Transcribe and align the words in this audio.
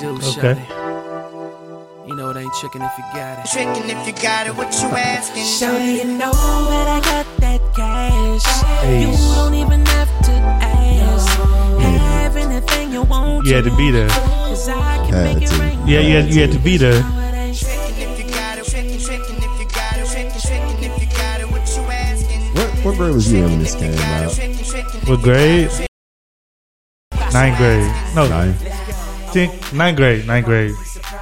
do, 0.00 0.14
Okay. 0.16 0.54
shawty. 0.56 2.08
You 2.08 2.16
know 2.16 2.30
it 2.30 2.36
ain't 2.38 2.52
chicken 2.54 2.82
if 2.82 2.92
you 2.98 3.04
got 3.14 3.38
it. 3.38 3.50
Tricking 3.52 3.90
if 3.90 4.06
you 4.06 4.12
got 4.22 4.46
it, 4.46 4.56
what 4.56 4.72
you 4.82 4.88
asking? 4.88 5.44
Shawty, 5.44 5.98
you 5.98 6.04
know 6.18 6.32
that 6.32 6.88
I 6.88 7.00
got 7.00 7.26
that 7.40 7.60
cash. 7.76 8.44
Hey. 8.80 9.02
You 9.02 9.16
don't 9.36 9.54
even 9.54 9.84
have 9.86 10.08
to 10.24 10.32
ask. 10.32 11.38
Have 11.80 12.36
anything 12.36 12.92
you 12.92 13.02
want. 13.02 13.46
You 13.46 13.54
had 13.54 13.64
to 13.64 13.76
be 13.76 13.90
there. 13.90 14.08
Cause 14.08 14.68
I 14.68 15.06
can 15.08 15.24
make 15.24 15.42
it 15.42 15.58
rain. 15.58 15.78
Yeah, 15.86 16.00
you 16.00 16.16
had, 16.16 16.34
you 16.34 16.40
had 16.40 16.52
to 16.52 16.58
be 16.58 16.76
there. 16.76 17.02
Tricking 17.02 18.10
if 18.10 18.18
you 18.18 18.30
got 18.32 18.58
it, 18.58 18.64
tricking, 18.64 18.98
tricking 18.98 19.36
if 19.36 19.60
you 19.60 19.66
got 19.68 19.96
it, 19.98 20.06
tricking, 20.06 20.40
tricking 20.40 20.84
if 20.84 21.00
you 21.02 21.08
got 21.16 21.40
it, 21.40 21.50
what? 21.50 21.60
What 22.56 22.84
what 22.84 22.96
grade 22.96 23.14
was 23.14 23.32
you 23.32 23.44
in 23.44 23.58
this 23.60 23.74
game? 23.74 23.96
out? 23.98 24.32
Tricking, 24.32 24.64
tricking 24.64 25.00
What 25.08 25.20
grade? 25.22 25.70
Ninth 27.32 27.56
grade. 27.58 27.92
No, 28.16 28.26
Nine. 28.28 28.54
Tenth, 29.32 29.72
ninth 29.72 29.96
grade. 29.96 30.26
Ninth 30.26 30.46
grade. 30.46 30.74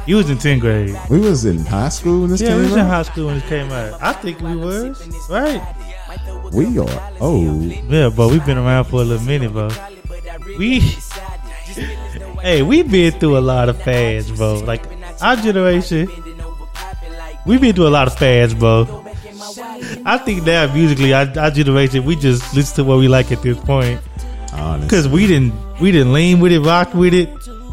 You 0.06 0.16
was 0.16 0.30
in 0.30 0.38
tenth 0.38 0.60
grade. 0.60 0.96
We 1.10 1.18
was 1.20 1.44
in 1.44 1.58
high 1.64 1.88
school 1.90 2.20
when 2.22 2.30
this 2.30 2.40
Yeah, 2.40 2.56
we 2.56 2.62
came 2.62 2.62
was 2.64 2.72
in 2.72 2.78
out. 2.80 2.88
high 2.88 3.02
school 3.02 3.26
when 3.26 3.36
it 3.38 3.44
came 3.44 3.70
out. 3.70 4.02
I 4.02 4.12
think 4.12 4.40
we 4.40 4.56
was 4.56 5.28
right. 5.28 5.62
We 6.52 6.78
are 6.78 7.12
old. 7.20 7.62
Yeah, 7.64 8.08
but 8.14 8.28
we've 8.30 8.44
been 8.44 8.58
around 8.58 8.84
for 8.84 9.02
a 9.02 9.04
little 9.04 9.26
minute, 9.26 9.52
bro. 9.52 9.68
We, 10.58 10.80
hey, 12.42 12.62
we've 12.62 12.90
been 12.90 13.12
through 13.12 13.38
a 13.38 13.40
lot 13.40 13.68
of 13.68 13.80
fads, 13.82 14.30
bro. 14.30 14.60
Like 14.60 14.82
our 15.20 15.36
generation, 15.36 16.08
we've 17.46 17.60
been 17.60 17.74
through 17.74 17.88
a 17.88 17.90
lot 17.90 18.06
of 18.08 18.14
fads, 18.16 18.54
bro. 18.54 19.04
I 20.04 20.18
think 20.18 20.44
now 20.44 20.72
musically, 20.72 21.12
our, 21.12 21.26
our 21.38 21.50
generation, 21.50 22.04
we 22.04 22.16
just 22.16 22.54
listen 22.54 22.76
to 22.76 22.84
what 22.84 22.98
we 22.98 23.08
like 23.08 23.30
at 23.32 23.42
this 23.42 23.58
point 23.58 24.00
Honestly. 24.52 24.86
because 24.86 25.08
we 25.08 25.26
didn't, 25.26 25.52
we 25.80 25.90
didn't 25.92 26.12
lean 26.12 26.40
with 26.40 26.52
it, 26.52 26.60
rock 26.60 26.94
with 26.94 27.14
it. 27.14 27.28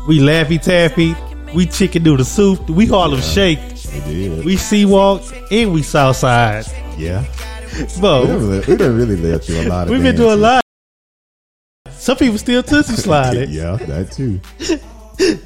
We 0.08 0.20
laffy 0.20 0.62
taffy, 0.62 1.16
we 1.55 1.66
chicken 1.66 2.04
noodle 2.04 2.26
soup, 2.26 2.70
we 2.70 2.86
Harlem 2.86 3.22
shake, 3.22 3.59
we 4.45 4.56
sea 4.56 4.86
walk, 4.86 5.23
and 5.52 5.73
we 5.73 5.81
south 5.81 6.17
side, 6.17 6.66
yeah. 6.98 7.25
We 7.75 8.00
bro. 8.00 8.26
done, 8.26 8.64
we 8.67 8.76
done 8.76 8.95
really 8.95 9.16
lived 9.16 9.45
through 9.45 9.61
a 9.61 9.67
lot 9.67 9.88
of 9.88 9.89
We've 9.89 10.03
been 10.03 10.16
through 10.16 10.33
a 10.33 10.36
lot. 10.36 10.64
Some 11.89 12.17
people 12.17 12.38
still 12.38 12.61
tootsie 12.61 12.95
slide 12.95 13.36
it. 13.36 13.50
yeah, 13.50 13.78
that 13.78 14.11
too. 14.11 14.39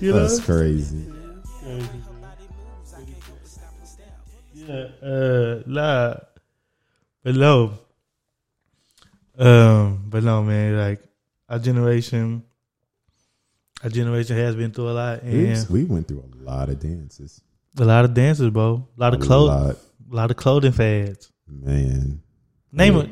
You 0.02 0.12
know? 0.12 0.28
That's 0.28 0.40
crazy. 0.40 1.06
Yeah, 4.56 4.88
uh, 5.02 5.62
nah. 5.68 6.16
But 7.24 7.36
no. 7.36 7.74
Um, 9.38 10.06
but 10.10 10.24
no, 10.24 10.44
man, 10.44 10.76
like 10.76 11.04
our 11.48 11.60
generation, 11.60 12.44
our 13.84 13.90
generation 13.90 14.36
has 14.38 14.56
been 14.56 14.72
through 14.72 14.90
a 14.90 14.94
lot, 14.94 15.22
and 15.24 15.70
we 15.70 15.84
went 15.86 16.08
through 16.08 16.24
a 16.24 16.44
lot 16.44 16.70
of 16.70 16.80
dances. 16.80 17.42
a 17.78 17.86
lot 17.86 18.06
of 18.06 18.14
dances, 18.14 18.50
bro. 18.50 18.88
A 18.98 19.00
lot 19.00 19.14
of 19.14 19.22
A 19.22 19.36
lot. 19.38 19.76
a 20.12 20.16
lot 20.16 20.32
of 20.32 20.38
clothing 20.38 20.72
fads. 20.72 21.32
Man. 21.48 22.22
Name 22.72 22.98
it, 22.98 23.10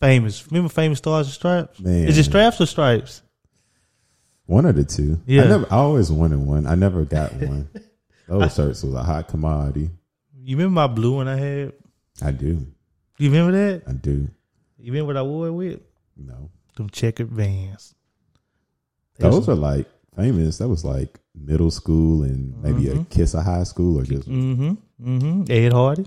famous. 0.00 0.46
Remember 0.50 0.68
famous 0.68 0.98
stars 0.98 1.26
and 1.26 1.34
stripes? 1.34 1.80
Man. 1.80 2.06
Is 2.08 2.18
it 2.18 2.24
straps 2.24 2.60
or 2.60 2.66
stripes? 2.66 3.22
One 4.46 4.66
of 4.66 4.74
the 4.76 4.84
two. 4.84 5.20
Yeah. 5.26 5.44
I 5.44 5.46
never 5.46 5.66
I 5.70 5.76
always 5.76 6.10
wanted 6.10 6.38
one. 6.40 6.66
I 6.66 6.74
never 6.74 7.04
got 7.04 7.32
one. 7.40 7.68
Those 8.28 8.54
shirts 8.54 8.82
was 8.84 8.94
a 8.94 9.02
hot 9.02 9.28
commodity. 9.28 9.90
You 10.42 10.56
remember 10.56 10.74
my 10.74 10.86
blue 10.86 11.16
one 11.16 11.28
I 11.28 11.36
had? 11.36 11.72
I 12.22 12.30
do. 12.32 12.66
You 13.18 13.30
remember 13.30 13.52
that? 13.52 13.82
I 13.88 13.92
do. 13.92 14.28
You 14.78 14.92
remember 14.92 15.08
what 15.08 15.16
I 15.16 15.22
wore 15.22 15.46
it 15.48 15.52
with? 15.52 15.80
No. 16.16 16.50
Them 16.76 16.88
checkered 16.90 17.28
vans. 17.30 17.94
Those 19.18 19.48
are 19.48 19.54
like 19.54 19.86
famous. 20.16 20.58
That 20.58 20.68
was 20.68 20.84
like 20.84 21.18
middle 21.34 21.70
school 21.70 22.22
and 22.24 22.60
maybe 22.62 22.88
a 22.88 23.04
kiss 23.04 23.34
of 23.34 23.44
high 23.44 23.62
school 23.64 23.98
or 23.98 24.04
just 24.04 24.28
Mm-hmm. 24.28 24.72
Mm-hmm. 25.02 25.44
Ed 25.50 25.72
Hardy. 25.72 26.06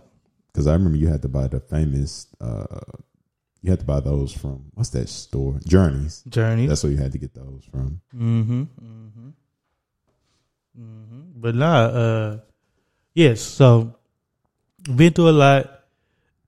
because 0.51 0.67
I 0.67 0.73
remember 0.73 0.97
you 0.97 1.07
had 1.07 1.21
to 1.23 1.29
buy 1.29 1.47
the 1.47 1.59
famous 1.59 2.27
uh 2.41 2.65
you 3.61 3.69
had 3.71 3.79
to 3.79 3.85
buy 3.85 4.01
those 4.01 4.33
from 4.33 4.65
what's 4.73 4.89
that 4.89 5.07
store? 5.09 5.57
Journeys. 5.65 6.21
Journeys. 6.27 6.67
That's 6.69 6.83
where 6.83 6.91
you 6.91 6.97
had 6.99 7.13
to 7.13 7.17
get 7.17 7.33
those 7.33 7.63
from. 7.71 8.01
Mm-hmm. 8.15 8.61
Mm-hmm. 8.61 9.29
Mm-hmm. 10.79 11.21
But 11.35 11.55
nah, 11.55 11.75
uh 11.85 12.37
yes, 13.13 13.41
so 13.41 13.95
been 14.95 15.13
through 15.13 15.29
a 15.29 15.37
lot 15.37 15.85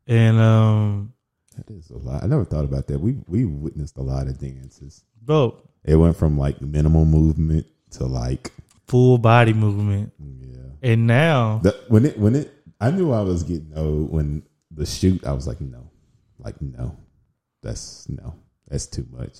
and 0.07 0.37
um 0.39 1.13
That 1.57 1.69
is 1.71 1.89
a 1.89 1.97
lot. 1.97 2.23
I 2.23 2.27
never 2.27 2.45
thought 2.45 2.65
about 2.65 2.87
that. 2.87 2.99
We 2.99 3.17
we 3.27 3.45
witnessed 3.45 3.97
a 3.97 4.01
lot 4.03 4.27
of 4.27 4.37
dances. 4.39 5.03
bro, 5.21 5.57
It 5.85 5.95
went 5.95 6.17
from 6.17 6.37
like 6.37 6.61
minimal 6.61 7.05
movement 7.05 7.65
to 7.91 8.05
like 8.05 8.51
full 8.87 9.17
body 9.17 9.53
movement. 9.53 10.13
yeah. 10.19 10.57
And 10.91 11.07
now 11.07 11.59
The, 11.63 11.75
when 11.87 12.05
it 12.05 12.17
when 12.19 12.35
it 12.35 12.51
I 12.81 12.91
knew 12.91 13.11
I 13.13 13.21
was 13.21 13.43
getting 13.43 13.71
old 13.75 14.11
when 14.11 14.43
the 14.71 14.85
shoot 14.85 15.25
I 15.25 15.31
was 15.33 15.47
like 15.47 15.61
no. 15.61 15.89
Like 16.39 16.61
no. 16.61 16.97
That's 17.61 18.07
no. 18.09 18.35
That's 18.67 18.85
too 18.87 19.05
much. 19.11 19.39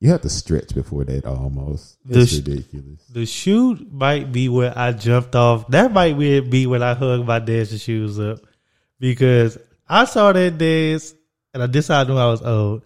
You 0.00 0.10
have 0.10 0.20
to 0.22 0.28
stretch 0.28 0.74
before 0.74 1.04
that 1.04 1.24
almost. 1.24 1.96
The 2.04 2.20
It's 2.20 2.32
sh- 2.32 2.36
ridiculous. 2.36 3.06
the 3.10 3.24
shoot 3.24 3.90
might 3.92 4.30
be 4.30 4.48
where 4.48 4.76
I 4.76 4.92
jumped 4.92 5.34
off. 5.34 5.68
That 5.68 5.90
might 5.92 6.18
be 6.18 6.40
be 6.40 6.66
when 6.66 6.82
I 6.82 6.94
hugged 6.94 7.26
my 7.26 7.38
dancing 7.38 7.78
shoes 7.78 8.18
up. 8.20 8.40
Because 9.00 9.56
I 9.88 10.04
saw 10.04 10.32
that 10.32 10.58
dance 10.58 11.14
and 11.54 11.62
I 11.62 11.66
decided 11.66 12.10
I 12.10 12.14
knew 12.14 12.20
I 12.20 12.30
was 12.30 12.42
old. 12.42 12.82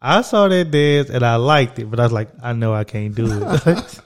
I 0.00 0.22
saw 0.22 0.48
that 0.48 0.70
dance 0.70 1.10
and 1.10 1.24
I 1.24 1.36
liked 1.36 1.78
it, 1.78 1.90
but 1.90 1.98
I 2.00 2.04
was 2.04 2.12
like, 2.12 2.28
I 2.42 2.52
know 2.52 2.72
I 2.74 2.84
can't 2.84 3.14
do 3.14 3.26
it. 3.26 3.42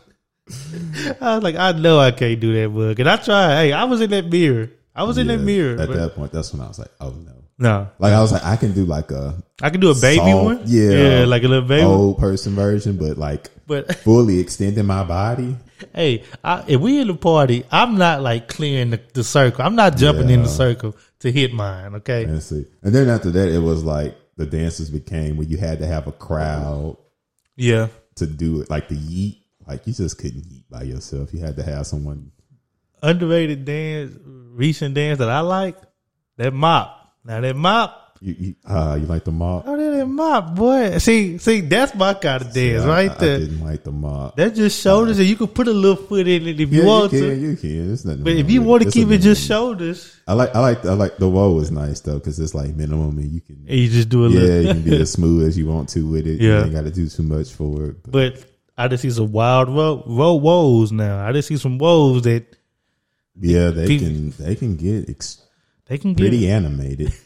I 1.21 1.35
was 1.35 1.43
like, 1.45 1.57
I 1.57 1.73
know 1.73 1.99
I 1.99 2.11
can't 2.11 2.41
do 2.41 2.53
that 2.55 2.69
book. 2.73 2.99
And 2.99 3.09
I 3.09 3.17
tried. 3.17 3.57
Hey, 3.57 3.73
I 3.73 3.85
was 3.85 4.01
in 4.01 4.11
that 4.11 4.27
mirror. 4.27 4.71
I 4.95 5.05
was 5.05 5.19
in 5.19 5.27
that 5.29 5.39
mirror. 5.39 5.81
At 5.81 5.89
but- 5.89 5.97
that 5.97 6.15
point, 6.15 6.33
that's 6.33 6.53
when 6.53 6.63
I 6.63 6.69
was 6.69 6.79
like, 6.79 6.91
oh 7.01 7.11
no. 7.11 7.33
no. 7.59 7.89
Like 7.99 8.13
I 8.13 8.21
was 8.21 8.33
like, 8.33 8.45
I 8.45 8.57
can 8.57 8.73
do 8.73 8.85
like 8.85 9.11
a 9.11 9.43
I 9.63 9.71
can 9.71 9.81
do 9.81 9.91
a 9.91 9.95
baby 9.95 10.19
soft- 10.19 10.45
one. 10.45 10.63
yeah, 10.67 10.91
Yeah, 10.91 11.25
like 11.27 11.45
a 11.45 11.49
little 11.49 11.69
baby 11.69 11.85
old 11.85 12.19
person 12.19 12.55
version, 12.55 12.97
but 12.97 13.17
like 13.17 13.51
But 13.67 13.95
fully 14.05 14.39
extending 14.41 14.85
my 14.87 15.05
body. 15.05 15.57
hey, 15.95 16.25
I, 16.45 16.65
if 16.67 16.81
we 16.81 17.01
in 17.01 17.07
the 17.09 17.15
party, 17.15 17.65
I'm 17.71 17.97
not 17.97 18.23
like 18.23 18.49
clearing 18.49 18.91
the, 18.91 19.01
the 19.15 19.25
circle. 19.25 19.65
I'm 19.65 19.77
not 19.77 19.97
jumping 19.97 20.29
in 20.31 20.43
the 20.43 20.49
circle 20.49 20.97
to 21.21 21.31
hit 21.33 21.53
mine. 21.55 21.95
Okay. 21.97 22.25
And 22.25 22.43
see, 22.43 22.67
and 22.83 22.95
then 22.95 23.09
after 23.09 23.31
that, 23.31 23.49
it 23.49 23.61
was 23.61 23.85
like 23.85 24.17
the 24.43 24.57
dances 24.59 24.91
became 24.91 25.37
where 25.37 25.47
you 25.47 25.57
had 25.57 25.79
to 25.79 25.87
have 25.87 26.09
a 26.09 26.13
crowd 26.13 26.97
Yeah. 27.57 27.89
to 28.17 28.27
do 28.27 28.61
it, 28.61 28.69
like 28.71 28.89
the 28.89 28.97
yeet. 28.97 29.39
Like 29.69 29.87
you 29.87 29.93
just 29.93 30.19
couldn't 30.19 30.43
yeet 30.43 30.65
by 30.69 30.83
yourself. 30.83 31.33
You 31.33 31.39
had 31.39 31.55
to 31.57 31.63
have 31.63 31.87
someone. 31.87 32.33
Underrated 33.03 33.65
dance, 33.65 34.17
recent 34.25 34.95
dance 34.97 35.21
that 35.21 35.29
I 35.31 35.41
like, 35.41 35.77
that 36.39 36.53
mop. 36.53 37.15
Now 37.25 37.41
that 37.41 37.55
mop, 37.55 37.97
You, 38.25 38.37
you, 38.39 38.55
uh, 38.65 38.97
you 39.01 39.07
like 39.07 39.25
the 39.25 39.33
mop? 39.33 39.65
oh, 39.67 39.77
that 39.77 40.07
mop, 40.07 40.55
boy. 40.55 40.99
See, 40.99 41.39
see, 41.39 41.61
that's 41.61 41.93
my 41.97 42.15
kind 42.15 42.41
of 42.41 42.53
dance 42.53 42.85
I- 42.85 42.89
right 42.89 43.11
I, 43.11 43.15
there. 43.15 43.35
I 43.37 43.39
didn't 43.41 43.65
like 43.65 43.83
the 43.83 43.91
mop. 43.91 44.37
That's 44.37 44.57
just 44.57 44.81
shoulders, 44.81 45.19
and 45.19 45.27
you 45.27 45.35
can 45.35 45.49
put 45.49 45.67
a 45.67 45.73
little 45.73 45.97
foot 45.97 46.29
in 46.29 46.47
it 46.47 46.61
if 46.61 46.73
you 46.73 46.83
yeah, 46.83 46.87
want 46.87 47.13
you 47.13 47.19
can, 47.19 47.29
to. 47.31 47.35
you 47.37 47.57
can. 47.57 47.87
There's 47.89 48.05
nothing. 48.05 48.23
But 48.23 48.35
if 48.35 48.49
you 48.49 48.63
want 48.63 48.85
to 48.85 48.91
keep 48.93 49.11
it 49.11 49.19
just 49.19 49.45
shoulders, 49.45 50.17
I 50.29 50.35
like, 50.35 50.55
I 50.55 50.61
like, 50.61 50.85
I 50.87 50.93
like 50.93 51.17
the 51.17 51.29
woe 51.29 51.59
is 51.59 51.73
nice 51.73 51.99
though 51.99 52.15
because 52.21 52.39
it's 52.39 52.55
like 52.55 52.77
minimum 52.77 53.19
and 53.19 53.29
you 53.33 53.41
can. 53.41 53.65
and 53.69 53.77
you 53.77 53.89
just 53.89 54.09
do 54.09 54.25
a 54.27 54.29
Yeah, 54.29 54.39
little. 54.41 54.63
you 54.63 54.69
can 54.75 54.83
be 54.85 55.01
as 55.01 55.11
smooth 55.19 55.49
as 55.49 55.59
you 55.59 55.67
want 55.67 55.89
to 55.89 56.09
with 56.09 56.29
it. 56.29 56.41
Yeah. 56.41 56.59
you 56.59 56.65
ain't 56.67 56.73
got 56.75 56.85
to 56.85 56.93
do 56.93 57.09
too 57.09 57.25
much 57.25 57.51
for 57.53 57.87
it. 57.87 58.03
But, 58.05 58.13
But 58.35 58.45
I 58.79 58.87
just 58.87 59.03
see 59.03 59.11
some 59.11 59.33
wild 59.33 59.69
ro- 59.69 60.05
ro- 60.07 60.35
woes 60.37 60.93
now. 60.93 61.27
I 61.27 61.33
just 61.33 61.49
see 61.49 61.57
some 61.57 61.77
woes 61.77 62.23
that 62.23 62.45
yeah, 63.41 63.71
they 63.71 63.89
people- 63.89 64.07
can, 64.07 64.31
they 64.39 64.55
can 64.55 64.77
get 64.77 65.11
ex- 65.11 65.43
they 65.87 65.99
can 65.99 66.15
get. 66.15 66.23
pretty 66.23 66.49
animated. 66.49 67.13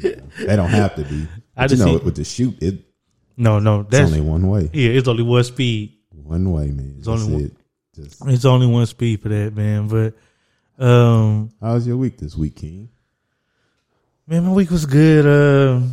they 0.00 0.56
don't 0.56 0.68
have 0.70 0.94
to 0.96 1.04
be. 1.04 1.26
I 1.56 1.62
But 1.62 1.70
you 1.70 1.76
just 1.76 1.86
know, 1.86 1.98
see- 1.98 2.04
with 2.04 2.16
the 2.16 2.24
shoot, 2.24 2.62
it, 2.62 2.84
No, 3.36 3.58
no, 3.58 3.80
it's 3.80 3.90
that's 3.90 4.10
only 4.12 4.20
one 4.20 4.48
way. 4.48 4.70
yeah. 4.72 4.90
It's 4.90 5.08
only 5.08 5.22
one 5.22 5.44
speed. 5.44 5.92
One 6.12 6.50
way, 6.52 6.68
man. 6.68 6.94
That's 6.96 7.08
only 7.08 7.32
one- 7.32 7.42
it. 7.44 7.52
Just 7.94 8.22
It's 8.26 8.44
only 8.44 8.66
one 8.66 8.86
speed 8.86 9.20
for 9.22 9.28
that, 9.28 9.54
man. 9.54 9.86
But 9.88 10.14
um, 10.84 11.50
how 11.60 11.74
was 11.74 11.86
your 11.86 11.96
week 11.96 12.18
this 12.18 12.36
week, 12.36 12.56
King? 12.56 12.88
man, 14.26 14.44
my 14.44 14.52
week 14.52 14.70
was 14.70 14.86
good. 14.86 15.26
Uh, 15.26 15.86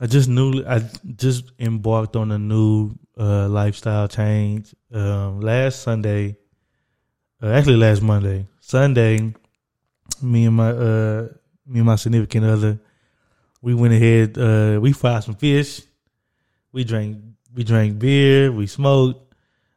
I 0.00 0.06
just 0.06 0.28
knew 0.28 0.64
I 0.66 0.80
just 1.16 1.50
embarked 1.58 2.16
on 2.16 2.30
a 2.32 2.38
new 2.38 2.92
uh, 3.18 3.48
lifestyle 3.48 4.06
change. 4.08 4.74
Um, 4.92 5.40
last 5.40 5.82
Sunday, 5.82 6.36
uh, 7.42 7.48
actually 7.48 7.76
last 7.76 8.02
Monday, 8.02 8.46
Sunday, 8.60 9.32
me 10.20 10.44
and 10.46 10.56
my 10.56 10.70
uh, 10.70 11.28
me 11.66 11.78
and 11.80 11.86
my 11.86 11.96
significant 11.96 12.44
other, 12.46 12.78
we 13.62 13.74
went 13.74 13.94
ahead. 13.94 14.36
Uh, 14.36 14.80
we 14.80 14.92
fried 14.92 15.24
some 15.24 15.36
fish. 15.36 15.82
We 16.72 16.84
drank 16.84 17.18
we 17.54 17.64
drank 17.64 17.98
beer. 17.98 18.50
We 18.50 18.66
smoked 18.66 19.34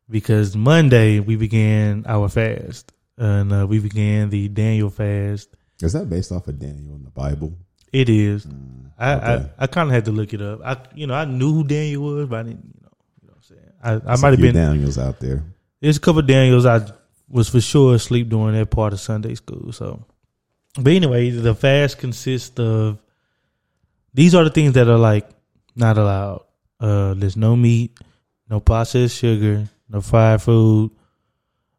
because 0.09 0.55
Monday 0.55 1.19
we 1.19 1.35
began 1.35 2.03
our 2.07 2.27
fast, 2.27 2.91
and 3.17 3.53
uh, 3.53 3.67
we 3.67 3.79
began 3.79 4.29
the 4.29 4.47
Daniel 4.47 4.89
fast. 4.89 5.55
Is 5.81 5.93
that 5.93 6.09
based 6.09 6.31
off 6.31 6.47
of 6.47 6.59
Daniel 6.59 6.95
in 6.95 7.03
the 7.03 7.11
Bible? 7.11 7.53
It 7.93 8.09
is. 8.09 8.47
I, 8.97 9.13
okay. 9.13 9.49
I, 9.57 9.63
I 9.63 9.67
kind 9.67 9.89
of 9.89 9.93
had 9.93 10.05
to 10.05 10.11
look 10.11 10.33
it 10.33 10.41
up. 10.41 10.61
I 10.63 10.77
you 10.95 11.07
know 11.07 11.13
I 11.13 11.25
knew 11.25 11.53
who 11.53 11.63
Daniel 11.63 12.03
was, 12.03 12.27
but 12.27 12.39
I 12.39 12.43
didn't. 12.43 12.73
You 12.73 12.81
know, 12.81 12.91
you 13.21 13.27
know 13.27 13.33
what 13.33 13.37
I'm 13.37 14.01
saying. 14.01 14.05
I, 14.07 14.13
I 14.13 14.17
might 14.17 14.31
have 14.31 14.41
been. 14.41 14.55
Daniels 14.55 14.97
out 14.97 15.19
there. 15.19 15.43
there's 15.79 15.97
a 15.97 15.99
couple 15.99 16.19
of 16.19 16.27
Daniels 16.27 16.65
I 16.65 16.81
was 17.29 17.49
for 17.49 17.61
sure 17.61 17.95
asleep 17.95 18.29
during 18.29 18.55
that 18.55 18.69
part 18.69 18.93
of 18.93 18.99
Sunday 18.99 19.35
school. 19.35 19.71
So, 19.73 20.05
but 20.75 20.93
anyway, 20.93 21.29
the 21.29 21.55
fast 21.55 21.97
consists 21.97 22.57
of 22.59 22.99
these 24.15 24.33
are 24.33 24.43
the 24.45 24.49
things 24.49 24.73
that 24.73 24.87
are 24.87 24.97
like 24.97 25.27
not 25.75 25.97
allowed. 25.97 26.43
Uh, 26.79 27.13
there's 27.15 27.35
no 27.37 27.55
meat, 27.55 27.99
no 28.49 28.59
processed 28.59 29.17
sugar, 29.17 29.67
no 29.89 30.01
fried 30.01 30.41
food, 30.41 30.91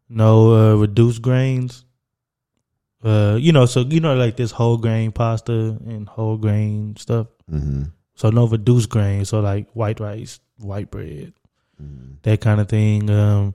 no 0.09 0.53
uh, 0.55 0.75
reduced 0.77 1.23
grains. 1.23 1.85
Uh, 3.03 3.37
you 3.41 3.53
know, 3.53 3.67
so 3.67 3.81
you 3.81 4.01
know, 4.01 4.15
like 4.15 4.37
this 4.37 4.51
whole 4.51 4.77
grain 4.77 5.13
pasta 5.13 5.53
and 5.87 6.09
whole 6.09 6.37
grain 6.37 6.95
stuff. 6.97 7.27
Mm-hmm. 7.51 7.85
So 8.15 8.31
no 8.31 8.47
reduced 8.49 8.89
grain, 8.91 9.25
so 9.25 9.41
like 9.41 9.71
white 9.73 10.01
rice, 10.01 10.41
white 10.59 10.91
bread, 10.91 11.33
Mm-hmm. 11.83 12.15
that 12.23 12.41
kind 12.41 12.59
of 12.61 12.69
thing. 12.71 13.11
Um, 13.11 13.55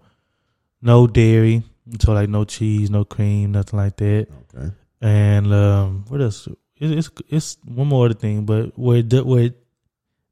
no 0.81 1.07
dairy, 1.07 1.63
so 1.99 2.13
like 2.13 2.29
no 2.29 2.43
cheese, 2.45 2.89
no 2.91 3.03
cream, 3.03 3.51
nothing 3.51 3.77
like 3.79 3.97
that. 3.97 4.27
Okay. 4.55 4.71
And 5.01 5.51
um, 5.51 6.05
what 6.07 6.21
else? 6.21 6.47
It, 6.81 6.91
it's 6.97 7.09
it's 7.29 7.57
one 7.63 7.87
more 7.87 8.05
other 8.07 8.15
thing, 8.17 8.45
but 8.45 8.73
with 8.77 9.13
with 9.13 9.53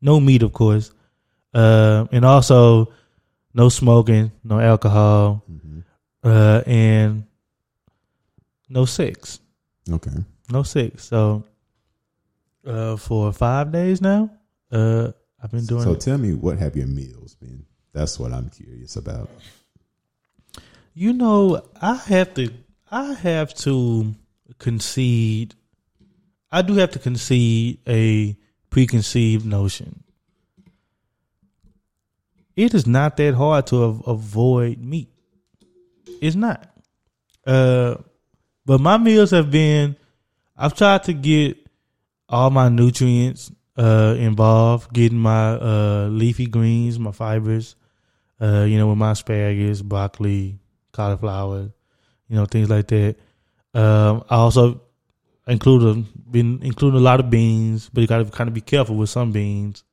no 0.01 0.19
meat, 0.19 0.41
of 0.43 0.51
course, 0.51 0.91
uh, 1.53 2.07
and 2.11 2.25
also 2.25 2.91
no 3.53 3.69
smoking, 3.69 4.31
no 4.43 4.59
alcohol, 4.59 5.43
Mm-hmm. 5.49 5.79
uh, 6.23 6.61
and 6.65 7.23
no 8.69 8.85
sex, 8.85 9.39
Okay. 9.89 10.11
no 10.51 10.63
sex. 10.63 11.05
So 11.05 11.43
uh, 12.65 12.97
for 12.97 13.31
five 13.33 13.71
days 13.71 14.01
now, 14.01 14.29
uh, 14.71 15.11
I've 15.41 15.51
been 15.51 15.65
doing. 15.65 15.83
So 15.83 15.93
it. 15.93 16.01
tell 16.01 16.17
me, 16.17 16.33
what 16.33 16.57
have 16.59 16.75
your 16.75 16.87
meals 16.87 17.35
been? 17.35 17.65
That's 17.93 18.19
what 18.19 18.33
I'm 18.33 18.49
curious 18.49 18.95
about. 18.95 19.29
You 20.93 21.13
know, 21.13 21.61
I 21.81 21.95
have 21.95 22.33
to 22.35 22.49
I 22.91 23.13
have 23.13 23.53
to 23.65 24.13
concede 24.57 25.55
I 26.51 26.61
do 26.61 26.75
have 26.75 26.91
to 26.91 26.99
concede 26.99 27.79
a 27.87 28.35
preconceived 28.69 29.45
notion. 29.45 30.03
It 32.55 32.73
is 32.73 32.85
not 32.85 33.17
that 33.17 33.35
hard 33.35 33.67
to 33.67 33.83
av- 33.83 34.03
avoid 34.07 34.79
meat. 34.83 35.09
It's 36.21 36.35
not. 36.35 36.69
Uh 37.45 37.95
but 38.65 38.81
my 38.81 38.97
meals 38.97 39.31
have 39.31 39.49
been 39.49 39.95
I've 40.57 40.75
tried 40.75 41.03
to 41.03 41.13
get 41.13 41.57
all 42.27 42.49
my 42.49 42.69
nutrients 42.69 43.51
uh 43.77 44.15
involved, 44.17 44.91
getting 44.93 45.17
my 45.19 45.51
uh 45.53 46.07
leafy 46.11 46.47
greens, 46.47 46.99
my 46.99 47.11
fibers, 47.11 47.75
uh, 48.41 48.65
you 48.67 48.77
know, 48.77 48.87
with 48.87 48.97
my 48.97 49.11
asparagus, 49.11 49.81
broccoli, 49.81 50.59
cauliflower, 50.91 51.71
you 52.27 52.35
know, 52.35 52.45
things 52.45 52.69
like 52.69 52.87
that. 52.87 53.15
Um, 53.73 54.23
I 54.29 54.35
also 54.35 54.81
include 55.49 55.83
a, 55.83 55.93
been 56.31 56.59
including 56.63 56.99
a 56.99 57.03
lot 57.03 57.19
of 57.19 57.29
beans, 57.29 57.89
but 57.91 58.01
you 58.01 58.07
got 58.07 58.19
to 58.19 58.25
kind 58.25 58.47
of 58.47 58.53
be 58.53 58.61
careful 58.61 58.95
with 58.95 59.09
some 59.09 59.31
beans 59.31 59.83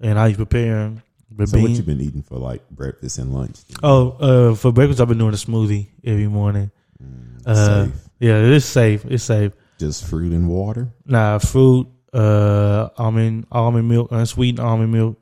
and 0.00 0.18
how 0.18 0.24
you 0.26 0.36
prepare 0.36 0.74
them. 0.84 1.02
But 1.30 1.48
So 1.48 1.58
what 1.60 1.70
you 1.70 1.82
been 1.82 2.00
eating 2.00 2.22
for 2.22 2.38
like 2.38 2.68
breakfast 2.70 3.18
and 3.18 3.34
lunch? 3.34 3.56
oh, 3.82 4.10
uh, 4.20 4.54
for 4.54 4.72
breakfast 4.72 5.00
I've 5.00 5.08
been 5.08 5.18
doing 5.18 5.34
a 5.34 5.36
smoothie 5.36 5.88
every 6.04 6.28
morning. 6.28 6.70
Mm, 7.02 7.46
Uh, 7.46 7.84
safe. 7.86 7.94
Yeah, 8.20 8.38
it's 8.38 8.64
safe. 8.66 9.04
It's 9.06 9.24
safe. 9.24 9.52
Just 9.78 10.06
fruit 10.06 10.32
and 10.32 10.48
water. 10.48 10.88
Nah, 11.04 11.38
fruit, 11.38 11.86
uh, 12.14 12.88
almond, 12.96 13.46
almond 13.52 13.88
milk, 13.88 14.08
unsweetened 14.10 14.60
almond 14.60 14.92
milk, 14.92 15.18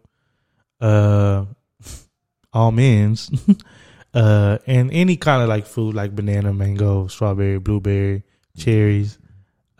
uh, 0.80 1.44
almonds, 2.52 3.30
uh, 4.14 4.58
and 4.66 4.92
any 4.92 5.16
kind 5.16 5.42
of 5.42 5.48
like 5.48 5.66
fruit 5.66 5.94
like 5.94 6.14
banana, 6.14 6.52
mango, 6.52 7.08
strawberry, 7.08 7.58
blueberry, 7.58 8.22
cherries, 8.56 9.18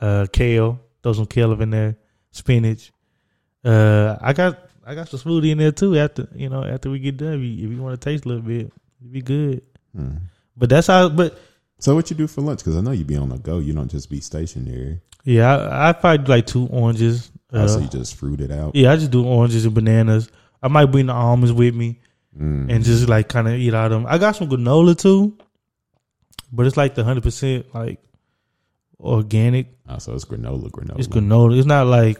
uh, 0.04 0.26
kale. 0.32 0.78
Throw 1.02 1.12
some 1.12 1.26
kale 1.26 1.52
in 1.60 1.70
there, 1.70 1.96
spinach. 2.30 2.92
Uh, 3.64 4.16
I 4.20 4.32
got 4.32 4.58
I 4.86 4.94
got 4.94 5.08
some 5.08 5.20
smoothie 5.20 5.50
in 5.52 5.58
there 5.58 5.72
too. 5.72 5.96
After 5.98 6.28
you 6.34 6.48
know, 6.48 6.62
after 6.64 6.90
we 6.90 6.98
get 6.98 7.16
done, 7.16 7.34
if 7.34 7.40
you, 7.40 7.68
you 7.70 7.82
want 7.82 7.98
to 8.00 8.04
taste 8.10 8.24
a 8.24 8.28
little 8.28 8.42
bit, 8.42 8.70
it'd 9.00 9.12
be 9.12 9.22
good. 9.22 9.62
Hmm. 9.96 10.16
But 10.56 10.68
that's 10.70 10.86
how. 10.86 11.08
But 11.08 11.38
So 11.78 11.94
what 11.94 12.10
you 12.10 12.16
do 12.16 12.26
for 12.26 12.40
lunch? 12.42 12.58
Because 12.60 12.76
I 12.76 12.80
know 12.80 12.92
you 12.92 13.04
be 13.04 13.16
on 13.16 13.28
the 13.30 13.38
go. 13.38 13.58
You 13.58 13.72
don't 13.72 13.90
just 13.90 14.08
be 14.10 14.20
stationary. 14.20 15.00
yeah, 15.24 15.56
I, 15.56 15.88
I 15.88 15.92
probably 15.92 16.24
do 16.24 16.30
like 16.32 16.46
two 16.46 16.66
oranges. 16.68 17.30
Oh, 17.52 17.66
so 17.66 17.78
Uh, 17.78 17.82
you 17.82 17.88
just 17.88 18.16
fruit 18.16 18.40
it 18.40 18.50
out. 18.50 18.74
Yeah, 18.74 18.92
I 18.92 18.96
just 18.96 19.10
do 19.10 19.24
oranges 19.26 19.64
and 19.64 19.74
bananas. 19.74 20.28
I 20.62 20.68
might 20.68 20.86
bring 20.86 21.06
the 21.06 21.12
almonds 21.14 21.52
with 21.52 21.74
me 21.74 22.00
Mm. 22.38 22.68
and 22.68 22.82
just 22.84 23.08
like 23.08 23.28
kind 23.28 23.46
of 23.46 23.54
eat 23.54 23.74
out 23.74 23.92
of 23.92 24.02
them. 24.02 24.06
I 24.10 24.18
got 24.18 24.34
some 24.34 24.48
granola 24.48 24.98
too, 24.98 25.38
but 26.52 26.66
it's 26.66 26.76
like 26.76 26.96
the 26.96 27.04
hundred 27.04 27.22
percent 27.22 27.72
like 27.72 28.00
organic. 29.00 29.75
Oh, 29.88 29.99
so 29.99 30.14
it's 30.14 30.25
granola, 30.25 30.70
granola. 30.70 30.99
It's 30.99 31.08
granola. 31.08 31.56
It's 31.58 31.67
not 31.67 31.87
like 31.87 32.19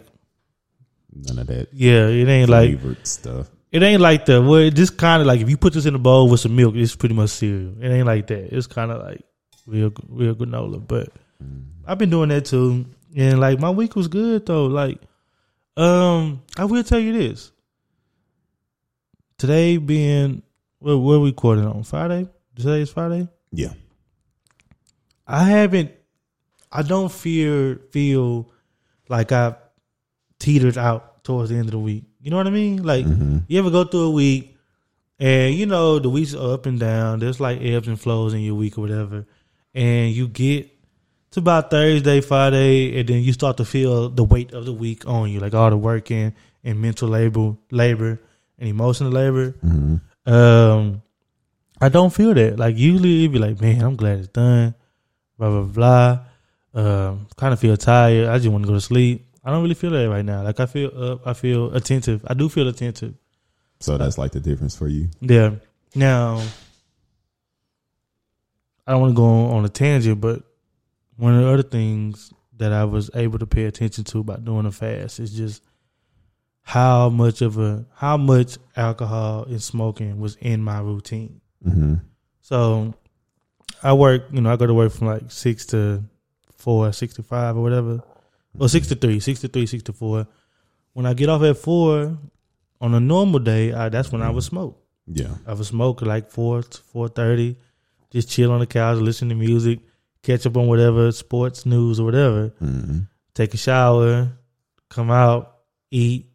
None 1.13 1.39
of 1.39 1.47
that 1.47 1.69
yeah. 1.73 2.07
It 2.07 2.27
ain't 2.27 2.49
like 2.49 2.77
stuff. 3.03 3.49
it 3.71 3.81
ain't 3.83 4.01
like 4.01 4.25
the 4.25 4.41
well. 4.41 4.55
It 4.59 4.75
just 4.75 4.97
kind 4.97 5.21
of 5.21 5.27
like 5.27 5.39
if 5.39 5.49
you 5.49 5.55
put 5.57 5.73
this 5.73 5.85
in 5.85 5.95
a 5.95 5.99
bowl 5.99 6.29
with 6.29 6.41
some 6.41 6.55
milk, 6.55 6.75
it's 6.75 6.95
pretty 6.95 7.15
much 7.15 7.29
cereal. 7.29 7.73
It 7.81 7.87
ain't 7.89 8.05
like 8.05 8.27
that. 8.27 8.53
It's 8.55 8.67
kind 8.67 8.91
of 8.91 9.01
like 9.01 9.21
real 9.65 9.91
real 10.09 10.35
granola. 10.35 10.85
But 10.85 11.09
Mm. 11.43 11.65
I've 11.85 11.97
been 11.97 12.09
doing 12.09 12.29
that 12.29 12.45
too, 12.45 12.85
and 13.15 13.39
like 13.41 13.59
my 13.59 13.69
week 13.69 13.95
was 13.97 14.07
good 14.07 14.45
though. 14.45 14.67
Like, 14.67 15.01
um, 15.75 16.41
I 16.57 16.63
will 16.63 16.81
tell 16.83 16.97
you 16.99 17.11
this. 17.11 17.51
Today 19.37 19.75
being 19.77 20.41
what 20.79 20.95
we're 20.97 21.19
recording 21.23 21.65
on 21.65 21.83
Friday. 21.83 22.29
Today 22.55 22.81
is 22.81 22.89
Friday. 22.89 23.27
Yeah. 23.51 23.73
I 25.27 25.43
haven't. 25.43 25.91
I 26.77 26.81
don't 26.81 27.11
fear 27.11 27.79
feel 27.91 28.51
like 29.09 29.31
I've 29.31 29.55
teetered 30.39 30.77
out 30.77 31.23
towards 31.23 31.49
the 31.49 31.55
end 31.55 31.65
of 31.65 31.71
the 31.71 31.79
week. 31.79 32.03
You 32.21 32.31
know 32.31 32.37
what 32.37 32.47
I 32.47 32.51
mean? 32.51 32.83
Like 32.83 33.05
Mhm. 33.05 33.43
you 33.47 33.59
ever 33.59 33.69
go 33.71 33.83
through 33.83 34.07
a 34.07 34.11
week 34.11 34.55
and 35.19 35.55
you 35.55 35.65
know 35.65 35.99
the 35.99 36.09
weeks 36.09 36.33
are 36.33 36.53
up 36.53 36.65
and 36.65 36.79
down. 36.79 37.19
There's 37.19 37.39
like 37.39 37.61
ebbs 37.61 37.87
and 37.87 37.99
flows 37.99 38.33
in 38.33 38.41
your 38.41 38.55
week 38.55 38.77
or 38.77 38.81
whatever, 38.81 39.25
and 39.73 40.11
you 40.11 40.27
get 40.27 40.69
to 41.31 41.39
about 41.39 41.69
Thursday, 41.69 42.21
Friday, 42.21 42.99
and 42.99 43.07
then 43.09 43.21
you 43.21 43.31
start 43.33 43.57
to 43.57 43.65
feel 43.65 44.09
the 44.09 44.23
weight 44.23 44.53
of 44.53 44.65
the 44.65 44.73
week 44.73 45.07
on 45.07 45.29
you, 45.29 45.39
like 45.39 45.53
all 45.53 45.69
the 45.69 45.77
working 45.77 46.33
and 46.63 46.81
mental 46.81 47.09
labor, 47.09 47.55
labor 47.71 48.19
and 48.59 48.69
emotional 48.69 49.11
labor. 49.11 49.53
Mhm. 49.65 50.01
Um, 50.25 51.01
I 51.81 51.89
don't 51.89 52.11
feel 52.13 52.33
that. 52.33 52.57
Like 52.57 52.77
usually, 52.77 53.19
it'd 53.21 53.33
be 53.33 53.39
like, 53.39 53.59
man, 53.61 53.81
I'm 53.81 53.95
glad 53.95 54.19
it's 54.19 54.27
done. 54.29 54.75
Blah 55.37 55.49
blah 55.49 55.61
blah. 55.63 56.19
Um, 56.75 57.27
kind 57.37 57.53
of 57.53 57.59
feel 57.59 57.77
tired. 57.77 58.27
I 58.27 58.37
just 58.37 58.49
want 58.49 58.65
to 58.65 58.67
go 58.67 58.73
to 58.73 58.81
sleep. 58.81 59.25
I 59.43 59.51
don't 59.51 59.61
really 59.61 59.75
feel 59.75 59.91
that 59.91 60.09
right 60.09 60.25
now. 60.25 60.43
Like 60.43 60.59
I 60.59 60.65
feel 60.65 60.91
up. 61.01 61.25
I 61.25 61.33
feel 61.33 61.73
attentive. 61.73 62.25
I 62.27 62.33
do 62.33 62.49
feel 62.49 62.67
attentive. 62.67 63.13
So 63.79 63.97
that's 63.97 64.17
like 64.17 64.33
the 64.33 64.41
difference 64.41 64.75
for 64.75 64.87
you. 64.87 65.09
Yeah. 65.21 65.55
Now, 65.93 66.43
I 68.85 68.91
don't 68.91 69.01
want 69.01 69.11
to 69.11 69.15
go 69.15 69.25
on, 69.25 69.51
on 69.57 69.65
a 69.65 69.69
tangent, 69.69 70.19
but 70.19 70.43
one 71.15 71.35
of 71.35 71.41
the 71.41 71.49
other 71.49 71.63
things 71.63 72.33
that 72.57 72.73
I 72.73 72.83
was 72.85 73.09
able 73.13 73.39
to 73.39 73.45
pay 73.45 73.65
attention 73.65 74.03
to 74.05 74.19
about 74.19 74.43
doing 74.43 74.65
a 74.65 74.71
fast 74.71 75.19
is 75.19 75.31
just 75.33 75.63
how 76.61 77.09
much 77.09 77.41
of 77.41 77.57
a 77.57 77.85
how 77.93 78.17
much 78.17 78.57
alcohol 78.75 79.43
and 79.43 79.61
smoking 79.61 80.19
was 80.19 80.35
in 80.41 80.61
my 80.61 80.79
routine. 80.79 81.39
Mm-hmm. 81.65 81.95
So 82.41 82.93
I 83.81 83.93
work, 83.93 84.25
you 84.31 84.41
know, 84.41 84.51
I 84.51 84.55
go 84.55 84.67
to 84.67 84.73
work 84.73 84.91
from 84.91 85.07
like 85.07 85.31
six 85.31 85.67
to 85.67 86.03
four, 86.65 86.91
six 86.91 87.13
to 87.13 87.23
five 87.23 87.55
or 87.55 87.61
whatever. 87.61 88.03
Or 88.57 88.67
six 88.67 88.87
to 88.87 88.95
three, 88.95 89.19
six 89.19 89.41
to 89.41 89.47
three, 89.47 89.67
six 89.67 89.83
to 89.83 89.93
four. 89.93 90.27
When 90.93 91.05
I 91.05 91.13
get 91.13 91.29
off 91.29 91.43
at 91.43 91.57
four, 91.57 92.17
on 92.81 92.93
a 92.93 92.99
normal 92.99 93.39
day, 93.39 93.71
I, 93.71 93.89
that's 93.89 94.11
when 94.11 94.23
I 94.23 94.31
would 94.31 94.43
smoke. 94.43 94.81
Yeah. 95.05 95.35
I 95.45 95.53
would 95.53 95.65
smoke 95.65 96.01
like 96.01 96.31
four 96.31 96.63
to 96.63 96.81
four 96.81 97.07
thirty, 97.07 97.57
just 98.11 98.29
chill 98.29 98.51
on 98.51 98.59
the 98.59 98.65
couch, 98.65 98.97
listen 98.97 99.29
to 99.29 99.35
music, 99.35 99.79
catch 100.23 100.47
up 100.47 100.57
on 100.57 100.67
whatever 100.67 101.11
sports 101.11 101.65
news 101.65 101.99
or 101.99 102.05
whatever. 102.05 102.49
Mm-hmm. 102.61 102.99
Take 103.35 103.53
a 103.53 103.57
shower, 103.57 104.31
come 104.89 105.11
out, 105.11 105.57
eat, 105.91 106.31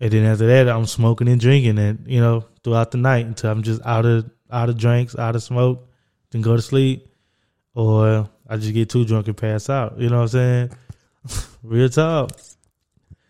and 0.00 0.10
then 0.10 0.24
after 0.24 0.46
that, 0.48 0.68
I'm 0.68 0.86
smoking 0.86 1.28
and 1.28 1.40
drinking, 1.40 1.78
and 1.78 2.06
you 2.08 2.20
know, 2.20 2.44
throughout 2.64 2.90
the 2.90 2.98
night 2.98 3.26
until 3.26 3.50
I'm 3.50 3.62
just 3.62 3.80
out 3.84 4.06
of 4.06 4.28
out 4.50 4.68
of 4.68 4.76
drinks, 4.76 5.16
out 5.16 5.36
of 5.36 5.42
smoke, 5.42 5.88
then 6.30 6.42
go 6.42 6.56
to 6.56 6.62
sleep, 6.62 7.08
or 7.74 8.28
I 8.48 8.56
just 8.56 8.74
get 8.74 8.90
too 8.90 9.04
drunk 9.04 9.26
and 9.28 9.36
pass 9.36 9.70
out. 9.70 9.98
You 9.98 10.08
know 10.10 10.16
what 10.16 10.22
I'm 10.22 10.28
saying? 10.28 10.70
Real 11.62 11.88
talk. 11.88 12.30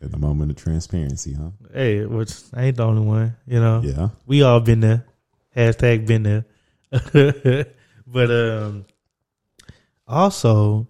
At 0.03 0.11
the 0.11 0.19
moment 0.19 0.51
of 0.51 0.57
transparency, 0.57 1.33
huh? 1.35 1.51
Hey, 1.73 2.05
which 2.05 2.33
I 2.53 2.65
ain't 2.65 2.77
the 2.77 2.85
only 2.85 3.03
one. 3.03 3.37
You 3.47 3.61
know. 3.61 3.81
Yeah. 3.83 4.09
We 4.27 4.43
all 4.43 4.61
been 4.61 4.81
there. 4.81 5.07
Hashtag 5.57 6.07
been 6.07 6.23
there. 6.25 6.45
but 8.07 8.31
um 8.31 8.85
also 10.07 10.87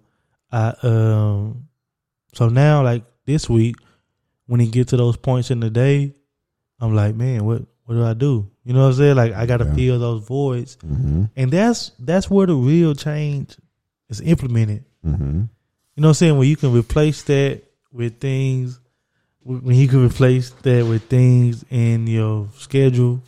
I 0.51 0.75
um 0.83 1.69
so 2.33 2.49
now 2.49 2.83
like 2.83 3.05
this 3.27 3.49
week 3.49 3.77
when 4.47 4.61
it 4.61 4.71
get 4.73 4.89
to 4.89 4.97
those 4.97 5.17
points 5.17 5.51
in 5.51 5.61
the 5.61 5.71
day, 5.71 6.15
I'm 6.81 6.95
like, 6.95 7.15
man, 7.15 7.45
what 7.45 7.63
what 7.85 7.95
do 7.95 8.05
I 8.05 8.15
do? 8.15 8.51
You 8.65 8.73
know 8.73 8.81
what 8.83 8.87
I'm 8.89 8.95
saying? 8.95 9.17
Like 9.17 9.33
I 9.33 9.47
got 9.47 9.59
to 9.59 9.65
Yeah. 9.67 9.75
fill 9.75 9.99
those 10.01 10.25
voids, 10.27 10.77
Mm-hmm. 10.85 11.25
and 11.37 11.51
that's 11.51 11.93
that's 11.99 12.29
where 12.31 12.47
the 12.47 12.55
real 12.55 12.95
change 12.95 13.57
is 14.09 14.21
implemented. 14.21 14.85
Mm-hmm. 15.05 15.41
You 15.97 16.01
know 16.01 16.09
what 16.09 16.09
I'm 16.09 16.15
saying? 16.15 16.39
When 16.39 16.49
you 16.49 16.57
can 16.57 16.73
replace 16.73 17.23
that 17.25 17.63
with 17.93 18.19
things, 18.19 18.81
when 19.43 19.77
you 19.77 19.89
can 19.89 20.05
replace 20.05 20.51
that 20.51 20.87
with 20.87 21.05
things 21.05 21.65
in 21.71 22.07
your 22.07 22.49
schedule, 22.57 23.21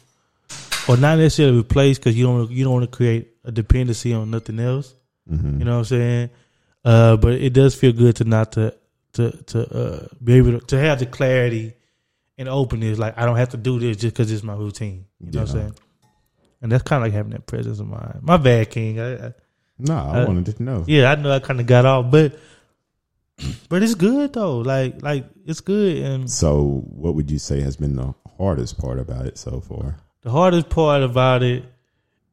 or 0.88 0.96
not 0.96 1.18
necessarily 1.18 1.58
replace 1.58 1.98
because 1.98 2.16
you 2.16 2.24
don't 2.24 2.50
you 2.50 2.64
don't 2.64 2.72
want 2.74 2.90
to 2.90 2.96
create 2.96 3.28
a 3.44 3.52
dependency 3.52 4.12
on 4.12 4.30
nothing 4.30 4.58
else. 4.58 4.94
Mm-hmm. 5.30 5.58
You 5.58 5.64
know 5.64 5.72
what 5.72 5.78
I'm 5.78 5.84
saying? 5.84 6.30
Uh, 6.84 7.16
but 7.16 7.34
it 7.34 7.52
does 7.52 7.74
feel 7.74 7.92
good 7.92 8.16
to 8.16 8.24
not 8.24 8.52
to 8.52 8.74
to 9.14 9.30
to 9.30 9.74
uh, 9.74 10.06
be 10.22 10.34
able 10.34 10.60
to, 10.60 10.66
to 10.66 10.78
have 10.78 10.98
the 10.98 11.06
clarity 11.06 11.74
and 12.38 12.48
openness. 12.48 12.98
Like 12.98 13.18
I 13.18 13.26
don't 13.26 13.36
have 13.36 13.50
to 13.50 13.56
do 13.56 13.78
this 13.78 13.96
just 13.96 14.14
because 14.14 14.30
it's 14.30 14.42
my 14.42 14.54
routine. 14.54 15.06
You 15.20 15.32
know 15.32 15.40
what 15.40 15.50
I'm 15.50 15.56
saying? 15.56 15.74
And 16.62 16.72
that's 16.72 16.82
kind 16.82 17.02
of 17.02 17.06
like 17.06 17.12
having 17.12 17.32
that 17.32 17.46
presence 17.46 17.80
of 17.80 17.86
mind. 17.86 18.20
My 18.22 18.36
bad, 18.36 18.70
King. 18.70 19.00
I, 19.00 19.26
I, 19.26 19.32
No, 19.78 19.94
I 19.94 20.22
Uh, 20.22 20.26
wanted 20.26 20.56
to 20.56 20.62
know. 20.62 20.84
yeah, 20.86 21.10
I 21.10 21.14
know 21.16 21.30
I 21.30 21.38
kind 21.38 21.60
of 21.60 21.66
got 21.66 21.84
off, 21.86 22.10
but 22.10 22.38
but 23.68 23.82
it's 23.82 23.94
good 23.94 24.32
though. 24.32 24.58
Like 24.58 25.02
like 25.02 25.26
it's 25.44 25.60
good, 25.60 25.98
and 25.98 26.30
So, 26.30 26.82
what 26.88 27.14
would 27.14 27.30
you 27.30 27.38
say 27.38 27.60
has 27.60 27.76
been 27.76 27.94
the 27.96 28.14
hardest 28.38 28.78
part 28.78 28.98
about 28.98 29.26
it 29.26 29.36
so 29.38 29.60
far? 29.60 29.96
the 30.22 30.30
hardest 30.32 30.68
part 30.70 31.02
about 31.02 31.42
it 31.44 31.64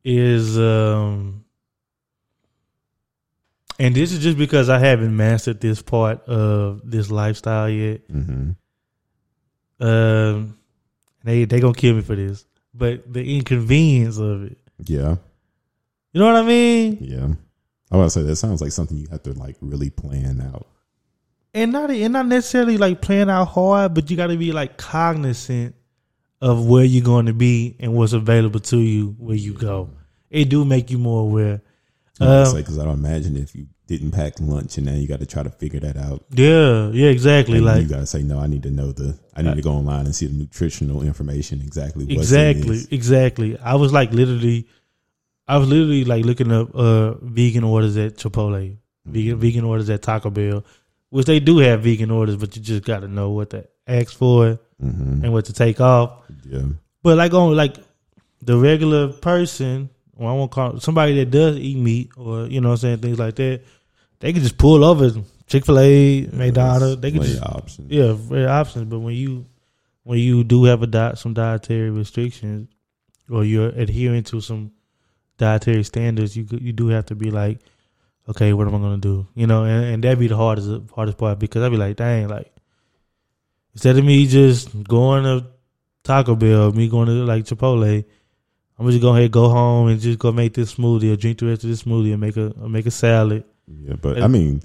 is, 0.04 0.58
um 0.58 1.44
and 3.80 3.94
this 3.96 4.12
is 4.12 4.20
just 4.20 4.38
because 4.38 4.70
I 4.70 4.80
haven't 4.80 5.16
mastered 5.16 5.60
this 5.60 5.82
part 5.82 6.24
of 6.28 6.82
this 6.90 7.10
lifestyle 7.12 7.70
yet. 7.70 8.08
Mm-hmm. 8.10 8.52
Um, 9.86 10.58
they 11.24 11.46
they 11.46 11.60
gonna 11.60 11.74
kill 11.74 11.96
me 11.96 12.02
for 12.02 12.16
this, 12.16 12.46
but 12.74 13.12
the 13.12 13.36
inconvenience 13.38 14.18
of 14.18 14.44
it. 14.44 14.58
Yeah, 14.86 15.18
You 16.14 16.20
know 16.20 16.28
what 16.28 16.36
I 16.44 16.48
mean? 16.48 16.98
yeah. 17.02 17.28
I 17.92 17.98
want 17.98 18.12
to 18.12 18.20
say 18.20 18.24
that 18.24 18.36
sounds 18.38 18.62
like 18.62 18.72
something 18.72 18.98
you 18.98 19.08
have 19.12 19.22
to 19.24 19.34
like 19.34 19.56
really 19.62 19.90
plan 19.92 20.42
out. 20.42 20.66
and 21.54 21.72
not 21.72 21.92
and 21.92 22.14
not 22.14 22.26
necessarily 22.26 22.78
like 22.78 23.02
playing 23.02 23.30
out 23.30 23.46
hard, 23.46 23.94
but 23.94 24.10
you 24.10 24.18
got 24.18 24.28
to 24.28 24.38
be 24.38 24.52
like 24.52 24.78
cognizant 24.78 25.76
of 26.42 26.66
where 26.68 26.84
you're 26.84 27.04
going 27.06 27.28
to 27.28 27.34
be 27.34 27.76
and 27.80 27.94
what's 27.94 28.14
available 28.14 28.60
to 28.60 28.80
you 28.80 29.16
where 29.20 29.36
you 29.36 29.54
go. 29.54 29.90
It 30.32 30.50
do 30.50 30.66
make 30.66 30.90
you 30.90 30.98
more 30.98 31.22
aware. 31.22 31.62
Because 32.18 32.54
Um, 32.54 32.80
I 32.82 32.86
don't 32.86 32.94
imagine 32.96 33.38
if 33.38 33.56
you 33.56 33.68
didn't 33.88 34.12
pack 34.12 34.40
lunch 34.40 34.78
and 34.78 34.88
now 34.88 34.94
you 34.94 35.08
got 35.08 35.20
to 35.20 35.26
try 35.26 35.44
to 35.44 35.50
figure 35.50 35.80
that 35.82 35.96
out. 35.98 36.26
yeah, 36.32 36.90
yeah, 36.90 37.10
exactly. 37.10 37.58
And 37.58 37.66
Like 37.66 37.84
you 37.84 37.88
got 37.90 38.00
to 38.00 38.06
say, 38.08 38.24
no, 38.24 38.40
I 38.40 38.48
need 38.48 38.64
to 38.64 38.72
know 38.72 38.92
the, 38.92 39.18
I 39.36 39.42
need 39.42 39.56
to 39.56 39.62
go 39.62 39.72
online 39.74 40.06
and 40.06 40.16
see 40.16 40.26
the 40.26 40.34
nutritional 40.34 41.04
information 41.04 41.62
exactly. 41.62 42.06
What's 42.06 42.32
exactly, 42.32 42.80
exactly. 42.92 43.58
I 43.60 43.76
was 43.76 43.94
like 43.94 44.12
literally, 44.12 44.68
I 45.48 45.58
was 45.58 45.68
literally 45.68 46.06
like 46.06 46.26
looking 46.26 46.52
up 46.52 46.74
uh 46.76 47.14
vegan 47.22 47.64
orders 47.64 47.98
at 47.98 48.16
Chipotle, 48.16 48.78
vegan 49.06 49.38
vegan 49.40 49.64
orders 49.66 49.90
at 49.90 50.02
Taco 50.02 50.30
Bell, 50.30 50.64
which 51.10 51.26
they 51.26 51.40
do 51.40 51.58
have 51.60 51.82
vegan 51.84 52.12
orders, 52.12 52.36
but 52.38 52.56
you 52.56 52.62
just 52.62 52.84
got 52.84 53.00
to 53.02 53.08
know 53.08 53.32
what 53.32 53.50
to 53.52 53.68
ask 53.88 54.14
for 54.16 54.60
Mm-hmm. 54.84 55.24
and 55.24 55.32
what 55.32 55.46
to 55.46 55.54
take 55.54 55.80
off. 55.80 56.24
Yeah. 56.46 56.64
But 57.04 57.16
like 57.18 57.34
on 57.34 57.56
like 57.56 57.78
the 58.42 58.58
regular 58.58 59.14
person, 59.14 59.90
or 60.18 60.30
I 60.30 60.34
won't 60.34 60.52
call 60.52 60.80
somebody 60.82 61.16
that 61.20 61.32
does 61.32 61.56
eat 61.58 61.78
meat 61.78 62.10
or 62.18 62.48
you 62.48 62.60
know 62.60 62.70
what 62.70 62.74
I'm 62.74 62.78
saying 62.80 62.98
things 62.98 63.18
like 63.20 63.36
that, 63.36 63.62
they 64.20 64.34
can 64.34 64.42
just 64.42 64.58
pull 64.58 64.84
over 64.84 65.10
Chick 65.48 65.66
Fil 65.66 65.80
A, 65.80 66.28
McDonald's. 66.34 67.00
They 67.02 67.12
can 67.12 67.22
just 67.22 67.42
options. 67.44 67.90
yeah, 67.92 68.12
very 68.12 68.46
options. 68.46 68.86
But 68.90 69.00
when 69.00 69.16
you 69.16 69.46
when 70.04 70.20
you 70.20 70.44
do 70.44 70.66
have 70.66 70.84
a 70.84 70.88
diet, 70.88 71.18
some 71.18 71.34
dietary 71.34 71.90
restrictions, 71.90 72.68
or 73.30 73.46
you're 73.46 73.70
adhering 73.70 74.24
to 74.24 74.42
some 74.42 74.72
dietary 75.38 75.84
standards, 75.84 76.36
you 76.36 76.46
you 76.52 76.74
do 76.74 76.88
have 76.88 77.06
to 77.08 77.16
be 77.16 77.32
like, 77.32 77.60
okay, 78.30 78.54
what 78.54 78.68
am 78.68 78.76
I 78.76 78.80
gonna 78.80 78.98
do? 78.98 79.28
You 79.36 79.48
know, 79.48 79.64
and, 79.66 79.86
and 79.86 80.04
that'd 80.04 80.20
be 80.20 80.28
the 80.28 80.38
hardest 80.38 80.70
hardest 80.96 81.18
part 81.18 81.40
because 81.40 81.64
I'd 81.64 81.72
be 81.72 81.78
like, 81.78 81.96
dang, 81.98 82.28
like 82.28 82.52
instead 83.74 83.98
of 83.98 84.06
me 84.06 84.28
just 84.28 84.84
going 84.84 85.24
to 85.24 85.48
Taco 86.04 86.36
Bell, 86.36 86.72
me 86.72 86.90
going 86.90 87.08
to 87.08 87.14
like 87.26 87.46
Chipotle, 87.46 88.04
I'm 88.78 88.90
just 88.90 89.02
go 89.02 89.16
ahead, 89.16 89.32
go 89.32 89.50
home, 89.50 89.88
and 89.88 90.00
just 90.00 90.20
go 90.20 90.32
make 90.32 90.54
this 90.54 90.76
smoothie 90.76 91.14
or 91.14 91.16
drink 91.16 91.40
the 91.40 91.48
rest 91.48 91.64
of 91.64 91.70
this 91.70 91.84
smoothie 91.84 92.12
and 92.12 92.22
make 92.22 92.38
a 92.38 92.54
make 92.68 92.86
a 92.86 92.92
salad. 92.92 93.44
Yeah, 93.68 93.96
but 94.02 94.22
I 94.22 94.28
mean, 94.28 94.62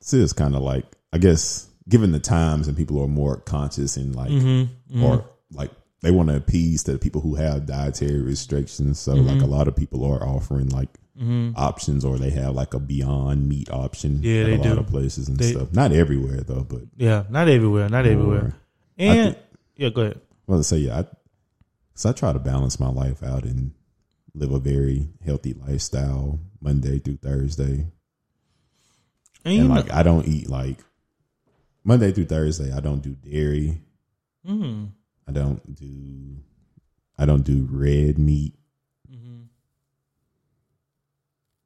this 0.00 0.12
is 0.12 0.32
kind 0.32 0.54
of 0.54 0.62
like 0.62 0.84
I 1.12 1.18
guess 1.18 1.68
given 1.88 2.12
the 2.12 2.20
times 2.20 2.68
and 2.68 2.76
people 2.76 3.00
are 3.02 3.08
more 3.08 3.36
conscious 3.38 3.96
and 3.96 4.14
like 4.14 4.30
Mm-hmm. 4.30 5.04
or 5.04 5.24
like 5.52 5.70
they 6.02 6.10
want 6.10 6.28
to 6.28 6.36
appease 6.36 6.82
to 6.84 6.92
the 6.92 6.98
people 6.98 7.20
who 7.20 7.36
have 7.36 7.64
dietary 7.66 8.20
restrictions. 8.20 8.98
So 8.98 9.14
like 9.14 9.36
Mm-hmm. 9.38 9.44
a 9.44 9.46
lot 9.46 9.68
of 9.68 9.76
people 9.76 10.04
are 10.04 10.22
offering 10.22 10.68
like 10.68 10.88
options 11.56 12.04
or 12.04 12.18
they 12.18 12.30
have 12.30 12.54
like 12.54 12.74
a 12.74 12.80
beyond 12.80 13.48
meat 13.48 13.70
option. 13.70 14.20
Yeah, 14.22 14.44
they 14.44 14.54
a 14.54 14.58
lot 14.58 14.62
do. 14.74 14.78
of 14.80 14.86
places 14.88 15.28
and 15.28 15.36
They- 15.38 15.52
stuff. 15.52 15.72
Not 15.72 15.92
everywhere 15.92 16.40
though, 16.42 16.64
but 16.64 16.82
Yeah, 16.96 17.24
not 17.30 17.48
everywhere, 17.48 17.88
not 17.88 18.06
everywhere. 18.06 18.54
And 18.98 19.34
thi- 19.34 19.40
yeah, 19.76 19.88
go 19.90 20.02
ahead. 20.02 20.20
Well, 20.46 20.58
to 20.58 20.64
say 20.64 20.78
yeah, 20.78 21.00
I, 21.00 21.04
so 21.94 22.10
I 22.10 22.12
try 22.12 22.32
to 22.32 22.38
balance 22.38 22.80
my 22.80 22.88
life 22.88 23.22
out 23.22 23.44
and 23.44 23.72
live 24.34 24.50
a 24.52 24.58
very 24.58 25.08
healthy 25.24 25.52
lifestyle 25.54 26.40
Monday 26.60 26.98
through 26.98 27.18
Thursday. 27.18 27.86
And 29.44 29.58
and 29.60 29.68
know, 29.68 29.74
like 29.74 29.92
I 29.92 30.02
don't 30.02 30.26
eat 30.26 30.48
like 30.48 30.78
Monday 31.84 32.10
through 32.12 32.26
Thursday. 32.26 32.72
I 32.72 32.80
don't 32.80 33.02
do 33.02 33.10
dairy. 33.14 33.80
mm, 34.48 34.88
I 35.28 35.32
don't 35.32 35.74
do. 35.74 36.36
I 37.18 37.26
don't 37.26 37.42
do 37.44 37.68
red 37.70 38.18
meat. 38.18 38.54
mm-hmm. 39.10 39.42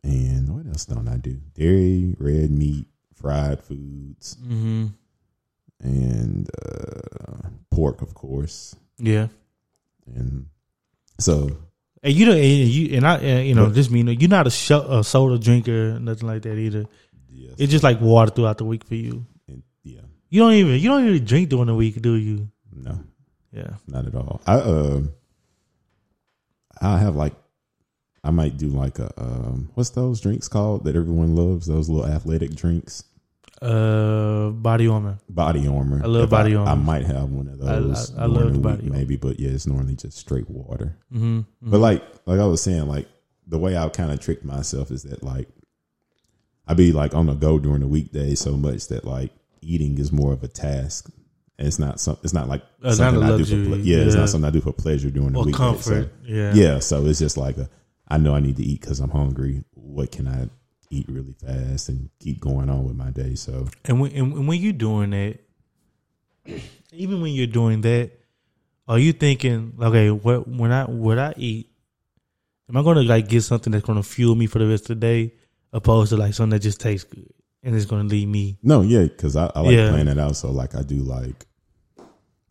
And 0.03 0.55
what 0.55 0.67
else 0.67 0.85
don't 0.85 1.09
I 1.09 1.17
do? 1.17 1.41
Dairy, 1.55 2.15
red 2.19 2.51
meat, 2.51 2.87
fried 3.15 3.61
foods, 3.63 4.37
mm-hmm. 4.37 4.87
and 5.81 6.49
uh, 6.65 7.49
pork, 7.71 8.03
of 8.03 8.15
course. 8.15 8.77
yeah. 8.99 9.29
And 10.15 10.47
so, 11.19 11.51
And 12.05 12.13
you 12.15 12.27
don't, 12.27 12.37
and 12.37 12.45
you 12.45 12.97
and 12.97 13.07
I, 13.07 13.17
and, 13.19 13.49
you 13.49 13.55
know, 13.57 13.71
just 13.71 13.91
mean 13.91 14.07
you're 14.07 14.29
not 14.31 14.47
a, 14.47 14.51
sho- 14.51 14.87
a 15.01 15.03
soda 15.03 15.37
drinker, 15.39 15.99
nothing 15.99 16.29
like 16.29 16.43
that 16.43 16.57
either. 16.57 16.85
yes, 17.29 17.55
It's 17.59 17.73
just 17.73 17.83
like 17.83 18.01
water 18.01 18.31
throughout 18.31 18.59
the 18.59 18.65
week 18.65 18.85
for 18.85 18.95
you. 18.95 19.27
and, 19.49 19.63
yeah, 19.83 20.03
You 20.29 20.43
don't 20.43 20.53
even, 20.53 20.79
you 20.79 20.89
don't 20.89 21.09
even 21.09 21.25
drink 21.25 21.49
during 21.49 21.67
the 21.67 21.75
week, 21.75 22.01
do 22.01 22.15
you? 22.15 22.49
no, 22.73 23.01
Yeah. 23.57 23.75
not 23.89 24.07
at 24.07 24.15
all. 24.15 24.41
I 24.47 24.55
uh, 24.57 25.01
I 26.81 26.99
have 26.99 27.17
like, 27.17 27.35
I 28.23 28.31
might 28.31 28.57
do 28.57 28.69
like 28.69 28.99
a 28.99 29.11
um, 29.21 29.71
what's 29.75 29.91
those 29.91 30.21
drinks 30.21 30.49
called 30.49 30.85
that 30.85 30.97
everyone 30.97 31.35
loves? 31.35 31.67
Those 31.67 31.89
little 31.89 32.07
athletic 32.11 32.55
drinks. 32.55 33.05
Uh, 33.63 34.51
body 34.51 34.87
armor. 34.87 35.19
Body 35.31 35.67
armor. 35.67 36.03
I 36.05 36.07
love 36.07 36.25
If 36.25 36.31
Body 36.31 36.55
I, 36.55 36.59
Armor. 36.59 36.71
I 36.73 36.75
might 36.75 37.07
have 37.07 37.31
one 37.31 37.49
of 37.49 37.59
those. 37.59 38.15
I- 38.15 38.25
I 38.25 38.27
during 38.27 38.53
love 38.55 38.63
Body 38.63 38.77
week, 38.83 38.85
Armor. 38.91 38.99
maybe, 38.99 39.17
but 39.17 39.41
yeah, 39.41 39.51
it's 39.51 39.67
normally 39.67 39.95
just 39.97 40.19
straight 40.19 40.51
water. 40.51 40.95
Mm-hmm. 41.13 41.41
But 41.63 41.79
like, 41.79 42.05
like 42.27 42.39
I 42.39 42.45
was 42.45 42.61
saying, 42.63 42.87
like 42.87 43.09
the 43.47 43.59
way 43.59 43.77
I 43.77 43.89
kind 43.89 44.13
of 44.13 44.21
tricked 44.21 44.45
myself 44.45 44.91
is 44.91 45.05
that 45.05 45.23
like 45.23 45.49
I 46.69 46.75
be 46.75 46.93
like 46.93 47.15
on 47.15 47.27
the 47.27 47.35
go 47.35 47.59
during 47.59 47.81
the 47.81 47.89
weekday 47.89 48.35
so 48.35 48.57
much 48.59 48.89
that 48.89 49.07
like 49.07 49.31
eating 49.63 49.97
is 49.99 50.13
more 50.13 50.35
of 50.35 50.43
a 50.45 50.49
task. 50.49 51.09
And 51.59 51.67
it's 51.67 51.79
not 51.79 52.01
some. 52.01 52.19
It's 52.23 52.35
not 52.35 52.49
like 52.49 52.63
Uh, 52.83 52.89
not 52.89 52.97
something 52.97 53.23
a 53.23 53.35
I 53.35 53.39
do 53.39 53.45
for. 53.45 53.71
Ple- 53.71 53.79
yeah, 53.79 53.99
it's 53.99 54.15
not 54.15 54.29
something 54.29 54.49
I 54.49 54.51
do 54.51 54.61
for 54.61 54.73
pleasure 54.73 55.11
during 55.11 55.33
the 55.33 55.39
or 55.39 55.51
comfort. 55.51 55.83
So, 55.83 56.09
yeah. 56.25 56.55
yeah, 56.55 56.79
so 56.81 57.07
it's 57.07 57.19
just 57.19 57.37
like 57.37 57.57
a. 57.57 57.69
I 58.09 58.19
know 58.19 58.35
I 58.35 58.41
need 58.41 58.57
to 58.57 58.63
eat 58.63 58.81
because 58.83 59.01
I'm 59.01 59.11
hungry. 59.11 59.65
What 59.73 60.13
can 60.13 60.29
I 60.29 60.49
eat 60.91 61.07
really 61.09 61.33
fast 61.33 61.89
and 61.89 62.11
keep 62.21 62.41
going 62.41 62.69
on 62.69 62.85
with 62.85 62.95
my 62.95 63.11
day? 63.11 63.35
So 63.35 63.69
And 63.87 64.01
when 64.01 64.13
and 64.13 64.47
when 64.47 64.61
you're 64.61 64.73
doing 64.73 65.11
that, 65.11 65.39
even 66.93 67.23
when 67.23 67.33
you're 67.33 67.47
doing 67.47 67.81
that, 67.81 68.11
are 68.87 68.99
you 68.99 69.13
thinking, 69.13 69.75
okay, 69.81 70.11
what 70.11 70.47
when 70.47 70.73
I 70.73 70.85
what 70.85 71.19
I 71.19 71.33
eat, 71.39 71.71
am 72.69 72.77
I 72.77 72.83
gonna 72.83 73.03
like 73.03 73.29
get 73.29 73.43
something 73.43 73.73
that's 73.73 73.85
gonna 73.85 74.03
fuel 74.03 74.35
me 74.35 74.47
for 74.47 74.59
the 74.59 74.67
rest 74.67 74.91
of 74.91 75.01
the 75.01 75.07
day, 75.07 75.35
opposed 75.73 76.11
to 76.11 76.17
like 76.19 76.35
something 76.35 76.51
that 76.51 76.63
just 76.63 76.81
tastes 76.81 77.09
good 77.09 77.33
and 77.67 77.75
it's 77.77 77.85
gonna 77.85 78.05
lead 78.09 78.29
me? 78.29 78.57
No, 78.63 78.81
yeah, 78.81 79.03
because 79.03 79.37
I, 79.37 79.51
I 79.55 79.61
like 79.61 79.75
Yeah. 79.77 79.89
planning 79.91 80.13
it 80.17 80.19
out. 80.19 80.37
So 80.37 80.51
like 80.51 80.75
I 80.75 80.83
do 80.83 80.97
like 80.97 81.45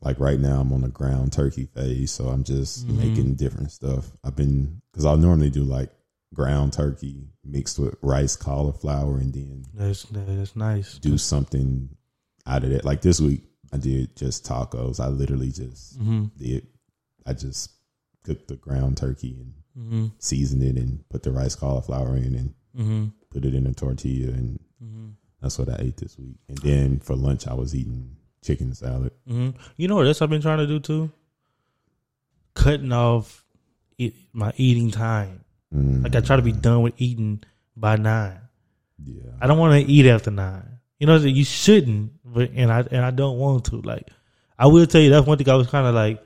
like 0.02 0.20
right 0.20 0.40
now 0.40 0.60
I'm 0.62 0.72
on 0.74 0.84
a 0.84 0.90
ground 0.90 1.34
turkey 1.34 1.66
phase, 1.66 2.12
so 2.12 2.28
I'm 2.28 2.44
just 2.44 2.86
Mm-hmm. 2.88 2.98
making 2.98 3.36
different 3.36 3.72
stuff. 3.72 4.12
I've 4.24 4.36
been 4.36 4.82
because 4.92 5.06
I'll 5.06 5.18
normally 5.18 5.50
do 5.50 5.64
like 5.64 5.90
ground 6.34 6.74
turkey 6.74 7.30
mixed 7.44 7.80
with 7.80 7.96
rice 8.02 8.36
cauliflower 8.36 9.18
and 9.18 9.34
then 9.34 9.64
That's 9.74 10.04
that's 10.12 10.56
nice. 10.56 11.00
do 11.00 11.18
something 11.18 11.90
out 12.46 12.64
of 12.64 12.72
it. 12.72 12.84
Like 12.86 13.02
this 13.02 13.20
week 13.22 13.44
I 13.74 13.78
did 13.78 14.16
just 14.16 14.46
tacos. 14.46 15.00
I 15.00 15.08
literally 15.08 15.52
just 15.52 16.00
Mm-hmm. 16.00 16.26
did 16.38 16.68
I 17.26 17.34
just 17.34 17.72
cooked 18.24 18.48
the 18.50 18.56
ground 18.58 18.98
turkey 18.98 19.38
and 19.40 19.54
Mm-hmm. 19.78 20.06
seasoned 20.20 20.64
it 20.64 20.78
and 20.78 21.04
put 21.10 21.24
the 21.24 21.32
rice 21.32 21.56
cauliflower 21.56 22.16
in 22.16 22.36
and 22.36 22.54
Mm-hmm. 22.78 23.06
Put 23.36 23.44
it 23.46 23.54
in 23.54 23.68
a 23.68 23.74
tortilla 23.74 24.32
and 24.32 24.60
Mm-hmm. 24.84 25.08
that's 25.42 25.58
what 25.60 25.70
I 25.70 25.78
ate 25.80 25.98
this 25.98 26.18
week. 26.18 26.36
And 26.50 26.58
then 26.60 27.00
for 27.00 27.16
lunch, 27.16 27.48
I 27.48 27.54
was 27.54 27.74
eating 27.76 28.16
chicken 28.46 28.74
salad. 28.74 29.12
hmm 29.28 29.50
You 29.78 29.88
know 29.88 29.96
what 29.96 30.08
else 30.08 30.22
I've 30.22 30.30
been 30.30 30.42
trying 30.42 30.60
to 30.60 30.68
do 30.68 30.80
too? 30.80 31.12
cutting 32.54 32.92
off 32.92 33.44
it, 33.98 34.14
my 34.34 34.54
eating 34.58 34.92
time. 34.92 35.44
Mm, 35.74 36.04
Like 36.04 36.16
I 36.16 36.22
try 36.22 36.36
to 36.36 36.42
be 36.42 36.52
done 36.52 36.82
with 36.82 36.94
eating 36.98 37.44
by 37.76 37.96
nine. 37.98 38.40
yeah. 39.04 39.32
I 39.42 39.48
don't 39.48 39.58
want 39.58 39.74
to 39.86 39.92
eat 39.92 40.06
after 40.08 40.32
nine. 40.32 40.80
You 41.00 41.08
know, 41.08 41.18
you 41.18 41.44
shouldn't, 41.44 42.12
but 42.24 42.52
and 42.56 42.72
I 42.72 42.80
and 42.92 43.04
I 43.04 43.12
don't 43.12 43.38
want 43.38 43.66
to. 43.66 43.82
Like, 43.82 44.10
I 44.58 44.68
will 44.68 44.86
tell 44.88 45.02
you 45.02 45.10
that's 45.10 45.28
one 45.28 45.38
thing 45.38 45.50
I 45.50 45.56
was 45.56 45.68
kind 45.68 45.86
of 45.88 45.94
like. 45.94 46.22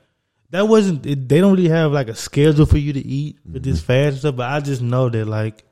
That 0.51 0.67
wasn't. 0.67 1.05
It, 1.05 1.27
they 1.29 1.39
don't 1.39 1.55
really 1.55 1.69
have 1.69 1.91
like 1.91 2.07
a 2.07 2.15
schedule 2.15 2.65
for 2.67 2.77
you 2.77 2.93
to 2.93 2.99
eat 2.99 3.37
with 3.51 3.63
this 3.63 3.81
fast 3.81 4.09
and 4.11 4.17
stuff. 4.19 4.35
But 4.35 4.49
I 4.51 4.59
just 4.59 4.81
know 4.83 5.09
that 5.09 5.25
like 5.25 5.63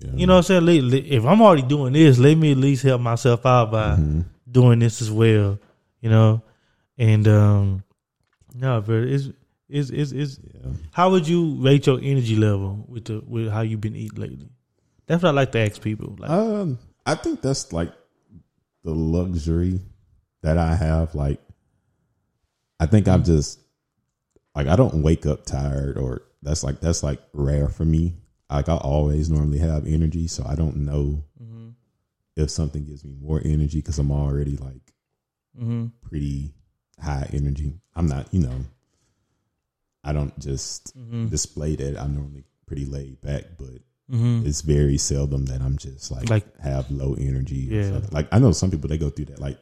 yeah. 0.00 0.10
you 0.14 0.26
know 0.26 0.34
what 0.36 0.50
I'm 0.50 0.66
saying. 0.66 0.92
If 1.06 1.24
I'm 1.24 1.40
already 1.42 1.62
doing 1.62 1.92
this, 1.92 2.18
let 2.18 2.36
me 2.36 2.52
at 2.52 2.58
least 2.58 2.82
help 2.82 3.00
myself 3.00 3.44
out 3.46 3.70
by 3.70 3.96
Mhm. 3.96 4.24
doing 4.50 4.78
this 4.80 5.00
as 5.02 5.10
well. 5.10 5.58
You 6.00 6.10
know, 6.10 6.42
and 6.98 7.28
um, 7.28 7.84
no, 8.54 8.80
but 8.80 9.04
it's 9.04 9.28
it's 9.68 9.90
it's, 9.90 10.12
it's 10.12 10.40
yeah. 10.42 10.72
how 10.92 11.10
would 11.10 11.28
you 11.28 11.54
rate 11.56 11.86
your 11.86 11.98
energy 12.02 12.36
level 12.36 12.84
with 12.88 13.04
the 13.04 13.22
with 13.26 13.48
how 13.50 13.60
you've 13.60 13.80
been 13.80 13.96
eating 13.96 14.18
lately? 14.20 14.48
That's 15.06 15.22
what 15.22 15.30
I 15.30 15.32
like 15.32 15.52
to 15.52 15.58
ask 15.58 15.80
people. 15.82 16.16
Like, 16.18 16.30
Um, 16.30 16.78
I 17.04 17.14
think 17.16 17.42
that's 17.42 17.72
like 17.72 17.92
the 18.84 18.92
luxury 18.94 19.80
that 20.42 20.56
I 20.56 20.74
have. 20.74 21.14
Like, 21.14 21.40
I 22.78 22.86
think 22.86 23.08
I'm 23.08 23.24
just 23.24 23.58
like 24.54 24.66
I 24.66 24.76
don't 24.76 25.02
wake 25.02 25.26
up 25.26 25.44
tired, 25.44 25.98
or 25.98 26.22
that's 26.42 26.64
like 26.64 26.80
that's 26.80 27.02
like 27.02 27.20
rare 27.32 27.68
for 27.68 27.84
me. 27.84 28.14
Like 28.50 28.68
I 28.68 28.76
always 28.76 29.30
normally 29.30 29.58
have 29.58 29.86
energy, 29.86 30.26
so 30.28 30.44
I 30.46 30.54
don't 30.54 30.78
know 30.78 31.24
Mhm. 31.42 31.74
if 32.36 32.50
something 32.50 32.84
gives 32.84 33.04
me 33.04 33.14
more 33.20 33.40
energy 33.44 33.78
because 33.78 33.98
I'm 33.98 34.10
already 34.10 34.56
like 34.56 34.92
hmm 35.56 35.86
pretty 36.02 36.54
high 37.00 37.28
energy. 37.32 37.80
I'm 37.94 38.06
not, 38.06 38.32
you 38.32 38.40
know, 38.40 38.64
I 40.02 40.12
don't 40.12 40.38
just 40.38 40.92
hmm 40.94 41.28
display 41.28 41.76
that. 41.76 41.98
I'm 42.00 42.14
normally 42.14 42.44
pretty 42.66 42.84
laid 42.86 43.20
back, 43.20 43.44
but 43.58 43.80
hmm 44.08 44.42
it's 44.44 44.62
very 44.62 44.98
seldom 44.98 45.46
that 45.46 45.60
I'm 45.60 45.76
just 45.78 46.10
like, 46.10 46.28
Like- 46.30 46.58
have 46.60 46.90
low 46.90 47.14
energy. 47.14 47.70
or 47.70 47.74
Yeah. 47.82 47.90
something. 47.92 48.10
Like 48.12 48.28
I 48.32 48.38
know 48.38 48.52
some 48.52 48.70
people 48.70 48.88
they 48.88 48.98
go 48.98 49.10
through 49.10 49.26
that. 49.26 49.38
Like 49.40 49.58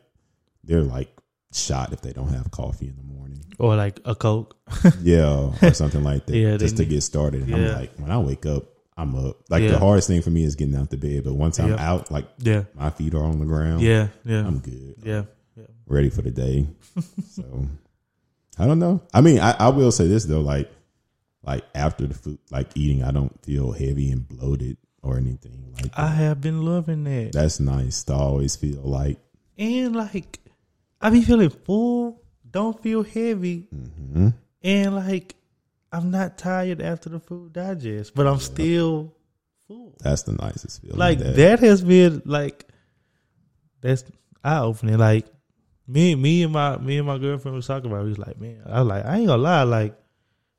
they're 0.64 0.82
like 0.82 1.10
shot 1.52 1.92
if 1.92 2.00
they 2.02 2.12
don't 2.12 2.28
have 2.28 2.50
coffee 2.50 2.88
in 2.88 2.96
the 2.96 3.02
morning. 3.02 3.44
or 3.58 3.74
like 3.76 3.98
a 4.04 4.14
coke. 4.14 4.56
Yeah, 5.02 5.50
or 5.62 5.72
something 5.74 6.04
like 6.04 6.26
that. 6.26 6.36
Yeah, 6.36 6.56
just 6.58 6.76
to 6.76 6.84
get 6.84 7.00
started. 7.02 7.42
And 7.42 7.50
Yeah. 7.50 7.56
I'm 7.56 7.74
like, 7.74 7.96
when 7.98 8.10
I 8.10 8.18
wake 8.18 8.46
up, 8.46 8.64
I'm 8.98 9.14
up. 9.14 9.36
Like 9.48 9.62
Yeah. 9.62 9.70
the 9.72 9.78
hardest 9.78 10.08
thing 10.08 10.20
for 10.22 10.30
me 10.30 10.42
is 10.42 10.56
getting 10.56 10.74
out 10.74 10.90
the 10.90 10.96
bed. 10.96 11.24
But 11.24 11.34
once 11.34 11.58
I'm 11.60 11.70
Yep. 11.70 11.80
out, 11.80 12.10
like 12.10 12.26
Yeah, 12.42 12.64
my 12.74 12.90
feet 12.90 13.14
are 13.14 13.22
on 13.22 13.38
the 13.38 13.46
ground. 13.46 13.80
yeah, 13.80 14.08
yeah, 14.24 14.46
I'm 14.46 14.58
good. 14.58 14.96
yeah. 15.04 15.22
yeah. 15.56 15.64
Ready 15.86 16.10
for 16.10 16.22
the 16.22 16.30
day. 16.32 16.66
so 17.30 17.66
I 18.58 18.66
don't 18.66 18.80
know. 18.80 19.00
I 19.14 19.20
mean, 19.20 19.38
I, 19.38 19.52
I 19.58 19.68
will 19.68 19.92
say 19.92 20.08
this 20.08 20.24
though, 20.24 20.40
like 20.40 20.68
like 21.44 21.64
after 21.74 22.06
the 22.06 22.14
food 22.14 22.38
like 22.50 22.76
eating, 22.76 23.02
I 23.04 23.12
don't 23.12 23.32
feel 23.44 23.72
heavy 23.72 24.10
and 24.10 24.26
bloated 24.28 24.76
or 25.02 25.16
anything 25.16 25.72
like 25.74 25.94
that. 25.94 25.98
I 25.98 26.08
have 26.08 26.40
been 26.40 26.62
loving 26.64 27.04
that, 27.04 27.30
That's 27.32 27.60
nice 27.60 28.02
to 28.04 28.14
always 28.14 28.56
feel 28.56 28.80
like 28.82 29.18
and 29.56 29.94
like 29.94 30.40
I 31.00 31.10
be 31.10 31.22
feeling 31.22 31.50
full, 31.50 32.20
don't 32.50 32.82
feel 32.82 33.04
heavy, 33.04 33.68
mhm. 33.72 34.34
and 34.62 34.94
like 34.96 35.36
I'm 35.92 36.10
not 36.10 36.38
tired 36.38 36.82
after 36.82 37.08
the 37.08 37.20
food 37.20 37.52
digest, 37.52 38.14
but 38.14 38.26
I'm 38.26 38.40
still 38.40 39.14
full. 39.66 39.96
that's 40.00 40.22
the 40.22 40.32
nicest 40.32 40.82
feeling. 40.82 40.98
Like 40.98 41.18
that 41.18 41.60
has 41.60 41.82
been 41.82 42.22
like 42.24 42.66
that's 43.80 44.04
eye 44.44 44.58
opening. 44.60 44.98
Like 44.98 45.26
me, 45.86 46.14
me 46.14 46.42
and 46.42 46.52
my 46.52 46.76
me 46.76 46.98
and 46.98 47.06
my 47.06 47.18
girlfriend 47.18 47.54
was 47.56 47.66
talking 47.66 47.90
about. 47.90 48.00
it. 48.00 48.04
We 48.04 48.08
was 48.10 48.18
like, 48.18 48.40
man, 48.40 48.62
I 48.66 48.80
was 48.80 48.88
like, 48.88 49.04
I 49.04 49.18
ain't 49.18 49.26
gonna 49.26 49.42
lie. 49.42 49.62
Like, 49.62 49.98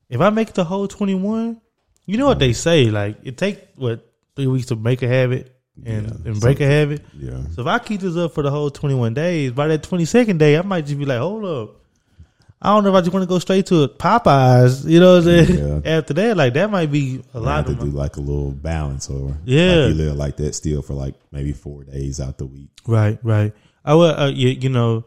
if 0.09 0.19
I 0.19 0.29
make 0.31 0.53
the 0.53 0.63
whole 0.63 0.87
twenty 0.87 1.15
one, 1.15 1.61
you 2.05 2.17
know 2.17 2.25
what 2.25 2.39
they 2.39 2.53
say? 2.53 2.89
Like, 2.89 3.17
it 3.23 3.37
take 3.37 3.59
what 3.75 4.11
three 4.35 4.47
weeks 4.47 4.67
to 4.67 4.75
make 4.75 5.03
a 5.03 5.07
habit 5.07 5.55
and, 5.85 6.07
Yeah, 6.07 6.31
and 6.31 6.41
break 6.41 6.59
a 6.59 6.65
habit. 6.65 7.05
Yeah. 7.15 7.41
So 7.53 7.61
if 7.61 7.67
I 7.67 7.79
keep 7.79 8.01
this 8.01 8.15
up 8.17 8.33
for 8.33 8.41
the 8.41 8.49
whole 8.51 8.71
twenty 8.71 8.95
one 8.95 9.13
days, 9.13 9.51
by 9.51 9.67
that 9.67 9.83
twenty 9.83 10.05
second 10.05 10.39
day, 10.39 10.57
I 10.57 10.61
might 10.63 10.85
just 10.85 10.97
be 10.97 11.05
like, 11.05 11.19
hold 11.19 11.45
up. 11.45 11.78
I 12.61 12.73
don't 12.73 12.83
know 12.83 12.89
if 12.89 12.95
I 12.95 12.99
just 13.01 13.13
want 13.13 13.23
to 13.23 13.27
go 13.27 13.39
straight 13.39 13.65
to 13.67 13.87
Popeyes. 13.87 14.85
You 14.85 14.99
know 14.99 15.15
what 15.19 15.27
I'm 15.27 15.45
saying? 15.45 15.83
Yeah. 15.85 15.91
After 15.97 16.13
that, 16.15 16.35
like 16.37 16.53
that 16.55 16.69
might 16.69 16.91
be 16.91 17.21
a 17.33 17.37
I 17.37 17.39
lot 17.41 17.55
have 17.55 17.65
to 17.67 17.71
of 17.71 17.79
do 17.79 17.85
like 17.97 18.17
a 18.17 18.19
little 18.19 18.51
balance 18.51 19.09
or 19.09 19.37
Yeah. 19.45 19.75
like 19.85 19.89
you 19.89 19.93
live 19.95 20.15
like 20.17 20.35
that 20.37 20.55
still 20.55 20.81
for 20.81 20.93
like 20.93 21.15
maybe 21.31 21.53
four 21.53 21.83
days 21.85 22.19
out 22.19 22.37
the 22.37 22.45
week. 22.45 22.69
Right, 22.85 23.17
right. 23.23 23.53
I 23.85 23.93
will. 23.95 24.11
Uh, 24.11 24.29
you, 24.29 24.49
you 24.49 24.67
know, 24.69 25.05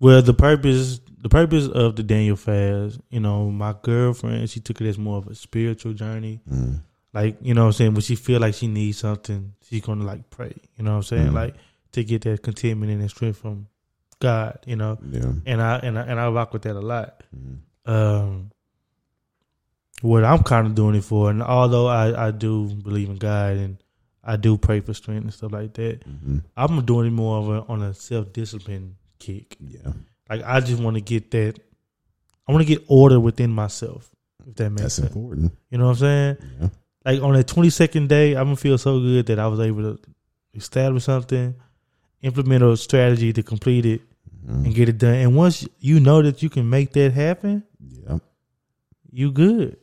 well, 0.00 0.20
the 0.22 0.34
purpose, 0.34 1.00
the 1.22 1.28
purpose 1.30 1.66
of 1.66 1.96
the 1.96 2.02
Daniel 2.02 2.36
fast. 2.36 3.00
You 3.10 3.20
know, 3.20 3.50
my 3.50 3.74
girlfriend, 3.82 4.50
she 4.50 4.60
took 4.60 4.80
it 4.82 4.86
as 4.86 4.98
more 4.98 5.16
of 5.18 5.28
a 5.28 5.34
spiritual 5.34 5.94
journey. 5.94 6.40
Mm. 6.50 6.80
Like, 7.12 7.38
you 7.42 7.54
know, 7.54 7.62
what 7.62 7.66
I'm 7.68 7.72
saying 7.72 7.92
when 7.94 8.02
she 8.02 8.16
feel 8.16 8.38
like 8.40 8.54
she 8.54 8.66
needs 8.68 8.98
something, 8.98 9.54
she's 9.68 9.80
gonna 9.80 10.04
like 10.04 10.28
pray. 10.30 10.54
You 10.76 10.84
know, 10.84 10.90
what 10.92 10.96
I'm 10.98 11.02
saying 11.04 11.28
Mhm. 11.28 11.34
like 11.34 11.54
to 11.92 12.04
get 12.04 12.22
that 12.22 12.42
contentment 12.42 12.92
and 12.92 13.02
that 13.02 13.08
strength 13.08 13.38
from 13.38 13.66
God. 14.20 14.58
You 14.66 14.76
know, 14.76 14.98
Yeah. 15.10 15.32
and 15.46 15.60
I 15.60 15.76
and 15.78 15.98
I 15.98 16.02
and 16.02 16.20
I 16.20 16.28
rock 16.30 16.52
with 16.52 16.62
that 16.62 16.76
a 16.76 16.80
lot. 16.80 17.22
Mm. 17.36 17.58
Um, 17.90 18.50
what 20.02 20.24
I'm 20.24 20.42
kind 20.42 20.66
of 20.66 20.74
doing 20.74 20.94
it 20.94 21.04
for, 21.04 21.30
and 21.30 21.42
although 21.42 21.86
I 21.88 22.28
I 22.28 22.30
do 22.30 22.66
believe 22.66 23.10
in 23.10 23.16
God 23.16 23.56
and 23.56 23.76
I 24.22 24.36
do 24.36 24.56
pray 24.56 24.80
for 24.80 24.94
strength 24.94 25.24
and 25.24 25.32
stuff 25.34 25.52
like 25.52 25.74
that. 25.74 26.04
hmm 26.04 26.38
I'm 26.56 26.84
doing 26.84 27.08
it 27.08 27.10
more 27.12 27.38
of 27.38 27.48
a, 27.48 27.72
on 27.72 27.82
a 27.82 27.94
self 27.94 28.32
discipline 28.32 28.96
kick. 29.18 29.56
Yeah. 29.60 29.92
Like 30.28 30.42
I 30.44 30.60
just 30.60 30.80
want 30.82 30.94
to 30.96 31.00
get 31.00 31.30
that. 31.32 31.58
I 32.48 32.52
want 32.52 32.66
to 32.66 32.74
get 32.74 32.84
order 32.88 33.18
within 33.20 33.50
myself. 33.50 34.10
If 34.46 34.54
that 34.56 34.70
makes 34.70 34.82
That's 34.82 34.94
sense, 34.96 35.08
important. 35.08 35.52
you 35.70 35.78
know 35.78 35.84
what 35.86 35.90
I'm 35.92 35.96
saying? 35.98 36.36
Yeah. 36.60 36.68
Like 37.04 37.22
on 37.22 37.34
that 37.34 37.46
22nd 37.46 38.08
day, 38.08 38.34
I'm 38.34 38.44
gonna 38.46 38.56
feel 38.56 38.78
so 38.78 38.98
good 39.00 39.26
that 39.26 39.38
I 39.38 39.46
was 39.48 39.60
able 39.60 39.82
to 39.82 39.98
establish 40.54 41.04
something, 41.04 41.54
implement 42.22 42.62
a 42.64 42.76
strategy 42.76 43.32
to 43.34 43.42
complete 43.42 43.86
it, 43.86 44.00
Mhm. 44.46 44.64
and 44.66 44.74
get 44.74 44.88
it 44.88 44.98
done. 44.98 45.14
And 45.14 45.36
once 45.36 45.66
you 45.80 46.00
know 46.00 46.22
that 46.22 46.42
you 46.42 46.48
can 46.50 46.68
make 46.70 46.92
that 46.94 47.12
happen, 47.12 47.62
Yeah. 47.80 48.18
you 49.10 49.32
good. 49.32 49.76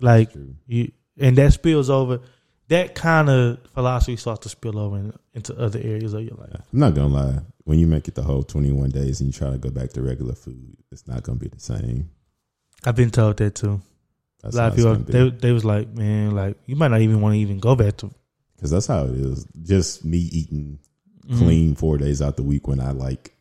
Like 0.00 0.32
you, 0.66 0.92
and 1.18 1.36
that 1.38 1.52
spills 1.52 1.88
over. 1.90 2.20
That 2.68 2.94
kind 2.96 3.30
of 3.30 3.58
philosophy 3.74 4.16
starts 4.16 4.40
to 4.42 4.48
spill 4.48 4.78
over 4.78 4.96
in, 4.98 5.12
into 5.34 5.56
other 5.56 5.78
areas 5.78 6.12
of 6.14 6.22
your 6.22 6.36
life. 6.36 6.50
I'm 6.72 6.78
not 6.80 6.94
gonna 6.94 7.14
lie. 7.14 7.38
When 7.64 7.78
you 7.78 7.86
make 7.86 8.06
it 8.08 8.14
the 8.14 8.22
whole 8.22 8.42
21 8.42 8.90
days 8.90 9.20
and 9.20 9.28
you 9.28 9.32
try 9.32 9.50
to 9.50 9.58
go 9.58 9.70
back 9.70 9.90
to 9.94 10.02
regular 10.02 10.34
food, 10.34 10.76
it's 10.92 11.06
not 11.08 11.22
gonna 11.22 11.38
be 11.38 11.48
the 11.48 11.60
same. 11.60 12.10
I've 12.84 12.96
been 12.96 13.10
told 13.10 13.36
that 13.38 13.54
too. 13.54 13.80
That's 14.42 14.54
a 14.54 14.58
lot 14.58 14.68
of 14.72 14.76
people 14.76 14.96
they 14.96 15.30
they 15.30 15.52
was 15.52 15.64
like, 15.64 15.94
man, 15.96 16.32
like 16.34 16.56
you 16.66 16.76
might 16.76 16.88
not 16.88 17.00
even 17.00 17.20
want 17.20 17.34
to 17.34 17.38
even 17.38 17.58
go 17.58 17.74
back 17.76 17.96
to 17.98 18.10
Because 18.56 18.70
that's 18.70 18.86
how 18.86 19.04
it 19.04 19.14
is. 19.14 19.46
Just 19.62 20.04
me 20.04 20.18
eating 20.18 20.78
clean 21.38 21.74
four 21.74 21.98
days 21.98 22.20
out 22.22 22.36
the 22.36 22.42
week 22.44 22.68
when 22.68 22.78
I 22.80 22.92
like 22.92 23.32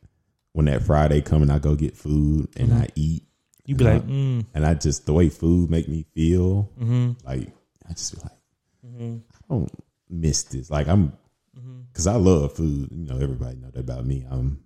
when 0.55 0.65
that 0.67 0.81
Friday 0.83 1.19
come 1.21 1.41
and 1.41 1.51
I 1.51 1.59
go 1.59 1.75
get 1.75 1.97
food 1.97 2.47
and 2.55 2.69
Mhm. 2.71 2.81
I 2.81 2.87
eat 2.95 3.23
You 3.67 3.75
be 3.75 3.83
like, 3.83 4.05
mm, 4.07 4.45
and 4.53 4.65
I 4.65 4.73
just 4.75 5.05
the 5.05 5.11
way 5.13 5.27
food 5.29 5.69
make 5.69 5.87
me 5.89 6.05
feel 6.13 6.71
mm-hmm, 6.79 7.11
like 7.27 7.49
I 7.87 7.93
just 7.93 8.13
feel 8.13 8.23
like 8.23 8.39
mm-hmm, 8.85 9.17
I 9.33 9.39
don't 9.49 9.71
miss 10.09 10.43
this. 10.43 10.69
Like 10.69 10.87
I'm 10.87 11.09
mm-hmm, 11.57 11.81
because 11.91 12.07
I 12.07 12.15
love 12.15 12.53
food. 12.53 12.89
You 12.91 13.05
know, 13.07 13.17
everybody 13.17 13.57
know 13.57 13.71
that 13.71 13.79
about 13.81 14.05
me. 14.05 14.23
I'm 14.29 14.59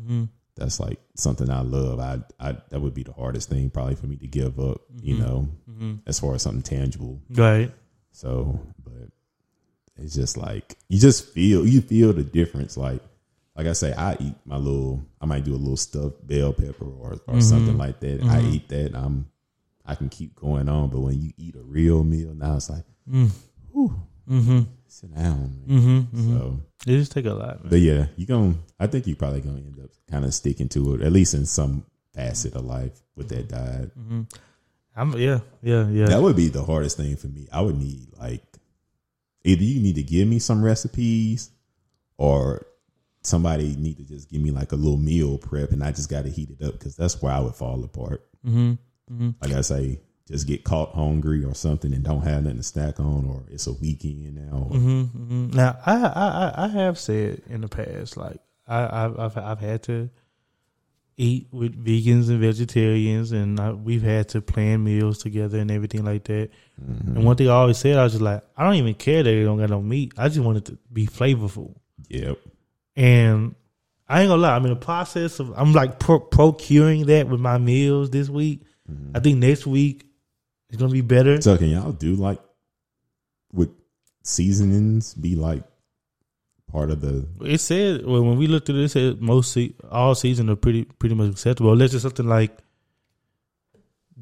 mm-hmm. 0.00 0.24
that's 0.56 0.80
like 0.80 0.98
something 1.16 1.50
I 1.50 1.60
love. 1.60 2.00
I 2.00 2.20
I 2.40 2.56
that 2.70 2.80
would 2.80 2.94
be 2.94 3.02
the 3.04 3.12
hardest 3.12 3.50
thing 3.50 3.70
probably 3.70 3.94
for 3.94 4.06
me 4.06 4.16
to 4.16 4.26
give 4.26 4.58
up. 4.58 4.80
You 5.02 5.16
Mhm. 5.16 5.18
know, 5.20 5.48
mm-hmm. 5.70 5.94
as 6.06 6.18
far 6.18 6.34
as 6.34 6.42
something 6.42 6.62
tangible. 6.62 7.20
Right. 7.30 7.70
So, 8.12 8.58
but 8.82 9.10
it's 9.96 10.14
just 10.14 10.36
like 10.36 10.76
you 10.88 10.98
just 10.98 11.28
feel 11.28 11.66
you 11.66 11.82
feel 11.82 12.12
the 12.14 12.24
difference. 12.24 12.76
Like 12.76 13.02
like 13.56 13.66
I 13.66 13.72
say, 13.72 13.92
I 13.92 14.16
eat 14.20 14.34
my 14.44 14.56
little. 14.56 15.04
I 15.20 15.26
might 15.26 15.44
do 15.44 15.54
a 15.54 15.56
little 15.56 15.76
stuffed 15.76 16.26
bell 16.26 16.52
pepper 16.52 16.84
or 16.86 17.12
or 17.26 17.34
Mhm. 17.36 17.42
something 17.42 17.78
like 17.78 18.00
that. 18.00 18.22
I 18.22 18.40
Mhm. 18.42 18.52
eat 18.54 18.68
that. 18.68 18.86
And 18.86 18.96
I'm 18.96 19.26
I 19.86 19.94
can 19.94 20.08
keep 20.08 20.34
going 20.34 20.68
on. 20.68 20.88
But 20.90 21.00
when 21.00 21.20
you 21.20 21.32
eat 21.36 21.56
a 21.56 21.62
real 21.62 22.02
meal, 22.04 22.34
now 22.34 22.56
it's 22.56 22.70
like, 22.70 22.84
Mm. 23.10 23.30
whew, 23.72 23.94
Mm-hmm. 24.28 24.60
sit 24.88 25.14
down. 25.14 25.38
Man. 25.66 25.78
Mm-hmm. 25.78 25.98
mm-hmm. 26.16 26.32
So, 26.38 26.60
It 26.86 26.96
just 26.98 27.12
take 27.12 27.26
a 27.26 27.34
lot, 27.34 27.62
man. 27.62 27.70
but 27.70 27.80
yeah, 27.80 28.06
you 28.16 28.24
going 28.26 28.58
I 28.80 28.86
think 28.86 29.06
you 29.06 29.14
probably 29.14 29.40
gonna 29.42 29.58
end 29.58 29.78
up 29.82 29.90
kind 30.10 30.24
of 30.24 30.32
sticking 30.34 30.68
to 30.70 30.94
it 30.94 31.02
at 31.02 31.12
least 31.12 31.34
in 31.34 31.44
some 31.46 31.84
facet 32.14 32.54
of 32.54 32.64
life 32.64 33.02
with 33.16 33.28
that 33.28 33.48
diet. 33.48 33.90
mm-hmm. 33.98 34.22
I'm 34.96 35.12
yeah, 35.18 35.40
yeah, 35.62 35.88
yeah. 35.90 36.06
That 36.06 36.22
would 36.22 36.36
be 36.36 36.48
the 36.48 36.64
hardest 36.64 36.96
thing 36.96 37.16
for 37.16 37.26
me. 37.28 37.46
I 37.52 37.60
would 37.60 37.76
need 37.76 38.08
like 38.18 38.42
either 39.44 39.62
you 39.64 39.80
need 39.80 39.96
to 39.96 40.02
give 40.02 40.26
me 40.28 40.38
some 40.38 40.62
recipes 40.64 41.50
or 42.16 42.64
somebody 43.24 43.74
need 43.76 43.96
to 43.96 44.04
just 44.04 44.30
give 44.30 44.40
me 44.40 44.50
like 44.50 44.72
a 44.72 44.76
little 44.76 44.98
meal 44.98 45.38
prep 45.38 45.72
and 45.72 45.82
I 45.82 45.90
just 45.90 46.08
got 46.10 46.24
to 46.24 46.30
heat 46.30 46.50
it 46.50 46.64
up 46.64 46.72
because 46.74 46.94
that's 46.96 47.20
where 47.20 47.32
I 47.32 47.40
would 47.40 47.54
fall 47.54 47.82
apart. 47.82 48.26
mm-hmm. 48.46 48.72
Mm-hmm. 49.12 49.30
Like 49.42 49.52
I 49.52 49.60
say, 49.62 50.00
just 50.26 50.46
get 50.46 50.64
caught 50.64 50.94
hungry 50.94 51.44
or 51.44 51.54
something 51.54 51.92
and 51.92 52.02
don't 52.02 52.22
have 52.22 52.42
nothing 52.44 52.56
to 52.56 52.62
snack 52.62 52.98
on 53.00 53.26
or 53.26 53.44
it's 53.50 53.66
a 53.66 53.72
weekend 53.74 54.34
now. 54.36 54.58
or- 54.58 54.70
Mm-hmm, 54.76 55.02
hmm 55.02 55.50
Now, 55.56 55.76
I, 55.84 55.96
I 55.96 56.28
I 56.28 56.64
I 56.64 56.68
have 56.68 56.98
said 56.98 57.42
in 57.48 57.60
the 57.60 57.68
past, 57.68 58.16
like 58.16 58.38
I 58.66 59.04
I've 59.04 59.18
I've, 59.18 59.36
I've 59.36 59.60
had 59.60 59.82
to 59.84 60.08
eat 61.16 61.46
with 61.52 61.82
vegans 61.84 62.28
and 62.30 62.40
vegetarians, 62.40 63.32
and 63.32 63.60
I, 63.60 63.72
we've 63.72 64.02
had 64.02 64.28
to 64.30 64.40
plan 64.40 64.82
meals 64.82 65.18
together 65.18 65.58
and 65.58 65.70
everything 65.70 66.04
like 66.04 66.24
that. 66.24 66.50
Mm-hmm. 66.82 67.16
And 67.16 67.24
one 67.24 67.36
thing 67.36 67.48
I 67.48 67.52
always 67.52 67.78
said, 67.78 67.96
I 67.98 68.04
was 68.04 68.12
just 68.14 68.22
like, 68.22 68.42
I 68.56 68.64
don't 68.64 68.74
even 68.76 68.94
care 68.94 69.22
that 69.22 69.30
they 69.30 69.44
don't 69.44 69.58
got 69.58 69.70
no 69.70 69.80
meat. 69.82 70.12
I 70.16 70.28
just 70.28 70.40
want 70.40 70.58
it 70.58 70.64
to 70.66 70.78
be 70.92 71.06
flavorful. 71.06 71.74
Yep. 72.08 72.38
And 72.96 73.54
I 74.08 74.20
ain't 74.20 74.28
gonna 74.28 74.42
lie, 74.42 74.54
I'm 74.54 74.64
in 74.64 74.70
the 74.70 74.76
process 74.76 75.40
of 75.40 75.52
I'm 75.56 75.72
like 75.72 75.98
pro- 75.98 76.20
procuring 76.20 77.06
that 77.06 77.28
with 77.28 77.40
my 77.40 77.58
meals 77.58 78.10
this 78.10 78.28
week. 78.28 78.62
Mm-hmm. 78.90 79.16
I 79.16 79.20
think 79.20 79.38
next 79.38 79.66
week 79.66 80.06
it's 80.68 80.78
gonna 80.78 80.92
be 80.92 81.00
better. 81.00 81.40
So 81.40 81.56
can 81.56 81.68
y'all 81.68 81.92
do 81.92 82.14
like 82.14 82.40
would 83.52 83.74
seasonings 84.22 85.14
be 85.14 85.36
like 85.36 85.64
part 86.70 86.90
of 86.90 87.00
the 87.00 87.26
It 87.42 87.58
said 87.58 88.04
well, 88.04 88.22
when 88.22 88.36
we 88.38 88.46
looked 88.46 88.68
at 88.68 88.76
it, 88.76 88.84
it 88.84 88.88
said 88.90 89.20
most 89.20 89.52
se- 89.52 89.74
all 89.90 90.14
seasons 90.14 90.50
are 90.50 90.56
pretty 90.56 90.84
pretty 90.84 91.14
much 91.14 91.30
acceptable. 91.30 91.72
Unless 91.72 91.94
it's 91.94 92.02
something 92.02 92.28
like 92.28 92.58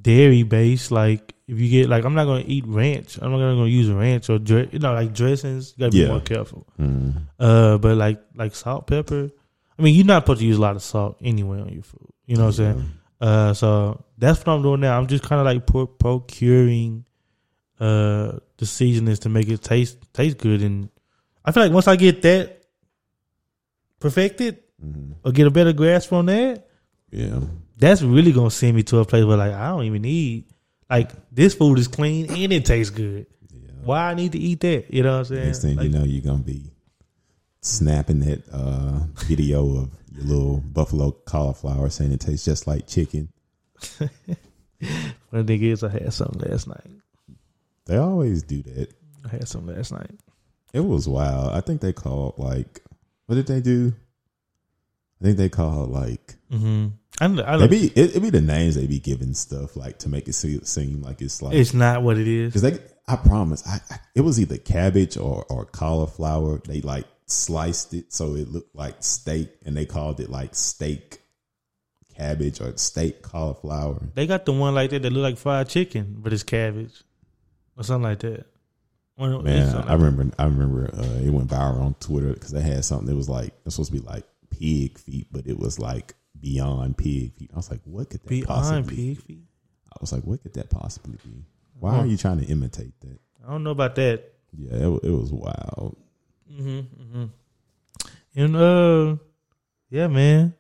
dairy 0.01 0.43
based, 0.43 0.91
like 0.91 1.35
if 1.53 1.61
you 1.61 1.69
get 1.69 1.89
like 1.89 2.05
I'm 2.05 2.15
not 2.15 2.25
gonna 2.25 2.45
eat 2.47 2.65
ranch. 2.67 3.19
I'm 3.21 3.31
not 3.31 3.39
gonna 3.39 3.67
use 3.67 3.89
ranch 3.91 4.31
or 4.31 4.39
dre- 4.39 4.69
you 4.73 4.79
know 4.79 4.93
like 4.95 5.13
dressings. 5.13 5.75
You 5.77 5.81
gotta 5.83 5.93
be 5.93 5.99
Yeah. 5.99 6.09
more 6.09 6.21
careful. 6.21 6.67
mm, 6.81 7.15
Uh, 7.39 7.79
but 7.79 7.97
like 7.97 8.21
like 8.35 8.55
salt, 8.55 8.87
pepper. 8.87 9.31
I 9.79 9.83
mean, 9.83 9.95
you're 9.95 10.07
not 10.07 10.23
supposed 10.25 10.41
to 10.41 10.47
use 10.47 10.59
a 10.59 10.61
lot 10.61 10.77
of 10.77 10.83
salt 10.83 11.17
anyway 11.23 11.61
on 11.61 11.69
your 11.73 11.83
food. 11.83 12.09
You 12.27 12.37
know 12.37 12.45
what 12.47 12.59
I'm 12.59 12.75
saying? 12.77 12.91
Uh, 13.21 13.55
so 13.55 14.05
that's 14.19 14.39
what 14.41 14.53
I'm 14.55 14.63
doing 14.63 14.81
now. 14.81 14.99
I'm 14.99 15.07
just 15.07 15.25
kind 15.25 15.41
of 15.41 15.47
like 15.47 15.67
pro- 15.67 15.87
procuring 15.87 17.05
uh 17.81 18.39
the 18.59 18.67
seasonings 18.67 19.19
to 19.21 19.29
make 19.29 19.49
it 19.49 19.61
taste 19.63 19.99
taste 20.13 20.39
good, 20.39 20.63
and 20.63 20.89
I 21.45 21.53
feel 21.53 21.63
like 21.65 21.73
once 21.73 21.89
I 21.89 21.97
get 21.97 22.23
that 22.23 22.63
perfected 24.01 24.59
Mhm. 24.85 25.15
or 25.25 25.33
get 25.33 25.47
a 25.47 25.51
better 25.51 25.73
grasp 25.73 26.13
on 26.13 26.27
that, 26.27 26.67
Yeah. 27.11 27.41
that's 27.79 28.03
really 28.03 28.33
gonna 28.33 28.51
send 28.51 28.77
me 28.77 28.83
to 28.85 28.99
a 28.99 29.05
place 29.05 29.25
where 29.25 29.37
like 29.37 29.53
I 29.53 29.69
don't 29.71 29.85
even 29.85 30.03
need 30.03 30.45
like 30.93 31.11
this 31.33 31.55
food 31.55 31.79
is 31.79 31.89
clean 31.89 32.31
and 32.31 32.53
it 32.53 32.65
tastes 32.67 32.91
good. 32.91 33.27
Yeah. 33.51 33.71
Why 33.85 34.11
I 34.11 34.15
need 34.15 34.33
to 34.33 34.39
eat 34.39 34.61
that? 34.61 34.93
You 34.93 35.03
know 35.03 35.13
what 35.13 35.19
I'm 35.19 35.25
saying? 35.37 35.47
Next 35.47 35.63
thing 35.63 35.77
Like, 35.77 35.85
you 35.85 35.91
know, 35.91 36.05
you're 36.05 36.23
gonna 36.23 36.43
be 36.43 36.71
snapping 37.63 38.21
that 38.21 38.43
uh, 38.53 39.01
video 39.25 39.79
of 39.79 39.91
your 40.13 40.25
little 40.25 40.57
buffalo 40.59 41.13
cauliflower 41.25 41.89
saying 41.89 42.13
it 42.13 42.21
tastes 42.21 42.45
just 42.45 42.67
like 42.67 42.87
chicken. 42.87 43.31
One 45.31 45.47
thing 45.47 45.63
is, 45.63 45.83
I 45.83 45.89
had 45.89 46.13
something 46.13 46.51
last 46.51 46.67
night. 46.67 46.91
They 47.87 47.97
always 47.97 48.43
do 48.43 48.63
that. 48.63 48.93
I 49.25 49.29
had 49.29 49.49
something 49.49 49.75
last 49.75 49.93
night. 49.93 50.11
It 50.73 50.81
was 50.81 51.09
wild. 51.09 51.53
I 51.53 51.61
think 51.61 51.81
they 51.81 51.93
called 51.93 52.35
like 52.37 52.83
what 53.27 53.37
did 53.37 53.47
they 53.47 53.61
do? 53.61 53.95
I 55.21 55.25
think 55.25 55.39
they 55.39 55.49
called 55.49 55.91
like 55.91 56.35
Mm-hmm. 56.51 56.89
I, 57.21 57.27
I 57.27 57.57
they 57.59 57.69
be 57.69 57.87
it, 57.95 58.17
it 58.17 58.21
be 58.21 58.31
the 58.31 58.41
names 58.41 58.75
they 58.75 58.87
be 58.87 58.99
giving 58.99 59.35
stuff 59.35 59.77
like 59.77 59.99
to 60.01 60.09
make 60.09 60.29
it 60.29 60.33
seem 60.33 61.03
like 61.03 61.21
it's 61.21 61.43
like 61.43 61.55
It's 61.55 61.75
not 61.75 62.03
what 62.03 62.17
it 62.19 62.27
is. 62.27 62.53
Because 62.53 62.63
they, 62.63 62.79
I 63.07 63.17
promise, 63.17 63.67
I, 63.67 63.81
I 63.91 63.99
it 64.15 64.23
was 64.23 64.41
either 64.41 64.57
cabbage 64.57 65.17
or 65.17 65.45
or 65.49 65.65
cauliflower. 65.67 66.59
They 66.67 66.81
like 66.81 67.05
sliced 67.27 67.95
it 67.95 68.13
so 68.13 68.35
it 68.35 68.49
looked 68.49 68.75
like 68.75 68.97
steak, 69.03 69.51
and 69.65 69.77
they 69.77 69.85
called 69.87 70.21
it 70.21 70.31
like 70.31 70.55
steak 70.55 71.21
cabbage 72.17 72.61
or 72.61 72.77
steak 72.77 73.23
cauliflower. 73.23 74.03
They 74.15 74.27
got 74.27 74.45
the 74.47 74.53
one 74.53 74.75
like 74.75 74.91
that 74.91 75.03
that 75.03 75.11
look 75.13 75.23
like 75.23 75.39
fried 75.39 75.69
chicken, 75.69 76.17
but 76.19 76.33
it's 76.33 76.43
cabbage 76.43 77.03
or 77.77 77.85
something 77.85 78.05
like 78.11 78.21
that. 78.21 78.47
One- 79.17 79.45
Man, 79.45 79.69
I 79.77 79.79
like- 79.81 79.89
remember, 80.01 80.35
I 80.39 80.45
remember 80.45 80.91
uh, 80.95 81.21
it 81.25 81.31
went 81.31 81.49
viral 81.49 81.83
on 81.83 81.95
Twitter 82.01 82.33
because 82.33 82.51
they 82.51 82.63
had 82.63 82.85
something 82.85 83.07
that 83.07 83.17
was 83.17 83.29
like 83.29 83.53
it's 83.67 83.75
supposed 83.77 83.93
to 83.93 84.01
be 84.01 84.07
like 84.07 84.25
pig 84.51 84.99
feet, 84.99 85.27
but 85.31 85.47
it 85.47 85.59
was 85.59 85.79
like 85.79 86.15
beyond 86.43 86.99
pig 86.99 87.33
feet. 87.35 87.51
I 87.53 87.57
was 87.57 87.71
like, 87.71 87.81
what 87.85 88.11
could 88.11 88.21
that 88.23 88.29
be? 88.29 88.41
beyond 88.43 88.87
possibly? 88.87 88.97
pig 89.15 89.23
feet. 89.25 89.45
I 89.93 89.97
was 90.01 90.13
like, 90.13 90.25
what 90.25 90.43
could 90.43 90.55
that 90.55 90.69
possibly 90.69 91.17
be? 91.25 91.45
Why 91.79 91.99
are 91.99 92.07
you 92.07 92.17
trying 92.17 92.41
to 92.41 92.47
imitate 92.47 92.99
that? 93.01 93.19
I 93.47 93.51
don't 93.51 93.65
know 93.65 93.71
about 93.71 93.95
that. 93.97 94.33
Yeah, 94.57 94.75
it, 94.75 95.05
it 95.05 95.11
was 95.11 95.33
wild. 95.33 95.97
hmm 96.55 96.81
hmm 96.81 97.25
And 98.37 98.57
uh, 98.57 99.17
yeah, 99.89 100.07
man. 100.09 100.55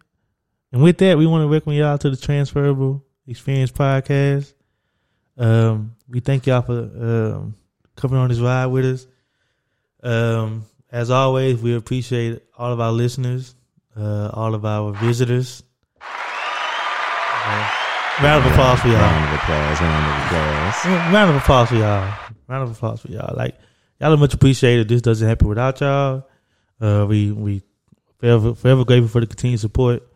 And 0.73 0.83
with 0.83 0.97
that, 0.99 1.18
we 1.18 1.27
want 1.27 1.42
to 1.42 1.49
welcome 1.49 1.73
y'all 1.73 1.99
to 1.99 2.11
the 2.11 2.16
Transferable 2.16 3.05
Experience 3.27 3.71
Podcast. 3.71 4.55
Um, 5.37 5.95
we 6.09 6.21
thank 6.21 6.47
y'all 6.47 6.62
for 6.62 6.73
um 6.73 7.55
coming 7.97 8.16
on 8.18 8.29
this 8.29 8.38
ride 8.38 8.66
with 8.66 8.85
us. 8.85 9.07
Um, 10.03 10.64
as 10.90 11.11
always, 11.11 11.61
we 11.61 11.75
appreciate 11.75 12.42
all 12.57 12.73
of 12.73 12.81
our 12.81 12.92
listeners, 12.92 13.55
uh, 13.97 14.31
all 14.33 14.55
of 14.55 14.64
our 14.64 14.92
visitors. 14.92 15.62
Round 17.43 18.45
of 18.45 18.53
applause 18.53 18.81
for 18.81 18.89
y'all. 18.89 19.01
Round 19.01 19.25
of 19.25 19.35
applause! 19.35 19.81
Round 19.81 20.07
of 20.07 20.27
applause! 20.27 21.13
Round 21.13 21.31
of 21.31 21.37
applause 21.37 21.69
for 21.69 21.75
y'all. 21.75 22.15
Round 22.47 22.63
of 22.63 22.71
applause 22.71 23.01
for 23.01 23.09
y'all. 23.09 23.35
Like 23.37 23.57
y'all 24.01 24.13
are 24.13 24.17
much 24.17 24.35
appreciated. 24.35 24.89
This 24.89 25.03
doesn't 25.03 25.27
happen 25.27 25.49
without 25.49 25.81
y'all. 25.81 26.29
Uh, 26.81 27.05
we 27.09 27.33
we 27.33 27.63
forever 28.19 28.55
forever 28.55 28.85
grateful 28.85 29.09
for 29.09 29.21
the 29.21 29.27
continued 29.27 29.59
support. 29.59 30.07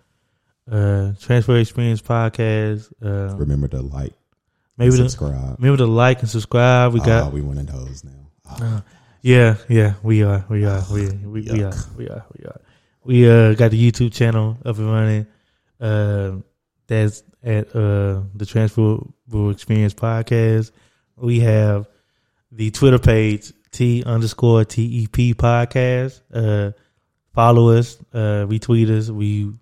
Uh, 0.71 1.13
Transfer 1.21 1.57
Experience 1.57 2.01
Podcast. 2.01 2.93
Uh, 3.03 3.35
Remember 3.37 3.67
to 3.69 3.81
like, 3.83 4.13
maybe 4.77 4.91
the, 4.93 4.97
subscribe. 4.99 5.57
remember 5.59 5.79
to 5.79 5.87
like 5.87 6.21
and 6.21 6.29
subscribe. 6.29 6.93
We 6.93 7.01
oh, 7.01 7.05
got 7.05 7.33
we 7.33 7.41
one 7.41 7.59
of 7.59 7.67
those 7.67 8.05
now. 8.05 8.13
Oh, 8.61 8.83
yeah 9.23 9.57
yeah 9.69 9.95
we 10.05 10.23
are 10.23 10.45
we 10.49 10.65
are 10.65 10.85
we 10.93 11.09
we, 11.09 11.43
we 11.43 11.65
are 11.65 11.75
we 11.97 12.09
are 12.09 12.25
we 12.39 12.45
are 12.45 12.61
we 13.03 13.29
uh 13.29 13.55
got 13.55 13.73
the 13.73 13.91
YouTube 13.91 14.13
channel 14.13 14.59
up 14.65 14.79
and 14.79 14.93
running. 14.93 15.27
Uh, 15.81 16.33
that's 16.87 17.23
at 17.43 17.69
uh 17.75 18.23
the 18.35 18.47
Transferable 18.47 19.51
Experience 19.51 19.95
Podcast. 19.95 20.73
We 21.17 21.41
have 21.41 21.89
the 22.53 22.71
Twitter 22.71 22.99
page 22.99 23.53
T 23.71 24.03
underscore 24.05 24.65
T 24.65 24.83
E 24.83 25.07
P 25.07 25.35
podcast. 25.35 26.21
Uh, 26.33 26.73
follow 27.35 27.71
us, 27.71 27.99
uh, 28.13 28.47
retweet 28.47 28.91
us. 28.91 29.11
We 29.11 29.53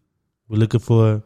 we're 0.49 0.59
looking 0.59 0.81
for 0.81 1.23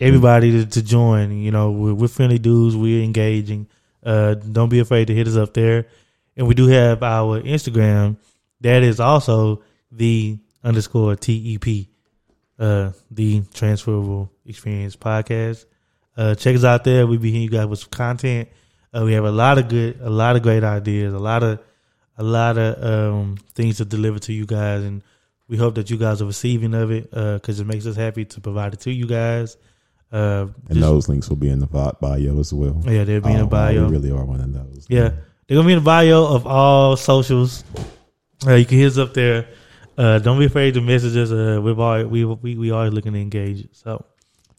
everybody 0.00 0.52
to, 0.52 0.66
to 0.66 0.82
join. 0.82 1.32
You 1.32 1.50
know, 1.50 1.72
we're, 1.72 1.94
we're 1.94 2.08
friendly 2.08 2.38
dudes. 2.38 2.76
We're 2.76 3.02
engaging. 3.02 3.68
Uh, 4.02 4.34
don't 4.34 4.70
be 4.70 4.78
afraid 4.78 5.08
to 5.08 5.14
hit 5.14 5.28
us 5.28 5.36
up 5.36 5.52
there. 5.52 5.86
And 6.36 6.46
we 6.46 6.54
do 6.54 6.68
have 6.68 7.02
our 7.02 7.40
Instagram. 7.42 8.16
That 8.60 8.82
is 8.82 9.00
also 9.00 9.62
the 9.92 10.38
underscore 10.62 11.16
T 11.16 11.54
E 11.54 11.58
P, 11.58 11.89
uh, 12.60 12.92
the 13.10 13.42
Transferable 13.54 14.30
Experience 14.46 14.94
Podcast. 14.94 15.64
Uh, 16.16 16.34
check 16.34 16.54
us 16.54 16.64
out 16.64 16.84
there. 16.84 17.06
We 17.06 17.16
be 17.16 17.30
hitting 17.30 17.42
you 17.42 17.50
guys 17.50 17.66
with 17.66 17.78
some 17.80 17.90
content. 17.90 18.48
Uh, 18.94 19.02
we 19.04 19.12
have 19.14 19.24
a 19.24 19.30
lot 19.32 19.58
of 19.58 19.68
good, 19.68 19.98
a 20.00 20.10
lot 20.10 20.36
of 20.36 20.42
great 20.42 20.62
ideas, 20.64 21.12
a 21.14 21.18
lot 21.18 21.42
of, 21.42 21.58
a 22.18 22.22
lot 22.22 22.58
of 22.58 22.84
um, 22.84 23.36
things 23.54 23.78
to 23.78 23.84
deliver 23.84 24.18
to 24.18 24.32
you 24.32 24.44
guys, 24.46 24.82
and 24.84 25.02
we 25.48 25.56
hope 25.56 25.74
that 25.76 25.88
you 25.90 25.96
guys 25.96 26.20
are 26.20 26.26
receiving 26.26 26.74
of 26.74 26.90
it 26.90 27.10
because 27.10 27.58
it 27.60 27.66
makes 27.66 27.86
us 27.86 27.96
happy 27.96 28.24
to 28.26 28.40
provide 28.40 28.74
it 28.74 28.80
to 28.80 28.92
you 28.92 29.06
guys. 29.06 29.56
Uh, 30.12 30.46
and 30.68 30.70
just- 30.70 30.80
those 30.80 31.08
links 31.08 31.28
will 31.28 31.36
be 31.36 31.48
in 31.48 31.60
the 31.60 31.66
bi- 31.66 31.92
bio 32.00 32.38
as 32.40 32.52
well. 32.52 32.82
yeah, 32.84 33.04
they'll 33.04 33.20
be 33.20 33.30
in 33.30 33.36
Oh, 33.36 33.40
the 33.40 33.46
bio. 33.46 33.82
wow, 33.84 33.88
we 33.88 33.96
really 33.96 34.10
are 34.10 34.24
one 34.24 34.40
of 34.40 34.52
those. 34.52 34.86
Yeah, 34.88 35.10
they're 35.46 35.56
gonna 35.56 35.66
be 35.66 35.72
in 35.74 35.78
the 35.78 35.84
bio 35.84 36.26
of 36.26 36.46
all 36.48 36.96
socials. 36.96 37.62
Uh, 38.46 38.54
you 38.54 38.64
can 38.66 38.78
hit 38.78 38.86
us 38.88 38.98
up 38.98 39.14
there. 39.14 39.46
Uh, 40.00 40.18
don't 40.18 40.38
be 40.38 40.46
afraid 40.46 40.72
to 40.74 40.80
message 40.80 41.14
us. 41.16 41.30
Uh, 41.30 41.60
we're 41.62 41.78
always, 41.78 42.06
we 42.06 42.24
we 42.24 42.56
we 42.56 42.70
always 42.70 42.92
looking 42.92 43.12
to 43.12 43.18
engage. 43.20 43.68
So 43.72 44.02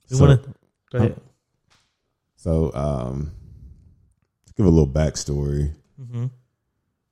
we 0.09 0.17
So- 0.17 0.25
want 0.27 0.43
to 0.43 0.49
go 0.91 0.97
ahead. 0.99 1.21
So, 2.35 2.73
um, 2.73 3.31
to 4.47 4.53
give 4.53 4.65
a 4.65 4.69
little 4.69 4.87
backstory. 5.01 5.73
hmm 5.97 6.25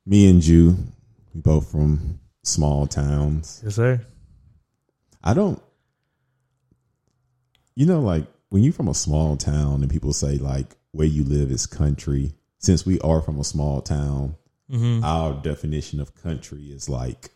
Me 0.05 0.29
and 0.29 0.45
you, 0.45 0.77
we 1.33 1.41
both 1.41 1.71
from 1.71 2.19
small 2.43 2.87
towns. 2.87 3.61
Yes, 3.63 3.75
sir. 3.75 4.01
I 5.23 5.33
don't, 5.33 5.61
you 7.75 7.85
know, 7.85 8.01
like 8.01 8.25
when 8.49 8.63
you're 8.63 8.73
from 8.73 8.87
a 8.87 8.93
small 8.93 9.37
town 9.37 9.81
and 9.81 9.89
people 9.91 10.13
say 10.13 10.37
like 10.37 10.75
where 10.91 11.07
you 11.07 11.23
live 11.23 11.51
is 11.51 11.65
country. 11.65 12.33
Since 12.61 12.85
we 12.85 12.99
are 13.01 13.21
from 13.21 13.39
a 13.39 13.43
small 13.43 13.81
town, 13.81 14.35
hmm 14.69 15.03
our 15.03 15.33
definition 15.41 15.99
of 15.99 16.13
country 16.15 16.63
is 16.71 16.89
like 16.89 17.29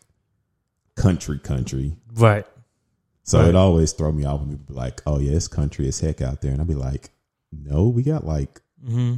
country, 0.96 1.38
country. 1.38 1.96
Right. 2.14 2.46
So 3.24 3.40
Right. 3.40 3.48
it 3.48 3.54
always 3.56 3.92
throw 3.92 4.12
me 4.12 4.24
off 4.24 4.40
when 4.40 4.50
people 4.50 4.74
be 4.74 4.74
like, 4.74 5.02
"Oh 5.06 5.18
yeah, 5.18 5.32
it's 5.32 5.48
country 5.48 5.88
as 5.88 6.00
heck 6.00 6.20
out 6.20 6.40
there," 6.42 6.52
and 6.52 6.60
I'd 6.60 6.66
be 6.68 6.74
like, 6.74 7.10
"No, 7.52 7.88
we 7.88 8.02
got 8.02 8.26
like 8.26 8.60
hmm 8.86 9.14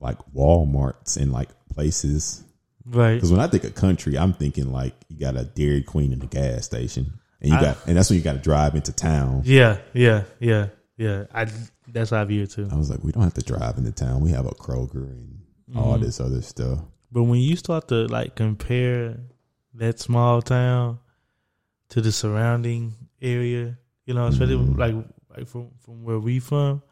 like 0.00 0.18
WalMarts 0.34 1.16
and 1.16 1.32
like 1.32 1.48
places." 1.68 2.44
Right. 2.86 3.14
Because 3.14 3.30
when 3.30 3.40
I 3.40 3.46
think 3.48 3.64
of 3.64 3.74
country, 3.74 4.16
I'm 4.18 4.32
thinking 4.32 4.72
like 4.72 4.94
you 5.08 5.18
got 5.18 5.36
a 5.36 5.44
Dairy 5.44 5.82
Queen 5.82 6.12
in 6.12 6.20
the 6.20 6.26
gas 6.26 6.64
station, 6.64 7.12
and 7.40 7.50
you 7.50 7.56
I- 7.56 7.60
got, 7.60 7.78
and 7.86 7.96
that's 7.96 8.08
when 8.10 8.18
you 8.18 8.22
got 8.24 8.32
to 8.34 8.38
drive 8.38 8.74
into 8.74 8.92
town. 8.92 9.42
Yeah. 9.44 9.78
Yeah. 9.94 10.24
Yeah. 10.38 10.68
Yeah. 10.96 11.24
I. 11.34 11.46
That's 11.92 12.10
how 12.10 12.20
I 12.22 12.24
view 12.24 12.44
it 12.44 12.50
too. 12.52 12.68
I 12.70 12.76
was 12.76 12.88
like, 12.88 13.02
we 13.02 13.10
don't 13.10 13.24
have 13.24 13.34
to 13.34 13.42
drive 13.42 13.76
into 13.78 13.90
town. 13.90 14.20
We 14.20 14.30
have 14.30 14.46
a 14.46 14.50
Kroger 14.54 15.10
and 15.10 15.40
all 15.74 15.98
Mhm. 15.98 16.02
this 16.02 16.20
other 16.20 16.40
stuff. 16.40 16.78
But 17.10 17.24
when 17.24 17.40
you 17.40 17.56
start 17.56 17.88
to 17.88 18.06
like 18.06 18.36
compare 18.36 19.18
that 19.74 19.98
small 19.98 20.40
town 20.40 21.00
to 21.90 22.00
the 22.00 22.10
surrounding 22.12 22.94
area, 23.20 23.78
you 24.06 24.14
know, 24.14 24.26
especially 24.26 24.56
Mhm. 24.56 24.78
like 24.78 24.94
like 25.36 25.46
from 25.46 25.70
from 25.78 26.02
where 26.02 26.18
we 26.18 26.40
from, 26.40 26.82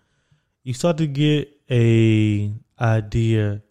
you 0.63 0.73
start 0.75 0.99
to 0.99 1.07
get 1.07 1.49
a 1.71 2.53
idea 2.81 3.63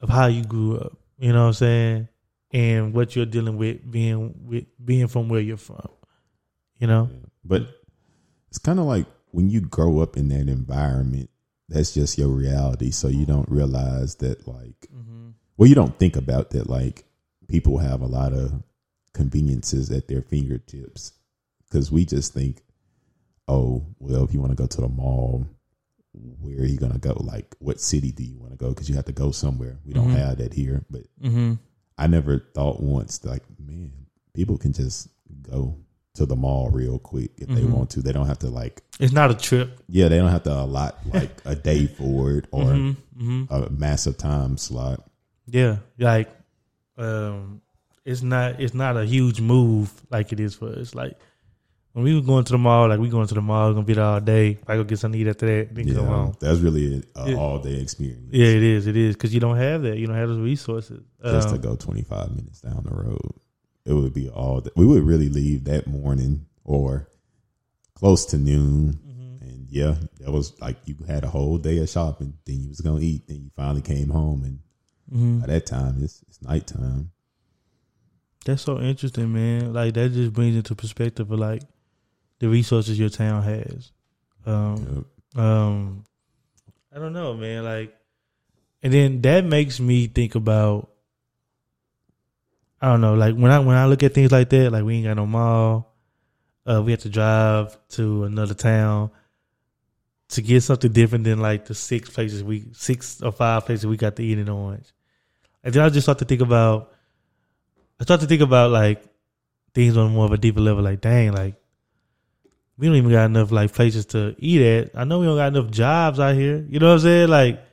of 0.00 0.08
how 0.08 0.26
you 0.26 0.44
grew 0.44 0.76
up. 0.78 0.98
You 1.18 1.32
know 1.32 1.42
what 1.42 1.48
I'm 1.48 1.52
saying, 1.54 2.08
and 2.52 2.92
what 2.94 3.14
you're 3.14 3.26
dealing 3.26 3.56
with 3.56 3.88
being 3.90 4.34
with 4.46 4.66
being 4.84 5.06
from 5.08 5.28
where 5.28 5.40
you're 5.40 5.56
from. 5.56 5.88
You 6.78 6.86
know, 6.86 7.08
But 7.44 7.62
it's 8.48 8.58
kind 8.58 8.78
of 8.78 8.86
like 8.86 9.06
when 9.30 9.48
you 9.48 9.60
grow 9.60 10.00
up 10.00 10.16
in 10.16 10.28
that 10.28 10.48
environment, 10.48 11.30
that's 11.68 11.94
just 11.94 12.18
your 12.18 12.28
reality. 12.28 12.90
So 12.90 13.08
you 13.08 13.24
don't 13.24 13.48
realize 13.48 14.16
that, 14.16 14.46
like, 14.46 14.88
well, 15.56 15.68
you 15.68 15.74
don't 15.74 15.98
think 15.98 16.16
about 16.16 16.50
that, 16.50 16.68
like, 16.68 17.04
people 17.48 17.78
have 17.78 18.02
a 18.02 18.06
lot 18.06 18.32
of 18.34 18.62
conveniences 19.16 19.90
at 19.90 20.06
their 20.08 20.22
fingertips. 20.22 21.12
Because 21.68 21.90
we 21.90 22.04
just 22.04 22.32
think, 22.32 22.62
oh, 23.48 23.84
well, 23.98 24.22
if 24.24 24.32
you 24.32 24.40
want 24.40 24.52
to 24.52 24.56
go 24.56 24.66
to 24.66 24.80
the 24.82 24.88
mall, 24.88 25.46
where 26.12 26.60
are 26.60 26.64
you 26.66 26.78
going 26.78 26.92
to 26.92 26.98
go? 26.98 27.14
Like, 27.18 27.54
what 27.58 27.80
city 27.80 28.12
do 28.12 28.22
you 28.22 28.36
want 28.38 28.52
to 28.52 28.56
go? 28.56 28.68
Because 28.68 28.88
you 28.88 28.94
have 28.94 29.04
to 29.06 29.12
go 29.12 29.30
somewhere. 29.32 29.78
We 29.84 29.92
don't 29.92 30.08
Mhm. 30.10 30.16
have 30.18 30.38
that 30.38 30.54
here. 30.54 30.84
But 30.90 31.02
mm-hmm. 31.20 31.54
I 31.98 32.06
never 32.06 32.38
thought 32.54 32.80
once, 32.80 33.24
like, 33.24 33.42
man, 33.58 33.92
people 34.32 34.56
can 34.58 34.72
just 34.72 35.08
go 35.42 35.76
to 36.14 36.24
the 36.24 36.36
mall 36.36 36.70
real 36.70 36.98
quick 36.98 37.32
if 37.38 37.48
they 37.48 37.62
Mhm. 37.62 37.72
want 37.72 37.90
to. 37.90 38.02
They 38.02 38.12
don't 38.12 38.26
have 38.26 38.38
to 38.40 38.48
like, 38.48 38.82
it's 39.00 39.12
not 39.12 39.30
a 39.30 39.34
trip. 39.34 39.80
yeah, 39.88 40.08
they 40.08 40.16
don't 40.18 40.30
have 40.30 40.44
to 40.44 40.52
allot 40.62 40.96
like 41.12 41.42
a 41.44 41.54
day 41.54 41.86
for 41.86 42.32
it 42.38 42.46
or 42.52 42.64
hmm 43.18 43.44
a 43.50 43.68
massive 43.70 44.16
time 44.16 44.56
slot. 44.56 45.06
Yeah, 45.46 45.78
like 45.98 46.30
um, 46.98 47.60
it's 48.06 48.22
not 48.22 48.60
it's 48.60 48.72
not 48.74 48.96
a 48.96 49.04
huge 49.04 49.40
move 49.40 49.92
like 50.10 50.32
it 50.32 50.40
is 50.40 50.54
for 50.54 50.68
us. 50.70 50.94
Like 50.94 51.18
when 51.92 52.04
we 52.04 52.14
were 52.14 52.20
going 52.20 52.44
to 52.44 52.52
the 52.52 52.58
mall, 52.58 52.88
like 52.88 53.00
we 53.00 53.08
going 53.08 53.26
to 53.26 53.34
the 53.34 53.40
mall, 53.42 53.72
gonna 53.72 53.84
be 53.84 53.94
there 53.94 54.04
all 54.04 54.20
day. 54.20 54.58
I 54.66 54.76
go 54.76 54.84
get 54.84 54.98
something 54.98 55.18
to 55.18 55.26
eat 55.26 55.28
after 55.30 55.46
that, 55.46 55.74
then 55.74 55.88
Yeah, 55.88 56.04
home. 56.04 56.36
that's 56.40 56.60
really 56.60 57.02
an 57.16 57.34
all 57.34 57.58
day 57.58 57.80
experience. 57.80 58.28
Yeah, 58.30 58.46
it 58.46 58.62
is. 58.62 58.86
It 58.86 58.96
is 58.96 59.16
because 59.16 59.34
you 59.34 59.40
don't 59.40 59.56
have 59.56 59.82
that. 59.82 59.98
You 59.98 60.06
don't 60.06 60.16
have 60.16 60.28
those 60.28 60.38
resources. 60.38 61.02
just 61.22 61.48
to 61.48 61.54
Um, 61.56 61.60
go 61.60 61.74
25 61.76 62.30
minutes 62.36 62.60
down 62.60 62.84
the 62.88 62.94
road. 62.94 63.32
It 63.84 63.92
would 63.92 64.12
be 64.14 64.28
all 64.28 64.60
that 64.60 64.76
we 64.76 64.86
would 64.86 65.02
really 65.04 65.28
leave 65.28 65.64
that 65.64 65.86
morning 65.86 66.46
or 66.64 67.08
close 67.94 68.24
to 68.26 68.38
noon. 68.38 69.00
Mm-hmm. 69.06 69.42
And 69.48 69.66
yeah, 69.70 69.96
that 70.20 70.30
was 70.32 70.52
like 70.60 70.76
you 70.84 70.96
had 71.08 71.24
a 71.24 71.28
whole 71.28 71.58
day 71.58 71.78
of 71.78 71.88
shopping. 71.88 72.34
Then 72.44 72.60
you 72.62 72.68
was 72.68 72.80
gonna 72.80 73.00
eat. 73.00 73.26
Then 73.26 73.42
you 73.42 73.50
finally 73.56 73.82
came 73.82 74.10
home, 74.10 74.44
and 74.44 74.58
mhm. 75.12 75.40
by 75.40 75.46
that 75.46 75.66
time 75.66 76.02
it's 76.02 76.22
it's 76.28 76.42
nighttime. 76.42 77.10
That's 78.46 78.62
so 78.62 78.80
interesting, 78.80 79.32
man. 79.32 79.74
Like 79.74 79.92
that 79.94 80.12
just 80.12 80.32
brings 80.32 80.56
into 80.56 80.74
perspective 80.74 81.30
of 81.30 81.38
like 81.38 81.62
the 82.38 82.48
resources 82.48 82.98
your 82.98 83.10
town 83.10 83.42
has. 83.42 83.92
Um, 84.46 85.04
Yep. 85.34 85.44
um 85.44 86.04
i 86.94 86.98
don't 86.98 87.12
know 87.12 87.34
man 87.34 87.64
like 87.64 87.94
and 88.82 88.92
then 88.92 89.20
that 89.22 89.44
makes 89.44 89.80
me 89.80 90.06
think 90.06 90.34
about 90.36 90.88
i 92.80 92.86
don't 92.86 93.00
know 93.00 93.14
like 93.14 93.34
when 93.34 93.50
i 93.50 93.58
when 93.58 93.76
i 93.76 93.86
look 93.86 94.02
at 94.02 94.14
things 94.14 94.30
like 94.32 94.48
that 94.50 94.70
like 94.70 94.84
we 94.84 94.94
ain't 94.94 95.04
got 95.06 95.16
no 95.16 95.26
mall 95.26 95.94
uh 96.66 96.80
we 96.82 96.92
have 96.92 97.00
to 97.00 97.08
drive 97.10 97.76
to 97.88 98.24
another 98.24 98.54
town 98.54 99.10
to 100.28 100.40
get 100.40 100.62
something 100.62 100.92
different 100.92 101.24
than 101.24 101.38
like 101.40 101.66
the 101.66 101.74
six 101.74 102.08
places 102.08 102.42
we 102.42 102.64
six 102.72 103.20
or 103.20 103.32
five 103.32 103.66
places 103.66 103.84
we 103.84 103.96
got 103.96 104.16
to 104.16 104.22
eat 104.22 104.38
in 104.38 104.48
orange 104.48 104.92
and 105.64 105.74
then 105.74 105.82
i 105.82 105.88
just 105.90 106.04
start 106.06 106.18
to 106.18 106.24
think 106.24 106.40
about 106.40 106.92
i 108.00 108.04
start 108.04 108.20
to 108.20 108.26
think 108.26 108.42
about 108.42 108.70
like 108.70 109.02
things 109.74 109.96
on 109.96 110.12
more 110.12 110.24
of 110.26 110.32
a 110.32 110.36
deeper 110.38 110.60
level 110.60 110.82
like 110.82 111.00
dang 111.00 111.32
like 111.32 111.54
we 112.78 112.86
don't 112.86 112.96
even 112.96 113.10
got 113.10 113.24
enough 113.24 113.50
like 113.52 113.72
places 113.72 114.04
to 114.04 114.34
eat 114.38 114.60
at. 114.60 114.90
I 114.94 115.04
know 115.04 115.20
we 115.20 115.24
don't 115.24 115.36
got 115.38 115.46
enough 115.56 115.70
jobs 115.70 116.20
out 116.20 116.34
here. 116.34 116.62
You 116.68 116.78
know 116.78 116.88
what 116.88 116.92
I'm 116.96 116.98
saying? 117.00 117.28
Like, 117.30 117.64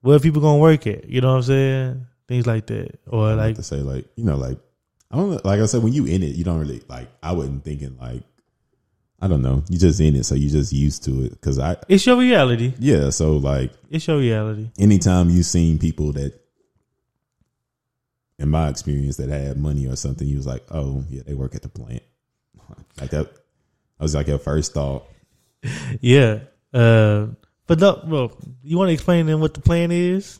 where 0.00 0.18
people 0.18 0.40
gonna 0.40 0.56
work 0.56 0.86
at? 0.86 1.04
You 1.06 1.20
know 1.20 1.32
what 1.32 1.36
I'm 1.36 1.42
saying? 1.42 2.06
Things 2.28 2.46
like 2.46 2.66
that, 2.68 2.98
or 3.06 3.34
like 3.34 3.56
to 3.56 3.62
say 3.62 3.76
like 3.76 4.06
you 4.16 4.24
know 4.24 4.36
like 4.36 4.58
I 5.10 5.16
don't 5.16 5.44
like 5.44 5.60
I 5.60 5.66
said 5.66 5.82
when 5.82 5.92
you 5.92 6.06
in 6.06 6.22
it 6.22 6.34
you 6.34 6.44
don't 6.44 6.58
really 6.60 6.80
like 6.88 7.08
I 7.22 7.32
wasn't 7.32 7.62
thinking 7.62 7.98
like 8.00 8.22
I 9.20 9.28
don't 9.28 9.42
know 9.42 9.64
you 9.68 9.76
just 9.78 10.00
in 10.00 10.16
it 10.16 10.24
so 10.24 10.34
you 10.34 10.48
just 10.48 10.72
used 10.72 11.04
to 11.04 11.24
it 11.24 11.32
because 11.32 11.58
I 11.58 11.76
it's 11.86 12.06
your 12.06 12.16
reality. 12.16 12.72
yeah 12.78 13.10
so 13.10 13.36
like 13.36 13.72
It's 13.90 14.06
your 14.08 14.16
reality. 14.18 14.70
anytime 14.78 15.28
you've 15.28 15.44
seen 15.44 15.78
people 15.78 16.12
that 16.12 16.37
in 18.38 18.48
my 18.48 18.68
experience 18.68 19.16
that 19.16 19.28
had 19.28 19.56
money 19.58 19.86
or 19.86 19.96
something 19.96 20.26
you 20.26 20.36
was 20.36 20.46
like 20.46 20.64
oh 20.70 21.04
yeah 21.10 21.22
they 21.26 21.34
work 21.34 21.54
at 21.54 21.62
the 21.62 21.68
plant 21.68 22.02
like 23.00 23.10
that 23.10 23.28
I 23.98 24.02
was 24.04 24.14
like 24.14 24.28
your 24.28 24.38
first 24.38 24.72
thought 24.74 25.06
Yeah. 26.00 26.40
Uh, 26.72 27.26
but 27.66 27.80
no, 27.80 28.00
well, 28.06 28.32
you 28.62 28.78
want 28.78 28.88
to 28.90 28.92
explain 28.92 29.26
then 29.26 29.40
what 29.40 29.54
the 29.54 29.60
plan 29.60 29.90
is? 29.90 30.38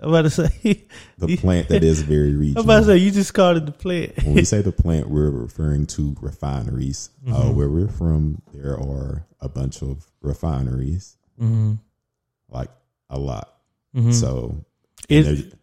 I'm 0.00 0.10
about 0.10 0.22
to 0.22 0.30
say. 0.30 0.84
the 1.18 1.36
plant 1.38 1.68
that 1.70 1.82
is 1.82 2.02
very 2.02 2.28
I'm 2.30 2.38
regional 2.40 2.64
about 2.64 2.80
to 2.80 2.84
say 2.86 2.96
you 2.98 3.10
just 3.10 3.32
called 3.32 3.56
it 3.56 3.64
the 3.66 3.72
plant. 3.72 4.12
when 4.24 4.34
we 4.34 4.44
say 4.44 4.60
the 4.60 4.72
plant, 4.72 5.08
we're 5.08 5.30
referring 5.30 5.86
to 5.86 6.14
refineries. 6.20 7.08
Uh, 7.26 7.30
Mm-hmm. 7.32 7.56
where 7.56 7.68
we're 7.70 7.88
from, 7.88 8.42
there 8.52 8.74
are 8.78 9.26
a 9.40 9.48
bunch 9.48 9.80
of 9.82 10.06
refineries, 10.20 11.16
mm-hmm. 11.40 11.74
like 12.50 12.68
a 13.08 13.18
lot. 13.18 13.54
Mm-hmm. 13.96 14.12
So, 14.12 14.64
It- 15.08 15.54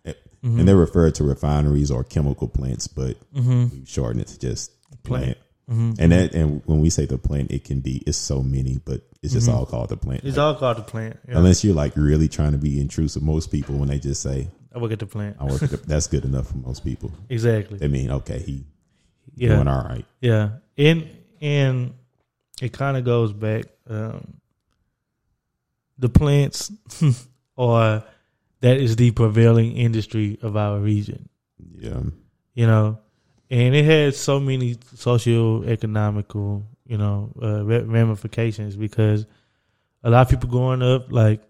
and, 0.43 0.53
they're, 0.53 0.59
and 0.59 0.67
they're 0.67 0.75
referred 0.75 1.15
to 1.15 1.23
refineries 1.23 1.89
or 1.89 2.03
chemical 2.03 2.47
plants, 2.47 2.87
but 2.87 3.17
mm-hmm. 3.33 3.67
we 3.71 3.85
shorten 3.85 4.19
it 4.19 4.27
to 4.27 4.39
just 4.39 4.71
plant. 5.03 5.23
Plant. 5.23 5.37
Mm-hmm. 5.71 5.91
And 5.97 6.11
that, 6.11 6.35
and 6.35 6.61
when 6.65 6.81
we 6.81 6.89
say 6.89 7.05
the 7.05 7.17
plant, 7.17 7.51
it 7.51 7.63
can 7.63 7.79
be 7.79 8.03
it's 8.05 8.17
so 8.17 8.43
many, 8.43 8.79
but 8.83 9.01
it's 9.21 9.31
just 9.31 9.49
all 9.49 9.65
called 9.65 9.87
the 9.89 9.95
plant. 9.97 10.25
It's 10.25 10.35
Like, 10.35 10.45
all 10.45 10.55
called 10.55 10.77
the 10.77 10.81
plant. 10.81 11.17
Yeah. 11.27 11.37
Unless 11.37 11.63
you're 11.63 11.73
like 11.73 11.95
really 11.95 12.27
trying 12.27 12.51
to 12.51 12.57
be 12.57 12.81
intrusive, 12.81 13.23
most 13.23 13.49
people 13.49 13.75
when 13.75 13.87
they 13.87 13.99
just 13.99 14.21
say 14.21 14.49
I 14.75 14.79
work 14.79 14.91
at 14.91 14.99
the 14.99 15.05
plant. 15.05 15.37
I 15.39 15.45
work, 15.45 15.63
at 15.63 15.69
the, 15.69 15.77
that's 15.77 16.07
good 16.07 16.25
enough 16.25 16.47
for 16.47 16.57
most 16.57 16.83
people. 16.83 17.11
Exactly. 17.29 17.77
They 17.77 17.87
mean 17.87 18.11
okay, 18.11 18.39
he 18.39 18.65
Yeah. 19.35 19.55
doing 19.55 19.69
all 19.69 19.83
right. 19.83 20.05
Yeah, 20.19 20.49
and 20.77 21.09
and 21.39 21.93
it 22.61 22.73
kind 22.73 22.97
of 22.97 23.05
goes 23.05 23.31
back. 23.31 23.65
Um, 23.89 24.41
the 25.97 26.09
plants 26.09 26.71
are 27.57 28.03
that 28.63 28.77
is 28.77 28.95
the 28.95 29.11
prevailing 29.11 29.75
industry 29.75 30.39
of 30.41 30.55
our 30.55 30.79
region. 30.79 31.27
Yeah. 31.75 31.99
You 32.53 32.65
know, 32.65 32.99
and 33.49 33.75
it 33.75 33.83
has 33.83 34.17
so 34.17 34.39
many 34.39 34.77
socio 34.95 35.63
economical 35.63 36.65
you 36.85 36.97
know 36.97 37.33
uh, 37.41 37.63
ramifications 37.65 38.77
because 38.77 39.25
a 40.03 40.09
lot 40.09 40.21
of 40.21 40.29
people 40.29 40.49
growing 40.49 40.81
up 40.81 41.11
like 41.11 41.41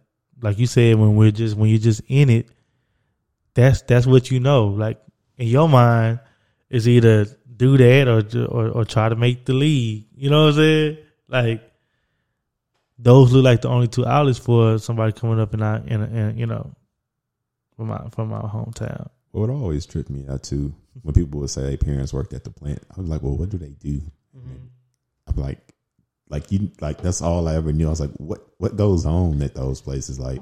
like 0.42 0.58
you 0.58 0.66
said 0.66 0.98
when 0.98 1.16
we're 1.16 1.32
just 1.32 1.56
when 1.56 1.70
you're 1.70 1.80
just 1.80 2.02
in 2.08 2.30
it 2.30 2.50
that's 3.54 3.84
that's 3.84 4.08
what 4.08 4.32
you 4.32 4.40
know 4.40 4.68
like 4.68 5.00
in 5.38 5.48
your 5.48 5.70
mind 5.70 6.20
is 6.70 6.88
either 6.88 7.26
do 7.56 7.78
that 7.78 8.08
or, 8.08 8.48
or 8.48 8.70
or 8.70 8.86
try 8.86 9.08
to 9.08 9.16
make 9.16 9.46
the 9.46 9.54
league 9.54 10.06
you 10.16 10.30
know 10.30 10.46
what 10.46 10.50
i'm 10.50 10.56
saying 10.56 10.98
like 11.28 11.72
those 12.98 13.32
look 13.32 13.44
like 13.44 13.62
the 13.62 13.70
only 13.70 13.88
two 13.88 14.06
outlets 14.06 14.40
for 14.40 14.80
somebody 14.80 15.12
coming 15.12 15.40
up 15.40 15.54
in 15.54 15.62
our 15.62 15.78
in, 15.78 16.02
in 16.02 16.38
you 16.38 16.46
know 16.46 16.76
from 17.76 17.88
my 17.88 18.08
from 18.12 18.32
our 18.34 18.50
hometown 18.50 19.10
What 19.32 19.50
always 19.50 19.86
tripped 19.86 20.10
me 20.10 20.26
out 20.30 20.44
too 20.44 20.74
when 21.02 21.14
people 21.14 21.40
would 21.40 21.50
say 21.50 21.64
their 21.64 21.78
parents 21.78 22.14
worked 22.14 22.34
at 22.34 22.44
the 22.44 22.52
plant. 22.52 22.80
I 22.96 23.00
was 23.02 23.10
like, 23.10 23.22
well, 23.24 23.36
what 23.36 23.50
do 23.50 23.58
they 23.58 23.72
do? 23.72 24.02
I'm 25.28 25.36
like, 25.36 25.60
like 26.30 26.52
you, 26.52 26.72
like 26.82 27.02
that's 27.02 27.22
all 27.22 27.48
I 27.48 27.56
ever 27.56 27.72
knew. 27.74 27.88
I 27.88 27.90
was 27.90 28.00
like, 28.02 28.12
what, 28.18 28.46
what 28.58 28.76
goes 28.76 29.06
on 29.06 29.42
at 29.42 29.56
those 29.56 29.82
places? 29.82 30.20
Like, 30.20 30.42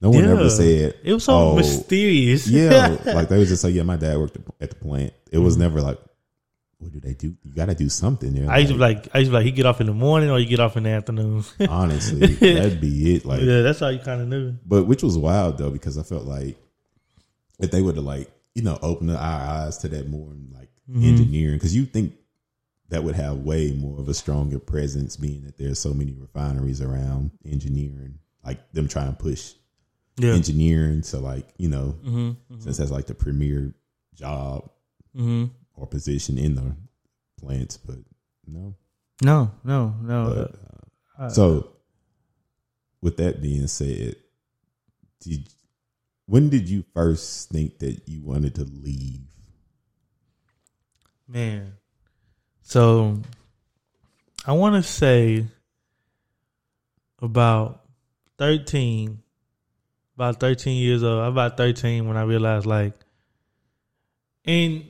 no 0.00 0.10
one 0.10 0.24
Yeah. 0.24 0.30
ever 0.32 0.50
said 0.50 0.94
it 1.04 1.12
was 1.12 1.24
so 1.24 1.32
oh, 1.50 1.56
mysterious 1.56 2.46
Yeah, 2.48 2.96
like 3.06 3.28
they 3.28 3.38
would 3.38 3.48
just 3.48 3.62
say, 3.62 3.70
yeah, 3.70 3.82
my 3.84 3.96
dad 3.96 4.18
worked 4.18 4.38
at 4.60 4.70
the 4.70 4.76
plant. 4.76 5.12
It 5.30 5.38
was 5.38 5.54
Mm-hmm. 5.54 5.62
never 5.62 5.80
like, 5.82 5.98
what 6.78 6.90
do 6.92 6.98
they 6.98 7.14
do? 7.14 7.36
You 7.44 7.54
got 7.54 7.66
to 7.66 7.76
do 7.76 7.88
something. 7.88 8.32
There. 8.34 8.50
I 8.50 8.58
used 8.58 8.70
to 8.70 8.74
be 8.74 8.80
like, 8.80 9.08
I 9.14 9.18
used 9.18 9.28
to 9.28 9.32
be 9.32 9.36
like, 9.36 9.44
he 9.46 9.52
get 9.52 9.66
off 9.66 9.80
in 9.80 9.86
the 9.86 9.92
morning 9.94 10.30
or 10.30 10.40
you 10.40 10.46
get 10.46 10.58
off 10.58 10.76
in 10.76 10.82
the 10.82 10.90
afternoon. 10.90 11.44
honestly, 11.68 12.26
that'd 12.34 12.80
be 12.80 13.14
it. 13.14 13.24
Like, 13.24 13.40
yeah, 13.42 13.62
that's 13.62 13.78
how 13.78 13.88
you 13.88 14.00
kind 14.00 14.20
of 14.20 14.26
knew. 14.26 14.56
But 14.66 14.84
which 14.88 15.04
was 15.04 15.16
wild 15.16 15.58
though, 15.58 15.70
because 15.70 15.96
I 15.96 16.02
felt 16.02 16.24
like 16.24 16.56
if 17.62 17.70
they 17.70 17.80
would 17.80 17.96
have 17.96 18.04
like, 18.04 18.30
you 18.54 18.62
know, 18.62 18.78
opened 18.82 19.10
our 19.10 19.16
eyes 19.18 19.78
to 19.78 19.88
that 19.88 20.08
more 20.08 20.32
in 20.32 20.50
like 20.52 20.68
Mm-hmm. 20.90 21.04
engineering, 21.04 21.54
because 21.56 21.74
you 21.76 21.86
think 21.86 22.12
that 22.88 23.04
would 23.04 23.14
have 23.14 23.38
way 23.38 23.70
more 23.72 23.98
of 24.00 24.08
a 24.08 24.14
stronger 24.14 24.58
presence 24.58 25.16
being 25.16 25.44
that 25.44 25.56
there's 25.56 25.78
so 25.78 25.94
many 25.94 26.12
refineries 26.12 26.82
around 26.82 27.30
engineering, 27.46 28.18
like 28.44 28.70
them 28.72 28.88
trying 28.88 29.12
to 29.14 29.16
push 29.16 29.52
Yeah. 30.18 30.32
engineering 30.34 31.00
to 31.02 31.18
like, 31.20 31.46
you 31.56 31.68
know, 31.68 31.94
Mm-hmm. 32.04 32.58
since 32.60 32.76
that's 32.78 32.90
like 32.90 33.06
the 33.06 33.14
premier 33.14 33.72
job 34.14 34.68
Mm-hmm. 35.16 35.44
or 35.76 35.86
position 35.86 36.36
in 36.36 36.56
the 36.56 36.74
plants, 37.40 37.76
but 37.76 37.96
no. 38.46 38.74
No, 39.22 39.52
no, 39.62 39.94
no. 40.02 40.48
But, 41.16 41.24
uh, 41.24 41.28
So, 41.30 41.68
with 43.00 43.16
that 43.18 43.40
being 43.40 43.68
said, 43.68 44.16
did 45.20 45.48
when 46.26 46.48
did 46.48 46.68
you 46.68 46.84
first 46.94 47.50
think 47.50 47.78
that 47.80 48.02
you 48.06 48.22
wanted 48.22 48.54
to 48.56 48.64
leave? 48.64 49.20
man. 51.32 51.74
So 52.62 53.18
I 54.46 54.52
want 54.52 54.82
to 54.82 54.88
say 54.88 55.46
about 57.20 57.84
13, 58.38 59.18
about 60.16 60.40
13 60.40 60.76
years 60.76 61.02
old. 61.02 61.22
I'm 61.22 61.32
about 61.32 61.56
13 61.56 62.06
when 62.06 62.16
I 62.16 62.22
realized 62.22 62.66
like, 62.66 62.94
and 64.44 64.84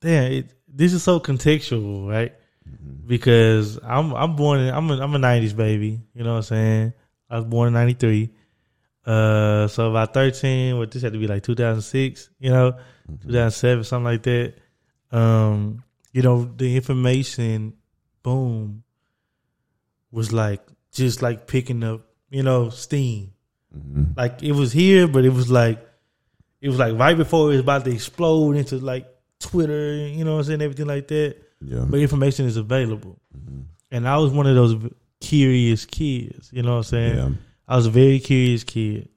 damn, 0.00 0.32
it, 0.32 0.54
this 0.68 0.92
is 0.92 1.02
so 1.02 1.20
contextual, 1.20 2.08
right? 2.08 2.34
Mm-hmm. 2.68 3.06
Because 3.06 3.78
I'm 3.82 4.14
I'm 4.14 4.36
born 4.36 4.60
in 4.60 4.74
I'm 4.74 4.90
a, 4.90 5.00
I'm 5.00 5.14
a 5.14 5.18
90s 5.18 5.56
baby. 5.56 6.00
You 6.14 6.24
know 6.24 6.32
what 6.32 6.36
I'm 6.38 6.42
saying? 6.42 6.92
I 7.28 7.36
was 7.36 7.46
born 7.46 7.68
in 7.68 7.74
93. 7.74 8.30
Uh, 9.04 9.66
so 9.68 9.90
about 9.90 10.14
13, 10.14 10.78
what 10.78 10.90
this 10.90 11.02
had 11.02 11.12
to 11.12 11.18
be 11.18 11.26
like 11.26 11.42
2006, 11.42 12.30
you 12.38 12.50
know, 12.50 12.72
2007, 13.22 13.84
something 13.84 14.04
like 14.04 14.22
that. 14.22 14.54
Um, 15.10 15.82
you 16.12 16.22
know, 16.22 16.44
the 16.44 16.76
information 16.76 17.74
boom 18.22 18.84
was 20.10 20.32
like 20.32 20.60
just 20.92 21.22
like 21.22 21.46
picking 21.46 21.82
up, 21.82 22.02
you 22.30 22.42
know, 22.42 22.68
steam. 22.70 23.32
Like 24.16 24.42
it 24.42 24.52
was 24.52 24.72
here, 24.72 25.08
but 25.08 25.24
it 25.24 25.32
was 25.32 25.50
like 25.50 25.84
it 26.60 26.68
was 26.68 26.78
like 26.78 26.96
right 26.98 27.16
before 27.16 27.48
it 27.48 27.52
was 27.52 27.60
about 27.60 27.84
to 27.86 27.90
explode 27.90 28.56
into 28.56 28.76
like 28.78 29.06
Twitter, 29.40 29.96
you 29.96 30.24
know 30.24 30.34
what 30.34 30.38
I'm 30.40 30.44
saying, 30.44 30.62
everything 30.62 30.86
like 30.86 31.08
that. 31.08 31.36
Yeah. 31.60 31.84
But 31.88 32.00
information 32.00 32.46
is 32.46 32.56
available. 32.56 33.18
And 33.90 34.08
I 34.08 34.18
was 34.18 34.30
one 34.30 34.46
of 34.46 34.54
those 34.54 34.76
curious 35.20 35.84
kids, 35.86 36.50
you 36.52 36.62
know 36.62 36.72
what 36.72 36.76
I'm 36.78 36.82
saying? 36.84 37.16
Yeah. 37.16 37.28
I 37.68 37.76
was 37.76 37.86
a 37.86 37.90
very 37.90 38.18
curious 38.20 38.64
kid. 38.64 39.08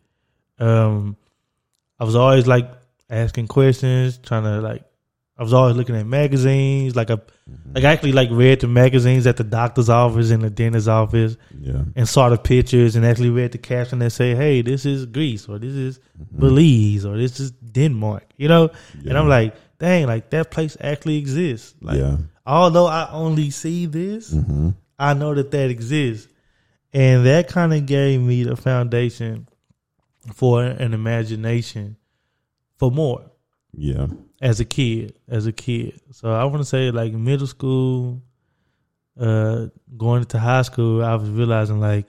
Um, 0.59 1.17
I 1.99 2.03
was 2.03 2.15
always 2.15 2.47
like 2.47 2.69
asking 3.09 3.47
questions, 3.47 4.17
trying 4.17 4.43
to 4.43 4.61
like. 4.61 4.83
I 5.37 5.43
was 5.43 5.51
always 5.51 5.75
looking 5.75 5.97
at 5.97 6.05
magazines, 6.05 6.95
like 6.95 7.11
I, 7.11 7.17
like 7.73 7.83
I 7.83 7.91
actually 7.91 8.13
like 8.13 8.29
read 8.31 8.61
the 8.61 8.69
magazines 8.69 9.27
at 9.27 9.35
the 9.35 9.43
doctor's 9.43 9.89
office 9.89 10.29
and 10.31 10.41
the 10.41 10.49
dentist's 10.49 10.87
office, 10.87 11.35
Yeah. 11.59 11.81
and 11.97 12.07
saw 12.07 12.29
the 12.29 12.37
pictures 12.37 12.95
and 12.95 13.05
actually 13.05 13.31
read 13.31 13.51
the 13.51 13.57
caption 13.57 13.99
that 13.99 14.11
say, 14.11 14.33
"Hey, 14.33 14.61
this 14.61 14.85
is 14.85 15.05
Greece 15.05 15.49
or 15.49 15.59
this 15.59 15.73
is 15.73 15.99
Belize 16.39 17.03
or 17.05 17.17
this 17.17 17.41
is 17.41 17.51
Denmark," 17.51 18.23
you 18.37 18.47
know. 18.47 18.69
And 19.05 19.17
I'm 19.17 19.27
like, 19.27 19.55
dang, 19.77 20.07
like 20.07 20.29
that 20.29 20.51
place 20.51 20.77
actually 20.79 21.17
exists. 21.17 21.75
Like, 21.81 21.97
Yeah. 21.97 22.15
although 22.47 22.85
I 22.87 23.09
only 23.11 23.49
see 23.49 23.87
this, 23.87 24.33
Mm-hmm. 24.33 24.69
I 24.97 25.13
know 25.15 25.33
that 25.35 25.51
that 25.51 25.69
exists, 25.69 26.31
and 26.95 27.25
that 27.25 27.49
kind 27.49 27.73
of 27.73 27.85
gave 27.85 28.21
me 28.21 28.43
the 28.43 28.55
foundation 28.55 29.47
for 30.33 30.63
an 30.63 30.93
imagination 30.93 31.97
for 32.77 32.89
more 32.89 33.29
Yeah. 33.73 34.07
as 34.41 34.59
a 34.61 34.65
kid. 34.65 35.19
As 35.27 35.45
a 35.45 35.51
kid, 35.51 35.99
so 36.11 36.31
I 36.31 36.45
want 36.45 36.59
to 36.59 36.65
say 36.65 36.89
like 36.91 37.11
middle 37.13 37.47
school, 37.47 38.21
uh, 39.19 39.67
going 39.97 40.21
into 40.21 40.39
high 40.39 40.61
school, 40.63 41.03
I 41.03 41.15
was 41.15 41.29
realizing 41.29 41.79
like, 41.79 42.05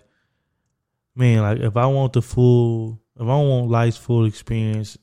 man, 1.15 1.41
like 1.43 1.59
if 1.59 1.77
I 1.77 1.87
want 1.87 2.13
the 2.13 2.23
full, 2.23 3.01
if 3.17 3.23
I 3.23 3.25
want 3.25 3.69
life's 3.71 3.97
full 3.97 4.25
experience, 4.25 4.97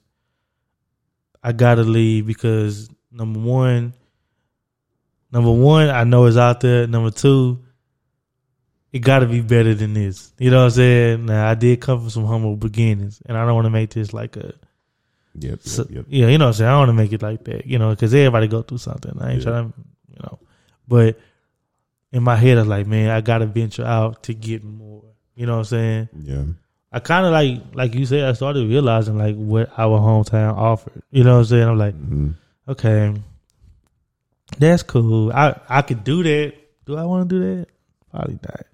I 1.44 1.52
gotta 1.52 1.84
leave 1.84 2.26
because 2.26 2.90
number 3.12 3.40
one, 3.40 3.94
number 5.32 5.52
one, 5.52 5.90
I 5.90 6.04
know 6.06 6.26
it's 6.26 6.38
out 6.38 6.62
there. 6.62 6.88
Number 6.88 7.12
two, 7.12 7.60
it 8.94 9.00
got 9.00 9.20
to 9.20 9.26
be 9.26 9.42
better 9.42 9.74
than 9.74 9.94
this. 9.94 10.32
You 10.38 10.52
know 10.52 10.60
what 10.60 10.66
I'm 10.66 10.70
saying? 10.72 11.26
Now 11.26 11.50
I 11.50 11.56
did 11.56 11.82
come 11.82 12.00
from 12.00 12.10
some 12.12 12.26
humble 12.26 12.56
beginnings, 12.56 13.22
and 13.26 13.36
I 13.38 13.46
don't 13.46 13.56
want 13.56 13.66
to 13.66 13.72
make 13.72 13.90
this 13.90 14.14
like 14.14 14.38
a 14.38 14.54
Yep. 15.40 15.60
so, 15.64 15.82
Yep. 15.84 15.90
Yep. 15.92 16.06
yeah, 16.10 16.28
you 16.28 16.38
know 16.38 16.46
what 16.46 16.50
I'm 16.50 16.54
saying? 16.54 16.68
I 16.70 16.72
don't 16.74 16.80
want 16.82 16.90
to 16.90 16.94
make 16.94 17.12
it 17.12 17.22
like 17.24 17.44
that, 17.46 17.66
you 17.66 17.80
know, 17.80 17.90
because 17.90 18.14
everybody 18.14 18.48
go 18.48 18.62
through 18.62 18.78
something. 18.78 19.18
I 19.20 19.32
ain't 19.32 19.40
Yeah. 19.44 19.50
trying 19.52 19.72
to, 19.74 19.80
you 20.12 20.20
know, 20.22 20.40
but 20.88 21.20
in 22.12 22.22
my 22.22 22.36
head, 22.36 22.58
I 22.58 22.62
was 22.62 22.68
like, 22.70 22.86
man, 22.86 23.10
I 23.10 23.22
got 23.22 23.40
to 23.40 23.48
venture 23.48 23.84
out 23.84 24.22
to 24.24 24.36
get 24.36 24.64
more. 24.64 25.04
You 25.36 25.48
know 25.48 25.54
what 25.54 25.60
I'm 25.60 25.66
saying? 25.66 26.10
Yeah. 26.22 26.44
I 26.92 27.00
kind 27.00 27.26
of 27.26 27.32
like, 27.32 27.64
like 27.74 27.96
you 27.96 28.06
said, 28.06 28.26
I 28.26 28.34
started 28.34 28.70
realizing 28.70 29.18
like 29.18 29.36
what 29.36 29.72
our 29.76 30.00
hometown 30.00 30.56
offered. 30.56 31.02
You 31.10 31.24
know 31.24 31.34
what 31.34 31.40
I'm 31.40 31.46
saying? 31.46 31.68
I'm 31.68 31.78
like, 31.80 31.96
hmm 31.96 32.30
okay, 32.68 33.16
that's 34.60 34.84
cool. 34.84 35.32
I 35.34 35.60
I 35.68 35.82
could 35.82 36.04
do 36.04 36.22
that. 36.22 36.54
Do 36.86 36.96
I 36.96 37.06
want 37.06 37.28
to 37.28 37.36
do 37.36 37.42
that? 37.58 37.68
Probably 38.12 38.38
not. 38.44 38.68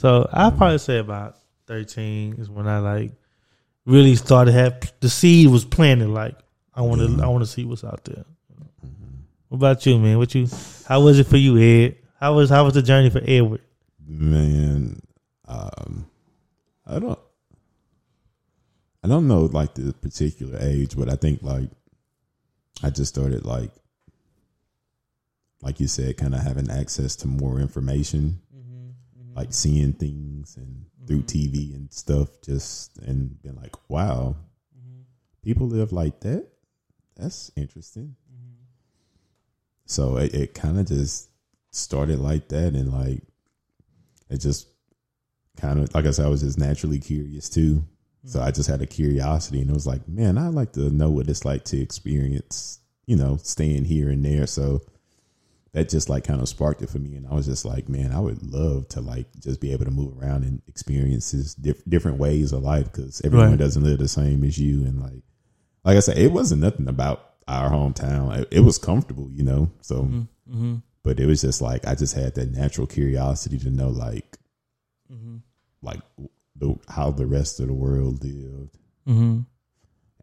So 0.00 0.26
I 0.32 0.48
probably 0.48 0.78
say 0.78 0.96
about 0.96 1.36
thirteen 1.66 2.36
is 2.38 2.48
when 2.48 2.66
I 2.66 2.78
like 2.78 3.12
really 3.84 4.16
started 4.16 4.52
have 4.52 4.90
the 5.00 5.10
seed 5.10 5.48
was 5.48 5.66
planted. 5.66 6.08
Like 6.08 6.38
I 6.74 6.80
want 6.80 7.02
to 7.02 7.22
I 7.22 7.26
want 7.28 7.44
to 7.44 7.50
see 7.50 7.66
what's 7.66 7.84
out 7.84 8.02
there. 8.06 8.24
What 9.48 9.56
about 9.58 9.84
you, 9.84 9.98
man? 9.98 10.16
What 10.16 10.34
you? 10.34 10.48
How 10.86 11.02
was 11.02 11.18
it 11.18 11.26
for 11.26 11.36
you, 11.36 11.58
Ed? 11.58 11.96
How 12.18 12.32
was 12.34 12.48
how 12.48 12.64
was 12.64 12.72
the 12.72 12.80
journey 12.80 13.10
for 13.10 13.20
Edward? 13.22 13.60
Man, 14.06 15.02
um, 15.46 16.06
I 16.86 16.98
don't, 16.98 17.18
I 19.04 19.08
don't 19.08 19.28
know 19.28 19.50
like 19.52 19.74
the 19.74 19.92
particular 19.92 20.56
age, 20.62 20.96
but 20.96 21.10
I 21.10 21.16
think 21.16 21.42
like 21.42 21.68
I 22.82 22.88
just 22.88 23.14
started 23.14 23.44
like, 23.44 23.70
like 25.60 25.78
you 25.78 25.88
said, 25.88 26.16
kind 26.16 26.34
of 26.34 26.40
having 26.40 26.70
access 26.70 27.16
to 27.16 27.26
more 27.26 27.60
information, 27.60 28.40
like 29.34 29.52
seeing 29.52 29.92
things 29.92 30.56
and 30.56 30.86
through 31.06 31.22
mm-hmm. 31.22 31.54
TV 31.54 31.74
and 31.74 31.92
stuff, 31.92 32.28
just 32.42 32.98
and 32.98 33.40
been 33.42 33.56
like, 33.56 33.74
wow, 33.88 34.36
mm-hmm. 34.76 35.02
people 35.42 35.66
live 35.68 35.92
like 35.92 36.20
that. 36.20 36.46
That's 37.16 37.50
interesting. 37.56 38.16
Mm-hmm. 38.32 38.64
So 39.86 40.16
it, 40.16 40.34
it 40.34 40.54
kind 40.54 40.78
of 40.78 40.86
just 40.86 41.28
started 41.70 42.18
like 42.18 42.48
that, 42.48 42.74
and 42.74 42.92
like 42.92 43.22
it 44.28 44.38
just 44.38 44.68
kind 45.56 45.80
of 45.80 45.94
like 45.94 46.06
I 46.06 46.10
said, 46.10 46.26
I 46.26 46.30
was 46.30 46.42
just 46.42 46.58
naturally 46.58 46.98
curious 46.98 47.48
too. 47.48 47.84
So 48.26 48.42
I 48.42 48.50
just 48.50 48.68
had 48.68 48.82
a 48.82 48.86
curiosity, 48.86 49.62
and 49.62 49.70
it 49.70 49.74
was 49.74 49.86
like, 49.86 50.06
man, 50.06 50.36
I'd 50.36 50.52
like 50.52 50.72
to 50.72 50.90
know 50.90 51.08
what 51.08 51.28
it's 51.28 51.46
like 51.46 51.64
to 51.66 51.80
experience, 51.80 52.78
you 53.06 53.16
know, 53.16 53.38
staying 53.38 53.86
here 53.86 54.10
and 54.10 54.22
there. 54.22 54.46
So 54.46 54.82
that 55.72 55.88
just 55.88 56.08
like 56.08 56.24
kind 56.24 56.40
of 56.40 56.48
sparked 56.48 56.82
it 56.82 56.90
for 56.90 56.98
me, 56.98 57.14
and 57.14 57.26
I 57.26 57.34
was 57.34 57.46
just 57.46 57.64
like, 57.64 57.88
man, 57.88 58.12
I 58.12 58.18
would 58.20 58.42
love 58.42 58.88
to 58.88 59.00
like 59.00 59.26
just 59.40 59.60
be 59.60 59.72
able 59.72 59.84
to 59.84 59.90
move 59.90 60.18
around 60.20 60.44
and 60.44 60.60
experiences 60.66 61.54
diff- 61.54 61.84
different 61.88 62.18
ways 62.18 62.52
of 62.52 62.62
life 62.62 62.86
because 62.92 63.20
everyone 63.24 63.50
Right. 63.50 63.58
doesn't 63.58 63.82
live 63.84 63.98
the 63.98 64.08
same 64.08 64.42
as 64.44 64.58
you, 64.58 64.84
and 64.84 65.00
like, 65.00 65.22
like 65.84 65.96
I 65.96 66.00
said, 66.00 66.18
it 66.18 66.32
wasn't 66.32 66.62
nothing 66.62 66.88
about 66.88 67.24
our 67.46 67.70
hometown. 67.70 68.40
It, 68.40 68.48
it 68.50 68.60
was 68.60 68.78
comfortable, 68.78 69.30
you 69.32 69.42
know. 69.44 69.70
So, 69.80 70.02
Mm-hmm. 70.50 70.76
but 71.04 71.20
it 71.20 71.26
was 71.26 71.40
just 71.42 71.62
like 71.62 71.86
I 71.86 71.94
just 71.94 72.14
had 72.14 72.34
that 72.34 72.50
natural 72.50 72.86
curiosity 72.88 73.58
to 73.58 73.70
know, 73.70 73.88
like, 73.90 74.36
Mm-hmm. 75.12 75.36
like 75.82 76.00
the, 76.56 76.76
how 76.88 77.10
the 77.12 77.26
rest 77.26 77.58
of 77.60 77.68
the 77.68 77.72
world 77.74 78.22
lived. 78.24 78.76
Mm-hmm. 79.08 79.40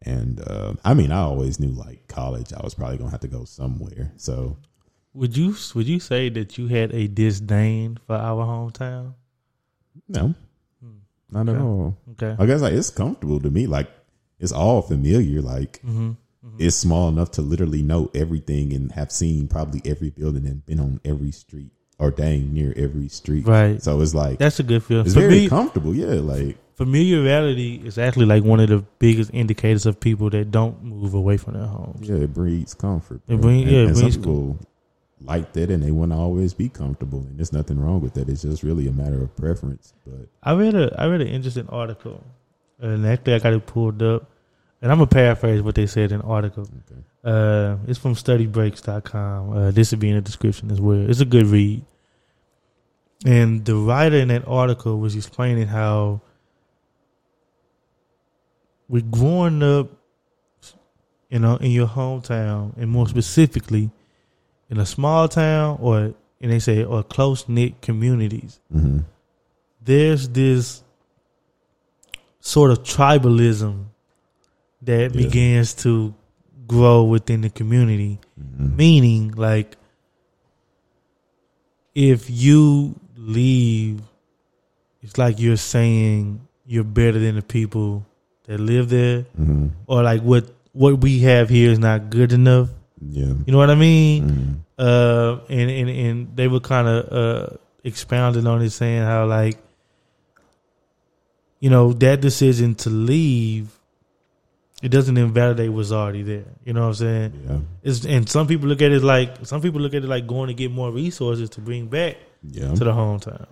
And 0.02 0.40
uh, 0.46 0.74
I 0.84 0.94
mean, 0.94 1.10
I 1.10 1.20
always 1.20 1.58
knew 1.58 1.70
like 1.72 2.06
college, 2.08 2.52
I 2.52 2.60
was 2.62 2.74
probably 2.74 2.98
gonna 2.98 3.10
have 3.10 3.20
to 3.20 3.28
go 3.28 3.44
somewhere. 3.44 4.12
So 4.16 4.56
Would 5.14 5.36
you 5.36 5.54
would 5.74 5.86
you 5.86 6.00
say 6.00 6.28
that 6.30 6.58
you 6.58 6.66
had 6.68 6.92
a 6.94 7.08
disdain 7.08 7.98
for 8.06 8.16
our 8.16 8.44
hometown? 8.44 9.14
no, 10.08 10.34
not 11.30 11.48
at 11.48 11.56
all. 11.60 11.96
Okay. 12.12 12.36
I 12.38 12.46
guess 12.46 12.60
like 12.60 12.72
it's 12.74 12.90
comfortable 12.90 13.40
to 13.40 13.50
me. 13.50 13.66
Like 13.66 13.90
it's 14.38 14.52
all 14.52 14.82
familiar. 14.82 15.40
Like 15.42 15.80
Mm-hmm. 15.84 16.12
it's 16.58 16.76
small 16.76 17.08
enough 17.08 17.32
to 17.32 17.42
literally 17.42 17.82
know 17.82 18.10
everything 18.14 18.72
and 18.72 18.92
have 18.92 19.10
seen 19.10 19.48
probably 19.48 19.82
every 19.84 20.10
building 20.10 20.46
and 20.46 20.64
been 20.64 20.78
on 20.80 21.00
every 21.04 21.32
street 21.32 21.72
or 21.98 22.10
dang 22.12 22.54
near 22.54 22.72
every 22.76 23.08
street. 23.08 23.44
Right. 23.46 23.82
So 23.82 24.00
it's 24.00 24.14
like 24.14 24.38
That's 24.38 24.60
a 24.60 24.62
good 24.62 24.82
feel. 24.84 25.00
it's 25.00 25.14
For 25.14 25.20
very 25.20 25.32
me, 25.40 25.48
comfortable. 25.48 25.94
Yeah. 25.94 26.20
Like 26.20 26.56
familiarity 26.76 27.82
is 27.84 27.98
actually 27.98 28.26
like 28.26 28.44
one 28.44 28.60
of 28.60 28.68
the 28.68 28.78
biggest 29.00 29.30
indicators 29.34 29.84
of 29.84 29.98
people 29.98 30.30
that 30.30 30.50
don't 30.52 30.82
move 30.84 31.12
away 31.14 31.36
from 31.36 31.54
their 31.54 31.66
homes. 31.66 32.08
yeah, 32.08 32.16
it 32.16 32.32
breeds 32.32 32.72
comfort. 32.74 33.20
It 33.26 33.34
bro. 33.34 33.38
bring- 33.38 33.62
And- 33.62 33.70
yeah, 33.70 33.78
it 33.80 33.86
and 33.88 33.96
some 33.96 34.02
brings 34.04 34.16
people 34.16 34.58
like 35.22 35.52
that 35.52 35.70
and 35.70 35.82
they 35.82 35.90
want 35.90 36.12
to 36.12 36.16
always 36.18 36.54
be 36.54 36.68
comfortable 36.68 37.20
and 37.20 37.38
there's 37.38 37.52
nothing 37.52 37.80
wrong 37.80 38.00
with 38.00 38.14
that. 38.14 38.28
It's 38.28 38.42
just 38.42 38.62
really 38.62 38.88
a 38.88 38.92
matter 38.92 39.20
of 39.22 39.34
preference. 39.36 39.94
But 40.06 40.28
I 40.42 40.52
read 40.54 40.74
a 40.74 40.94
I 40.98 41.06
read 41.06 41.20
an 41.20 41.28
interesting 41.28 41.68
article, 41.68 42.24
and 42.80 43.06
actually 43.06 43.34
I 43.34 43.38
got 43.38 43.52
it 43.52 43.66
pulled 43.66 44.02
up, 44.02 44.30
and 44.80 44.92
I'm 44.92 44.98
gonna 44.98 45.08
paraphrase 45.08 45.62
what 45.62 45.74
they 45.74 45.86
said 45.86 46.12
in 46.12 46.20
the 46.20 46.24
article. 46.24 46.62
okay. 46.62 47.02
Uh, 47.24 47.76
it's 47.86 47.98
from 47.98 48.14
StudyBreaks.com. 48.14 49.52
Uh, 49.52 49.70
this 49.72 49.90
will 49.90 49.98
be 49.98 50.08
in 50.08 50.14
the 50.14 50.20
description 50.20 50.70
as 50.70 50.80
well. 50.80 51.10
It's 51.10 51.20
a 51.20 51.24
good 51.24 51.46
read. 51.46 51.84
And 53.26 53.64
the 53.64 53.74
writer 53.74 54.16
in 54.16 54.28
that 54.28 54.46
article 54.46 54.98
was 54.98 55.16
explaining 55.16 55.66
how 55.66 56.20
we're 58.88 59.02
growing 59.02 59.62
up, 59.62 59.90
you 61.28 61.40
know, 61.40 61.56
in 61.56 61.72
your 61.72 61.88
hometown, 61.88 62.76
and 62.76 62.88
more 62.88 63.08
specifically, 63.08 63.90
in 64.70 64.78
a 64.78 64.86
small 64.86 65.28
town 65.28 65.78
or, 65.80 66.14
and 66.40 66.52
they 66.52 66.58
say, 66.58 66.84
or 66.84 67.02
close 67.02 67.48
knit 67.48 67.80
communities. 67.82 68.60
hmm 68.72 68.98
There's 69.82 70.28
this 70.28 70.82
sort 72.40 72.70
of 72.70 72.82
tribalism 72.82 73.86
that 74.82 75.14
Yeah. 75.14 75.22
begins 75.22 75.74
to 75.84 76.14
grow 76.66 77.04
within 77.04 77.40
the 77.40 77.50
community 77.50 78.18
hmm 78.38 78.76
meaning 78.76 79.32
like 79.36 79.76
if 81.94 82.30
you 82.30 82.94
leave, 83.16 84.00
it's 85.02 85.18
like 85.18 85.40
you're 85.40 85.56
saying 85.56 86.46
you're 86.66 86.84
better 86.84 87.18
than 87.18 87.34
the 87.36 87.42
people 87.42 88.04
that 88.44 88.60
live 88.60 88.88
there, 88.88 89.22
hmm 89.36 89.68
or 89.86 90.02
like 90.02 90.22
what 90.22 90.44
what 90.72 91.00
we 91.00 91.20
have 91.20 91.48
here 91.48 91.70
is 91.72 91.78
not 91.78 92.10
good 92.10 92.32
enough. 92.32 92.68
Yeah. 93.00 93.26
You 93.46 93.52
know 93.52 93.58
what 93.58 93.70
I 93.70 93.74
mean? 93.76 94.22
hmm 94.28 94.54
Uh, 94.78 95.40
and 95.48 95.70
and 95.70 95.88
and 95.90 96.36
they 96.36 96.46
were 96.46 96.60
kind 96.60 96.86
of 96.86 96.98
uh 97.12 97.46
expounding 97.82 98.46
on 98.46 98.62
it, 98.62 98.70
saying 98.70 99.02
how 99.02 99.26
like, 99.26 99.58
you 101.60 101.70
know, 101.70 101.92
that 101.94 102.20
decision 102.20 102.74
to 102.76 102.90
leave, 102.90 103.76
it 104.82 104.90
doesn't 104.90 105.16
invalidate 105.16 105.72
what's 105.72 105.90
already 105.90 106.22
there. 106.22 106.44
You 106.64 106.72
know 106.74 106.82
what 106.82 106.88
I'm 106.88 106.94
saying? 106.94 107.32
Yeah. 107.48 107.58
It's, 107.82 108.04
and 108.06 108.28
some 108.28 108.46
people 108.46 108.68
look 108.68 108.80
at 108.82 108.92
it 108.92 109.02
like 109.02 109.44
some 109.46 109.60
people 109.60 109.80
look 109.80 109.94
at 109.94 110.04
it 110.04 110.08
like 110.08 110.26
going 110.26 110.48
to 110.48 110.54
get 110.54 110.70
more 110.70 110.90
resources 110.92 111.50
to 111.50 111.60
bring 111.60 111.86
back 111.88 112.16
Yeah. 112.42 112.74
to 112.74 112.84
the 112.84 112.92
hometown. 112.92 113.46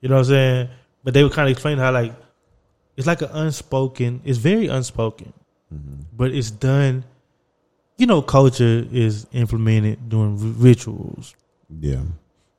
You 0.00 0.08
know 0.10 0.16
what 0.16 0.20
I'm 0.28 0.32
saying? 0.36 0.68
But 1.04 1.14
they 1.14 1.24
were 1.24 1.30
kind 1.30 1.48
of 1.48 1.52
explaining 1.52 1.80
how 1.80 1.92
like 1.92 2.12
it's 2.96 3.06
like 3.06 3.22
an 3.22 3.30
unspoken. 3.32 4.20
It's 4.24 4.38
very 4.38 4.66
unspoken, 4.66 5.32
hmm 5.70 6.02
but 6.12 6.32
it's 6.34 6.50
done. 6.50 7.04
You 7.98 8.06
know, 8.06 8.22
culture 8.22 8.86
is 8.92 9.26
implemented 9.32 10.08
during 10.08 10.32
r- 10.40 10.54
rituals. 10.62 11.34
Yeah. 11.80 12.00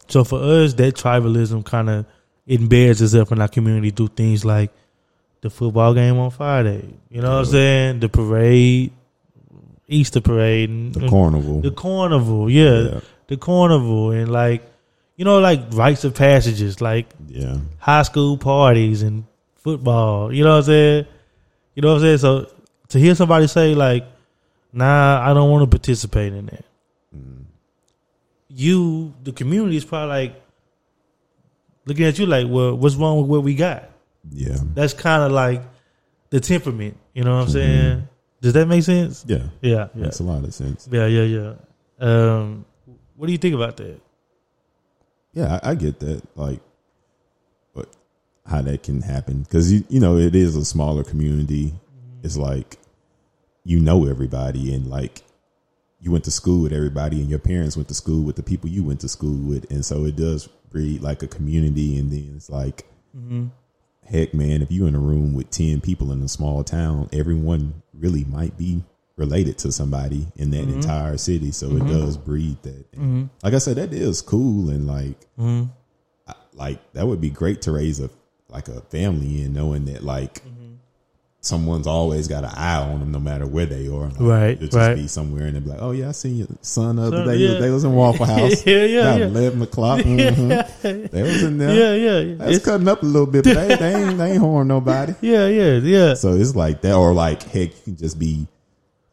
So 0.08 0.24
for 0.24 0.40
us, 0.42 0.74
that 0.76 0.96
tribalism 0.96 1.66
kind 1.66 1.90
of 1.90 2.06
embeds 2.48 3.02
itself 3.02 3.32
in 3.32 3.42
our 3.42 3.48
community 3.48 3.92
through 3.92 4.10
things 4.10 4.44
like 4.46 4.72
the 5.42 5.50
football 5.50 5.94
game 5.94 6.18
on 6.18 6.30
Friday. 6.32 6.94
You 7.10 7.22
know 7.22 7.32
what 7.32 7.40
I'm 7.40 7.46
saying? 7.46 8.00
The 8.02 8.10
parade, 8.10 8.92
Easter 9.88 10.20
parade, 10.22 10.70
and 10.70 10.94
The 10.94 11.08
carnival. 11.08 11.62
the 11.62 11.72
carnival. 11.72 12.50
Yeah, 12.50 12.80
yeah. 12.82 13.00
the 13.28 13.38
carnival, 13.38 14.12
and 14.12 14.32
like 14.32 14.64
you 15.16 15.26
know, 15.26 15.40
like 15.40 15.62
rites 15.74 16.04
of 16.06 16.16
passages, 16.16 16.80
like 16.82 17.08
Yeah. 17.28 17.58
high 17.78 18.04
school 18.04 18.38
parties 18.38 19.02
and 19.04 19.24
football. 19.58 20.34
You 20.34 20.44
know 20.44 20.52
what 20.52 20.58
I'm 20.58 20.64
saying? 20.64 21.06
You 21.76 21.82
know 21.82 21.90
what 21.90 21.96
I'm 21.96 22.02
saying? 22.02 22.18
So 22.20 22.50
to 22.90 23.00
hear 23.00 23.16
somebody 23.16 23.48
say 23.48 23.76
like, 23.76 24.06
"Nah, 24.74 25.22
I 25.30 25.34
don't 25.34 25.50
want 25.50 25.64
to 25.64 25.78
participate 25.78 26.34
in 26.34 26.46
that," 26.48 26.66
Mm. 27.16 27.44
you, 28.50 29.14
the 29.24 29.32
community, 29.32 29.78
is 29.78 29.86
probably 29.86 30.10
like 30.10 30.42
looking 31.86 32.06
at 32.06 32.18
you 32.20 32.26
like, 32.26 32.48
"Well, 32.50 32.76
what's 32.76 32.96
wrong 32.96 33.18
with 33.20 33.28
what 33.30 33.44
we 33.44 33.56
got?" 33.56 33.90
Yeah. 34.32 34.58
That's 34.74 34.94
kind 34.94 35.24
of 35.24 35.32
like 35.32 35.62
the 36.30 36.40
temperament. 36.40 36.98
You 37.14 37.24
know 37.24 37.36
what 37.38 37.44
I'm 37.44 37.48
Mhm. 37.48 37.54
saying? 37.54 38.08
Does 38.42 38.54
that 38.54 38.68
make 38.68 38.84
sense? 38.84 39.26
Yeah. 39.28 39.44
Yeah, 39.62 39.88
yeah, 39.96 40.04
Makes 40.04 40.20
a 40.20 40.24
lot 40.24 40.44
of 40.44 40.54
sense. 40.54 40.88
yeah, 40.92 41.08
yeah, 41.08 41.24
yeah. 41.24 41.54
Um, 42.00 42.66
what 43.18 43.26
do 43.28 43.32
you 43.34 43.38
think 43.38 43.56
about 43.56 43.76
that? 43.78 44.00
Yeah, 45.34 45.60
I, 45.64 45.72
I 45.72 45.76
get 45.76 46.00
that. 46.00 46.22
Like, 46.36 46.62
but 47.74 47.90
how 48.46 48.62
that 48.62 48.84
can 48.84 49.02
happen 49.02 49.42
because 49.44 49.72
you 49.72 49.84
you 49.90 50.00
know 50.00 50.18
it 50.18 50.36
is 50.36 50.56
a 50.56 50.64
smaller 50.66 51.04
community. 51.04 51.74
It's 52.24 52.38
like 52.38 52.78
you 53.64 53.80
know 53.80 54.06
everybody 54.08 54.74
and 54.74 54.88
like 54.88 55.22
you 56.02 56.12
went 56.12 56.24
to 56.24 56.32
school 56.32 56.62
with 56.64 56.72
everybody 56.74 57.20
and 57.20 57.30
your 57.30 57.40
parents 57.40 57.76
went 57.76 57.90
to 57.90 57.94
school 57.94 58.24
with 58.24 58.36
the 58.38 58.44
people 58.44 58.70
you 58.70 58.84
went 58.84 59.02
to 59.02 59.10
school 59.10 59.38
with, 59.48 59.70
and 59.70 59.84
so 59.86 60.06
it 60.06 60.16
does 60.16 60.48
breed 60.70 61.02
like 61.02 61.22
a 61.24 61.28
community. 61.28 61.98
And 61.98 62.12
then 62.12 62.34
it's 62.36 62.50
like, 62.50 62.86
Mm-hmm. 63.18 63.48
heck, 64.06 64.34
man, 64.34 64.62
if 64.62 64.72
you 64.72 64.86
in 64.86 64.96
a 64.96 65.00
room 65.00 65.34
with 65.34 65.50
ten 65.50 65.82
people 65.82 66.12
in 66.12 66.22
a 66.22 66.28
small 66.28 66.64
town, 66.64 67.10
everyone 67.12 67.82
really 67.94 68.24
might 68.24 68.56
be 68.58 68.84
related 69.18 69.58
to 69.58 69.72
somebody 69.74 70.28
in 70.38 70.52
that 70.52 70.68
Mhm. 70.68 70.76
entire 70.76 71.18
city. 71.18 71.52
So 71.52 71.70
Mhm. 71.70 71.82
it 71.82 71.88
does 71.92 72.16
breed 72.18 72.58
that. 72.64 72.92
Mm-hmm. 72.94 73.24
like 73.44 73.54
I 73.54 73.58
said, 73.58 73.76
that 73.78 73.94
is 73.94 74.22
cool 74.22 74.70
and 74.70 74.88
like 74.88 75.20
Mm-hmm. 75.38 75.70
I- 76.28 76.36
like 76.54 76.94
that 76.94 77.08
would 77.08 77.20
be 77.20 77.30
great 77.30 77.62
to 77.64 77.72
raise 77.74 78.00
a 78.00 78.10
like 78.48 78.68
a 78.70 78.80
family 78.90 79.42
and 79.44 79.54
knowing 79.54 79.86
that 79.86 80.04
like 80.04 80.44
someone's 81.42 81.88
always 81.88 82.28
got 82.28 82.44
an 82.44 82.50
eye 82.54 82.76
on 82.82 83.00
them 83.00 83.12
no 83.14 83.20
matter 83.20 83.48
where 83.48 83.66
they 83.66 83.88
are. 83.88 84.10
Like, 84.10 84.20
Right, 84.20 84.58
You'll 84.60 84.68
just 84.70 84.76
right. 84.78 84.96
be 84.96 85.08
somewhere 85.08 85.46
and 85.46 85.56
they'll 85.56 85.64
be 85.64 85.70
like, 85.70 85.82
oh 85.82 85.92
yeah, 85.92 86.10
I 86.10 86.12
seen 86.12 86.36
your 86.38 86.48
son 86.62 86.98
the 86.98 87.04
other 87.04 87.18
Son, 87.18 87.28
day. 87.28 87.36
yeah. 87.38 87.60
They 87.60 87.70
was 87.70 87.84
in 87.86 87.94
Waffle 87.94 88.26
House. 88.36 88.66
yeah, 88.66 88.84
yeah, 88.86 89.00
About 89.02 89.20
yeah. 89.20 89.26
eleven 89.28 89.62
o'clock. 89.62 90.00
Mhm. 90.06 91.12
They 91.12 91.22
was 91.24 91.44
in 91.44 91.58
there. 91.58 91.74
Yeah, 91.74 91.94
yeah, 91.96 92.20
yeah. 92.20 92.36
That's 92.36 92.50
It's- 92.58 92.66
cutting 92.66 92.88
up 92.88 93.04
a 93.04 93.06
little 93.06 93.26
bit, 93.26 93.46
but 93.46 93.54
they, 93.56 93.76
they 93.76 93.96
ain't 93.96 94.18
they 94.18 94.32
ain't 94.32 94.40
harm 94.42 94.68
nobody. 94.68 95.14
yeah, 95.22 95.48
yeah, 95.48 95.78
yeah. 95.78 96.14
So 96.16 96.34
it's 96.34 96.56
like 96.56 96.82
that, 96.82 96.94
or 96.96 97.14
like 97.14 97.44
heck, 97.44 97.70
you 97.70 97.82
can 97.86 97.96
just 97.96 98.20
be 98.20 98.46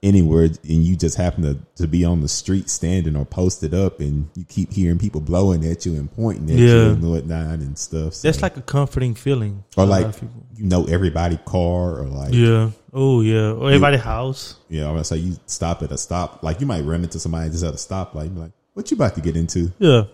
anywhere 0.03 0.45
and 0.45 0.59
you 0.65 0.95
just 0.97 1.17
happen 1.17 1.43
to, 1.43 1.59
to 1.77 1.89
be 1.89 2.05
on 2.05 2.21
the 2.21 2.29
street 2.29 2.69
standing 2.71 3.17
or 3.17 3.25
posted 3.25 3.75
up 3.75 3.99
and 4.01 4.29
you 4.37 4.45
keep 4.45 4.73
hearing 4.73 4.99
people 4.99 5.21
blowing 5.21 5.65
at 5.65 5.85
you 5.87 5.95
and 5.95 6.13
pointing 6.15 6.51
at 6.51 6.59
you 6.59 6.81
and 6.91 7.11
whatnot 7.11 7.59
and 7.61 7.77
stuff. 7.79 8.15
So- 8.15 8.29
That's 8.29 8.43
like 8.43 8.57
a 8.57 8.63
comforting 8.63 9.15
feeling. 9.15 9.65
or 9.71 9.73
for 9.73 9.81
a 9.83 9.87
lot 9.87 10.03
like 10.03 10.15
you 10.57 10.65
know 10.67 10.85
everybody 10.85 11.39
car 11.45 11.99
or 12.01 12.05
like 12.07 12.33
yeah. 12.35 12.71
Oh 12.93 13.21
yeah. 13.21 13.51
Or 13.53 13.69
everybody 13.69 13.97
house. 13.97 14.57
Yeah, 14.69 14.85
I'm 14.85 14.93
gonna 14.93 15.05
say 15.05 15.17
you 15.19 15.37
stop 15.47 15.83
at 15.83 15.91
a 15.93 15.99
stop 15.99 16.43
like 16.43 16.61
you 16.61 16.67
might 16.67 16.83
run 16.85 17.03
into 17.03 17.19
somebody 17.19 17.51
just 17.51 17.65
at 17.65 17.73
a 17.75 17.77
stoplight 17.77 18.37
like, 18.37 18.53
What 18.75 18.91
you 18.91 18.97
about 18.97 19.15
to 19.17 19.21
get 19.21 19.37
into? 19.37 19.73
Yeah. 19.79 20.05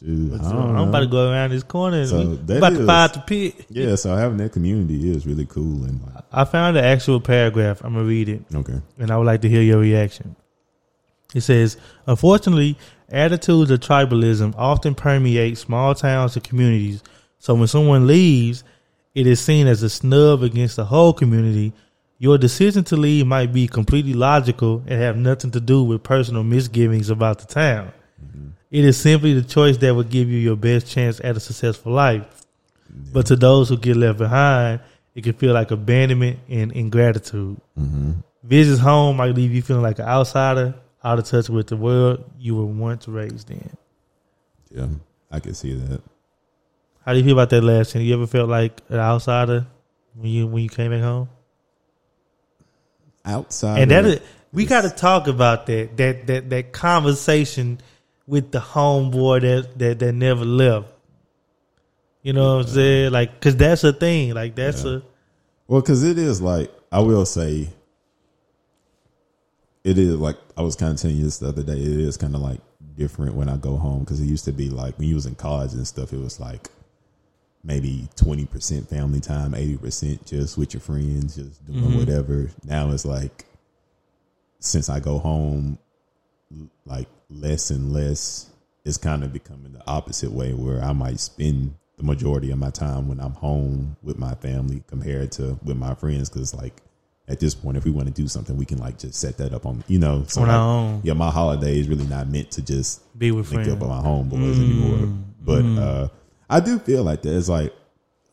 Shoot, 0.00 0.32
so 0.42 0.50
I'm 0.58 0.88
about 0.88 1.00
to 1.00 1.06
go 1.06 1.30
around 1.30 1.50
this 1.50 1.62
corner 1.62 1.98
and 2.00 2.08
So 2.08 2.34
that 2.34 2.56
about 2.58 2.70
to 2.70 2.80
is- 2.80 2.86
find 2.86 3.12
the 3.12 3.20
pit. 3.20 3.66
Yeah, 3.70 3.94
so 3.94 4.14
having 4.16 4.38
that 4.38 4.52
community 4.52 5.10
is 5.10 5.24
really 5.26 5.46
cool 5.46 5.84
and 5.84 6.00
like 6.02 6.24
I 6.32 6.44
found 6.44 6.76
the 6.76 6.82
actual 6.84 7.20
paragraph. 7.20 7.80
I'm 7.84 7.94
gonna 7.94 8.04
read 8.04 8.28
it. 8.28 8.42
okay. 8.54 8.80
and 8.98 9.10
I 9.10 9.16
would 9.16 9.26
like 9.26 9.42
to 9.42 9.48
hear 9.48 9.62
your 9.62 9.78
reaction. 9.78 10.34
It 11.34 11.42
says, 11.42 11.76
unfortunately, 12.06 12.76
attitudes 13.08 13.70
of 13.70 13.80
tribalism 13.80 14.54
often 14.56 14.94
permeate 14.94 15.58
small 15.58 15.94
towns 15.94 16.34
and 16.36 16.44
communities. 16.44 17.02
So 17.38 17.54
when 17.54 17.68
someone 17.68 18.06
leaves, 18.06 18.64
it 19.14 19.26
is 19.28 19.40
seen 19.40 19.66
as 19.68 19.82
a 19.82 19.90
snub 19.90 20.42
against 20.42 20.76
the 20.76 20.86
whole 20.86 21.12
community. 21.12 21.72
Your 22.18 22.38
decision 22.38 22.84
to 22.84 22.96
leave 22.96 23.26
might 23.26 23.52
be 23.52 23.66
completely 23.68 24.14
logical 24.14 24.82
and 24.86 25.00
have 25.00 25.16
nothing 25.16 25.50
to 25.52 25.60
do 25.60 25.82
with 25.84 26.02
personal 26.02 26.42
misgivings 26.42 27.10
about 27.10 27.38
the 27.38 27.46
town. 27.46 27.92
It 28.70 28.84
is 28.84 28.96
simply 28.96 29.34
the 29.34 29.42
choice 29.42 29.76
that 29.78 29.94
will 29.94 30.02
give 30.02 30.28
you 30.28 30.38
your 30.38 30.56
best 30.56 30.86
chance 30.88 31.20
at 31.22 31.36
a 31.36 31.40
successful 31.40 31.92
life. 31.92 32.26
But 33.12 33.26
to 33.26 33.36
those 33.36 33.68
who 33.68 33.76
get 33.76 33.96
left 33.96 34.18
behind, 34.18 34.80
it 35.14 35.22
can 35.22 35.32
feel 35.34 35.54
like 35.54 35.70
abandonment 35.70 36.40
and 36.48 36.72
ingratitude. 36.72 37.60
Mm-hmm. 37.78 38.12
Visits 38.42 38.80
home 38.80 39.16
might 39.16 39.34
leave 39.34 39.52
you 39.52 39.62
feeling 39.62 39.82
like 39.82 39.98
an 39.98 40.06
outsider, 40.06 40.74
out 41.02 41.18
of 41.18 41.26
touch 41.26 41.48
with 41.48 41.68
the 41.68 41.76
world 41.76 42.24
you 42.38 42.56
were 42.56 42.64
once 42.64 43.06
raised 43.06 43.50
in. 43.50 43.76
Yeah, 44.70 44.88
I 45.30 45.40
can 45.40 45.54
see 45.54 45.74
that. 45.74 46.02
How 47.04 47.12
do 47.12 47.18
you 47.18 47.24
feel 47.24 47.34
about 47.34 47.50
that 47.50 47.62
last 47.62 47.92
thing? 47.92 48.02
You 48.02 48.14
ever 48.14 48.26
felt 48.26 48.48
like 48.48 48.80
an 48.88 48.98
outsider 48.98 49.66
when 50.14 50.30
you 50.30 50.46
when 50.46 50.62
you 50.62 50.68
came 50.68 50.90
back 50.90 51.02
home? 51.02 51.28
Outside 53.24 53.80
and 53.80 53.90
that 53.90 54.04
is, 54.04 54.20
we 54.52 54.66
got 54.66 54.82
to 54.82 54.90
talk 54.90 55.28
about 55.28 55.66
that 55.66 55.96
that 55.96 56.26
that 56.26 56.50
that 56.50 56.72
conversation 56.72 57.78
with 58.26 58.50
the 58.52 58.60
homeboy 58.60 59.40
that 59.42 59.78
that 59.78 59.98
that 59.98 60.12
never 60.12 60.44
left. 60.44 60.88
You 62.22 62.32
know 62.32 62.56
what 62.56 62.66
I'm 62.66 62.72
saying? 62.72 63.12
Like, 63.12 63.40
cause 63.40 63.56
that's 63.56 63.84
a 63.84 63.92
thing. 63.92 64.32
Like 64.34 64.54
that's 64.54 64.84
Yeah. 64.84 64.90
a 64.96 65.02
Well, 65.68 65.80
because 65.80 66.02
it 66.02 66.18
is 66.18 66.40
like 66.40 66.70
I 66.90 67.00
will 67.00 67.26
say, 67.26 67.68
it 69.82 69.98
is 69.98 70.16
like 70.16 70.36
I 70.56 70.62
was 70.62 70.76
kind 70.76 70.92
of 70.92 71.00
telling 71.00 71.16
you 71.18 71.24
this 71.24 71.38
the 71.38 71.48
other 71.48 71.62
day. 71.62 71.74
It 71.78 72.00
is 72.00 72.16
kind 72.16 72.34
of 72.34 72.40
like 72.40 72.60
different 72.96 73.34
when 73.34 73.48
I 73.48 73.56
go 73.56 73.76
home 73.76 74.00
because 74.00 74.20
it 74.20 74.26
used 74.26 74.44
to 74.46 74.52
be 74.52 74.70
like 74.70 74.98
when 74.98 75.08
you 75.08 75.14
was 75.16 75.26
in 75.26 75.34
college 75.34 75.72
and 75.74 75.86
stuff. 75.86 76.12
It 76.12 76.20
was 76.20 76.40
like 76.40 76.70
maybe 77.62 78.08
twenty 78.16 78.46
percent 78.46 78.88
family 78.88 79.20
time, 79.20 79.54
eighty 79.54 79.76
percent 79.76 80.24
just 80.26 80.56
with 80.56 80.72
your 80.72 80.80
friends, 80.80 81.36
just 81.36 81.66
doing 81.66 81.80
Mhm. 81.82 81.98
whatever. 81.98 82.50
Now 82.64 82.90
it's 82.92 83.04
like 83.04 83.44
since 84.60 84.88
I 84.88 85.00
go 85.00 85.18
home, 85.18 85.78
like 86.86 87.08
less 87.28 87.70
and 87.70 87.92
less. 87.92 88.50
It's 88.84 88.98
kind 88.98 89.24
of 89.24 89.32
becoming 89.32 89.72
the 89.72 89.86
opposite 89.86 90.30
way 90.30 90.52
where 90.52 90.82
I 90.82 90.92
might 90.92 91.18
spend 91.20 91.74
the 91.96 92.02
majority 92.02 92.50
of 92.50 92.58
my 92.58 92.70
time 92.70 93.08
when 93.08 93.20
I'm 93.20 93.32
home 93.32 93.96
with 94.02 94.18
my 94.18 94.34
family 94.34 94.82
compared 94.86 95.32
to 95.32 95.58
with 95.64 95.76
my 95.76 95.94
friends. 95.94 96.28
Because 96.28 96.54
like 96.54 96.82
at 97.26 97.40
this 97.40 97.54
point, 97.54 97.76
if 97.78 97.84
we 97.84 97.90
want 97.90 98.08
to 98.08 98.12
do 98.12 98.28
something, 98.28 98.56
we 98.56 98.66
can 98.66 98.78
like 98.78 98.98
just 98.98 99.14
set 99.14 99.38
that 99.38 99.54
up 99.54 99.64
on 99.64 99.82
you 99.88 99.98
know. 99.98 100.24
So 100.28 100.42
on 100.42 100.48
like, 100.48 100.56
own. 100.56 101.00
yeah, 101.02 101.14
my 101.14 101.30
holiday 101.30 101.78
is 101.78 101.88
really 101.88 102.06
not 102.06 102.28
meant 102.28 102.50
to 102.52 102.62
just 102.62 103.00
Be 103.18 103.30
with 103.30 103.46
friends. 103.48 103.68
up 103.68 103.78
with 103.78 103.88
my 103.88 104.02
homeboys 104.02 104.56
anymore. 104.56 105.16
But 105.40 105.64
uh, 105.64 106.08
I 106.50 106.60
do 106.60 106.78
feel 106.78 107.04
like 107.04 107.22
that. 107.22 107.36
It's 107.36 107.48
like 107.48 107.74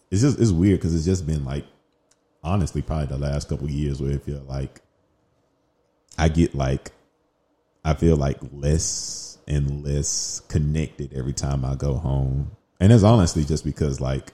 it's 0.10 0.22
just 0.22 0.40
it's 0.40 0.52
weird 0.52 0.80
because 0.80 0.94
it's 0.94 1.06
just 1.06 1.26
been 1.26 1.46
like 1.46 1.66
honestly 2.44 2.82
probably 2.82 3.06
the 3.06 3.18
last 3.18 3.48
couple 3.48 3.66
of 3.66 3.72
years 3.72 4.02
where 4.02 4.12
it 4.12 4.24
feel 4.24 4.44
like 4.50 4.82
I 6.18 6.28
get 6.28 6.56
like 6.56 6.92
I 7.84 7.94
feel 7.96 8.16
like 8.16 8.38
less 8.52 9.38
and 9.48 9.84
less 9.84 10.42
connected 10.48 11.14
every 11.14 11.34
time 11.34 11.66
I 11.66 11.76
go 11.76 11.96
home, 11.96 12.52
and 12.80 12.92
it's 12.92 13.04
honestly 13.04 13.44
just 13.44 13.64
because 13.66 14.00
like 14.00 14.34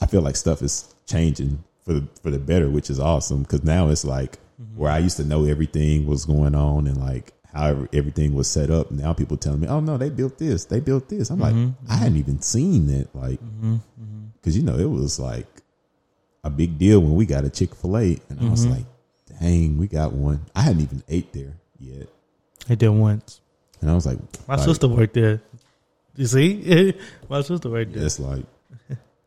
I 0.00 0.06
feel 0.06 0.20
like 0.22 0.36
stuff 0.36 0.62
is 0.62 0.94
changing 1.06 1.62
for 1.84 1.92
the 1.94 2.08
for 2.22 2.30
the 2.30 2.38
better, 2.38 2.70
which 2.70 2.90
is 2.90 2.98
awesome. 3.00 3.42
Because 3.42 3.64
now 3.64 3.88
it's 3.88 4.04
like 4.04 4.38
where 4.76 4.90
I 4.90 4.98
used 4.98 5.16
to 5.18 5.24
know 5.24 5.44
everything 5.44 6.06
was 6.06 6.24
going 6.24 6.54
on 6.54 6.86
and 6.86 6.96
like 6.96 7.32
how 7.52 7.86
everything 7.92 8.34
was 8.34 8.48
set 8.48 8.70
up. 8.70 8.90
Now 8.90 9.12
people 9.12 9.36
telling 9.36 9.60
me, 9.60 9.68
"Oh 9.68 9.80
no, 9.80 9.96
they 9.98 10.10
built 10.10 10.38
this, 10.38 10.64
they 10.66 10.80
built 10.80 11.08
this." 11.08 11.30
I'm 11.30 11.38
Mm-hmm. 11.38 11.66
like, 11.66 11.74
I 11.90 11.96
hadn't 11.96 12.18
even 12.18 12.40
seen 12.40 12.88
it, 12.90 13.08
like, 13.14 13.40
because 14.40 14.56
you 14.56 14.62
know 14.62 14.78
it 14.78 14.90
was 14.90 15.18
like 15.20 15.46
a 16.44 16.50
big 16.50 16.78
deal 16.78 17.00
when 17.00 17.14
we 17.14 17.26
got 17.26 17.44
a 17.44 17.50
Chick 17.50 17.74
Fil 17.74 17.96
A, 17.96 18.18
and 18.28 18.40
I 18.40 18.50
was 18.50 18.62
Mm-hmm. 18.66 18.74
like, 18.74 18.86
"Dang, 19.40 19.78
we 19.78 19.86
got 19.86 20.12
one." 20.12 20.40
I 20.54 20.62
hadn't 20.62 20.82
even 20.82 21.02
ate 21.08 21.32
there 21.32 21.54
yet, 21.82 22.08
I 22.70 22.74
did 22.74 22.88
once. 22.90 23.40
and 23.80 23.90
I 23.90 23.94
was 23.94 24.06
like, 24.06 24.18
My 24.48 24.54
like, 24.56 24.64
sister 24.64 24.88
worked 24.88 25.14
there. 25.14 25.42
You 26.16 26.26
see, 26.26 26.94
my 27.28 27.42
sister 27.42 27.68
worked 27.70 27.92
there. 27.94 28.04
It's 28.04 28.18
like 28.20 28.44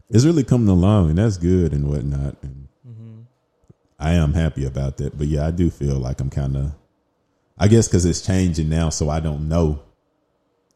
it's 0.09 0.23
really 0.25 0.43
coming 0.43 0.69
along, 0.69 1.09
and 1.09 1.17
that's 1.17 1.37
good 1.37 1.73
and 1.73 1.89
whatnot. 1.89 2.35
And 2.41 2.67
Mm-hmm. 2.87 3.21
I 3.99 4.13
am 4.13 4.33
happy 4.33 4.65
about 4.65 4.97
that. 4.97 5.17
But 5.17 5.27
yeah, 5.27 5.47
I 5.47 5.51
do 5.51 5.69
feel 5.71 5.95
like 5.95 6.19
I'm 6.21 6.29
kind 6.29 6.55
of, 6.55 6.71
I 7.57 7.67
guess, 7.67 7.87
because 7.87 8.05
it's 8.05 8.21
changing 8.21 8.69
now, 8.69 8.89
so 8.89 9.09
I 9.09 9.19
don't 9.19 9.49
know 9.49 9.81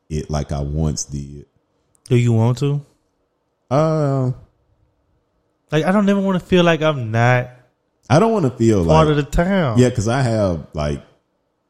it 0.09 0.29
like 0.31 0.51
I 0.51 0.61
once 0.61 1.05
did. 1.05 1.45
Do 2.05 2.17
you 2.17 2.33
want 2.33 2.57
to? 2.59 2.83
Uh, 3.69 4.31
Like, 5.71 5.85
I 5.85 5.91
don't 5.91 6.09
ever 6.09 6.19
want 6.19 6.39
to 6.39 6.45
feel 6.45 6.63
like 6.63 6.81
I'm 6.81 7.11
not 7.11 7.51
I 8.09 8.17
don't 8.17 8.31
want 8.31 8.45
to 8.45 8.51
feel 8.57 8.83
part 8.83 9.07
like 9.07 9.17
of 9.17 9.23
the 9.23 9.31
town. 9.31 9.77
yeah, 9.77 9.89
because 9.89 10.07
I 10.07 10.23
have 10.23 10.65
like 10.73 11.03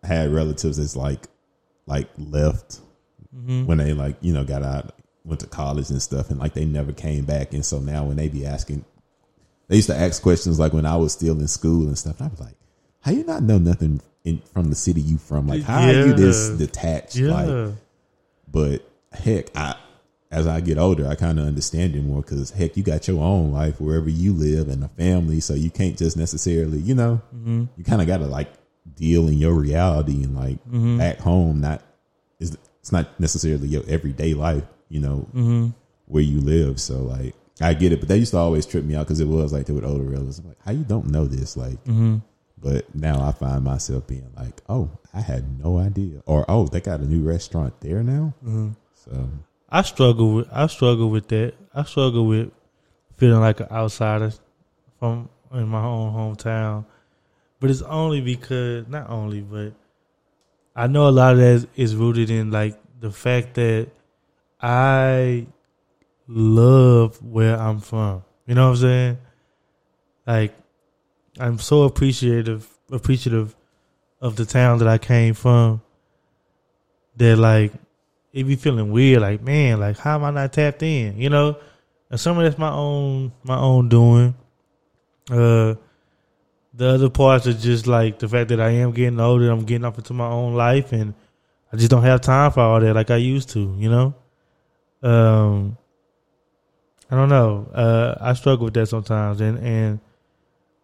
had 0.03 0.31
relatives 0.31 0.77
that's 0.77 0.95
like 0.95 1.27
like 1.85 2.09
left 2.17 2.79
Mm-hmm. 3.35 3.67
when 3.67 3.77
they 3.77 3.93
like 3.93 4.15
you 4.21 4.33
know 4.33 4.43
got 4.43 4.63
out 4.63 4.91
went 5.23 5.39
to 5.41 5.45
college 5.45 5.91
and 5.91 6.01
stuff 6.01 6.31
and 6.31 6.39
like 6.39 6.55
they 6.55 6.65
never 6.65 6.91
came 6.91 7.25
back 7.25 7.53
and 7.53 7.63
so 7.63 7.77
now 7.77 8.03
when 8.03 8.17
they 8.17 8.27
be 8.27 8.43
asking 8.43 8.83
they 9.67 9.75
used 9.75 9.87
to 9.89 9.95
ask 9.95 10.23
questions 10.23 10.57
like 10.59 10.73
when 10.73 10.87
I 10.87 10.95
was 10.95 11.13
still 11.13 11.39
in 11.39 11.47
school 11.47 11.85
and 11.85 11.95
stuff 11.95 12.19
and 12.19 12.27
I 12.27 12.31
was 12.31 12.39
like 12.39 12.55
how 13.01 13.11
you 13.11 13.23
not 13.25 13.43
know 13.43 13.59
nothing 13.59 14.01
in, 14.23 14.39
from 14.51 14.71
the 14.71 14.75
city 14.75 14.99
you 15.01 15.19
from 15.19 15.47
like 15.47 15.61
how 15.61 15.79
are 15.87 15.91
you 16.07 16.13
this 16.13 16.49
detached 16.49 17.17
yeah. 17.17 17.31
like 17.31 17.75
but 18.51 18.89
heck 19.13 19.55
I 19.55 19.75
as 20.31 20.47
I 20.47 20.59
get 20.59 20.79
older 20.79 21.07
I 21.07 21.13
kind 21.13 21.37
of 21.39 21.45
understand 21.45 21.95
it 21.95 22.01
more 22.03 22.23
because 22.23 22.49
heck 22.49 22.75
you 22.77 22.81
got 22.81 23.07
your 23.07 23.23
own 23.23 23.51
life 23.51 23.79
wherever 23.79 24.09
you 24.09 24.33
live 24.33 24.69
and 24.69 24.83
a 24.83 24.87
family 24.87 25.39
so 25.39 25.53
you 25.53 25.69
can't 25.69 25.95
just 25.99 26.17
necessarily 26.17 26.79
you 26.79 26.95
know 26.95 27.21
Mm-hmm. 27.35 27.65
you 27.77 27.83
kind 27.83 28.01
of 28.01 28.07
got 28.07 28.17
to 28.17 28.25
like 28.25 28.51
deal 28.95 29.27
in 29.27 29.35
your 29.35 29.53
reality 29.53 30.23
and 30.23 30.35
like 30.35 30.57
Mm-hmm. 30.65 30.97
back 30.97 31.19
home 31.19 31.61
not 31.61 31.81
is 32.39 32.57
it's 32.79 32.91
not 32.91 33.19
necessarily 33.19 33.67
your 33.67 33.83
everyday 33.87 34.33
life 34.33 34.63
you 34.89 34.99
know 34.99 35.27
Mm-hmm. 35.33 35.67
where 36.05 36.23
you 36.23 36.39
live 36.41 36.79
so 36.79 36.99
like 36.99 37.35
I 37.61 37.73
get 37.73 37.91
it 37.91 37.99
but 37.99 38.07
they 38.09 38.17
used 38.17 38.31
to 38.31 38.37
always 38.37 38.65
trip 38.65 38.85
me 38.85 38.95
out 38.95 39.05
because 39.05 39.19
it 39.19 39.27
was 39.27 39.51
like 39.53 39.65
they 39.65 39.73
would 39.73 39.83
older 39.85 40.03
relatives 40.03 40.39
I'm 40.39 40.47
like 40.47 40.57
how 40.65 40.71
you 40.71 40.83
don't 40.83 41.07
know 41.11 41.25
this 41.25 41.55
like 41.57 41.83
Mm-hmm. 41.85 42.17
but 42.57 42.93
now 42.95 43.21
I 43.27 43.31
find 43.31 43.63
myself 43.63 44.07
being 44.07 44.31
like 44.37 44.61
oh 44.69 44.89
I 45.13 45.21
had 45.21 45.59
no 45.63 45.77
idea 45.77 46.21
or 46.25 46.45
oh 46.47 46.67
they 46.67 46.81
got 46.81 46.99
a 47.01 47.05
new 47.05 47.21
restaurant 47.27 47.79
there 47.81 48.01
now 48.03 48.33
Mm-hmm. 48.45 48.69
so 48.95 49.29
I 49.69 49.81
struggle 49.83 50.33
with 50.33 50.47
I 50.51 50.65
struggle 50.67 51.09
with 51.11 51.27
that. 51.27 51.53
I 51.75 51.83
struggle 51.83 52.25
with 52.25 52.49
feeling 53.17 53.39
like 53.41 53.59
an 53.59 53.67
outsider 53.69 54.31
from 54.99 55.29
in 55.53 55.67
my 55.67 55.83
own 55.83 56.11
hometown. 56.13 56.85
But 57.59 57.69
it's 57.69 57.81
only 57.81 58.21
because 58.21 58.87
not 58.87 59.09
only, 59.09 59.41
but 59.41 59.73
I 60.75 60.87
know 60.87 61.07
a 61.07 61.11
lot 61.11 61.33
of 61.33 61.39
that 61.39 61.67
is 61.75 61.95
rooted 61.95 62.29
in 62.29 62.51
like 62.51 62.79
the 62.99 63.11
fact 63.11 63.55
that 63.55 63.89
I 64.61 65.47
love 66.27 67.21
where 67.21 67.57
I'm 67.57 67.79
from. 67.79 68.23
You 68.45 68.55
know 68.55 68.65
what 68.69 68.77
I'm 68.77 68.81
saying? 68.81 69.17
Like 70.25 70.55
I'm 71.39 71.59
so 71.59 71.83
appreciative 71.83 72.67
appreciative 72.91 73.55
of 74.21 74.35
the 74.35 74.45
town 74.45 74.79
that 74.79 74.87
I 74.87 74.97
came 74.97 75.33
from 75.33 75.81
that 77.17 77.37
like 77.37 77.73
it 78.31 78.43
be 78.43 78.55
feeling 78.55 78.91
weird, 78.91 79.21
like 79.21 79.41
man, 79.41 79.79
like 79.79 79.97
how 79.97 80.15
am 80.15 80.23
I 80.23 80.31
not 80.31 80.53
tapped 80.53 80.83
in? 80.83 81.17
You 81.17 81.29
know, 81.29 81.57
and 82.09 82.19
some 82.19 82.37
of 82.37 82.43
that's 82.43 82.57
my 82.57 82.71
own 82.71 83.31
my 83.43 83.57
own 83.57 83.89
doing. 83.89 84.35
Uh, 85.29 85.75
the 86.73 86.87
other 86.87 87.09
parts 87.09 87.47
are 87.47 87.53
just 87.53 87.87
like 87.87 88.19
the 88.19 88.27
fact 88.27 88.49
that 88.49 88.59
I 88.59 88.69
am 88.71 88.91
getting 88.91 89.19
older. 89.19 89.49
I'm 89.49 89.65
getting 89.65 89.85
up 89.85 89.97
into 89.97 90.13
my 90.13 90.27
own 90.27 90.53
life, 90.53 90.91
and 90.91 91.13
I 91.71 91.77
just 91.77 91.89
don't 91.89 92.03
have 92.03 92.21
time 92.21 92.51
for 92.51 92.61
all 92.61 92.79
that 92.79 92.93
like 92.93 93.11
I 93.11 93.17
used 93.17 93.49
to. 93.49 93.75
You 93.77 93.89
know, 93.89 94.15
um, 95.01 95.77
I 97.09 97.15
don't 97.15 97.29
know. 97.29 97.69
Uh, 97.73 98.15
I 98.21 98.33
struggle 98.33 98.65
with 98.65 98.73
that 98.75 98.87
sometimes, 98.87 99.41
and 99.41 99.57
and 99.59 99.99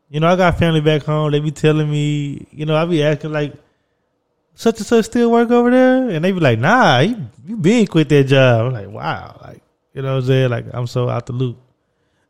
you 0.10 0.20
know, 0.20 0.28
I 0.28 0.36
got 0.36 0.60
family 0.60 0.82
back 0.82 1.04
home. 1.04 1.32
They 1.32 1.40
be 1.40 1.52
telling 1.52 1.90
me, 1.90 2.48
you 2.52 2.66
know, 2.66 2.76
I 2.76 2.86
be 2.86 3.04
asking 3.04 3.32
like 3.32 3.54
such 4.56 4.78
and 4.78 4.86
such 4.86 5.06
still 5.06 5.32
work 5.32 5.52
over 5.52 5.70
there? 5.70 6.10
And 6.10 6.24
they 6.24 6.32
be 6.32 6.40
like, 6.40 6.60
nah, 6.60 7.00
you, 7.00 7.28
you 7.46 7.58
been 7.58 7.86
quit 7.86 8.10
that 8.10 8.24
job. 8.24 8.68
I'm 8.68 8.74
like, 8.74 8.88
wow. 8.88 9.40
Like, 9.42 9.62
you 9.94 10.02
know 10.02 10.16
what 10.16 10.22
I'm 10.22 10.28
saying? 10.28 10.50
Like, 10.50 10.66
I'm 10.74 10.88
so 10.88 11.10
out 11.10 11.26
the 11.26 11.34
loop. 11.34 11.58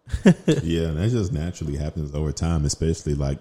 yeah, 0.64 0.88
and 0.89 0.97
that 0.97 1.10
just 1.12 1.32
naturally 1.34 1.78
happens 1.78 2.14
over 2.14 2.32
time, 2.32 2.66
especially 2.66 3.16
like 3.16 3.39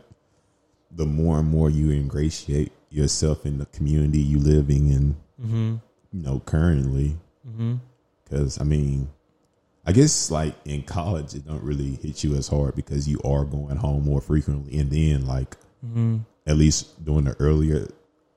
the 0.91 1.07
more 1.07 1.39
and 1.39 1.49
more 1.49 1.69
you 1.71 1.91
ingratiate 1.91 2.73
yourself 2.91 3.45
in 3.45 3.59
the 3.59 3.67
community 3.67 4.19
you 4.21 4.39
living 4.39 4.93
in, 4.93 5.17
Mm-hmm. 5.43 5.75
you 6.13 6.23
know, 6.23 6.41
currently. 6.47 7.17
Mm-hmm. 7.47 7.75
Because 8.23 8.61
I 8.61 8.65
mean, 8.65 9.09
I 9.85 9.93
guess 9.93 10.31
like 10.31 10.55
in 10.65 10.83
college, 10.85 11.35
it 11.35 11.47
don't 11.47 11.63
really 11.63 11.97
hit 12.03 12.23
you 12.25 12.35
as 12.37 12.49
hard 12.49 12.75
because 12.77 13.07
you 13.09 13.21
are 13.25 13.45
going 13.45 13.77
home 13.77 14.05
more 14.05 14.21
frequently, 14.21 14.79
and 14.79 14.91
then 14.91 15.27
like 15.27 15.57
Mm-hmm. 15.85 16.19
at 16.47 16.57
least 16.57 17.05
during 17.05 17.25
the 17.25 17.37
earlier 17.41 17.87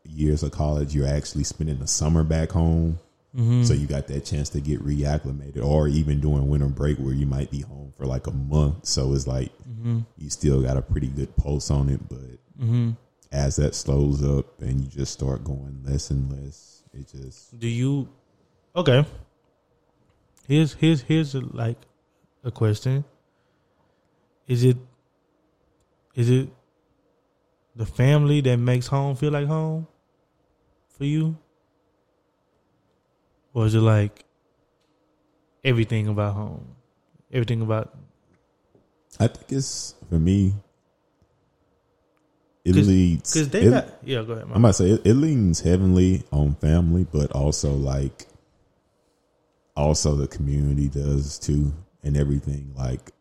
years 0.03 0.43
of 0.43 0.51
college, 0.51 0.93
you're 0.93 1.07
actually 1.07 1.43
spending 1.45 1.79
the 1.79 1.87
summer 1.87 2.23
back 2.23 2.51
home. 2.51 2.99
Mm-hmm. 3.37 3.63
So 3.63 3.73
you 3.75 3.85
got 3.85 4.07
that 4.07 4.25
chance 4.25 4.49
to 4.49 4.59
get 4.61 4.83
reacclimated, 4.83 5.63
or 5.63 5.87
even 5.87 6.19
during 6.19 6.47
winter 6.49 6.67
break 6.67 6.97
where 6.97 7.13
you 7.13 7.27
might 7.27 7.51
be 7.51 7.61
home 7.61 7.93
for 7.95 8.05
like 8.07 8.25
a 8.27 8.31
month. 8.31 8.85
So 8.85 9.13
it's 9.13 9.27
like 9.27 9.51
Mm-hmm. 9.69 9.99
you 10.17 10.29
still 10.31 10.61
got 10.63 10.75
a 10.75 10.81
pretty 10.81 11.07
good 11.07 11.35
pulse 11.37 11.69
on 11.69 11.89
it, 11.89 11.99
but 12.09 12.17
Mm-hmm. 12.59 12.91
as 13.31 13.57
that 13.57 13.75
slows 13.75 14.23
up 14.23 14.59
and 14.59 14.81
you 14.81 14.87
just 14.87 15.13
start 15.13 15.43
going 15.43 15.81
less 15.85 16.09
and 16.09 16.31
less, 16.31 16.81
it 16.93 17.07
just 17.11 17.59
Do 17.59 17.67
you? 17.67 18.09
Okay. 18.75 19.05
Here's 20.47 20.73
here's 20.73 21.01
here's 21.01 21.35
a, 21.35 21.41
like 21.41 21.77
a 22.43 22.49
question. 22.51 23.03
Is 24.47 24.63
it 24.63 24.77
is 26.15 26.29
it 26.31 26.49
the 27.75 27.85
family 27.85 28.41
that 28.41 28.57
makes 28.57 28.87
home 28.87 29.15
feel 29.15 29.31
like 29.31 29.45
home 29.45 29.85
for 30.97 31.03
you, 31.05 31.37
or 33.57 33.65
is 33.65 33.73
it 33.73 33.81
like 33.81 34.23
everything 35.63 36.07
about 36.07 36.35
home, 36.35 36.75
everything 37.33 37.61
about 37.63 37.91
I 39.19 39.25
think 39.27 39.51
it's 39.51 39.95
for 40.09 40.19
me. 40.19 40.53
It 42.63 42.73
'Cause- 42.75 42.87
leads. 42.87 43.33
because 43.33 43.49
they 43.49 43.63
it- 43.63 43.69
got 43.71 43.87
yeah 44.03 44.21
go 44.23 44.33
ahead. 44.33 44.45
I'm 44.45 44.57
about 44.63 44.67
to 44.67 44.73
say 44.75 44.89
it, 44.91 45.01
it 45.05 45.13
leans 45.15 45.61
heavily 45.61 46.23
on 46.31 46.53
family, 46.55 47.07
but 47.11 47.31
also 47.31 47.73
like 47.73 48.27
also 49.75 50.15
the 50.15 50.27
community 50.27 50.87
does 50.87 51.39
too, 51.39 51.73
and 52.03 52.15
everything. 52.15 52.73
Like 52.77 53.11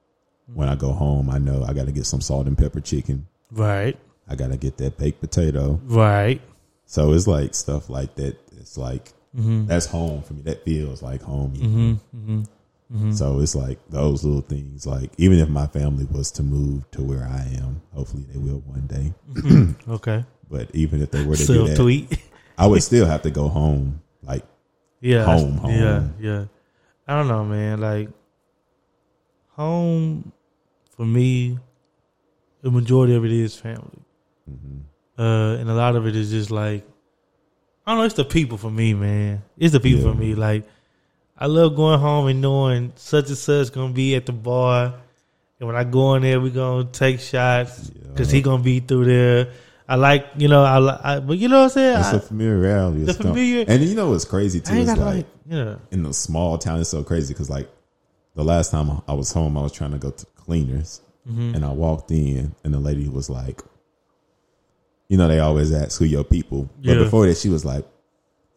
when 0.52 0.68
I 0.68 0.74
go 0.74 0.92
home, 0.92 1.30
I 1.30 1.38
know 1.38 1.64
I 1.64 1.72
got 1.72 1.86
to 1.86 1.92
get 1.92 2.06
some 2.06 2.20
salt 2.20 2.46
and 2.46 2.58
pepper 2.58 2.80
chicken. 2.80 3.26
Right, 3.52 3.96
I 4.28 4.34
got 4.34 4.50
to 4.50 4.56
get 4.58 4.76
that 4.78 4.98
baked 4.98 5.20
potato. 5.20 5.80
right. 5.86 6.40
So 6.88 7.12
it's 7.14 7.26
like 7.26 7.54
stuff 7.54 7.88
like 7.88 8.14
that. 8.16 8.36
It's 8.60 8.76
like 8.76 9.12
Mm-hmm. 9.36 9.66
that's 9.66 9.86
home 9.86 10.22
for 10.22 10.32
me. 10.34 10.42
That 10.42 10.64
feels 10.64 11.02
like 11.02 11.20
home. 11.22 11.52
Mm-hmm. 11.54 11.92
Mm-hmm. 12.16 12.40
Mm-hmm. 12.94 13.12
So 13.12 13.40
it's 13.40 13.54
like 13.54 13.78
those 13.90 14.24
little 14.24 14.40
things. 14.42 14.86
Like 14.86 15.10
even 15.18 15.38
if 15.40 15.48
my 15.48 15.66
family 15.66 16.06
was 16.10 16.30
to 16.32 16.42
move 16.42 16.90
to 16.92 17.02
where 17.02 17.24
I 17.24 17.42
am, 17.58 17.82
hopefully 17.92 18.24
they 18.32 18.38
will 18.38 18.60
one 18.66 18.86
day. 18.86 19.12
Okay. 19.96 20.24
But 20.48 20.70
even 20.74 21.02
if 21.02 21.10
they 21.10 21.24
were 21.24 21.34
to 21.36 21.44
do 21.46 21.54
Self 21.54 21.68
that, 21.68 21.76
tweet. 21.76 22.18
I 22.56 22.66
would 22.66 22.82
still 22.82 23.04
have 23.06 23.22
to 23.22 23.30
go 23.30 23.48
home. 23.48 24.00
Like 24.22 24.44
Yeah. 25.00 25.24
Home, 25.24 25.56
that's- 25.56 25.80
Yeah, 25.80 26.08
yeah. 26.20 26.44
I 27.08 27.14
don't 27.16 27.28
know, 27.28 27.44
man. 27.44 27.80
Like 27.80 28.08
home 29.50 30.32
for 30.96 31.04
me, 31.04 31.58
the 32.62 32.70
majority 32.70 33.14
of 33.14 33.24
it 33.24 33.32
is 33.32 33.56
family. 33.56 34.02
Uh, 35.18 35.56
and 35.58 35.68
a 35.68 35.74
lot 35.74 35.96
of 35.96 36.06
it 36.06 36.14
is 36.14 36.30
just 36.30 36.50
like 36.50 36.86
I 37.86 37.92
don't 37.92 37.98
know, 38.00 38.04
it's 38.04 38.14
the 38.14 38.24
people 38.24 38.58
for 38.58 38.70
me, 38.70 38.94
man. 38.94 39.42
It's 39.58 39.72
the 39.72 39.80
people 39.80 40.04
Yeah. 40.04 40.12
for 40.12 40.18
me. 40.18 40.34
Like 40.34 40.64
I 41.38 41.46
love 41.46 41.76
going 41.76 42.00
home 42.00 42.26
and 42.26 42.40
knowing 42.40 42.92
such 42.96 43.28
and 43.28 43.36
such 43.38 43.72
gonna 43.72 43.92
be 43.92 44.14
at 44.16 44.26
the 44.26 44.32
bar. 44.32 44.94
And 45.60 45.66
when 45.66 45.76
I 45.76 45.84
go 45.84 46.14
in 46.14 46.22
there, 46.22 46.40
we 46.40 46.50
gonna 46.50 46.84
take 46.84 47.20
shots 47.20 47.88
because 47.90 48.30
he 48.30 48.42
gonna 48.42 48.62
be 48.62 48.80
through 48.80 49.04
there. 49.04 49.52
I 49.88 49.94
like, 49.94 50.26
you 50.36 50.48
know, 50.48 50.64
I, 50.64 51.14
I 51.16 51.20
but 51.20 51.38
you 51.38 51.48
know 51.48 51.58
what 51.58 51.64
I'm 51.64 51.70
saying. 51.70 51.98
it's 52.00 52.08
I, 52.08 52.16
a 52.16 52.20
familiarity. 52.20 53.04
the 53.04 53.14
familiar- 53.14 53.64
and 53.68 53.82
you 53.84 53.94
know 53.94 54.10
what's 54.10 54.24
crazy 54.24 54.60
too 54.60 54.74
is 54.74 54.88
like, 54.88 54.98
like, 54.98 55.26
yeah, 55.48 55.76
in 55.92 56.02
the 56.02 56.12
small 56.12 56.58
town. 56.58 56.80
It's 56.80 56.90
so 56.90 57.04
crazy 57.04 57.32
because 57.32 57.48
like 57.48 57.68
the 58.34 58.42
last 58.42 58.70
time 58.72 59.00
I 59.06 59.12
was 59.12 59.32
home, 59.32 59.56
I 59.56 59.62
was 59.62 59.70
trying 59.72 59.92
to 59.92 59.98
go 59.98 60.10
to 60.10 60.26
cleaners, 60.36 61.00
Mm-hmm. 61.30 61.54
and 61.56 61.64
I 61.64 61.70
walked 61.70 62.10
in, 62.12 62.54
and 62.64 62.72
the 62.74 62.78
lady 62.78 63.08
was 63.08 63.28
like, 63.30 63.60
you 65.08 65.16
know, 65.16 65.28
they 65.28 65.38
always 65.40 65.72
ask 65.72 65.98
who 65.98 66.04
your 66.04 66.24
people. 66.24 66.68
But 66.78 66.92
Yeah. 66.94 67.04
before 67.04 67.26
that, 67.26 67.36
she 67.36 67.48
was 67.48 67.64
like, 67.64 67.84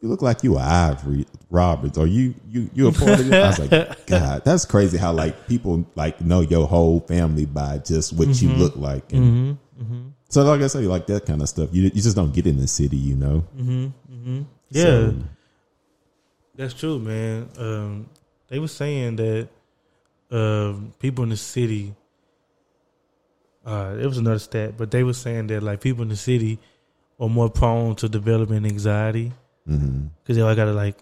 "You 0.01 0.09
look 0.09 0.21
like 0.21 0.43
you 0.43 0.57
are 0.57 0.61
Ivory 0.91 1.25
Roberts, 1.49 1.97
or 1.97 2.07
you 2.07 2.33
you 2.49 2.69
you 2.73 2.87
a 2.87 2.91
part 2.91 3.19
of 3.19 3.31
it." 3.31 3.35
I 3.35 3.47
was 3.47 3.59
like, 3.59 4.05
"God, 4.07 4.43
that's 4.45 4.65
crazy 4.65 4.97
how 4.97 5.11
like 5.13 5.47
people 5.47 5.85
like 5.95 6.21
know 6.21 6.41
your 6.41 6.67
whole 6.67 7.01
family 7.01 7.45
by 7.45 7.77
just 7.79 8.13
what 8.13 8.27
Mm-hmm. 8.29 8.47
you 8.47 8.55
look 8.57 8.75
like." 8.75 9.11
And 9.13 9.57
so, 10.29 10.43
like 10.43 10.61
I 10.61 10.67
say, 10.67 10.81
like 10.81 11.07
that 11.07 11.25
kind 11.25 11.41
of 11.41 11.49
stuff, 11.49 11.69
you 11.71 11.83
you 11.83 12.01
just 12.01 12.15
don't 12.15 12.33
get 12.33 12.45
in 12.47 12.57
the 12.57 12.67
city, 12.67 12.97
you 12.97 13.15
know. 13.15 13.43
Yeah, 14.71 14.81
So, 14.83 15.15
that's 16.55 16.73
true, 16.73 16.99
man. 16.99 17.49
Um, 17.57 18.09
they 18.47 18.59
were 18.59 18.67
saying 18.67 19.15
that 19.17 19.47
um, 20.31 20.93
people 20.99 21.23
in 21.23 21.29
the 21.29 21.37
city. 21.37 21.95
Uh, 23.65 23.95
it 23.99 24.05
was 24.05 24.17
another 24.17 24.39
stat, 24.39 24.73
but 24.77 24.89
they 24.91 25.03
were 25.03 25.13
saying 25.13 25.47
that 25.47 25.61
like 25.63 25.81
people 25.81 26.01
in 26.03 26.09
the 26.09 26.15
city 26.15 26.59
are 27.19 27.29
more 27.29 27.49
prone 27.49 27.95
to 27.97 28.07
developing 28.09 28.65
anxiety 28.65 29.33
because 29.65 30.35
they 30.35 30.41
all 30.41 30.55
got 30.55 30.65
to 30.65 30.73
like 30.73 30.97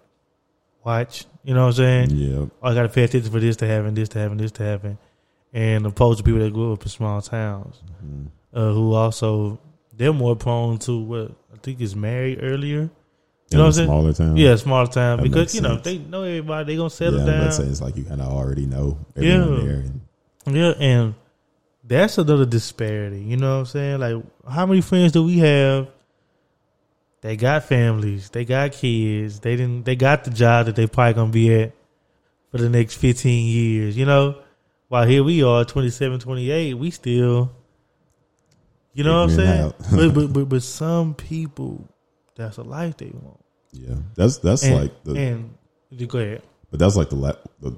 watch. 0.83 1.25
You 1.43 1.53
know 1.53 1.61
what 1.61 1.79
I'm 1.79 2.07
saying? 2.07 2.09
yeah, 2.11 2.45
I 2.61 2.73
got 2.73 2.83
to 2.83 2.89
pay 2.89 3.03
attention 3.03 3.31
for 3.31 3.39
this 3.39 3.55
to 3.57 3.67
happen, 3.67 3.93
this 3.93 4.09
to 4.09 4.19
happen, 4.19 4.37
this 4.37 4.51
to 4.53 4.63
happen, 4.63 4.97
and 5.53 5.85
opposed 5.85 6.17
to 6.17 6.23
people 6.23 6.39
that 6.41 6.51
grew 6.51 6.73
up 6.73 6.81
in 6.83 6.89
small 6.89 7.21
towns, 7.21 7.81
Mhm. 8.03 8.27
uh, 8.53 8.73
who 8.73 8.93
also 8.93 9.59
they're 9.95 10.11
more 10.13 10.35
prone 10.35 10.77
to 10.79 10.99
what 10.99 11.31
I 11.53 11.57
think 11.61 11.79
is 11.79 11.95
married 11.95 12.39
earlier. 12.41 12.89
You 13.49 13.57
know 13.57 13.59
what 13.59 13.65
I'm 13.67 13.71
saying? 13.73 13.87
Smaller 13.87 14.13
town, 14.13 14.35
Yeah, 14.37 14.55
smaller 14.57 14.87
town 14.87 15.17
That 15.17 15.23
because 15.23 15.55
you 15.55 15.61
know 15.61 15.75
sense. 15.75 15.83
they 15.83 15.97
know 15.99 16.23
everybody. 16.23 16.65
They 16.73 16.75
gonna 16.77 16.89
settle 16.89 17.19
yeah. 17.19 17.25
down. 17.25 17.47
It's 17.69 17.81
like 17.81 17.95
you 17.95 18.03
kind 18.03 18.19
of 18.21 18.27
already 18.27 18.65
know 18.65 18.97
everyone 19.15 19.53
Yeah. 19.59 19.63
there, 19.65 19.83
and 20.47 20.55
Yeah, 20.57 20.71
and 20.79 21.13
that's 21.87 22.17
another 22.17 22.45
disparity. 22.45 23.21
You 23.21 23.37
know 23.37 23.53
what 23.53 23.59
I'm 23.59 23.65
saying? 23.65 23.99
Like, 23.99 24.23
how 24.49 24.65
many 24.65 24.81
friends 24.81 25.13
do 25.13 25.23
we 25.23 25.37
have? 25.39 25.87
They 27.21 27.35
got 27.35 27.63
families, 27.63 28.29
they 28.29 28.45
got 28.45 28.73
kids, 28.73 29.39
they 29.39 29.55
didn't, 29.55 29.85
they 29.85 29.95
got 29.95 30.23
the 30.23 30.29
job 30.29 30.67
that 30.67 30.75
they 30.75 30.85
probably 30.85 31.13
gonna 31.13 31.31
be 31.31 31.53
at 31.53 31.73
for 32.51 32.57
the 32.59 32.69
next 32.69 32.95
15 32.95 33.47
years. 33.47 33.97
You 33.97 34.05
know, 34.05 34.41
while 34.87 35.05
here 35.07 35.23
we 35.23 35.43
are, 35.43 35.65
27, 35.65 36.19
28, 36.19 36.75
we 36.75 36.91
still, 36.91 37.51
you 38.93 39.03
know 39.03 39.23
what 39.23 39.31
I'm 39.31 39.35
saying? 39.35 39.73
but, 39.91 40.13
but 40.13 40.27
but 40.33 40.45
but 40.49 40.63
some 40.63 41.15
people, 41.15 41.89
that's 42.35 42.57
a 42.57 42.63
life 42.63 42.97
they 42.97 43.11
want. 43.13 43.43
yeah, 43.71 43.95
that's 44.15 44.37
that's 44.37 44.63
And, 44.63 44.75
like 44.75 45.03
the 45.03 45.13
and 45.15 45.57
go 46.07 46.19
ahead. 46.19 46.43
But 46.69 46.79
that's 46.79 46.95
like 46.95 47.09
the 47.09 47.15
la- 47.15 47.33
the 47.59 47.75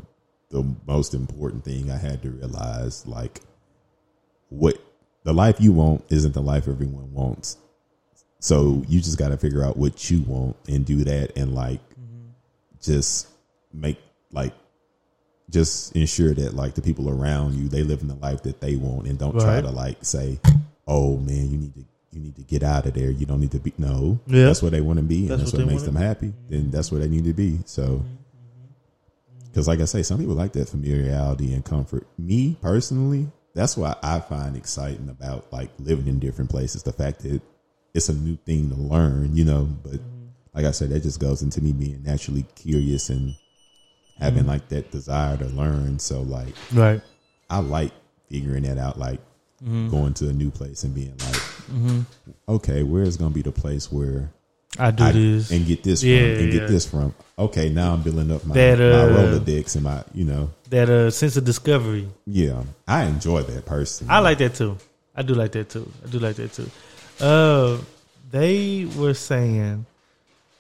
the 0.50 0.76
most 0.86 1.14
important 1.14 1.64
thing 1.64 1.90
I 1.92 1.98
had 1.98 2.22
to 2.24 2.32
realize. 2.32 3.08
Like, 3.08 3.42
what 4.50 4.78
the 5.24 5.34
life 5.34 5.60
you 5.60 5.72
want 5.72 6.04
isn't 6.10 6.34
the 6.34 6.42
life 6.42 6.68
everyone 6.68 7.14
wants. 7.14 7.58
So 8.40 8.84
you 8.88 9.00
just 9.02 9.18
got 9.18 9.30
to 9.30 9.38
figure 9.38 9.64
out 9.64 9.78
what 9.78 10.10
you 10.10 10.22
want 10.22 10.56
and 10.68 10.86
do 10.86 11.04
that, 11.04 11.38
and 11.38 11.54
like, 11.54 11.82
mm-hmm. 11.92 12.30
just 12.82 13.28
make 13.74 14.00
like, 14.32 14.54
just 15.50 15.96
ensure 15.96 16.34
that 16.34 16.54
like 16.54 16.76
the 16.76 16.82
people 16.82 17.10
around 17.10 17.56
you 17.56 17.68
they 17.68 17.84
live 17.84 18.02
in 18.02 18.08
the 18.08 18.16
life 18.16 18.44
that 18.44 18.62
they 18.62 18.76
want, 18.76 19.08
and 19.08 19.20
don't 19.20 19.40
try 19.40 19.60
to 19.60 19.70
like 19.70 19.98
say, 20.06 20.40
"Oh 20.88 21.18
man, 21.18 21.50
you 21.50 21.58
need 21.58 21.76
to." 21.76 21.86
You 22.12 22.22
need 22.22 22.38
to 22.38 22.42
get 22.42 22.64
out 22.64 22.88
of 22.88 22.96
there. 22.96 23.12
You 23.12 23.28
don't 23.28 23.40
need 23.40 23.52
to 23.52 23.60
be. 23.60 23.72
No, 23.78 24.20
Yeah. 24.26 24.46
that's 24.46 24.64
where 24.64 24.72
they 24.72 24.82
want 24.82 24.98
to 24.98 25.04
be, 25.04 25.20
and 25.20 25.30
That's 25.30 25.42
that's, 25.42 25.54
what 25.54 25.66
what, 25.66 25.72
makes 25.74 25.84
them 25.84 25.96
happy. 25.96 26.34
Then 26.50 26.72
that's 26.72 26.92
where 26.92 27.00
they 27.00 27.08
need 27.08 27.26
to 27.26 27.34
be. 27.34 27.60
So, 27.66 27.84
mm-hmm. 27.84 27.98
mm-hmm. 27.98 29.46
because, 29.46 29.68
like 29.68 29.80
I 29.80 29.86
say, 29.86 30.02
some 30.02 30.18
people 30.18 30.34
like 30.34 30.54
that 30.54 30.70
familiarity 30.70 31.54
and 31.54 31.64
comfort. 31.64 32.08
Me 32.18 32.58
personally, 32.64 33.28
that's 33.54 33.76
what 33.76 34.00
I 34.04 34.20
find 34.20 34.56
exciting 34.56 35.10
about 35.10 35.52
like 35.52 35.70
living 35.80 36.08
in 36.08 36.20
different 36.20 36.50
places. 36.50 36.84
The 36.84 36.94
fact 36.94 37.22
that 37.24 37.42
it's 37.94 38.10
a 38.10 38.14
new 38.14 38.38
thing 38.46 38.70
to 38.70 38.76
learn, 38.76 39.36
you 39.36 39.46
know. 39.46 39.66
But 39.84 39.94
mm-hmm. 39.94 40.28
like 40.54 40.66
I 40.66 40.72
said, 40.72 40.90
that 40.90 41.04
just 41.04 41.20
goes 41.20 41.42
into 41.42 41.62
me 41.62 41.74
being 41.74 42.04
naturally 42.04 42.46
curious 42.56 43.10
and 43.10 43.36
having 44.20 44.40
mm-hmm. 44.42 44.50
like 44.50 44.70
that 44.70 44.92
desire 44.92 45.38
to 45.38 45.46
learn. 45.46 46.00
So, 46.00 46.22
like, 46.22 46.54
Right. 46.74 47.02
I 47.50 47.60
like 47.60 47.92
figuring 48.30 48.64
that 48.64 48.78
out, 48.78 48.98
like 49.00 49.20
Mm-hmm. 49.62 49.90
going 49.90 50.14
to 50.14 50.30
a 50.30 50.32
new 50.32 50.52
place 50.52 50.86
and 50.86 50.96
being 50.96 51.18
like, 51.18 51.36
mm-hmm. 51.70 52.00
okay, 52.48 52.82
where's 52.82 53.18
going 53.18 53.32
to 53.32 53.36
be 53.36 53.42
the 53.42 53.52
place 53.52 53.92
where 53.92 54.32
I 54.80 54.92
do 54.92 55.04
I 55.04 55.12
this. 55.12 55.52
and 55.52 55.66
get 55.66 55.84
this 55.84 56.02
Yeah, 56.04 56.20
from 56.20 56.44
and 56.44 56.54
yeah. 56.54 56.60
get 56.60 56.68
this 56.70 56.86
from. 56.88 57.14
Okay, 57.38 57.70
now 57.70 57.94
I'm 57.94 58.02
building 58.02 58.32
up 58.32 58.46
my, 58.46 58.56
That, 58.56 58.80
my 58.80 58.86
uh, 58.86 59.08
Rolodex 59.40 59.76
and 59.76 59.84
my, 59.84 60.04
you 60.14 60.26
know, 60.26 60.50
that 60.70 60.90
uh, 60.90 61.12
sense 61.12 61.38
of 61.38 61.46
discovery. 61.46 62.08
yeah, 62.26 62.64
I 62.88 63.04
enjoy 63.06 63.44
that 63.44 63.66
person. 63.66 64.08
I 64.10 64.20
like 64.20 64.38
that 64.40 64.56
too. 64.56 64.78
I 65.16 65.22
do 65.22 65.34
like 65.36 65.52
that 65.54 65.70
too. 65.70 65.92
I 66.06 66.10
do 66.10 66.20
like 66.20 66.36
that 66.38 66.54
too. 66.54 66.70
Uh, 67.20 67.78
they 68.32 68.86
were 68.98 69.14
saying, 69.14 69.86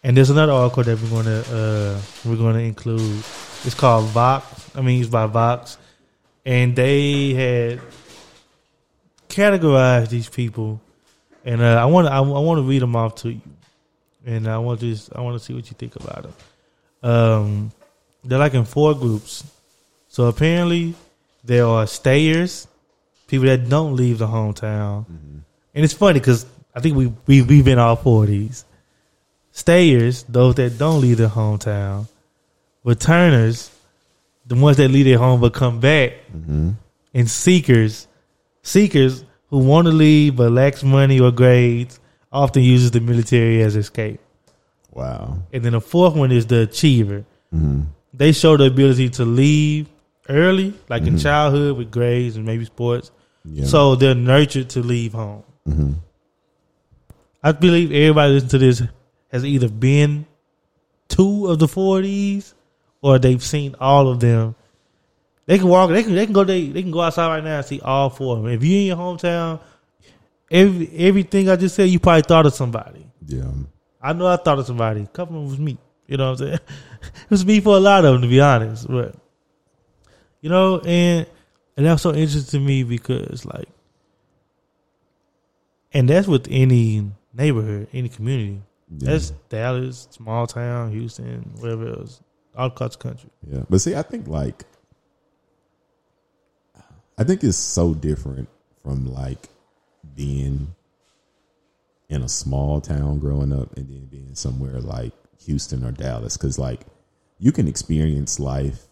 and 0.03 0.17
there's 0.17 0.30
another 0.30 0.51
article 0.51 0.84
that 0.84 1.01
we're 1.01 1.09
gonna 1.09 1.39
uh, 1.51 2.01
we're 2.26 2.36
gonna 2.38 2.59
include. 2.59 3.24
It's 3.65 3.74
called 3.76 4.05
Vox. 4.07 4.45
I 4.76 4.82
mean, 4.82 5.01
it's 5.01 5.09
by 5.09 5.26
Vox, 5.28 5.78
and 6.45 6.76
they 6.76 7.34
had 7.34 7.82
categorized 9.30 10.09
these 10.09 10.30
people, 10.30 10.82
and 11.45 11.61
uh, 11.61 11.82
I 11.82 11.86
want 11.86 12.07
to 12.07 12.13
I, 12.13 12.20
want 12.22 12.57
to 12.57 12.63
read 12.63 12.82
them 12.82 12.95
off 12.95 13.15
to 13.15 13.32
you, 13.32 13.41
and 14.26 14.47
I 14.47 14.57
want 14.59 14.80
to 14.82 14.91
just 14.91 15.15
I 15.15 15.22
want 15.22 15.39
to 15.39 15.43
see 15.43 15.53
what 15.53 15.70
you 15.70 15.76
think 15.78 15.95
about 15.95 16.24
them. 16.24 16.34
Um, 17.01 17.72
they're 18.24 18.39
like 18.39 18.53
in 18.53 18.65
four 18.65 18.93
groups. 18.95 19.43
So 20.07 20.26
apparently, 20.26 20.95
there 21.43 21.65
are 21.65 21.86
stayers, 21.88 22.67
people 23.28 23.45
that 23.47 23.70
don't 23.70 23.95
leave 23.95 24.17
the 24.17 24.28
hometown, 24.28 25.05
and 25.74 25.86
it's 25.86 25.93
funny 25.93 26.20
because 26.20 26.45
I 26.76 26.80
think 26.82 26.95
we 26.97 27.13
we 27.28 27.41
we've 27.41 27.65
been 27.65 27.80
all 27.80 27.95
four 27.95 28.24
of 28.24 28.30
these. 28.30 28.65
Stayers, 29.51 30.24
those 30.24 30.55
that 30.55 30.78
don't 30.78 31.01
leave 31.01 31.17
their 31.17 31.28
hometown, 31.30 32.07
returners, 32.84 33.72
the 34.45 34.55
ones 34.55 34.78
that 34.78 34.89
leave 34.89 35.05
their 35.05 35.17
home 35.17 35.41
but 35.41 35.53
come 35.53 35.80
back, 35.80 36.13
and 37.13 37.30
seekers, 37.30 38.07
seekers 38.63 39.24
who 39.49 39.59
want 39.59 39.88
to 39.88 39.91
leave 39.91 40.36
but 40.36 40.51
lacks 40.51 40.84
money 40.84 41.20
or 41.20 41.32
grades, 41.32 41.98
often 42.32 42.63
uses 42.63 42.91
the 42.91 42.99
military 42.99 43.61
as 43.61 43.75
escape. 43.75 44.19
wow. 44.91 45.38
And 45.51 45.63
then 45.63 45.73
the 45.73 45.82
fourth 45.82 46.15
one 46.15 46.32
is 46.32 46.45
the 46.45 46.61
achiever. 46.61 47.25
Mm-hmm. 47.53 47.82
They 48.13 48.32
show 48.32 48.57
the 48.57 48.65
ability 48.65 49.09
to 49.11 49.25
leave 49.25 49.88
early, 50.27 50.73
like 50.89 51.03
in 51.03 51.09
mm-hmm. 51.09 51.17
childhood 51.17 51.77
with 51.77 51.91
grades 51.91 52.36
and 52.36 52.45
maybe 52.45 52.65
sports. 52.65 53.11
Yeah. 53.45 53.65
So 53.65 53.95
they're 53.95 54.15
nurtured 54.15 54.69
to 54.71 54.82
leave 54.82 55.13
home. 55.13 55.43
Mm-hmm. 55.67 55.93
I 57.41 57.51
believe 57.53 57.91
everybody 57.91 58.34
listening 58.34 58.49
to 58.49 58.57
this 58.57 58.84
has 59.32 59.45
either 59.45 59.69
been 59.69 60.25
two 61.07 61.47
of 61.47 61.59
the 61.59 61.67
four 61.67 61.99
of 61.99 62.53
or 63.01 63.17
they've 63.17 63.43
seen 63.43 63.75
all 63.80 64.09
of 64.09 64.19
them. 64.19 64.55
They 65.45 65.57
can 65.57 65.67
walk. 65.67 65.89
They 65.89 66.03
can. 66.03 66.13
They 66.13 66.25
can 66.25 66.34
go. 66.34 66.43
They, 66.43 66.67
they 66.67 66.84
can 66.84 66.91
go 66.91 67.01
outside 67.01 67.27
right 67.27 67.43
now 67.43 67.57
and 67.57 67.65
see 67.65 67.80
all 67.80 68.09
four 68.09 68.38
of 68.38 68.43
them. 68.43 68.51
If 68.51 68.63
you're 68.63 68.82
in 68.82 68.86
your 68.88 68.97
hometown, 68.97 69.59
every 70.51 70.89
everything 70.97 71.49
I 71.49 71.55
just 71.55 71.75
said, 71.75 71.89
you 71.89 71.99
probably 71.99 72.23
thought 72.23 72.45
of 72.45 72.53
somebody. 72.53 73.05
yeah. 73.25 73.51
I 74.01 74.13
know 74.13 74.27
I 74.27 74.37
thought 74.37 74.59
of 74.59 74.65
somebody. 74.65 75.01
A 75.01 75.07
couple 75.07 75.35
of 75.35 75.41
them 75.41 75.49
was 75.49 75.59
me. 75.59 75.77
You 76.07 76.17
know 76.17 76.31
what 76.31 76.41
I'm 76.41 76.47
saying? 76.47 76.59
it 77.23 77.29
was 77.29 77.45
me 77.45 77.59
for 77.59 77.75
a 77.75 77.79
lot 77.79 78.05
of 78.05 78.13
them, 78.13 78.21
to 78.21 78.27
be 78.27 78.39
honest. 78.39 78.87
But 78.87 79.15
you 80.41 80.49
know, 80.49 80.79
and 80.79 81.27
and 81.75 81.85
that's 81.85 82.01
so 82.01 82.13
interesting 82.13 82.59
to 82.61 82.65
me 82.65 82.83
because 82.83 83.45
like, 83.45 83.67
and 85.93 86.07
that's 86.07 86.27
with 86.27 86.47
any 86.49 87.11
neighborhood, 87.33 87.87
any 87.93 88.09
community. 88.09 88.61
Yeah. 88.97 89.11
That's 89.11 89.31
Dallas, 89.49 90.07
small 90.11 90.47
town, 90.47 90.91
Houston, 90.91 91.41
wherever 91.59 91.89
else, 91.89 92.21
all 92.55 92.67
across 92.67 92.95
the 92.95 93.03
country. 93.03 93.29
Yeah, 93.47 93.63
but 93.69 93.81
see, 93.81 93.95
I 93.95 94.01
think 94.01 94.27
like, 94.27 94.65
I 97.17 97.23
think 97.23 97.43
it's 97.43 97.57
so 97.57 97.93
different 97.93 98.49
from 98.81 99.13
like 99.13 99.49
being 100.20 100.76
in 102.09 102.22
a 102.22 102.28
small 102.28 102.82
town 102.82 103.20
growing 103.20 103.53
up 103.53 103.78
and 103.78 103.88
then 103.89 104.05
being 104.07 104.36
somewhere 104.36 104.82
like 104.82 105.13
Houston 105.45 105.82
or 105.86 105.91
Dallas, 105.91 106.36
because 106.36 106.59
like 106.59 106.82
you 107.38 107.53
can 107.53 107.70
experience 107.70 108.38
life 108.38 108.88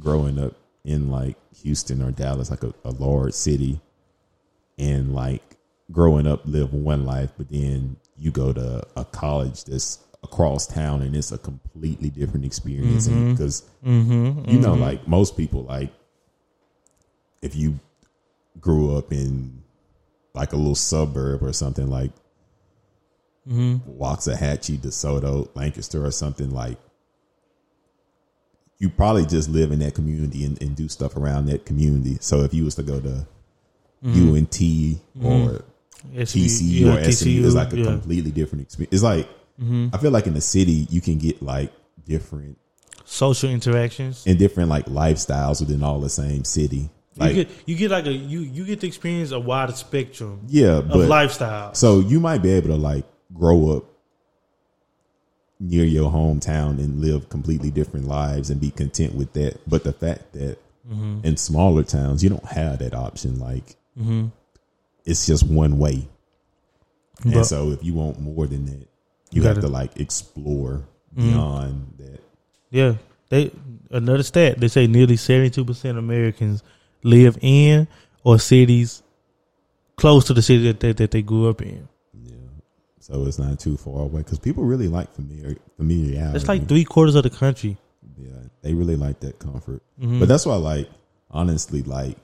growing 0.00 0.38
up 0.38 0.54
in 0.86 1.10
like 1.10 1.36
Houston 1.62 2.00
or 2.02 2.10
Dallas, 2.12 2.48
like 2.48 2.64
a, 2.64 2.72
a 2.84 2.92
large 2.92 3.34
city, 3.34 3.78
and 4.78 5.14
like 5.14 5.42
growing 5.92 6.26
up 6.26 6.40
live 6.46 6.72
one 6.72 7.04
life, 7.04 7.30
but 7.36 7.50
then 7.50 7.96
you 8.16 8.30
go 8.30 8.50
to 8.50 8.82
a 8.96 9.04
college 9.04 9.64
that's 9.64 9.98
across 10.22 10.66
town 10.66 11.02
and 11.02 11.14
it's 11.14 11.30
a 11.30 11.38
completely 11.38 12.08
different 12.08 12.46
experience 12.46 13.06
because 13.06 13.68
mm-hmm. 13.84 14.12
mm-hmm. 14.12 14.50
you 14.50 14.58
know 14.58 14.72
mm-hmm. 14.72 14.82
like 14.82 15.08
most 15.08 15.34
people 15.34 15.62
like 15.64 15.90
if 17.40 17.56
you 17.56 17.78
grew 18.60 18.96
up 18.96 19.12
in 19.12 19.60
like 20.34 20.52
a 20.52 20.56
little 20.56 20.74
suburb 20.74 21.42
or 21.42 21.52
something 21.52 21.88
like 21.88 22.10
mm-hmm. 23.48 23.76
Waxahachie, 24.00 24.78
DeSoto, 24.78 25.48
Lancaster 25.54 26.04
or 26.04 26.10
something 26.10 26.50
like 26.50 26.78
you 28.78 28.88
probably 28.88 29.26
just 29.26 29.48
live 29.48 29.72
in 29.72 29.80
that 29.80 29.94
community 29.94 30.44
and, 30.44 30.60
and 30.62 30.74
do 30.74 30.88
stuff 30.88 31.16
around 31.16 31.46
that 31.46 31.66
community. 31.66 32.16
So 32.20 32.42
if 32.42 32.54
you 32.54 32.64
was 32.64 32.76
to 32.76 32.82
go 32.82 33.00
to 33.00 33.26
mm-hmm. 34.04 34.34
UNT 34.34 34.50
mm-hmm. 34.50 35.26
or 35.26 35.64
SMU, 36.14 36.44
TCU 36.44 36.80
yeah, 36.80 36.94
or 36.94 37.12
SMU 37.12 37.46
is 37.46 37.54
like 37.54 37.72
a 37.72 37.78
yeah. 37.78 37.84
completely 37.84 38.30
different 38.30 38.62
experience. 38.62 38.94
It's 38.94 39.02
like 39.02 39.28
Mhm. 39.62 39.94
I 39.94 39.98
feel 39.98 40.10
like 40.10 40.26
in 40.26 40.34
the 40.34 40.40
city 40.40 40.86
you 40.90 41.00
can 41.00 41.18
get 41.18 41.42
like 41.42 41.72
different 42.06 42.58
social 43.04 43.50
interactions. 43.50 44.24
and 44.26 44.38
different 44.38 44.70
like 44.70 44.86
lifestyles 44.86 45.60
within 45.60 45.82
all 45.82 46.00
the 46.00 46.08
same 46.08 46.44
city. 46.44 46.90
Like 47.16 47.34
you 47.34 47.44
get 47.44 47.54
you 47.66 47.76
get 47.76 47.90
like 47.90 48.06
a 48.06 48.12
you 48.12 48.40
you 48.40 48.64
get 48.64 48.80
to 48.80 48.86
experience 48.86 49.32
a 49.32 49.40
wider 49.40 49.72
spectrum 49.72 50.40
yeah, 50.48 50.78
of 50.78 50.88
but 50.88 51.08
lifestyle. 51.08 51.74
so 51.74 51.98
you 52.00 52.20
might 52.20 52.38
be 52.42 52.50
able 52.52 52.68
to 52.68 52.76
like 52.76 53.04
grow 53.34 53.76
up 53.76 53.84
near 55.58 55.84
your 55.84 56.10
hometown 56.10 56.78
and 56.78 57.00
live 57.00 57.28
completely 57.28 57.70
different 57.70 58.06
lives 58.06 58.48
and 58.50 58.60
be 58.60 58.70
content 58.70 59.14
with 59.14 59.32
that. 59.34 59.58
But 59.68 59.84
the 59.84 59.92
fact 59.92 60.32
that 60.34 60.58
Mm-hmm. 60.90 61.20
in 61.24 61.36
smaller 61.36 61.84
towns 61.84 62.24
you 62.24 62.30
don't 62.30 62.44
have 62.46 62.78
that 62.80 62.94
option, 62.94 63.38
like 63.38 63.76
it's 65.04 65.26
just 65.26 65.46
one 65.46 65.78
way. 65.78 66.08
But- 67.24 67.34
and 67.34 67.46
so 67.46 67.70
if 67.70 67.84
you 67.84 67.94
want 67.94 68.18
more 68.18 68.46
than 68.46 68.64
that, 68.64 68.88
you, 69.30 69.42
You 69.42 69.42
have 69.42 69.56
gotta- 69.56 69.66
to 69.68 69.72
like 69.72 70.00
explore 70.00 70.88
Mhm. 71.16 71.32
beyond 71.32 71.94
that. 71.98 72.20
Yeah, 72.70 72.94
they 73.28 73.52
another 73.90 74.22
stat. 74.24 74.58
They 74.58 74.68
say 74.68 74.86
nearly 74.88 75.16
seventy 75.16 75.50
two 75.50 75.64
percent 75.64 75.96
of 75.98 76.02
Americans 76.02 76.62
live 77.02 77.38
in 77.40 77.88
or 78.24 78.38
cities 78.38 79.02
close 79.96 80.24
to 80.26 80.34
the 80.34 80.42
city 80.42 80.64
that 80.64 80.80
they, 80.80 80.92
that 80.92 81.10
they 81.10 81.22
grew 81.22 81.48
up 81.48 81.62
in. 81.62 81.88
Yeah. 82.22 82.34
So 83.00 83.26
it's 83.26 83.38
not 83.38 83.58
too 83.58 83.76
far 83.76 84.02
away 84.02 84.22
because 84.22 84.38
people 84.38 84.64
really 84.64 84.88
like 84.88 85.12
familiar 85.12 85.56
familiarity. 85.76 86.32
That's 86.32 86.48
like 86.48 86.68
three 86.68 86.84
quarters 86.84 87.14
of 87.14 87.22
the 87.22 87.30
country. 87.30 87.76
Yeah, 88.18 88.32
they 88.62 88.74
really 88.74 88.96
like 88.96 89.20
that 89.20 89.38
comfort. 89.38 89.82
Mhm. 90.00 90.20
But 90.20 90.28
that's 90.28 90.44
why, 90.44 90.56
like, 90.56 90.88
honestly, 91.30 91.82
like, 91.82 92.16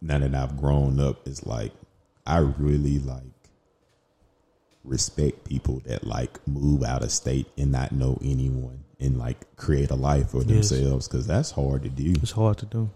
now 0.00 0.18
that 0.18 0.34
I've 0.34 0.56
grown 0.56 1.00
up, 1.00 1.26
it's 1.26 1.46
like 1.46 1.72
I 2.26 2.38
really 2.38 2.98
like 2.98 3.22
respect 4.84 5.44
people 5.44 5.80
that 5.86 6.04
like 6.04 6.46
move 6.46 6.82
out 6.82 7.02
of 7.02 7.10
state 7.10 7.46
and 7.56 7.72
not 7.72 7.92
know 7.92 8.18
anyone 8.22 8.84
and 9.04 9.18
like 9.18 9.56
create 9.56 9.90
a 9.90 9.94
life 9.94 10.30
for 10.30 10.42
themselves 10.44 11.06
because 11.08 11.26
that's 11.26 11.50
hard 11.50 11.82
to 11.82 11.88
do. 11.88 12.12
It's 12.22 12.32
hard 12.32 12.58
to 12.58 12.66
do. 12.66 12.90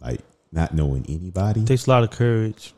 Like 0.00 0.20
not 0.52 0.74
knowing 0.74 1.04
anybody 1.08 1.60
It 1.62 1.66
takes 1.66 1.86
a 1.86 1.90
lot 1.90 2.02
of 2.02 2.10
courage, 2.10 2.74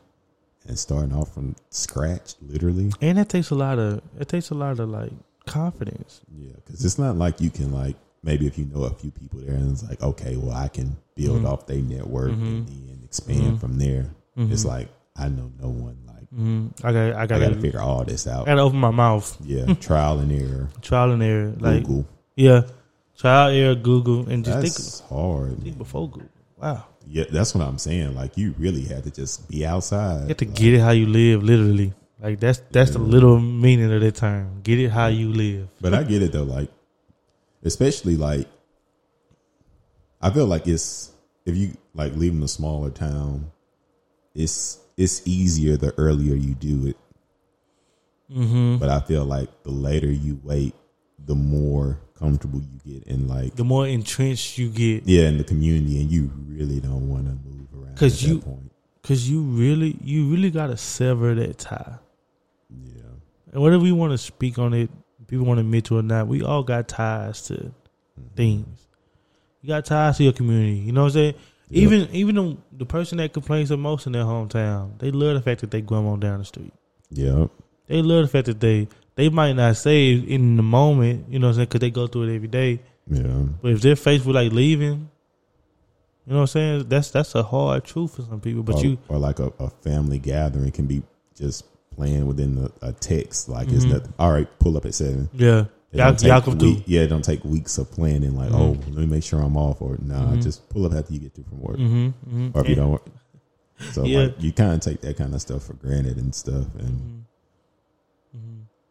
and 0.68 0.78
starting 0.78 1.14
off 1.14 1.32
from 1.34 1.54
scratch, 1.70 2.34
literally. 2.42 2.92
and 3.00 3.18
it 3.18 3.28
takes 3.28 3.50
a 3.50 3.54
lot 3.54 3.78
of 3.78 4.00
it 4.18 4.28
takes 4.28 4.50
a 4.50 4.54
lot 4.54 4.78
of 4.80 4.88
like 4.88 5.12
confidence. 5.46 6.20
Yeah, 6.34 6.52
because 6.64 6.84
it's 6.84 6.98
not 6.98 7.16
like 7.16 7.40
you 7.40 7.50
can 7.50 7.72
like 7.72 7.96
maybe 8.22 8.46
if 8.46 8.58
you 8.58 8.66
know 8.66 8.84
a 8.84 8.94
few 8.94 9.10
people 9.10 9.40
there 9.40 9.54
and 9.54 9.72
it's 9.72 9.82
like 9.88 10.02
okay, 10.02 10.36
well 10.36 10.56
I 10.56 10.68
can 10.68 10.96
build 11.14 11.42
Mhm. 11.42 11.48
off 11.50 11.66
their 11.66 11.82
network 11.82 12.30
and 12.32 12.66
Mhm. 12.66 12.86
then 12.88 13.00
expand 13.04 13.56
Mhm. 13.56 13.60
from 13.60 13.78
there. 13.78 14.10
It's 14.36 14.64
Mhm. 14.64 14.68
like 14.68 14.88
I 15.16 15.28
know 15.28 15.50
no 15.60 15.68
one. 15.68 15.96
Like 16.06 16.12
Mm, 16.34 16.72
I 16.82 16.92
got 16.92 17.14
I 17.14 17.26
got 17.26 17.38
to 17.40 17.60
figure 17.60 17.80
all 17.80 18.04
this 18.04 18.26
out. 18.26 18.42
I 18.48 18.52
got 18.52 18.54
to 18.54 18.62
open 18.62 18.78
my 18.80 18.90
mouth, 18.90 19.36
Yeah, 19.44 19.74
trial 19.74 20.18
and 20.18 20.32
error. 20.32 20.70
trial 20.80 21.12
and 21.12 21.22
error. 21.22 21.52
Like 21.60 21.82
Google. 21.84 22.06
Yeah, 22.36 22.62
trial 23.18 23.50
error, 23.50 23.74
Google, 23.74 24.28
and 24.28 24.44
just 24.44 24.60
That's 24.62 25.00
hard. 25.00 25.50
think, 25.52 25.62
think 25.64 25.78
before 25.78 26.08
Google. 26.08 26.28
Wow, 26.60 26.84
Yeah, 27.06 27.24
that's 27.30 27.54
what 27.54 27.66
I'm 27.66 27.78
saying. 27.78 28.14
Like 28.14 28.36
you 28.36 28.54
really 28.58 28.82
had 28.82 29.04
to 29.04 29.10
just 29.10 29.48
be 29.48 29.66
outside. 29.66 30.22
you 30.22 30.28
have 30.28 30.36
to 30.38 30.44
Like, 30.46 30.54
get 30.54 30.74
it 30.74 30.80
how 30.80 30.90
you 30.90 31.06
live, 31.06 31.42
literally. 31.42 31.92
Like 32.20 32.38
that's 32.38 32.62
that's 32.70 32.92
the 32.92 33.00
little 33.00 33.40
meaning 33.40 33.92
of 33.92 34.00
that 34.00 34.14
term. 34.14 34.60
Get 34.62 34.78
it 34.78 34.90
how 34.90 35.08
you 35.08 35.32
live. 35.32 35.68
But 35.80 35.92
I 35.92 36.04
get 36.04 36.22
it 36.22 36.30
though. 36.32 36.44
Like, 36.44 36.70
especially 37.64 38.16
like, 38.16 38.46
I 40.20 40.30
feel 40.30 40.46
like 40.46 40.68
it's 40.68 41.10
if 41.44 41.56
you 41.56 41.76
like 41.94 42.14
leaving 42.14 42.42
a 42.44 42.48
smaller 42.48 42.90
town, 42.90 43.50
it's 44.34 44.78
it's 44.96 45.26
easier 45.26 45.76
the 45.76 45.92
earlier 45.98 46.36
you 46.36 46.54
do 46.54 46.86
it. 46.86 46.96
Mm-hmm. 48.30 48.76
But 48.78 48.88
I 48.88 49.00
feel 49.00 49.24
like 49.24 49.48
the 49.64 49.72
later 49.72 50.10
you 50.10 50.40
wait, 50.44 50.74
the 51.18 51.34
more 51.34 51.98
comfortable 52.22 52.60
you 52.84 52.94
get 52.94 53.02
in 53.08 53.26
like 53.28 53.54
The 53.56 53.64
more 53.64 53.86
entrenched 53.86 54.56
you 54.58 54.68
get, 54.68 55.06
yeah 55.06 55.28
in 55.28 55.38
the 55.38 55.44
community, 55.44 56.00
and 56.00 56.10
you 56.10 56.30
really 56.48 56.78
don't 56.80 57.08
want 57.08 57.26
to 57.26 57.32
move 57.48 57.66
around 57.74 57.94
because 57.94 58.22
you- 58.22 58.42
cause 59.02 59.28
you 59.28 59.42
really 59.42 59.96
you 60.02 60.28
really 60.30 60.50
gotta 60.50 60.76
sever 60.76 61.34
that 61.34 61.58
tie. 61.58 61.96
Yeah, 62.70 63.02
And 63.52 63.62
whether 63.62 63.78
we 63.78 63.90
want 63.92 64.12
to 64.12 64.18
speak 64.18 64.58
on 64.58 64.72
it, 64.72 64.88
people 65.26 65.44
want 65.46 65.58
to 65.58 65.62
admit 65.62 65.84
to 65.86 65.96
it 65.96 66.00
or 66.00 66.02
not, 66.02 66.28
we 66.28 66.42
all 66.42 66.62
got 66.62 66.88
ties 66.88 67.42
to 67.48 67.54
Mm-hmm. 68.20 68.34
things. 68.36 68.86
You 69.62 69.68
got 69.68 69.86
ties 69.86 70.18
to 70.18 70.24
your 70.24 70.34
community. 70.34 70.76
You 70.76 70.92
know 70.92 71.02
what 71.02 71.06
I'm 71.08 71.12
saying? 71.14 71.34
Yeah. 71.70 71.82
Even 71.84 72.08
even 72.12 72.34
the, 72.34 72.56
the 72.76 72.84
person 72.86 73.16
that 73.18 73.32
complains 73.32 73.70
the 73.70 73.76
most 73.78 74.06
in 74.06 74.12
their 74.12 74.24
hometown, 74.24 74.98
they 74.98 75.10
love 75.10 75.34
the 75.34 75.40
fact 75.40 75.62
that 75.62 75.70
they 75.70 75.80
grandma 75.80 76.16
down 76.16 76.38
the 76.40 76.44
street. 76.44 76.72
yeah, 77.10 77.46
They 77.88 78.02
love 78.02 78.22
the 78.24 78.28
fact 78.28 78.46
that 78.46 78.60
they 78.60 78.86
they 79.22 79.28
might 79.28 79.52
not 79.52 79.76
say 79.76 80.14
it 80.14 80.24
in 80.24 80.56
the 80.56 80.62
moment, 80.64 81.26
you 81.30 81.38
know 81.38 81.46
what 81.46 81.50
I'm 81.50 81.54
saying, 81.56 81.66
because 81.66 81.80
they 81.80 81.90
go 81.90 82.08
through 82.08 82.24
it 82.28 82.34
every 82.34 82.48
day. 82.48 82.80
yeah. 83.08 83.44
But 83.62 83.70
if 83.72 83.80
they're 83.80 83.94
faced 83.94 84.24
with 84.26 84.34
like 84.34 84.50
leaving, 84.50 85.08
you 86.26 86.32
know 86.32 86.36
what 86.36 86.40
I'm 86.42 86.46
saying? 86.48 86.88
That's 86.88 87.10
that's 87.12 87.34
a 87.36 87.42
hard 87.44 87.84
truth 87.84 88.16
for 88.16 88.22
some 88.22 88.40
people. 88.40 88.62
But 88.64 88.76
or, 88.76 88.84
you, 88.84 88.98
or 89.08 89.18
like 89.18 89.38
a, 89.38 89.52
a 89.60 89.70
family 89.70 90.18
gathering 90.18 90.72
can 90.72 90.86
be 90.86 91.02
just 91.36 91.64
playing 91.94 92.26
within 92.26 92.56
the, 92.56 92.72
a 92.82 92.92
text. 92.92 93.48
Like 93.48 93.68
it's 93.68 93.84
Mhm. 93.84 93.92
nothing. 93.92 94.14
All 94.18 94.32
right, 94.32 94.48
pull 94.58 94.76
up 94.76 94.86
at 94.86 94.94
seven. 94.94 95.28
yeah, 95.34 95.66
It 95.92 95.98
y'all, 95.98 96.14
y'all 96.22 96.40
come 96.40 96.58
week- 96.58 96.82
Yeah, 96.86 97.02
it 97.02 97.08
don't 97.08 97.24
take 97.24 97.44
weeks 97.44 97.78
of 97.78 97.90
planning. 97.92 98.36
Like, 98.36 98.50
Mhm. 98.50 98.58
oh, 98.60 98.70
let 98.90 98.96
me 98.98 99.06
make 99.06 99.22
sure 99.24 99.40
I'm 99.40 99.56
off, 99.56 99.80
or 99.82 99.98
nah, 100.02 100.32
Mhm. 100.32 100.42
just 100.42 100.68
pull 100.68 100.84
up 100.86 100.94
after 100.94 101.12
you 101.12 101.20
get 101.20 101.34
through 101.34 101.44
from 101.44 101.60
work, 101.60 101.76
Mm-hmm, 101.78 102.06
mm-hmm. 102.06 102.48
or 102.54 102.62
if 102.62 102.68
you 102.68 102.74
don't. 102.74 102.90
Work. 102.90 103.06
So 103.92 104.04
Yeah. 104.04 104.20
like, 104.24 104.34
you 104.42 104.52
kind 104.52 104.72
of 104.72 104.80
take 104.80 105.00
that 105.02 105.16
kind 105.16 105.32
of 105.34 105.40
stuff 105.40 105.62
for 105.64 105.74
granted 105.74 106.16
and 106.16 106.34
stuff, 106.34 106.66
and 106.78 106.88
Mm-hmm. 106.90 107.18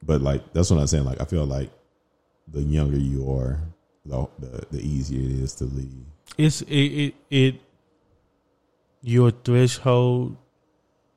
But 0.03 0.21
like 0.21 0.53
that's 0.53 0.69
what 0.69 0.79
I'm 0.79 0.87
saying. 0.87 1.05
Like, 1.05 1.21
I 1.21 1.25
feel 1.25 1.45
like 1.45 1.69
the 2.47 2.61
younger 2.61 2.97
you 2.97 3.29
are, 3.31 3.59
the 4.05 4.27
the, 4.39 4.65
the 4.71 4.81
easier 4.81 5.19
it 5.21 5.43
is 5.43 5.53
to 5.55 5.65
leave. 5.65 6.05
it's 6.37 6.61
it, 6.61 6.75
it 6.75 7.15
it 7.29 7.55
your 9.01 9.31
threshold 9.31 10.37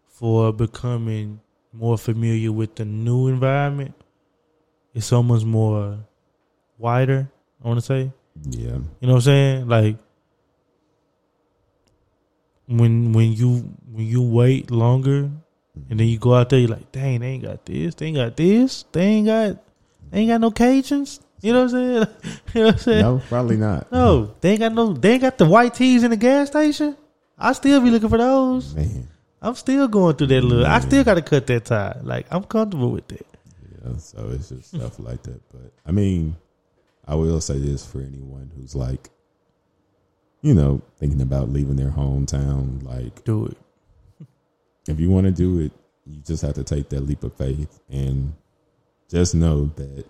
for 0.08 0.52
becoming 0.52 1.40
more 1.72 1.98
familiar 1.98 2.52
with 2.52 2.74
the 2.76 2.84
new 2.84 3.28
environment 3.28 3.94
is 4.94 5.04
so 5.04 5.22
much 5.22 5.44
more 5.44 5.98
wider. 6.78 7.28
I 7.62 7.68
want 7.68 7.80
to 7.80 7.84
say, 7.86 8.12
Yeah, 8.48 8.78
you 9.00 9.06
know 9.08 9.14
what 9.14 9.14
I'm 9.14 9.20
saying? 9.22 9.68
Like 9.68 9.96
when 12.66 13.12
when 13.12 13.32
you 13.32 13.74
when 13.90 14.06
you 14.06 14.22
wait 14.22 14.70
longer 14.70 15.30
and 15.90 15.98
then 16.00 16.06
you 16.06 16.18
go 16.18 16.34
out 16.34 16.48
there, 16.50 16.58
you're 16.58 16.68
like, 16.68 16.92
dang, 16.92 17.20
they 17.20 17.26
ain't 17.28 17.42
got 17.44 17.64
this, 17.66 17.94
they 17.94 18.06
ain't 18.06 18.16
got 18.16 18.36
this, 18.36 18.84
they 18.92 19.02
ain't 19.02 19.26
got 19.26 19.58
they 20.10 20.20
ain't 20.20 20.30
got 20.30 20.40
no 20.40 20.50
Cajuns. 20.50 21.20
You 21.40 21.52
know 21.52 21.64
what 21.64 21.74
I'm 21.74 22.06
saying? 22.14 22.40
you 22.54 22.60
know 22.60 22.66
what 22.66 22.74
I'm 22.74 22.78
saying? 22.80 23.02
no, 23.02 23.22
probably 23.28 23.56
not. 23.56 23.92
No, 23.92 24.34
they 24.40 24.50
ain't 24.52 24.60
got 24.60 24.72
no. 24.72 24.92
They 24.92 25.12
ain't 25.12 25.22
got 25.22 25.36
the 25.38 25.46
white 25.46 25.74
tees 25.74 26.02
in 26.02 26.10
the 26.10 26.16
gas 26.16 26.48
station. 26.48 26.96
I 27.38 27.52
still 27.52 27.80
be 27.80 27.90
looking 27.90 28.08
for 28.08 28.18
those. 28.18 28.74
man. 28.74 29.08
I'm 29.42 29.54
still 29.56 29.88
going 29.88 30.16
through 30.16 30.28
that 30.28 30.40
little. 30.42 30.64
I 30.64 30.80
still 30.80 31.04
got 31.04 31.14
to 31.14 31.22
cut 31.22 31.46
that 31.48 31.66
tie. 31.66 31.98
Like 32.02 32.26
I'm 32.30 32.44
comfortable 32.44 32.90
with 32.92 33.06
that. 33.08 33.26
Yeah, 33.84 33.96
so 33.98 34.30
it's 34.30 34.48
just 34.48 34.68
stuff 34.74 34.98
like 34.98 35.22
that. 35.24 35.40
But 35.50 35.72
I 35.84 35.92
mean, 35.92 36.36
I 37.06 37.14
will 37.16 37.40
say 37.42 37.58
this 37.58 37.84
for 37.84 37.98
anyone 38.00 38.50
who's 38.56 38.74
like, 38.74 39.10
you 40.40 40.54
know, 40.54 40.80
thinking 40.98 41.20
about 41.20 41.50
leaving 41.50 41.76
their 41.76 41.90
hometown. 41.90 42.82
Like, 42.84 43.24
Do 43.24 43.46
it. 43.46 43.58
If 44.86 45.00
you 45.00 45.10
want 45.10 45.26
to 45.26 45.32
do 45.32 45.60
it, 45.60 45.72
you 46.06 46.20
just 46.20 46.42
have 46.42 46.54
to 46.54 46.64
take 46.64 46.90
that 46.90 47.00
leap 47.00 47.24
of 47.24 47.34
faith 47.36 47.80
and 47.88 48.34
just 49.10 49.34
know 49.34 49.66
that 49.76 50.04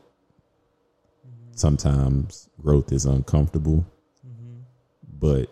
sometimes 1.53 2.49
growth 2.61 2.93
is 2.93 3.05
uncomfortable, 3.05 3.85
but 5.21 5.49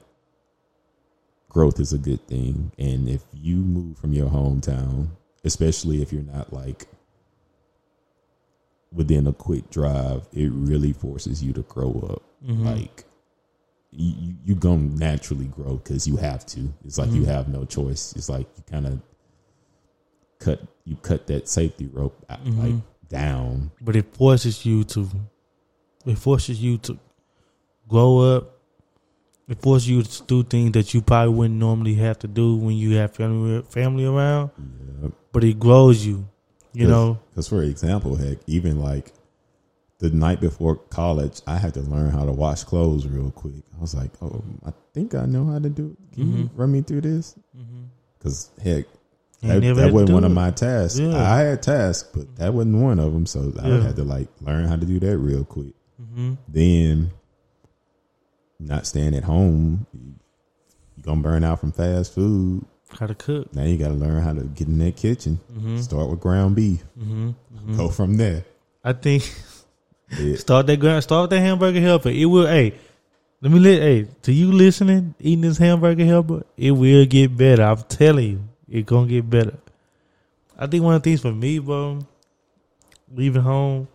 growth 1.49 1.79
is 1.79 1.93
a 1.93 1.99
good 1.99 2.27
thing. 2.27 2.73
And 2.79 3.09
if 3.09 3.23
you 3.33 3.57
move 3.57 3.99
from 3.99 4.13
your 4.13 4.29
hometown, 4.29 5.09
especially 5.45 6.03
if 6.03 6.13
you're 6.13 6.23
not 6.23 6.53
like 6.53 6.87
within 8.91 9.27
a 9.27 9.33
quick 9.33 9.71
drive, 9.71 10.27
it 10.33 10.51
really 10.53 10.93
forces 10.93 11.43
you 11.43 11.53
to 11.53 11.63
grow 11.63 12.09
up. 12.11 12.23
Mm-hmm. 12.45 12.67
Like 12.67 13.05
you, 13.91 14.15
you, 14.19 14.35
you 14.47 14.55
gonna 14.55 14.83
naturally 14.83 15.47
grow 15.47 15.77
because 15.77 16.07
you 16.07 16.17
have 16.17 16.45
to. 16.47 16.73
It's 16.85 16.99
like 16.99 17.11
you 17.11 17.25
have 17.25 17.49
no 17.49 17.65
choice. 17.65 18.15
It's 18.17 18.29
like 18.29 18.47
you 18.57 18.65
kind 18.71 18.87
of 18.87 19.01
cut 20.45 20.61
you 20.85 20.97
cut 20.97 21.27
that 21.29 21.49
safety 21.49 21.87
rope 21.87 22.17
out, 22.29 22.45
like 22.47 22.75
down. 23.09 23.71
But 23.81 23.97
it 23.97 24.15
forces 24.17 24.65
you 24.67 24.85
to. 24.85 25.09
It 26.07 26.19
forces 26.19 26.61
you 26.63 26.79
to 26.79 26.99
grow 27.89 28.19
up. 28.19 28.59
It 29.49 29.61
forces 29.61 29.89
you 29.89 30.03
to 30.03 30.23
do 30.25 30.43
things 30.43 30.73
that 30.73 30.95
you 30.95 31.03
probably 31.03 31.35
wouldn't 31.35 31.59
normally 31.59 31.95
have 31.95 32.19
to 32.21 32.29
do 32.29 32.57
when 32.57 32.75
you 32.77 32.97
have 32.97 33.15
family 33.15 33.63
family 33.71 34.05
around. 34.07 34.51
But 35.33 35.45
it 35.45 35.59
grows 35.59 36.05
you. 36.07 36.27
You 36.75 36.87
Cause, 36.87 36.91
know. 36.91 37.19
because 37.31 37.49
for 37.49 37.63
example, 37.63 38.17
heck, 38.17 38.39
even 38.47 38.81
like 38.81 39.13
the 39.99 40.11
night 40.11 40.41
before 40.41 40.77
college, 40.77 41.41
I 41.47 41.59
had 41.59 41.75
to 41.75 41.81
learn 41.81 42.11
how 42.11 42.25
to 42.25 42.33
wash 42.33 42.65
clothes 42.65 43.07
real 43.07 43.31
quick. 43.31 43.63
I 43.77 43.81
was 43.81 43.95
like, 43.95 44.11
oh, 44.23 44.43
I 44.67 44.73
think 44.95 45.15
I 45.15 45.27
know 45.27 45.45
how 45.47 45.59
to 45.59 45.69
do 45.69 45.97
it. 45.99 46.15
Can 46.15 46.33
you 46.33 46.45
Mm-hmm. 46.45 46.57
run 46.61 46.73
me 46.73 46.81
through 46.83 47.03
this? 47.03 47.35
Mm-hmm. 47.57 47.83
Because 48.19 48.51
heck, 48.63 48.87
You 48.87 49.02
That, 49.43 49.61
that 49.61 49.93
wasn't 49.93 50.13
one 50.13 50.25
of 50.25 50.31
my 50.33 50.51
tasks. 50.53 50.99
Yeah. 51.01 51.17
I 51.21 51.39
had 51.41 51.63
tasks, 51.63 52.09
but 52.15 52.37
that 52.37 52.55
wasn't 52.55 52.77
one 52.77 52.99
of 53.01 53.13
them. 53.13 53.27
So 53.27 53.53
I 53.61 53.69
Yeah. 53.69 53.83
had 53.83 53.97
to 53.97 54.05
like 54.05 54.29
learn 54.41 54.67
how 54.67 54.77
to 54.77 54.87
do 54.87 55.01
that 55.01 55.19
real 55.19 55.45
quick. 55.45 55.75
Mhm. 56.01 56.37
Then, 56.49 57.11
not 58.61 58.87
staying 58.87 59.15
at 59.17 59.25
home, 59.25 59.87
you, 59.93 60.15
gonna 61.03 61.21
burn 61.21 61.43
out 61.45 61.61
from 61.61 61.73
fast 61.73 62.15
food. 62.15 62.65
How 62.99 63.07
to 63.07 63.15
cook. 63.15 63.55
Now 63.55 63.65
you 63.65 63.79
got 63.79 63.89
to 63.89 63.95
learn 63.95 64.23
how 64.23 64.35
to 64.35 64.43
get 64.45 64.69
in 64.69 64.79
that 64.81 64.97
kitchen. 64.97 65.41
Mm-hmm. 65.53 65.79
Start 65.79 66.11
with 66.11 66.21
ground 66.21 66.55
beef. 66.55 66.85
Mm-hmm. 66.99 67.77
Go 67.77 67.89
from 67.89 68.17
there. 68.19 68.45
I 68.85 68.93
think 68.93 69.23
Yeah. 70.21 70.37
start 70.37 70.67
that 70.67 70.79
ground, 70.79 71.03
start 71.03 71.31
that 71.31 71.41
hamburger 71.41 71.81
helper. 71.81 72.11
It 72.11 72.27
will. 72.27 72.47
Hey, 72.47 72.75
let 73.41 73.51
me 73.51 73.59
let. 73.59 73.81
Hey, 73.81 74.07
to 74.23 74.33
you 74.33 74.53
listening, 74.53 75.15
eating 75.19 75.41
this 75.41 75.57
hamburger 75.59 76.05
helper, 76.05 76.45
it 76.57 76.73
will 76.73 77.07
get 77.07 77.35
better. 77.37 77.63
I'm 77.63 77.79
telling 77.89 78.29
you, 78.31 78.41
it 78.73 78.87
gonna 78.87 79.07
get 79.07 79.29
better. 79.29 79.59
I 80.59 80.67
think 80.67 80.83
one 80.83 80.95
of 80.95 81.03
the 81.03 81.11
things 81.11 81.21
for 81.21 81.33
me, 81.33 81.59
bro, 81.59 82.01
leaving 83.15 83.43
home, 83.43 83.87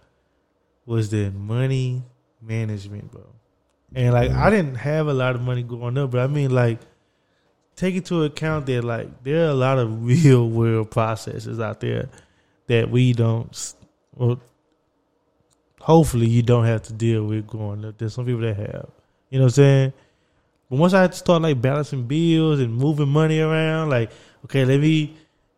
was 0.86 1.10
the 1.10 1.32
money 1.32 2.04
management, 2.42 3.12
bro. 3.12 3.26
And 3.96 4.14
like, 4.14 4.32
I 4.32 4.48
mm. 4.48 4.52
didn't 4.52 4.76
have 4.76 5.08
a 5.08 5.14
lot 5.14 5.36
of 5.36 5.42
money 5.42 5.64
growing 5.64 5.98
up, 5.98 6.12
but 6.12 6.22
I 6.22 6.28
mean, 6.28 6.52
like, 6.52 6.80
take 7.76 7.96
into 7.96 8.24
account 8.24 8.68
that 8.68 8.84
like 8.84 9.24
there 9.24 9.46
are 9.46 9.50
a 9.50 9.54
lot 9.56 9.80
of 9.80 10.06
real 10.06 10.48
world 10.48 10.92
processes 10.92 11.60
out 11.60 11.80
there 11.80 12.10
that 12.68 12.90
we 12.92 13.14
don't. 13.14 13.74
Well, 14.16 14.40
hopefully 15.80 16.28
you 16.28 16.44
don't 16.44 16.66
have 16.66 16.84
to 16.84 16.94
deal 16.94 17.24
with 17.24 17.48
growing 17.48 17.84
up. 17.84 17.98
There's 17.98 18.14
some 18.14 18.26
people 18.26 18.42
that 18.42 18.58
have. 18.58 18.90
You 19.32 19.40
know 19.40 19.46
what 19.46 19.54
I'm 19.54 19.64
saying? 19.64 19.94
But 20.70 20.80
once 20.80 20.94
I 20.94 21.02
had 21.02 21.14
to 21.14 21.18
start 21.18 21.42
like 21.42 21.62
balancing 21.62 22.04
bills 22.04 22.60
and 22.60 22.76
moving 22.76 23.10
money 23.10 23.40
around, 23.40 23.90
like, 23.90 24.12
okay, 24.46 24.66
let 24.66 24.80
me 24.80 25.16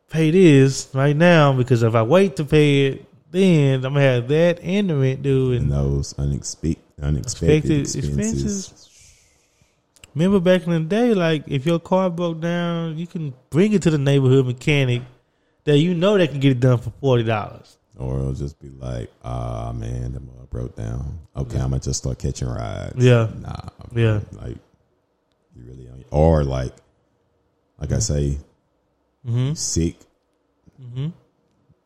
pay 0.10 0.32
this 0.32 0.90
right 0.94 1.16
now 1.16 1.54
because 1.54 1.84
if 1.84 1.94
I 1.96 2.02
wait 2.04 2.36
to 2.38 2.46
pay 2.46 2.88
it, 2.88 3.06
then 3.32 3.86
I'm 3.86 3.94
gonna 3.94 4.02
have 4.02 4.28
that 4.30 4.60
and 4.62 4.90
the 4.90 4.96
rent 4.96 5.22
due 5.22 5.52
And 5.54 5.64
and 5.64 5.72
those 5.72 6.18
unexpected, 6.18 6.84
unexpected 7.02 7.82
expenses. 7.82 7.96
expenses. 7.96 8.86
Remember 10.16 10.40
back 10.40 10.66
in 10.66 10.74
the 10.74 10.80
day, 10.80 11.14
like 11.14 11.44
if 11.48 11.66
your 11.66 11.80
car 11.80 12.10
broke 12.10 12.42
down, 12.42 12.98
you 12.98 13.06
can 13.06 13.34
bring 13.52 13.74
it 13.74 13.84
to 13.84 13.92
the 13.92 13.98
neighborhood 14.00 14.48
mechanic 14.48 15.04
that 15.66 15.78
you 15.78 15.94
know 15.94 16.18
they 16.18 16.28
can 16.28 16.40
get 16.40 16.52
it 16.54 16.60
done 16.60 16.80
for 16.80 16.90
forty 17.00 17.24
dollars. 17.24 17.78
Or 17.96 18.18
it'll 18.18 18.34
just 18.34 18.60
be 18.60 18.70
like, 18.70 19.12
ah, 19.24 19.74
man, 19.74 20.14
the 20.14 20.22
mug 20.22 20.50
broke 20.50 20.76
down. 20.76 21.20
Okay, 21.36 21.58
I'm 21.58 21.70
gonna 21.70 21.80
just 21.80 22.00
start 22.00 22.18
catching 22.18 22.48
rides. 22.48 22.96
Yeah. 22.98 23.28
Nah. 23.40 23.70
Yeah. 23.94 24.22
Like, 24.32 24.58
you 25.56 25.64
really, 25.66 25.90
or 26.10 26.44
like, 26.46 26.74
like 27.80 27.92
I 27.92 28.00
say, 28.00 28.38
Mm-hmm. 29.28 29.54
sick, 29.54 29.96
Mm-hmm. 30.82 31.08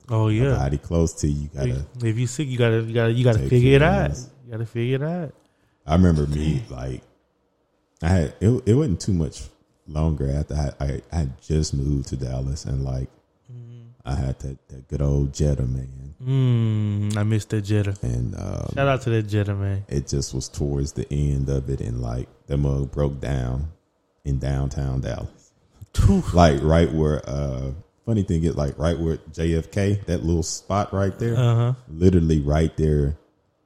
Oh 0.10 0.28
yeah. 0.28 0.56
body 0.56 0.78
close 0.78 1.14
to 1.22 1.28
you. 1.28 1.50
Gotta. 1.50 1.86
if 2.04 2.18
you 2.18 2.28
sick, 2.28 2.48
you 2.48 2.58
gotta 2.58 2.82
you 2.82 2.94
gotta 2.94 3.12
you 3.14 3.24
gotta 3.24 3.40
figure 3.40 3.76
it 3.76 3.82
out. 3.82 4.12
You 4.46 4.52
gotta 4.52 4.66
figure 4.66 4.96
it 4.98 5.02
out. 5.04 5.34
I 5.86 5.96
remember 5.96 6.28
me 6.28 6.62
like, 6.70 7.02
I 8.02 8.08
had 8.10 8.34
it. 8.40 8.64
It 8.68 8.74
wasn't 8.76 9.02
too 9.02 9.14
much 9.14 9.44
longer 9.88 10.30
after 10.32 10.54
I, 10.56 10.72
I, 10.86 11.02
I 11.12 11.18
had 11.18 11.42
just 11.42 11.74
moved 11.74 12.10
to 12.10 12.18
Dallas 12.18 12.66
and 12.66 12.84
like, 12.84 13.10
I 14.06 14.16
had 14.16 14.38
that, 14.40 14.68
that 14.70 14.88
good 14.90 15.02
old 15.02 15.34
Jetta 15.34 15.64
man, 15.64 16.14
Mm, 16.24 17.18
I 17.18 17.24
missed 17.24 17.50
that 17.50 17.64
Jetta. 17.64 17.98
and 18.02 18.34
um, 18.36 18.70
Shout 18.76 18.88
out 18.88 19.02
to 19.04 19.10
that 19.10 19.24
Jetta 19.24 19.56
man. 19.56 19.84
it 19.90 20.08
just 20.08 20.34
was 20.34 20.48
towards 20.48 20.92
the 20.94 21.06
end 21.12 21.50
of 21.50 21.70
it, 21.70 21.82
and 21.82 22.02
like 22.02 22.28
the 22.48 22.58
mug 22.58 22.92
broke 22.92 23.20
down 23.20 23.72
in 24.24 24.40
downtown 24.40 25.02
Dallas, 25.02 25.43
like 26.34 26.62
right 26.62 26.92
where. 26.92 27.28
uh 27.30 27.72
Funny 28.06 28.24
thing 28.24 28.44
is, 28.44 28.58
like 28.58 28.78
right 28.78 29.00
where 29.00 29.16
JFK, 29.32 30.04
that 30.08 30.26
little 30.26 30.44
spot 30.44 30.92
right 30.92 31.18
there, 31.20 31.38
Uh 31.38 31.56
huh. 31.56 31.74
literally 31.88 32.42
right 32.42 32.76
there, 32.76 33.16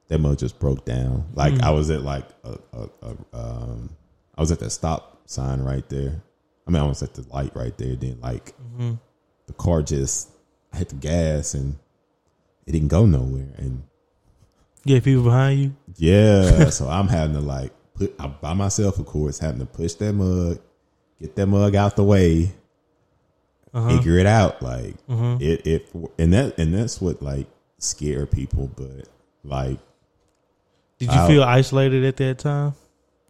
that 0.06 0.20
mug 0.20 0.38
just 0.38 0.60
broke 0.60 0.84
down. 0.84 1.24
Like 1.34 1.60
I 1.60 1.70
was 1.72 1.90
at 1.90 2.02
like 2.02 2.24
a, 2.44 2.56
a, 2.72 2.88
a 3.02 3.36
um, 3.36 3.90
I 4.36 4.40
was 4.40 4.52
at 4.52 4.60
that 4.60 4.70
stop 4.70 5.22
sign 5.26 5.62
right 5.62 5.86
there. 5.88 6.22
I 6.68 6.70
mean, 6.70 6.80
I 6.80 6.86
was 6.86 7.02
at 7.02 7.14
the 7.14 7.26
light 7.34 7.50
right 7.56 7.76
there. 7.78 7.96
Then 7.96 8.20
like 8.20 8.54
the 8.78 9.52
car 9.54 9.82
just 9.82 10.28
I 10.72 10.76
hit 10.76 10.90
the 10.90 10.94
gas 10.94 11.54
and 11.54 11.74
it 12.64 12.70
didn't 12.70 12.88
go 12.88 13.06
nowhere. 13.06 13.48
And 13.56 13.82
Yeah, 14.84 15.00
people 15.00 15.24
behind 15.24 15.58
you. 15.58 15.74
yeah, 15.96 16.68
so 16.70 16.88
I'm 16.88 17.08
having 17.08 17.34
to 17.34 17.40
like 17.40 17.72
put 17.94 18.14
I'm 18.20 18.36
by 18.40 18.54
myself, 18.54 19.00
of 19.00 19.06
course, 19.06 19.40
having 19.40 19.58
to 19.58 19.66
push 19.66 19.94
that 19.94 20.12
mug, 20.12 20.60
get 21.20 21.34
that 21.36 21.46
mug 21.46 21.74
out 21.74 21.96
the 21.96 22.04
way, 22.04 22.52
Uh-huh. 23.74 23.96
figure 23.96 24.18
it 24.18 24.26
out. 24.26 24.62
Like 24.62 24.94
Mhm. 25.06 25.40
it, 25.40 25.66
it, 25.66 25.94
and 26.18 26.32
that, 26.32 26.58
and 26.58 26.72
that's 26.74 27.00
what 27.00 27.22
like 27.22 27.46
scare 27.78 28.26
people. 28.26 28.70
But 28.76 29.08
like, 29.44 29.78
Did 30.98 31.10
you 31.12 31.18
I'll- 31.18 31.28
feel 31.28 31.42
isolated 31.44 32.04
at 32.04 32.16
that 32.18 32.38
time? 32.38 32.74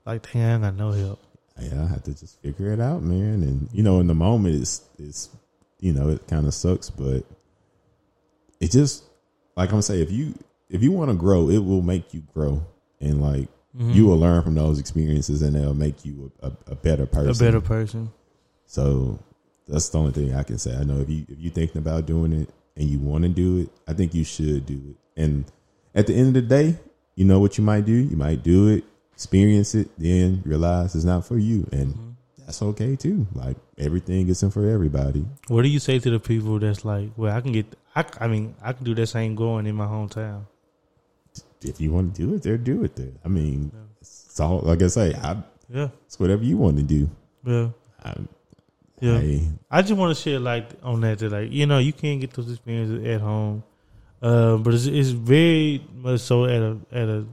Like, 0.06 0.30
dang, 0.32 0.42
I 0.42 0.52
ain't 0.54 0.62
got 0.62 0.74
no 0.76 0.90
help. 0.92 1.18
yeah, 1.60 1.82
I 1.82 1.86
have 1.88 2.02
to 2.04 2.14
just 2.14 2.40
figure 2.40 2.72
it 2.72 2.80
out, 2.80 3.02
man. 3.02 3.42
And 3.42 3.68
you 3.72 3.82
know, 3.82 4.00
in 4.00 4.06
the 4.06 4.14
moment, 4.14 4.54
it's 4.56 4.82
it's 4.98 5.28
you 5.80 5.92
know, 5.92 6.08
it 6.08 6.26
kind 6.28 6.46
of 6.46 6.54
sucks, 6.54 6.88
but 6.90 7.24
it 8.60 8.70
just 8.70 9.04
like 9.56 9.72
I'm 9.72 9.82
saying, 9.82 10.02
if 10.02 10.10
you 10.10 10.34
if 10.70 10.82
you 10.82 10.92
want 10.92 11.10
to 11.10 11.16
grow, 11.16 11.48
it 11.50 11.58
will 11.58 11.82
make 11.82 12.14
you 12.14 12.22
grow, 12.34 12.62
and 13.00 13.20
like 13.20 13.48
Mm-hmm. 13.76 13.90
you 13.92 14.06
will 14.06 14.18
learn 14.18 14.42
from 14.42 14.54
those 14.54 14.78
experiences, 14.80 15.42
and 15.42 15.54
they'll 15.54 15.74
make 15.74 16.04
you 16.04 16.32
a, 16.42 16.48
a, 16.48 16.52
a 16.68 16.74
better 16.74 17.06
person. 17.06 17.30
A 17.30 17.34
better 17.50 17.60
person. 17.60 18.10
So 18.66 19.18
that's 19.66 19.88
the 19.90 19.98
only 19.98 20.12
thing 20.12 20.34
I 20.34 20.42
can 20.42 20.58
say. 20.58 20.74
I 20.74 20.84
know 20.84 21.00
if 21.00 21.08
you 21.10 21.26
if 21.28 21.38
you 21.38 21.50
thinking 21.50 21.78
about 21.78 22.06
doing 22.06 22.32
it 22.32 22.50
and 22.76 22.88
you 22.88 22.98
want 22.98 23.22
to 23.24 23.28
do 23.28 23.58
it, 23.58 23.70
I 23.86 23.92
think 23.92 24.14
you 24.14 24.24
should 24.24 24.64
do 24.66 24.80
it. 24.90 24.96
And 25.22 25.44
at 25.94 26.06
the 26.06 26.14
end 26.14 26.28
of 26.28 26.34
the 26.34 26.42
day, 26.42 26.76
you 27.14 27.24
know 27.24 27.40
what 27.40 27.58
you 27.58 27.64
might 27.64 27.84
do. 27.84 27.92
You 27.92 28.16
might 28.16 28.42
do 28.42 28.68
it, 28.68 28.84
experience 29.12 29.74
it, 29.74 29.88
then 29.98 30.42
realize 30.46 30.94
it's 30.94 31.04
not 31.04 31.26
for 31.26 31.38
you, 31.38 31.68
and 31.72 31.94
Mm-hmm. 31.94 32.10
that's 32.46 32.62
okay 32.62 32.96
too. 32.96 33.26
Like 33.34 33.56
everything 33.76 34.28
isn't 34.28 34.50
for 34.50 34.68
everybody. 34.68 35.26
What 35.48 35.62
do 35.62 35.68
you 35.68 35.78
say 35.78 35.98
to 35.98 36.10
the 36.10 36.18
people 36.20 36.58
that's 36.58 36.84
like, 36.84 37.10
well, 37.16 37.36
I 37.36 37.40
can 37.42 37.52
get, 37.52 37.66
I, 37.94 38.04
I 38.18 38.28
mean, 38.28 38.54
I 38.62 38.72
can 38.72 38.84
do 38.84 38.94
that 38.94 39.08
same 39.08 39.34
going 39.34 39.66
in 39.66 39.74
my 39.76 39.86
hometown. 39.86 40.46
If 41.62 41.80
you 41.80 41.92
want 41.92 42.14
to 42.14 42.26
do 42.26 42.34
it, 42.34 42.42
there, 42.42 42.56
do 42.56 42.84
it 42.84 42.94
there. 42.96 43.12
I 43.24 43.28
mean, 43.28 43.72
it's 44.00 44.38
all 44.38 44.60
like 44.60 44.82
I 44.82 44.86
say. 44.88 45.14
I, 45.14 45.36
Yeah, 45.68 45.88
it's 46.06 46.18
whatever 46.18 46.44
you 46.44 46.56
want 46.56 46.76
to 46.76 46.82
do. 46.82 47.10
yeah, 47.44 47.68
I, 48.02 48.14
yeah. 49.00 49.18
hey, 49.18 49.48
I 49.70 49.82
just 49.82 49.94
want 49.94 50.16
to 50.16 50.22
share 50.22 50.38
like 50.38 50.70
on 50.82 51.00
that 51.02 51.18
that 51.18 51.32
like 51.32 51.52
you 51.52 51.66
know 51.66 51.78
you 51.78 51.92
can't 51.92 52.20
get 52.20 52.32
those 52.32 52.50
experiences 52.50 53.04
at 53.06 53.20
home, 53.20 53.64
uh, 54.22 54.56
but 54.56 54.74
it's, 54.74 54.86
it's 54.86 55.10
very 55.10 55.84
much 55.94 56.20
so 56.20 56.44
at 56.44 56.62
a 56.62 56.78
at 56.92 57.08
a 57.08 57.26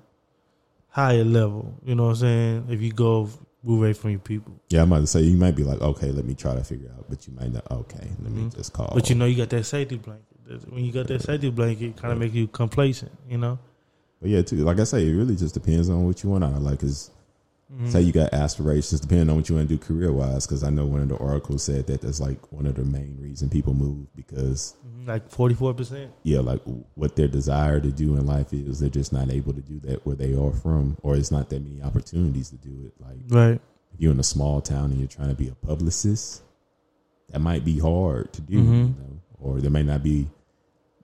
higher 0.89 1.23
level. 1.23 1.79
You 1.83 1.95
know 1.95 2.05
what 2.05 2.09
I'm 2.09 2.15
saying? 2.15 2.67
If 2.69 2.81
you 2.81 2.91
go 2.91 3.29
move 3.63 3.79
away 3.79 3.93
from 3.93 4.11
your 4.11 4.19
people, 4.19 4.53
yeah, 4.69 4.81
I'm 4.81 4.91
about 4.91 5.01
to 5.01 5.07
say 5.07 5.21
you 5.21 5.37
might 5.37 5.55
be 5.55 5.63
like, 5.63 5.81
okay, 5.81 6.11
let 6.11 6.25
me 6.25 6.33
try 6.33 6.55
to 6.55 6.63
figure 6.63 6.89
out, 6.97 7.05
but 7.09 7.27
you 7.27 7.33
might 7.33 7.51
not. 7.53 7.69
Okay, 7.71 8.07
let 8.21 8.31
me 8.31 8.49
just 8.49 8.73
call. 8.73 8.87
Mm-hmm. 8.87 8.95
but 8.95 9.09
you 9.09 9.15
know 9.15 9.25
you 9.25 9.37
got 9.37 9.49
that 9.49 9.65
safety 9.65 9.97
blanket. 9.97 10.25
When 10.69 10.83
you 10.83 10.91
got 10.91 11.07
that 11.07 11.21
safety 11.23 11.49
blanket, 11.49 11.97
kind 11.97 12.13
of 12.13 12.19
make 12.19 12.33
you 12.33 12.47
complacent. 12.47 13.11
You 13.29 13.37
know. 13.37 13.59
But 14.25 14.31
yeah, 14.31 14.41
too. 14.41 14.55
Like 14.55 14.79
I 14.79 14.85
say, 14.85 15.07
it 15.07 15.13
really 15.13 15.35
just 15.35 15.53
depends 15.53 15.87
on 15.87 16.03
what 16.07 16.23
you 16.23 16.31
want 16.31 16.43
out. 16.43 16.53
of 16.53 16.63
Like, 16.63 16.79
cause 16.79 17.11
Mm-hmm. 17.73 17.89
say 17.89 18.01
you 18.01 18.11
got 18.11 18.31
aspirations, 18.33 19.01
depending 19.01 19.27
on 19.29 19.35
what 19.37 19.49
you 19.49 19.55
want 19.55 19.67
to 19.67 19.75
do 19.75 19.83
career 19.83 20.11
wise. 20.11 20.45
Because 20.45 20.63
I 20.63 20.69
know 20.69 20.85
one 20.85 21.01
of 21.01 21.09
the 21.09 21.17
articles 21.17 21.63
said 21.63 21.85
that 21.87 22.01
that's 22.01 22.19
like 22.19 22.51
one 22.51 22.65
of 22.67 22.75
the 22.75 22.83
main 22.83 23.17
reason 23.19 23.49
people 23.49 23.73
move 23.73 24.05
because 24.15 24.75
Like 25.05 25.29
forty 25.29 25.53
four 25.55 25.73
percent. 25.75 26.11
yeah, 26.23 26.39
like 26.39 26.61
what 26.95 27.15
their 27.15 27.27
desire 27.27 27.79
to 27.79 27.91
do 27.91 28.15
in 28.17 28.25
life 28.27 28.53
is, 28.53 28.79
they're 28.79 28.89
just 28.89 29.11
not 29.13 29.29
able 29.31 29.51
to 29.53 29.61
do 29.61 29.79
that 29.81 30.05
where 30.05 30.15
they 30.15 30.35
are 30.35 30.51
from, 30.51 30.97
or 31.01 31.15
it's 31.15 31.31
not 31.31 31.49
that 31.49 31.59
many 31.63 31.81
opportunities 31.81 32.49
to 32.51 32.55
do 32.55 32.85
it. 32.85 32.93
Like 33.03 33.17
Right. 33.29 33.61
if 33.93 33.99
you're 33.99 34.11
in 34.11 34.19
a 34.19 34.23
small 34.23 34.61
town 34.61 34.91
and 34.91 34.99
you're 34.99 35.07
trying 35.07 35.29
to 35.29 35.35
be 35.35 35.47
a 35.49 35.55
publicist, 35.67 36.43
that 37.31 37.39
might 37.39 37.65
be 37.65 37.79
hard 37.79 38.31
to 38.33 38.41
do, 38.41 38.57
Mhm. 38.59 38.67
you 38.73 38.83
know, 38.89 39.19
or 39.39 39.59
there 39.59 39.71
may 39.71 39.83
not 39.83 40.03
be 40.03 40.27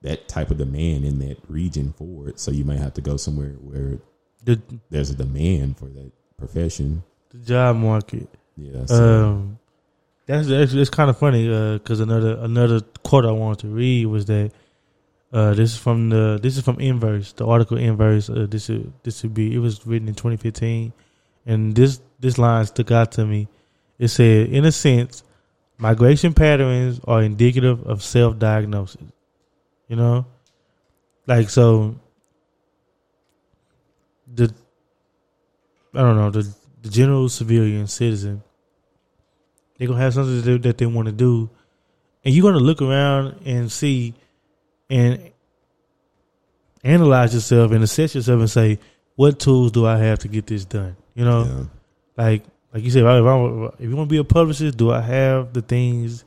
that 0.02 0.28
type 0.28 0.50
of 0.50 0.58
demand 0.58 1.04
in 1.04 1.18
that 1.20 1.38
region 1.48 1.94
for 1.96 2.28
it. 2.28 2.38
So 2.40 2.50
you 2.50 2.64
may 2.64 2.76
have 2.76 2.94
to 2.94 3.00
go 3.00 3.16
somewhere 3.16 3.52
where 3.60 3.98
The 4.44 4.60
there's 4.90 5.10
a 5.10 5.14
demand 5.14 5.78
for 5.78 5.86
that 5.86 6.10
profession. 6.36 7.02
the 7.30 7.38
job 7.38 7.76
market. 7.76 8.28
Yeah. 8.56 8.84
So, 8.86 9.24
Um, 9.30 9.58
that's 10.26 10.50
actually 10.50 10.80
it's 10.82 10.90
kind 10.90 11.08
of 11.10 11.18
funny 11.18 11.46
because 11.78 12.00
another 12.00 12.36
another 12.40 12.80
quote 13.02 13.24
I 13.24 13.32
wanted 13.32 13.60
to 13.60 13.68
read 13.68 14.06
was 14.06 14.26
that 14.26 14.52
uh, 15.32 15.54
this 15.54 15.72
is 15.72 15.78
from 15.78 16.10
the 16.10 16.38
this 16.42 16.56
is 16.58 16.62
from 16.64 16.78
Inverse, 16.78 17.32
the 17.32 17.46
article 17.46 17.76
Inverse. 17.78 18.28
Uh, 18.28 18.46
this 18.48 18.68
is 18.68 18.86
this 19.02 19.22
would 19.22 19.34
be 19.34 19.54
it 19.54 19.58
was 19.58 19.86
written 19.86 20.08
in 20.08 20.14
2015, 20.14 20.92
and 21.46 21.74
this 21.74 22.00
this 22.20 22.38
line 22.38 22.66
stuck 22.66 22.90
out 22.90 23.12
to 23.12 23.24
me. 23.24 23.48
It 23.98 24.08
said, 24.08 24.48
in 24.48 24.64
a 24.64 24.72
sense, 24.72 25.22
migration 25.78 26.34
patterns 26.34 27.00
are 27.04 27.22
indicative 27.22 27.82
of 27.86 28.02
self 28.02 28.38
diagnosis. 28.38 29.02
You 29.92 29.96
know, 29.96 30.24
like 31.26 31.50
so. 31.50 31.96
The 34.34 34.50
I 35.94 35.98
don't 36.00 36.16
know 36.16 36.30
the 36.30 36.50
the 36.80 36.88
general 36.88 37.28
civilian 37.28 37.86
citizen 37.86 38.42
they're 39.76 39.86
gonna 39.88 40.00
have 40.00 40.14
something 40.14 40.36
that 40.36 40.42
they, 40.42 40.56
that 40.56 40.78
they 40.78 40.86
want 40.86 41.08
to 41.08 41.12
do, 41.12 41.50
and 42.24 42.34
you're 42.34 42.42
gonna 42.50 42.64
look 42.64 42.80
around 42.80 43.42
and 43.44 43.70
see 43.70 44.14
and 44.88 45.30
analyze 46.82 47.34
yourself 47.34 47.72
and 47.72 47.84
assess 47.84 48.14
yourself 48.14 48.40
and 48.40 48.50
say, 48.50 48.78
what 49.16 49.38
tools 49.38 49.72
do 49.72 49.84
I 49.84 49.98
have 49.98 50.20
to 50.20 50.28
get 50.28 50.46
this 50.46 50.64
done? 50.64 50.96
You 51.14 51.26
know, 51.26 51.44
Yeah. 51.44 51.64
like 52.24 52.44
like 52.72 52.82
you 52.82 52.90
said, 52.90 53.02
if, 53.02 53.06
I, 53.06 53.18
if 53.18 53.90
you 53.90 53.94
want 53.94 54.08
to 54.08 54.14
be 54.14 54.16
a 54.16 54.24
publicist, 54.24 54.78
do 54.78 54.90
I 54.90 55.02
have 55.02 55.52
the 55.52 55.60
things 55.60 56.24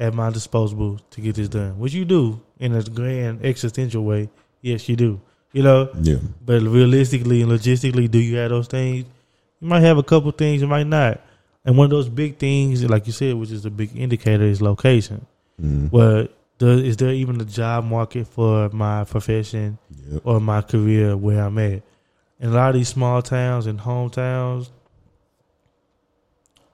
at 0.00 0.14
my 0.14 0.30
disposal 0.30 0.98
to 1.10 1.20
get 1.20 1.36
this 1.36 1.48
done? 1.48 1.78
Which 1.78 1.92
you 1.94 2.04
do 2.04 2.40
in 2.58 2.74
a 2.74 2.82
grand 2.82 3.44
existential 3.44 4.04
way. 4.04 4.28
Yes, 4.62 4.88
you 4.88 4.96
do. 4.96 5.20
You 5.52 5.62
know, 5.62 5.88
Yeah. 6.00 6.16
but 6.44 6.62
realistically 6.62 7.42
and 7.42 7.50
logistically, 7.52 8.10
do 8.10 8.18
you 8.18 8.36
have 8.36 8.50
those 8.50 8.66
things? 8.68 9.04
You 9.60 9.68
might 9.68 9.80
have 9.80 9.98
a 9.98 10.02
couple 10.02 10.30
things, 10.32 10.62
you 10.62 10.68
might 10.68 10.86
not. 10.86 11.20
And 11.64 11.76
one 11.76 11.84
of 11.86 11.90
those 11.90 12.08
big 12.08 12.38
things, 12.38 12.82
like 12.88 13.06
you 13.06 13.12
said, 13.12 13.34
which 13.34 13.50
is 13.50 13.64
a 13.66 13.70
big 13.70 13.90
indicator, 13.96 14.44
is 14.44 14.62
location. 14.62 15.26
Mm. 15.60 15.92
Well, 15.92 16.28
does, 16.58 16.80
is 16.82 16.96
there 16.96 17.12
even 17.12 17.40
a 17.40 17.44
job 17.44 17.84
market 17.84 18.26
for 18.26 18.68
my 18.70 19.04
profession 19.04 19.78
Yep. 20.10 20.22
or 20.24 20.40
my 20.40 20.62
career 20.62 21.16
where 21.16 21.42
I'm 21.44 21.58
at? 21.58 21.82
In 22.40 22.48
a 22.48 22.52
lot 22.52 22.70
of 22.70 22.74
these 22.76 22.88
small 22.88 23.20
towns 23.20 23.66
and 23.66 23.78
hometowns, 23.80 24.70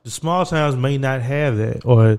the 0.05 0.11
small 0.11 0.47
towns 0.47 0.77
may 0.77 0.99
not 0.99 1.23
have 1.23 1.57
that, 1.57 1.85
or 1.85 2.19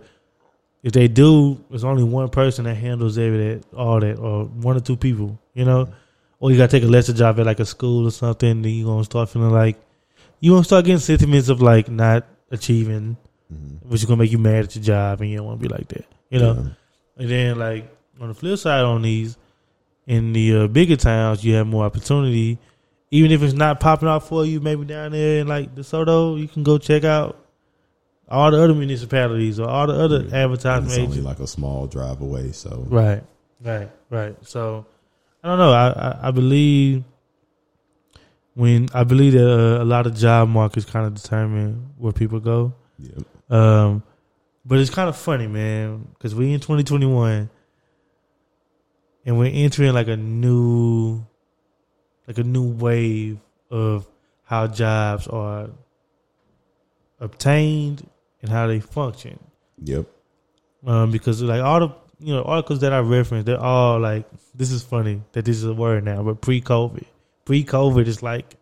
if 0.83 0.91
they 0.93 1.07
do, 1.07 1.63
there's 1.69 1.83
only 1.83 2.03
one 2.03 2.29
person 2.29 2.65
that 2.65 2.75
handles 2.75 3.17
every 3.17 3.55
that, 3.55 3.63
all 3.75 3.99
that, 3.99 4.17
or 4.19 4.45
one 4.45 4.77
or 4.77 4.79
two 4.79 4.95
people, 4.97 5.37
you 5.53 5.65
know. 5.65 5.89
Or 6.39 6.51
you 6.51 6.57
gotta 6.57 6.71
take 6.71 6.83
a 6.83 6.87
lesser 6.87 7.13
job 7.13 7.39
at 7.39 7.45
like 7.45 7.59
a 7.59 7.65
school 7.65 8.05
or 8.07 8.11
something. 8.11 8.61
Then 8.61 8.71
you 8.71 8.85
gonna 8.85 9.03
start 9.03 9.29
feeling 9.29 9.51
like 9.51 9.77
you 10.39 10.51
gonna 10.51 10.63
start 10.63 10.85
getting 10.85 10.99
sentiments 10.99 11.49
of 11.49 11.61
like 11.61 11.89
not 11.89 12.25
achieving, 12.51 13.17
Mhm. 13.51 13.89
which 13.89 14.01
is 14.01 14.05
gonna 14.05 14.21
make 14.21 14.31
you 14.31 14.37
mad 14.37 14.65
at 14.65 14.75
your 14.75 14.83
job, 14.83 15.21
and 15.21 15.29
you 15.31 15.37
don't 15.37 15.47
want 15.47 15.61
to 15.61 15.67
be 15.67 15.73
like 15.73 15.87
that, 15.89 16.05
you 16.29 16.39
know. 16.39 16.53
Yeah. 16.53 16.69
And 17.17 17.29
then 17.29 17.59
like 17.59 17.89
on 18.21 18.27
the 18.27 18.33
flip 18.35 18.59
side 18.59 18.83
on 18.83 19.01
these, 19.01 19.35
in 20.05 20.31
the 20.33 20.55
uh, 20.55 20.67
bigger 20.67 20.95
towns, 20.95 21.43
you 21.43 21.55
have 21.55 21.65
more 21.67 21.85
opportunity. 21.85 22.59
Even 23.09 23.31
if 23.31 23.41
it's 23.41 23.53
not 23.53 23.79
popping 23.79 24.07
out 24.09 24.27
for 24.27 24.45
you, 24.45 24.59
maybe 24.59 24.85
down 24.85 25.11
there 25.13 25.39
in 25.39 25.47
like 25.47 25.73
DeSoto, 25.75 26.39
you 26.39 26.47
can 26.47 26.61
go 26.63 26.77
check 26.77 27.03
out 27.03 27.37
all 28.29 28.51
the 28.51 28.61
other 28.61 28.73
municipalities 28.73 29.59
or 29.59 29.67
all 29.69 29.87
the 29.87 29.93
other 29.93 30.17
Yeah. 30.17 30.23
And 30.25 30.33
advertisement 30.33 30.91
It's 30.91 30.97
only 30.99 31.21
like 31.21 31.39
a 31.39 31.47
small 31.47 31.87
drive 31.87 32.21
away, 32.21 32.51
so 32.51 32.85
Right, 32.87 33.23
right, 33.61 33.89
right. 34.09 34.35
So 34.45 34.85
I 35.43 35.47
don't 35.47 35.57
know. 35.57 35.71
I 35.71 35.87
I, 35.89 36.27
I 36.27 36.31
believe 36.31 37.03
when 38.53 38.89
I 38.93 39.03
believe 39.03 39.33
that 39.33 39.47
uh, 39.49 39.81
a 39.81 39.85
lot 39.85 40.07
of 40.07 40.15
job 40.15 40.49
markets 40.49 40.85
kind 40.85 41.05
of 41.05 41.13
determine 41.13 41.91
where 41.97 42.11
people 42.11 42.39
go. 42.39 42.73
yeah. 42.97 43.19
Um, 43.49 44.03
but 44.65 44.79
it's 44.79 44.89
kind 44.89 45.07
of 45.07 45.15
funny, 45.15 45.47
man, 45.47 46.07
because 46.13 46.35
we 46.35 46.51
in 46.53 46.59
2021 46.59 47.49
and 49.25 49.37
we're 49.37 49.51
entering 49.53 49.93
like 49.93 50.09
a 50.09 50.17
new, 50.17 51.23
like 52.27 52.37
a 52.37 52.43
new 52.43 52.63
wave 52.67 53.37
of 53.71 54.05
how 54.43 54.67
jobs 54.67 55.27
are 55.27 55.69
obtained 57.19 58.09
and 58.41 58.51
how 58.51 58.67
they 58.67 58.79
function. 58.79 59.39
Yep. 59.83 60.05
Um, 60.85 61.11
because 61.11 61.41
like 61.41 61.61
all 61.61 61.79
the 61.79 61.89
you 62.19 62.33
know 62.33 62.43
articles 62.43 62.79
that 62.79 62.93
I 62.93 62.99
referenced, 62.99 63.45
they're 63.45 63.59
all 63.59 63.99
like 63.99 64.25
this 64.55 64.71
is 64.71 64.83
funny 64.83 65.21
that 65.33 65.45
this 65.45 65.57
is 65.57 65.65
a 65.65 65.73
word 65.73 66.03
now, 66.03 66.23
but 66.23 66.41
pre-COVID, 66.41 67.05
pre-COVID 67.45 68.07
is 68.07 68.23
like 68.23 68.55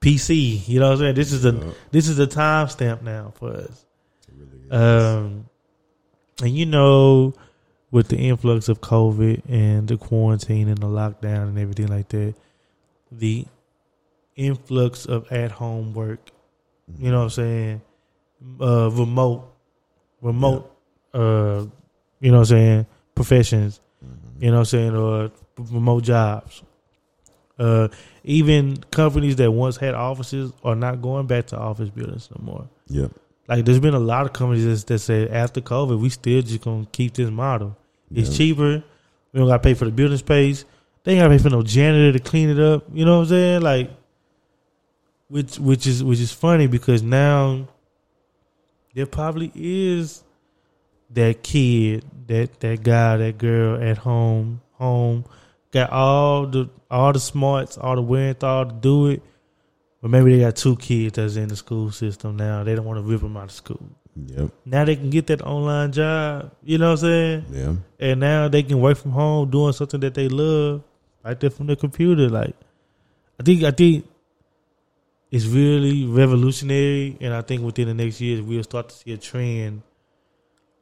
PC. 0.00 0.66
You 0.68 0.80
know 0.80 0.86
what 0.86 0.92
I'm 0.94 0.98
saying? 0.98 1.14
This 1.14 1.32
is 1.32 1.44
a 1.44 1.52
Yeah. 1.52 1.70
this 1.90 2.08
is 2.08 2.18
a 2.18 2.26
timestamp 2.26 3.02
now 3.02 3.32
for 3.36 3.52
us. 3.52 3.84
Really. 4.36 4.70
Um, 4.70 5.46
and 6.42 6.50
you 6.56 6.66
know, 6.66 7.34
with 7.90 8.08
the 8.08 8.16
influx 8.16 8.68
of 8.68 8.80
COVID 8.80 9.42
and 9.48 9.88
the 9.88 9.96
quarantine 9.96 10.68
and 10.68 10.78
the 10.78 10.86
lockdown 10.86 11.48
and 11.48 11.58
everything 11.58 11.88
like 11.88 12.08
that, 12.10 12.34
the 13.10 13.46
influx 14.36 15.04
of 15.06 15.30
at 15.32 15.50
home 15.52 15.94
work, 15.94 16.30
you 16.96 17.10
know 17.10 17.18
what 17.18 17.24
I'm 17.24 17.30
saying? 17.30 17.80
Uh, 18.60 18.88
remote, 18.92 19.52
remote, 20.22 20.70
uh, 21.12 21.64
you 22.20 22.30
know 22.30 22.38
what 22.38 22.40
I'm 22.40 22.44
saying? 22.44 22.86
Professions, 23.14 23.80
Mhm. 24.04 24.42
you 24.42 24.46
know 24.50 24.54
what 24.54 24.58
I'm 24.60 24.64
saying? 24.66 24.96
Or 24.96 25.30
remote 25.72 26.04
jobs. 26.04 26.62
Uh, 27.58 27.88
even 28.22 28.76
companies 28.92 29.34
that 29.36 29.50
once 29.50 29.76
had 29.76 29.94
offices 29.94 30.52
are 30.62 30.76
not 30.76 31.02
going 31.02 31.26
back 31.26 31.46
to 31.48 31.58
office 31.58 31.90
buildings 31.90 32.28
no 32.38 32.44
more. 32.44 32.68
Yep. 32.88 33.10
Like 33.48 33.64
there's 33.64 33.80
been 33.80 33.94
a 33.94 33.98
lot 33.98 34.24
of 34.26 34.32
companies 34.32 34.64
that, 34.64 34.86
that 34.86 34.98
said 35.00 35.28
after 35.32 35.60
COVID, 35.60 35.98
we 35.98 36.08
still 36.10 36.40
just 36.42 36.60
gonna 36.60 36.86
keep 36.92 37.14
this 37.14 37.30
model. 37.30 37.76
It's 38.14 38.28
Yep. 38.30 38.36
cheaper. 38.38 38.84
We 39.32 39.40
don't 39.40 39.48
gotta 39.48 39.58
pay 39.62 39.74
for 39.74 39.86
the 39.86 39.90
building 39.90 40.18
space. 40.18 40.64
They 41.02 41.12
ain't 41.14 41.20
gotta 41.22 41.30
pay 41.34 41.42
for 41.42 41.50
no 41.50 41.62
janitor 41.62 42.16
to 42.16 42.22
clean 42.22 42.50
it 42.50 42.60
up. 42.60 42.84
You 42.92 43.04
know 43.04 43.16
what 43.16 43.22
I'm 43.24 43.28
saying? 43.30 43.62
Like, 43.62 43.90
which 45.28 45.58
which 45.58 45.86
is 45.86 46.04
which 46.04 46.20
is 46.20 46.30
funny 46.32 46.66
because 46.68 47.02
now 47.02 47.66
there 48.98 49.06
probably 49.06 49.52
is 49.54 50.24
that 51.10 51.44
kid, 51.44 52.04
that 52.26 52.58
that 52.58 52.82
guy, 52.82 53.16
that 53.16 53.38
girl 53.38 53.80
at 53.80 53.96
home, 53.96 54.60
home, 54.72 55.24
got 55.70 55.90
all 55.90 56.48
the 56.48 56.68
all 56.90 57.12
the 57.12 57.20
smarts, 57.20 57.78
all 57.78 57.94
the 57.94 58.02
wherewithal 58.02 58.66
to 58.66 58.72
do 58.72 59.06
it. 59.06 59.22
But 60.02 60.10
maybe 60.10 60.34
they 60.34 60.42
got 60.42 60.56
two 60.56 60.74
kids 60.74 61.14
that's 61.14 61.36
in 61.36 61.46
the 61.46 61.54
school 61.54 61.92
system 61.92 62.36
now. 62.36 62.64
They 62.64 62.74
don't 62.74 62.86
want 62.86 62.98
to 62.98 63.04
rip 63.04 63.20
them 63.20 63.36
out 63.36 63.44
of 63.44 63.52
school. 63.52 63.88
Yep. 64.16 64.50
Now 64.64 64.84
they 64.84 64.96
can 64.96 65.10
get 65.10 65.28
that 65.28 65.42
online 65.42 65.92
job. 65.92 66.50
You 66.64 66.78
know 66.78 66.86
what 66.94 67.04
I'm 67.04 67.08
saying? 67.08 67.44
Yeah. 67.52 67.74
And 68.00 68.18
now 68.18 68.48
they 68.48 68.64
can 68.64 68.80
work 68.80 68.98
from 68.98 69.12
home 69.12 69.48
doing 69.48 69.74
something 69.74 70.00
that 70.00 70.14
they 70.14 70.28
love 70.28 70.82
right 71.24 71.38
there 71.38 71.50
from 71.50 71.68
the 71.68 71.76
computer. 71.76 72.28
Like 72.28 72.56
I 73.38 73.44
think 73.44 73.62
I 73.62 73.70
think 73.70 74.08
it's 75.30 75.46
really 75.46 76.04
revolutionary 76.06 77.16
and 77.20 77.34
I 77.34 77.42
think 77.42 77.62
within 77.62 77.88
the 77.88 77.94
next 77.94 78.20
years 78.20 78.40
we'll 78.40 78.62
start 78.62 78.88
to 78.88 78.94
see 78.94 79.12
a 79.12 79.16
trend 79.18 79.82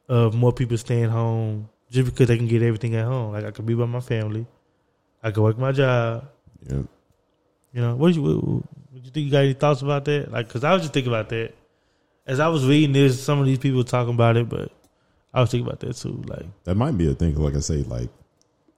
of 0.09 0.35
more 0.35 0.53
people 0.53 0.79
staying 0.79 1.11
home 1.11 1.69
just 1.91 2.07
because 2.07 2.29
they 2.29 2.37
can 2.37 2.47
get 2.47 2.63
everything 2.63 2.95
at 2.95 3.05
home. 3.05 3.33
Like 3.33 3.45
I 3.45 3.51
could 3.51 3.67
be 3.67 3.75
by 3.75 3.87
my 3.87 4.01
family. 4.01 4.47
I 5.23 5.31
could 5.31 5.43
work 5.43 5.59
my 5.59 5.73
job. 5.73 6.29
Yeah. 6.69 6.83
You 7.73 7.83
know, 7.83 7.97
what 7.97 8.15
you 8.15 8.23
what, 8.23 8.37
what 8.37 9.05
you 9.05 9.11
think? 9.11 9.27
You 9.27 9.31
got 9.31 9.45
any 9.45 9.53
thoughts 9.55 9.83
about 9.83 10.05
that? 10.07 10.31
Like, 10.31 10.49
cause 10.49 10.65
I 10.65 10.73
was 10.73 10.83
just 10.83 10.95
thinking 10.95 11.13
about 11.13 11.29
that 11.31 11.55
as 12.27 12.41
I 12.41 12.49
was 12.49 12.67
reading 12.67 12.93
this. 12.93 13.23
Some 13.23 13.41
of 13.41 13.47
these 13.47 13.59
people 13.59 13.85
talking 13.85 14.15
about 14.15 14.37
it, 14.37 14.49
but 14.49 14.71
I 15.35 15.41
was 15.41 15.51
thinking 15.51 15.67
about 15.67 15.81
that 15.81 15.95
too. 15.95 16.23
Like, 16.27 16.47
That 16.65 16.77
might 16.77 16.97
be 16.97 17.11
a 17.11 17.15
thing. 17.15 17.35
Like 17.35 17.55
I 17.55 17.61
say, 17.61 17.83
like 17.83 18.09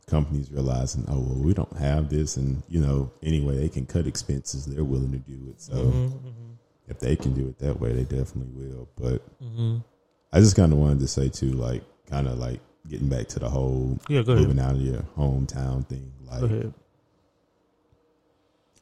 companies 0.08 0.50
realizing, 0.50 1.04
oh 1.08 1.20
well, 1.20 1.42
we 1.42 1.54
don't 1.54 1.76
have 1.76 2.08
this, 2.08 2.36
and 2.36 2.62
you 2.68 2.80
know, 2.80 3.10
anyway, 3.22 3.56
they 3.56 3.68
can 3.68 3.86
cut 3.86 4.06
expenses. 4.06 4.66
They're 4.66 4.84
willing 4.84 5.12
to 5.12 5.18
do 5.18 5.50
it. 5.50 5.60
So 5.60 5.74
mhm, 5.74 6.56
if 6.88 6.98
they 6.98 7.16
can 7.16 7.34
do 7.34 7.48
it 7.48 7.58
that 7.58 7.78
way, 7.80 7.92
they 7.92 8.04
definitely 8.04 8.52
will. 8.54 8.88
But 8.96 9.22
mhm. 9.42 9.84
I 10.32 10.40
just 10.40 10.56
kind 10.56 10.72
of 10.72 10.78
wanted 10.78 11.00
to 11.00 11.08
say 11.08 11.28
too, 11.28 11.52
like, 11.52 11.82
kind 12.06 12.26
of 12.28 12.38
like 12.38 12.60
getting 12.88 13.08
back 13.08 13.28
to 13.28 13.38
the 13.38 13.48
whole 13.48 13.98
yeah, 14.08 14.22
moving 14.22 14.58
out 14.58 14.74
of 14.74 14.80
your 14.80 15.02
hometown 15.16 15.86
thing. 15.86 16.12
Like, 16.26 16.40
Go 16.40 16.46
ahead. 16.46 16.74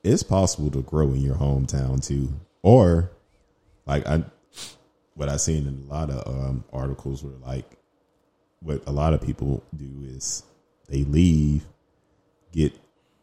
it's 0.02 0.22
possible 0.22 0.70
to 0.70 0.82
grow 0.82 1.08
in 1.12 1.20
your 1.20 1.36
hometown 1.36 2.04
too, 2.04 2.28
or 2.62 3.10
like 3.86 4.06
I, 4.06 4.24
what 5.14 5.28
I've 5.28 5.40
seen 5.40 5.66
in 5.66 5.84
a 5.88 5.92
lot 5.92 6.10
of 6.10 6.26
um, 6.28 6.64
articles 6.72 7.22
were 7.24 7.30
like, 7.44 7.64
what 8.60 8.82
a 8.86 8.92
lot 8.92 9.12
of 9.12 9.20
people 9.20 9.62
do 9.76 9.88
is 10.04 10.42
they 10.88 11.04
leave, 11.04 11.64
get 12.52 12.72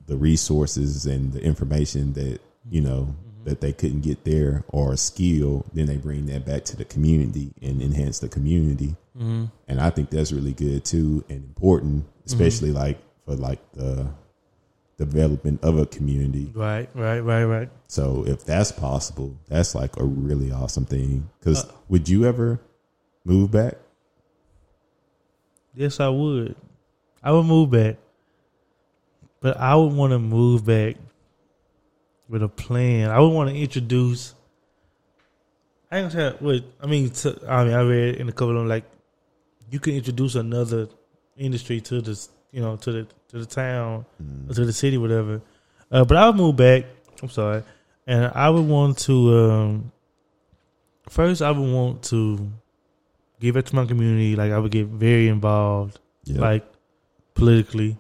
the 0.06 0.18
resources 0.18 1.06
and 1.06 1.34
the 1.34 1.42
information 1.42 2.14
that 2.14 2.40
you 2.70 2.82
know 2.82 3.16
that 3.46 3.62
they 3.62 3.74
couldn't 3.74 4.02
get 4.02 4.24
there 4.24 4.64
or 4.70 4.94
a 4.94 4.98
skill, 4.98 5.66
then 5.74 5.86
they 5.86 5.98
bring 5.98 6.26
that 6.28 6.46
back 6.46 6.64
to 6.64 6.78
the 6.78 6.86
community 6.86 7.54
and 7.62 7.82
enhance 7.82 8.20
the 8.20 8.30
community. 8.30 8.96
Mm-hmm. 9.18 9.46
And 9.68 9.82
I 9.82 9.90
think 9.90 10.10
that's 10.10 10.32
really 10.32 10.54
good 10.54 10.86
too 10.86 11.24
and 11.30 11.44
important, 11.44 12.06
especially 12.26 12.72
like 12.72 13.00
for 13.26 13.36
like 13.36 13.60
the 13.74 14.08
development 14.98 15.64
of 15.64 15.78
a 15.78 15.86
community. 15.86 16.52
Right, 16.54 16.90
right, 16.94 17.20
right, 17.20 17.44
right. 17.44 17.70
So 17.88 18.26
if 18.26 18.46
that's 18.46 18.72
possible, 18.72 19.38
that's 19.50 19.76
like 19.76 19.98
a 19.98 20.06
really 20.06 20.52
awesome 20.52 20.86
thing. 20.86 21.30
Because 21.40 21.66
Uh, 21.66 21.72
would 21.90 22.08
you 22.08 22.26
ever 22.26 22.62
move 23.26 23.52
back? 23.52 23.76
Yes, 25.76 26.00
I 26.00 26.10
would. 26.10 26.56
I 27.24 27.32
would 27.32 27.46
move 27.46 27.72
back, 27.72 27.96
but 29.40 29.58
I 29.58 29.76
would 29.76 29.94
want 29.94 30.12
to 30.12 30.20
move 30.20 30.66
back 30.66 30.96
with 32.28 32.44
a 32.44 32.50
plan. 32.50 33.10
I 33.10 33.20
would 33.20 33.30
want 33.34 33.50
to 33.50 33.56
introduce. 33.56 34.34
I 35.92 36.00
ain't 36.00 36.12
gonna 36.12 36.32
say 36.32 36.38
what 36.44 36.64
I 36.82 36.88
mean. 36.88 37.10
To, 37.10 37.40
I 37.48 37.64
mean, 37.64 37.74
I 37.74 37.82
read 37.82 38.16
in 38.16 38.28
a 38.30 38.32
couple 38.32 38.52
of 38.52 38.56
them 38.58 38.68
like 38.68 38.84
you 39.70 39.80
can 39.80 39.94
introduce 39.94 40.36
another 40.36 40.88
industry 41.38 41.82
to 41.82 42.02
this, 42.02 42.30
you 42.52 42.62
know, 42.62 42.76
to 42.78 42.92
the 42.92 43.08
to 43.30 43.40
the 43.40 43.46
town 43.46 44.06
or 44.50 44.54
to 44.54 44.66
the 44.66 44.74
city, 44.74 44.98
whatever. 44.98 45.42
Uh, 45.92 46.04
but 46.04 46.18
I 46.18 46.28
would 46.28 46.36
move 46.36 46.56
back. 46.56 46.86
I'm 47.22 47.30
sorry, 47.30 47.64
and 48.08 48.32
I 48.34 48.50
would 48.50 48.68
want 48.68 48.98
to. 49.00 49.38
Um, 49.38 49.92
first, 51.10 51.42
I 51.42 51.52
would 51.52 51.72
want 51.72 52.04
to 52.06 52.52
give 53.40 53.56
it 53.56 53.68
to 53.68 53.76
my 53.76 53.86
community. 53.86 54.36
Like 54.36 54.52
I 54.52 54.58
would 54.58 54.72
get 54.72 54.88
very 54.88 55.28
involved, 55.28 56.00
Yeah. 56.26 56.42
like 56.42 56.66
politically, 57.36 57.98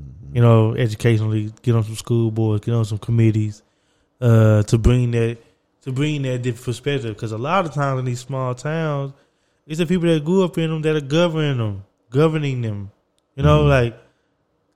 Mhm. 0.00 0.34
you 0.36 0.42
know, 0.42 0.74
educationally, 0.74 1.52
get 1.62 1.74
on 1.74 1.84
some 1.84 1.94
school 1.94 2.30
boards, 2.30 2.64
get 2.64 2.74
on 2.74 2.84
some 2.84 2.98
committees, 2.98 3.62
uh, 4.20 4.62
to 4.64 4.78
bring 4.78 5.10
that 5.12 5.38
to 5.82 5.90
bring 5.92 6.22
that 6.22 6.42
different 6.42 6.64
perspective. 6.64 7.14
Because 7.14 7.32
a 7.32 7.38
lot 7.38 7.66
of 7.66 7.74
times 7.74 7.98
in 7.98 8.04
these 8.04 8.20
small 8.20 8.54
towns, 8.54 9.12
it's 9.66 9.78
the 9.78 9.86
people 9.86 10.08
that 10.08 10.24
grew 10.24 10.44
up 10.44 10.56
in 10.56 10.70
them 10.70 10.82
that 10.82 10.94
are 10.94 11.00
governing 11.00 11.58
them, 11.58 11.84
governing 12.10 12.62
them. 12.62 12.90
You 13.36 13.42
know, 13.42 13.64
Mhm. 13.64 13.68
like 13.68 13.98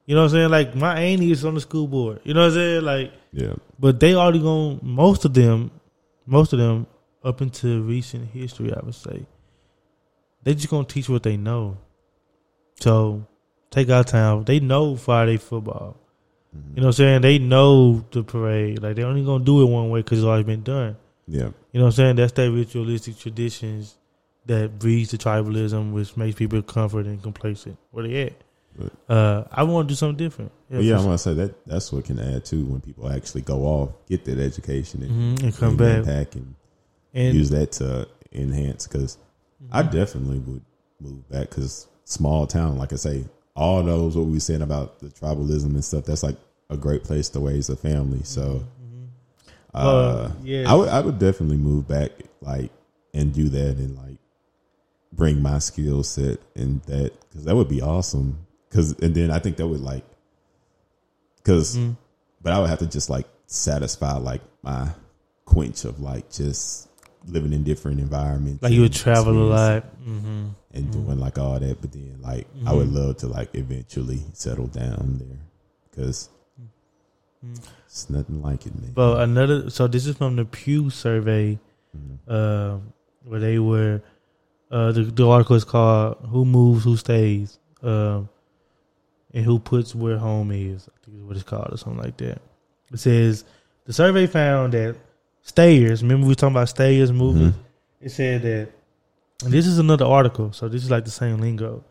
you 0.07 0.15
know 0.15 0.23
what 0.23 0.33
I'm 0.33 0.37
saying. 0.37 0.51
Like 0.51 0.75
my 0.77 0.99
auntie 1.01 1.31
is 1.33 1.45
on 1.45 1.55
the 1.55 1.61
school 1.61 1.87
board. 1.87 2.21
You 2.25 2.35
know 2.35 2.41
what 2.41 2.49
I'm 2.49 2.55
saying. 2.55 2.85
Like, 2.85 3.13
yeah. 3.33 3.55
but 3.79 3.99
they 4.01 4.15
already 4.15 4.41
gone. 4.41 4.81
Most 4.83 5.25
of 5.25 5.35
them, 5.35 5.71
most 6.27 6.53
of 6.53 6.59
them, 6.59 6.87
up 7.25 7.41
into 7.43 7.83
recent 7.83 8.29
history, 8.31 8.73
I 8.73 8.81
would 8.85 8.95
say, 8.95 9.27
they 10.45 10.55
just 10.55 10.71
gonna 10.71 10.85
teach 10.85 11.09
what 11.09 11.23
they 11.25 11.37
know. 11.37 11.77
So 12.81 13.27
take 13.77 13.91
our 13.91 14.05
time. 14.05 14.45
They 14.45 14.59
know 14.61 14.97
Friday 14.97 15.37
football. 15.37 15.97
Mhm. 16.57 16.77
You 16.77 16.81
know 16.83 16.87
what 16.87 16.87
I'm 16.87 16.93
saying? 16.95 17.21
They 17.23 17.39
know 17.39 18.05
the 18.11 18.23
parade. 18.23 18.83
Like 18.83 18.97
they're 18.97 19.07
only 19.07 19.25
gonna 19.25 19.45
do 19.45 19.63
it 19.63 19.67
one 19.67 19.91
way 19.91 20.01
because 20.01 20.19
it's 20.21 20.27
always 20.27 20.47
been 20.47 20.63
done. 20.63 20.97
Yeah. 21.29 21.51
You 21.73 21.81
know 21.81 21.85
what 21.85 21.87
I'm 21.87 21.93
saying? 21.93 22.17
That's 22.17 22.33
that 22.33 22.51
ritualistic 22.51 23.19
traditions 23.19 23.97
that 24.47 24.79
breeds 24.79 25.11
the 25.11 25.19
tribalism, 25.19 25.93
which 25.93 26.17
makes 26.17 26.37
people 26.37 26.63
comfort 26.63 27.07
and 27.07 27.23
complacent 27.23 27.77
where 27.91 28.07
they 28.07 28.23
at. 28.23 28.33
Right. 28.79 28.93
Uh, 29.09 29.45
I 29.51 29.63
want 29.65 29.89
to 29.89 29.93
do 29.93 29.97
something 29.97 30.17
different. 30.17 30.53
But 30.71 30.83
yeah, 30.85 30.95
for 30.95 31.01
I'm 31.01 31.05
gonna 31.07 31.19
say 31.19 31.35
that 31.35 31.67
that's 31.67 31.93
what 31.93 32.05
can 32.05 32.19
add 32.19 32.45
too 32.45 32.65
when 32.65 32.81
people 32.81 33.11
actually 33.11 33.43
go 33.43 33.63
off, 33.65 33.91
get 34.09 34.25
that 34.27 34.39
education, 34.39 35.03
and, 35.03 35.39
Mhm, 35.39 35.43
and 35.45 35.57
come 35.57 35.77
back 35.77 36.05
back 36.05 36.35
and, 36.37 36.55
and 37.15 37.35
use 37.35 37.51
that 37.51 37.73
to 37.73 38.07
enhance. 38.33 38.87
Because 38.87 39.19
I 39.73 39.83
definitely 39.83 40.39
would 40.39 40.63
move 41.01 41.29
back 41.29 41.49
because 41.51 41.87
small 42.05 42.47
town, 42.47 42.79
like 42.79 42.93
I 42.93 42.97
say, 42.97 43.25
all 43.57 43.83
knows 43.83 44.17
what 44.17 44.27
we 44.27 44.35
were 44.35 44.41
saying 44.41 44.63
about 44.63 45.01
the 45.01 45.09
tribalism 45.09 45.67
and 45.67 45.85
stuff. 45.85 46.05
That's 46.05 46.23
like 46.23 46.37
a 46.71 46.77
great 46.77 47.03
place 47.05 47.29
to 47.31 47.41
raise 47.41 47.69
a 47.71 47.77
family. 47.77 48.21
So, 48.23 48.65
uh, 49.75 49.79
Uh, 49.79 50.33
yeah. 50.43 50.71
I 50.71 50.75
would 50.75 50.89
I 50.89 51.01
would 51.01 51.19
definitely 51.19 51.57
move 51.57 51.89
back 51.89 52.11
like 52.41 52.71
and 53.15 53.33
do 53.33 53.49
that 53.49 53.77
and 53.79 53.97
like 53.97 54.19
bring 55.13 55.41
my 55.43 55.59
skill 55.59 56.03
set 56.03 56.39
and 56.55 56.83
that 56.83 57.13
because 57.29 57.45
that 57.45 57.57
would 57.57 57.69
be 57.69 57.81
awesome. 57.83 58.39
Because 58.69 58.93
and 59.01 59.15
then 59.15 59.31
I 59.31 59.39
think 59.39 59.57
that 59.57 59.67
would 59.67 59.81
like 59.81 60.05
because 61.37 61.77
Mhm. 61.77 61.97
but 62.43 62.53
I 62.53 62.61
would 62.61 62.69
have 62.69 62.81
to 62.81 62.87
just 62.87 63.09
like 63.11 63.27
satisfy 63.47 64.17
like 64.19 64.43
my 64.63 64.91
quench 65.45 65.85
of 65.85 66.01
like 66.01 66.31
just 66.31 66.89
living 67.27 67.53
in 67.53 67.63
different 67.65 68.01
environments. 68.01 68.63
like 68.63 68.73
you 68.73 68.83
would 68.83 68.93
travel 68.93 69.33
a 69.33 69.47
lot. 69.49 69.85
Mm-hmm. 70.07 70.47
and 70.75 70.91
doing 70.93 71.19
like 71.19 71.39
all 71.39 71.59
that. 71.59 71.81
But 71.81 71.93
then 71.93 72.19
like 72.23 72.47
I 72.67 72.73
would 72.73 72.89
Mhm. 72.89 72.95
love 72.95 73.17
to 73.19 73.27
like 73.29 73.55
eventually 73.55 74.23
settle 74.35 74.67
down 74.69 75.17
there 75.19 75.39
because 75.91 76.29
it's 77.87 78.11
nothing 78.11 78.43
like 78.43 78.67
it, 78.67 78.75
man. 78.81 78.93
But 78.95 79.21
another, 79.23 79.71
so 79.71 79.87
this 79.87 80.07
is 80.07 80.17
from 80.17 80.37
the 80.37 80.45
Pew 80.45 80.91
survey, 80.91 81.59
uh, 82.29 82.79
where 83.25 83.41
they 83.41 83.59
were, 83.59 84.03
uh, 84.71 84.93
the, 84.93 85.03
the 85.05 85.27
article 85.29 85.57
is 85.57 85.65
called 85.65 86.17
"Who 86.29 86.45
Moves, 86.45 86.85
Who 86.85 86.97
Stays," 86.97 87.59
um, 87.83 88.29
and 89.33 89.45
who 89.45 89.59
puts 89.59 89.95
where 89.95 90.19
home 90.19 90.51
is. 90.51 90.89
I 90.89 91.05
think 91.05 91.17
is 91.19 91.23
what 91.25 91.37
it's 91.37 91.45
called, 91.45 91.73
or 91.73 91.77
something 91.79 92.03
like 92.03 92.17
that. 92.19 92.41
It 92.93 92.99
says 92.99 93.45
the 93.85 93.93
survey 93.93 94.27
found 94.27 94.73
that 94.75 94.97
stayers. 95.47 96.03
Remember 96.03 96.25
we 96.27 96.33
were 96.33 96.35
talking 96.35 96.57
about 96.57 96.69
stayers 96.69 97.13
moving. 97.13 97.53
Mhm. 97.53 97.55
It 98.01 98.11
said 98.11 98.43
that, 98.43 98.69
and 99.45 99.53
this 99.53 99.67
is 99.67 99.79
another 99.79 100.05
article, 100.05 100.53
so 100.53 100.69
this 100.69 100.83
is 100.83 100.91
like 100.91 101.05
the 101.05 101.11
same 101.11 101.41
lingo. 101.41 101.85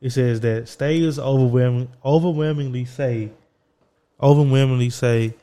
It 0.00 0.10
says 0.10 0.40
that 0.40 0.68
stayers 0.68 1.18
overwhelming, 1.18 1.88
overwhelmingly 2.04 2.84
say, 2.84 3.30
overwhelmingly 4.22 4.90
say 4.90 5.34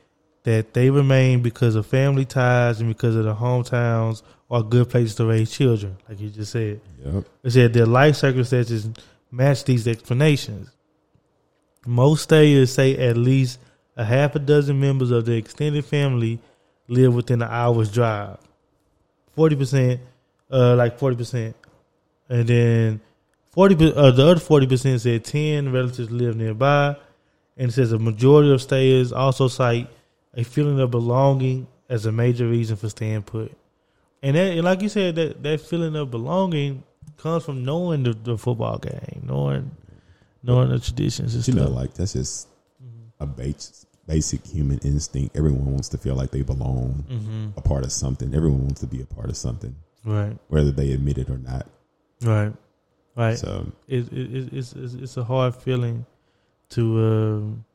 that 0.44 0.74
they 0.74 0.90
remain 0.90 1.42
because 1.42 1.76
of 1.76 1.86
family 1.86 2.24
ties 2.24 2.80
and 2.80 2.90
because 2.90 3.16
of 3.16 3.26
the 3.26 3.36
hometowns 3.36 4.24
are 4.50 4.64
good 4.64 4.90
places 4.90 5.16
to 5.16 5.26
raise 5.26 5.52
children, 5.52 5.98
like 6.08 6.22
you 6.22 6.30
just 6.30 6.54
said. 6.54 6.80
Yep. 7.06 7.26
It 7.44 7.52
said 7.52 7.74
their 7.74 7.86
life 7.86 8.16
circumstances 8.16 8.88
match 9.30 9.66
these 9.66 9.88
explanations. 9.88 10.70
Most 11.86 12.24
stayers 12.24 12.72
say 12.72 12.96
at 12.98 13.18
least 13.18 13.60
a 13.98 14.06
half 14.06 14.36
a 14.36 14.40
dozen 14.40 14.80
members 14.80 15.12
of 15.12 15.26
their 15.26 15.36
extended 15.38 15.84
family 15.84 16.40
live 16.88 17.14
within 17.14 17.42
an 17.42 17.50
hour's 17.50 17.92
drive. 17.92 18.38
Forty 19.36 19.56
percent, 19.56 20.02
uh, 20.52 20.76
like 20.76 20.98
forty 20.98 21.16
percent, 21.16 21.56
and 22.30 22.48
then 22.48 23.02
forty. 23.52 23.76
Uh, 23.76 24.12
the 24.12 24.26
other 24.26 24.40
forty 24.40 24.68
percent 24.68 25.02
said 25.02 25.24
ten 25.24 25.72
relatives 25.72 26.10
live 26.10 26.36
nearby, 26.36 26.96
and 27.58 27.70
it 27.70 27.74
says 27.74 27.92
a 27.92 28.00
majority 28.00 28.52
of 28.52 28.62
stayers 28.62 29.12
also 29.12 29.48
cite 29.48 29.90
a 30.34 30.44
feeling 30.44 30.80
of 30.80 30.92
belonging 30.92 31.68
as 31.90 32.06
a 32.06 32.12
major 32.12 32.48
reason 32.48 32.76
for 32.76 32.90
staying 32.90 33.24
put. 33.24 33.52
And 34.22 34.36
that, 34.36 34.52
and 34.54 34.64
like 34.64 34.82
you 34.82 34.90
said, 34.90 35.16
that 35.16 35.44
that 35.44 35.62
feeling 35.62 35.96
of 35.96 36.10
belonging 36.12 36.84
comes 37.18 37.46
from 37.46 37.64
knowing 37.64 38.04
the, 38.04 38.14
the 38.14 38.38
football 38.38 38.78
game, 38.78 39.24
knowing 39.24 39.72
knowing 40.44 40.70
the 40.70 40.80
traditions 40.80 41.36
and 41.36 41.48
You 41.48 41.54
know, 41.56 41.70
like 41.70 41.94
that's 41.94 42.14
just 42.14 42.48
a 43.20 43.26
base, 43.26 43.86
basic 44.08 44.46
human 44.46 44.80
instinct. 44.80 45.36
Everyone 45.38 45.66
wants 45.66 45.90
to 45.90 45.98
feel 45.98 46.16
like 46.16 46.32
they 46.32 46.42
belong, 46.42 47.06
mm-hmm. 47.10 47.48
a 47.58 47.62
part 47.62 47.84
of 47.84 47.92
something. 47.92 48.34
Everyone 48.34 48.62
wants 48.62 48.80
to 48.82 48.88
be 48.88 49.02
a 49.02 49.06
part 49.06 49.30
of 49.30 49.38
something, 49.38 49.76
Right, 50.06 50.38
whether 50.48 50.72
they 50.72 50.92
admit 50.92 51.18
it 51.18 51.30
or 51.30 51.38
not. 51.38 51.68
right, 52.22 52.54
right. 53.16 53.38
So 53.38 53.72
it, 53.88 54.12
it, 54.12 54.36
it, 54.36 54.54
it's, 54.54 54.74
it's 54.74 54.94
it's 54.94 55.18
a 55.18 55.24
hard 55.24 55.56
feeling 55.56 56.06
to 56.70 57.06
um, 57.06 57.66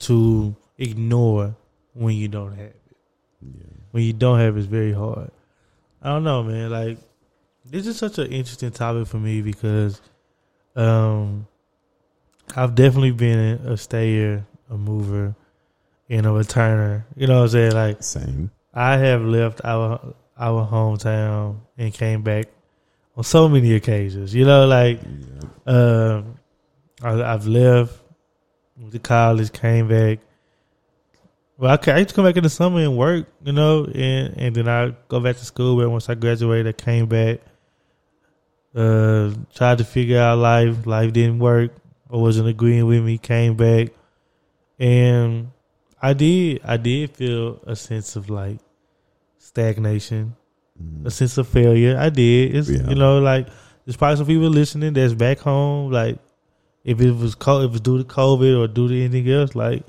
to 0.00 0.56
ignore 0.78 1.54
when 1.94 2.14
you 2.16 2.28
don't 2.28 2.52
have 2.52 2.66
it. 2.66 2.80
yeah, 3.42 3.64
When 3.92 4.02
you 4.02 4.12
don't 4.12 4.38
have 4.38 4.56
it, 4.56 4.60
it's 4.60 4.68
very 4.68 4.92
hard. 4.92 5.30
I 6.02 6.08
don't 6.10 6.24
know, 6.24 6.42
man. 6.42 6.70
Like 6.70 6.98
this 7.64 7.86
is 7.86 7.96
such 7.98 8.18
an 8.18 8.32
interesting 8.32 8.70
topic 8.70 9.06
for 9.08 9.18
me 9.18 9.42
because 9.42 10.00
um, 10.76 11.46
I've 12.54 12.74
definitely 12.74 13.12
been 13.12 13.38
a 13.66 13.76
stayer, 13.76 14.46
a 14.70 14.76
mover, 14.76 15.34
and 16.08 16.26
a 16.26 16.30
returner. 16.30 17.04
You 17.16 17.26
know 17.26 17.36
what 17.38 17.42
I'm 17.44 17.48
saying? 17.50 17.72
Like 17.72 18.02
same. 18.02 18.50
I 18.74 18.96
have 18.98 19.22
left 19.22 19.60
our 19.64 20.14
our 20.38 20.66
hometown 20.68 21.60
and 21.78 21.92
came 21.94 22.22
back 22.22 22.46
on 23.16 23.24
so 23.24 23.48
many 23.48 23.74
occasions. 23.74 24.34
You 24.34 24.44
know, 24.44 24.66
like 24.66 25.00
Yeah. 25.66 25.72
um, 26.18 26.38
I, 27.02 27.32
I've 27.32 27.46
left, 27.46 27.98
went 28.76 28.92
to 28.92 28.98
college, 28.98 29.52
came 29.52 29.88
back. 29.88 30.18
Well, 31.58 31.70
I, 31.70 31.90
I 31.90 31.96
used 31.98 32.10
to 32.10 32.14
come 32.14 32.26
back 32.26 32.36
in 32.36 32.42
the 32.42 32.50
summer 32.50 32.80
and 32.80 32.98
work, 32.98 33.26
you 33.42 33.52
know, 33.52 33.84
and, 33.86 34.36
and 34.36 34.54
then 34.54 34.68
I 34.68 34.94
go 35.08 35.20
back 35.20 35.36
to 35.36 35.44
school. 35.46 35.76
But 35.78 35.88
once 35.88 36.08
I 36.10 36.14
graduated, 36.14 36.66
I 36.66 36.72
came 36.72 37.06
back, 37.06 37.40
uh, 38.74 39.32
tried 39.54 39.78
to 39.78 39.84
figure 39.84 40.20
out 40.20 40.36
life. 40.38 40.86
Life 40.86 41.14
didn't 41.14 41.38
work 41.38 41.72
or 42.10 42.20
wasn't 42.20 42.48
agreeing 42.48 42.84
with 42.86 43.02
me. 43.02 43.16
Came 43.16 43.56
back, 43.56 43.88
and 44.78 45.50
I 46.08 46.12
did. 46.12 46.60
I 46.64 46.76
did 46.76 47.10
feel 47.18 47.60
a 47.66 47.74
sense 47.76 48.16
of 48.16 48.28
like 48.30 48.58
stagnation 49.38 50.34
Mhm. 50.82 51.06
a 51.06 51.10
sense 51.10 51.38
of 51.38 51.48
failure. 51.48 51.96
I 51.98 52.10
did. 52.10 52.54
It's 52.54 52.68
Yeah. 52.68 52.88
you 52.90 52.94
know 52.96 53.18
like 53.18 53.48
there's 53.84 53.96
probably 53.96 54.16
some 54.16 54.26
people 54.26 54.48
listening 54.50 54.92
that's 54.92 55.14
back 55.14 55.38
home. 55.38 55.90
Like 55.90 56.18
if 56.84 57.00
it 57.00 57.12
was 57.12 57.34
co- 57.34 57.62
if 57.62 57.70
it's 57.72 57.80
due 57.80 57.98
to 57.98 58.04
COVID 58.04 58.58
or 58.60 58.66
due 58.68 58.88
to 58.88 58.94
anything 59.04 59.28
else, 59.30 59.54
like 59.54 59.84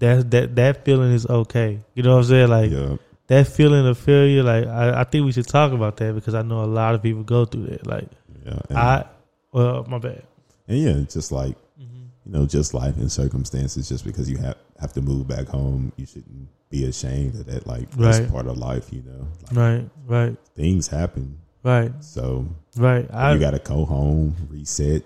that 0.00 0.30
that 0.32 0.56
that 0.56 0.84
feeling 0.84 1.12
is 1.12 1.26
okay. 1.26 1.80
You 1.94 2.02
know 2.02 2.12
what 2.16 2.24
I'm 2.24 2.30
saying? 2.32 2.48
Like 2.48 2.70
yeah. 2.72 2.96
that 3.28 3.46
feeling 3.48 3.86
of 3.86 3.98
failure. 3.98 4.42
Like 4.42 4.66
I, 4.66 5.00
I 5.00 5.04
think 5.04 5.24
we 5.26 5.32
should 5.32 5.46
talk 5.48 5.72
about 5.72 5.96
that 5.98 6.14
because 6.14 6.34
I 6.34 6.42
know 6.42 6.64
a 6.64 6.66
lot 6.80 6.94
of 6.94 7.02
people 7.02 7.22
go 7.22 7.44
through 7.44 7.66
that. 7.66 7.86
Like 7.86 8.08
Yeah. 8.44 8.60
I, 8.76 9.04
well, 9.52 9.84
my 9.88 9.98
bad. 9.98 10.22
and 10.66 10.78
yeah, 10.78 10.98
just 11.08 11.30
like 11.32 11.56
you 11.78 12.32
know, 12.32 12.44
just 12.46 12.74
life 12.74 12.96
and 12.98 13.10
circumstances. 13.10 13.88
Just 13.88 14.04
because 14.04 14.28
you 14.28 14.36
have 14.38 14.56
have 14.78 14.92
to 14.94 15.00
move 15.00 15.26
back 15.28 15.46
home, 15.48 15.92
you 15.96 16.06
shouldn't 16.06 16.48
be 16.70 16.84
ashamed 16.84 17.34
of 17.34 17.46
that. 17.46 17.66
Like 17.66 17.90
that's 17.92 18.20
Right. 18.20 18.30
part 18.30 18.46
of 18.46 18.58
life. 18.58 18.92
You 18.92 19.02
know, 19.02 19.26
like, 19.50 19.56
Right, 19.56 19.90
right, 20.06 20.36
things 20.54 20.86
happen. 20.88 21.38
right, 21.62 21.92
So 22.02 22.46
right. 22.76 23.08
I 23.12 23.32
you 23.34 23.38
got 23.40 23.52
to 23.52 23.58
go 23.58 23.84
home, 23.84 24.34
reset, 24.50 25.02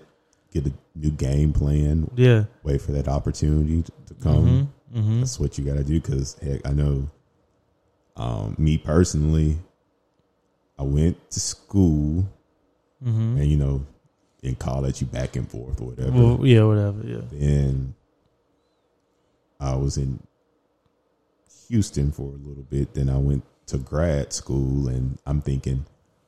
get 0.51 0.67
a 0.67 0.73
new 0.95 1.09
game 1.11 1.53
plan, 1.53 2.09
yeah. 2.15 2.45
wait 2.63 2.81
for 2.81 2.91
that 2.91 3.07
opportunity 3.07 3.81
to 3.83 3.91
to 4.07 4.13
come. 4.15 4.69
Mm-hmm, 4.93 4.99
mm-hmm. 4.99 5.19
That's 5.21 5.39
what 5.39 5.57
you 5.57 5.63
got 5.65 5.77
to 5.77 5.83
do. 5.83 5.99
Because 5.99 6.35
heck, 6.41 6.65
I 6.67 6.71
know, 6.73 7.07
um, 8.15 8.55
me 8.59 8.77
personally, 8.77 9.57
I 10.77 10.83
went 10.83 11.17
to 11.31 11.39
school, 11.39 12.25
Mm-hmm. 13.03 13.37
and 13.37 13.45
you 13.51 13.57
know, 13.57 13.85
in 14.43 14.55
college, 14.55 15.01
you 15.01 15.07
back 15.07 15.35
and 15.35 15.49
forth 15.49 15.81
or 15.81 15.87
whatever. 15.87 16.11
Well, 16.11 16.45
yeah, 16.47 16.63
whatever. 16.63 17.01
Yeah. 17.05 17.21
Then 17.31 17.95
I 19.63 19.75
was 19.75 19.97
in 19.97 20.19
Houston 21.69 22.11
for 22.11 22.23
a 22.33 22.47
little 22.47 22.63
bit. 22.63 22.93
Then 22.93 23.09
I 23.09 23.17
went 23.17 23.43
to 23.67 23.77
grad 23.77 24.33
school, 24.33 24.87
and 24.89 25.17
I'm 25.25 25.41
thinking, 25.41 25.85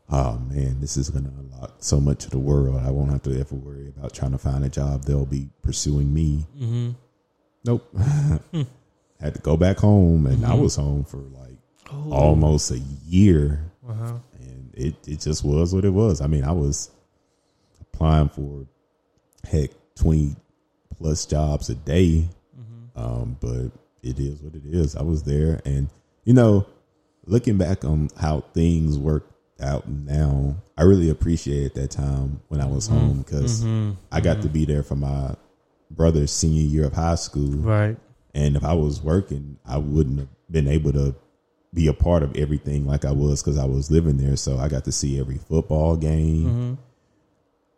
oh 0.09 0.37
man, 0.39 0.79
this 0.79 0.97
is 0.97 1.09
gonna 1.09 1.33
unlock 1.37 1.75
so 1.79 1.99
much 1.99 2.25
of 2.25 2.31
the 2.31 2.39
world. 2.39 2.81
I 2.85 2.91
won't 2.91 3.11
have 3.11 3.23
to 3.23 3.39
ever 3.39 3.55
worry 3.55 3.89
about 3.89 4.13
trying 4.13 4.31
to 4.31 4.37
find 4.37 4.63
a 4.63 4.69
job. 4.69 5.03
They'll 5.03 5.25
be 5.25 5.49
pursuing 5.61 6.13
me. 6.13 6.45
Mm-hmm. 6.57 6.91
Nope. 7.65 7.95
Had 9.19 9.35
to 9.35 9.41
go 9.41 9.57
back 9.57 9.77
home, 9.77 10.27
and 10.27 10.45
I 10.45 10.53
was 10.53 10.75
home 10.75 11.03
for 11.03 11.17
like 11.17 11.57
almost 12.11 12.71
a 12.71 12.79
year, 13.05 13.71
Uh-huh. 13.87 14.17
and 14.39 14.71
it 14.73 14.95
it 15.07 15.19
just 15.21 15.43
was 15.43 15.73
what 15.73 15.85
it 15.85 15.89
was. 15.91 16.21
I 16.21 16.27
mean, 16.27 16.43
I 16.43 16.51
was 16.51 16.89
applying 17.81 18.29
for 18.29 18.65
heck 19.49 19.71
twenty 19.95 20.35
plus 20.97 21.25
jobs 21.25 21.69
a 21.69 21.75
day, 21.75 22.27
um, 22.95 23.37
but 23.39 23.71
it 24.01 24.19
is 24.19 24.41
what 24.41 24.55
it 24.55 24.65
is. 24.65 24.95
I 24.95 25.03
was 25.03 25.23
there, 25.23 25.61
and 25.65 25.89
you 26.23 26.33
know, 26.33 26.65
looking 27.25 27.57
back 27.57 27.83
on 27.83 28.09
how 28.19 28.41
things 28.53 28.97
worked 28.97 29.31
out 29.61 29.87
now, 29.87 30.55
I 30.77 30.83
really 30.83 31.09
appreciate 31.09 31.75
that 31.75 31.91
time 31.91 32.41
when 32.49 32.61
I 32.61 32.65
was 32.65 32.87
home 32.87 33.19
because 33.19 33.63
I 34.11 34.21
got 34.21 34.41
to 34.41 34.49
be 34.49 34.65
there 34.65 34.83
for 34.83 34.95
my 34.95 35.35
brother's 35.91 36.31
senior 36.31 36.63
year 36.63 36.85
of 36.85 36.93
high 36.93 37.15
school. 37.15 37.51
Right. 37.51 37.97
And 38.33 38.57
if 38.57 38.65
I 38.65 38.73
was 38.73 39.01
working, 39.01 39.57
I 39.65 39.77
wouldn't 39.77 40.19
have 40.19 40.27
been 40.51 40.67
able 40.67 40.91
to 40.93 41.15
be 41.73 41.87
a 41.87 41.93
part 41.93 42.23
of 42.23 42.35
everything 42.35 42.85
like 42.85 43.05
I 43.05 43.11
was 43.11 43.41
because 43.41 43.57
I 43.57 43.65
was 43.65 43.89
living 43.89 44.17
there. 44.17 44.35
So 44.35 44.57
I 44.57 44.67
got 44.67 44.85
to 44.85 44.91
see 44.91 45.19
every 45.19 45.37
football 45.37 45.95
game, 45.95 46.77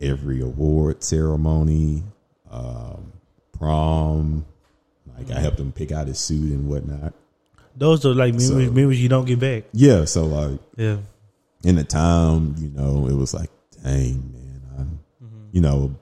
every 0.02 0.41
award 0.41 1.03
ceremony, 1.03 2.03
um, 2.49 3.14
prom. 3.52 4.45
Like 5.18 5.31
I 5.31 5.39
helped 5.39 5.60
him 5.60 5.72
pick 5.72 5.91
out 5.91 6.07
his 6.07 6.19
suit 6.19 6.52
and 6.52 6.68
whatnot. 6.69 7.14
Those 7.76 8.06
are 8.06 8.14
like 8.14 8.34
memories, 8.34 8.48
So- 8.68 8.72
memories 8.72 9.02
you 9.02 9.10
don't 9.10 9.26
get 9.26 9.39
back. 9.39 9.64
Yeah. 9.73 10.06
So 10.06 10.26
like 10.26 10.60
Yeah. 10.77 10.98
in 11.64 11.76
the 11.76 11.84
time, 11.84 12.56
you 12.60 12.69
know, 12.69 13.07
it 13.07 13.14
was 13.14 13.34
like, 13.34 13.49
dang, 13.84 14.31
man, 14.34 14.61
I'm, 14.77 14.99
mm-hmm. 15.23 15.45
you 15.52 15.61
know, 15.61 15.95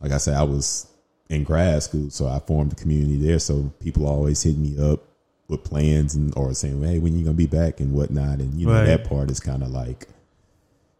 like 0.00 0.12
I 0.12 0.18
said, 0.18 0.36
I 0.36 0.42
was 0.44 0.86
in 1.28 1.42
grad 1.44 1.82
school, 1.82 2.10
so 2.10 2.28
I 2.28 2.38
formed 2.40 2.72
a 2.72 2.76
community 2.76 3.16
there. 3.18 3.38
So 3.38 3.72
people 3.80 4.06
always 4.06 4.42
hit 4.42 4.56
me 4.56 4.76
up 4.78 5.00
with 5.48 5.64
plans 5.64 6.14
and 6.14 6.32
or 6.36 6.52
saying, 6.54 6.82
hey, 6.82 6.98
when 6.98 7.16
you 7.16 7.24
gonna 7.24 7.34
be 7.34 7.46
back 7.46 7.80
and 7.80 7.92
whatnot, 7.92 8.40
and 8.40 8.54
you 8.60 8.66
know 8.66 8.72
Right. 8.72 8.86
that 8.86 9.08
part 9.08 9.30
is 9.30 9.40
kind 9.40 9.62
of 9.62 9.70
like. 9.70 10.08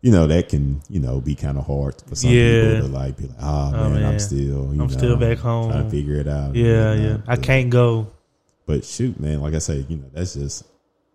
You 0.07 0.13
know 0.13 0.27
that 0.29 0.49
can 0.49 0.81
you 0.89 1.01
know 1.01 1.21
be 1.21 1.35
kind 1.35 1.59
of 1.59 1.67
hard 1.67 1.95
for 2.07 2.15
some 2.15 2.31
Yeah. 2.31 2.75
people 2.75 2.89
to 2.89 2.95
like 2.95 3.17
be 3.17 3.25
like, 3.27 3.37
ah 3.41 3.73
Oh, 3.75 3.91
man, 3.91 3.93
man. 3.95 4.05
I'm 4.13 4.19
still, 4.21 4.39
you 4.39 4.71
I'm 4.71 4.77
know, 4.79 4.87
still 4.89 5.17
back 5.17 5.39
home 5.39 5.71
trying 5.73 5.85
to 5.85 5.91
figure 5.91 6.17
it 6.23 6.29
out. 6.29 6.49
and 6.55 6.57
Yeah, 6.57 6.91
whatnot. 6.91 7.07
yeah. 7.27 7.33
I 7.35 7.37
can't 7.37 7.71
go. 7.71 8.07
but 8.67 8.85
shoot, 8.85 9.19
man, 9.19 9.41
like 9.41 9.55
I 9.55 9.59
say, 9.59 9.85
you 9.89 9.97
know, 9.97 10.09
that's 10.13 10.35
just 10.35 10.63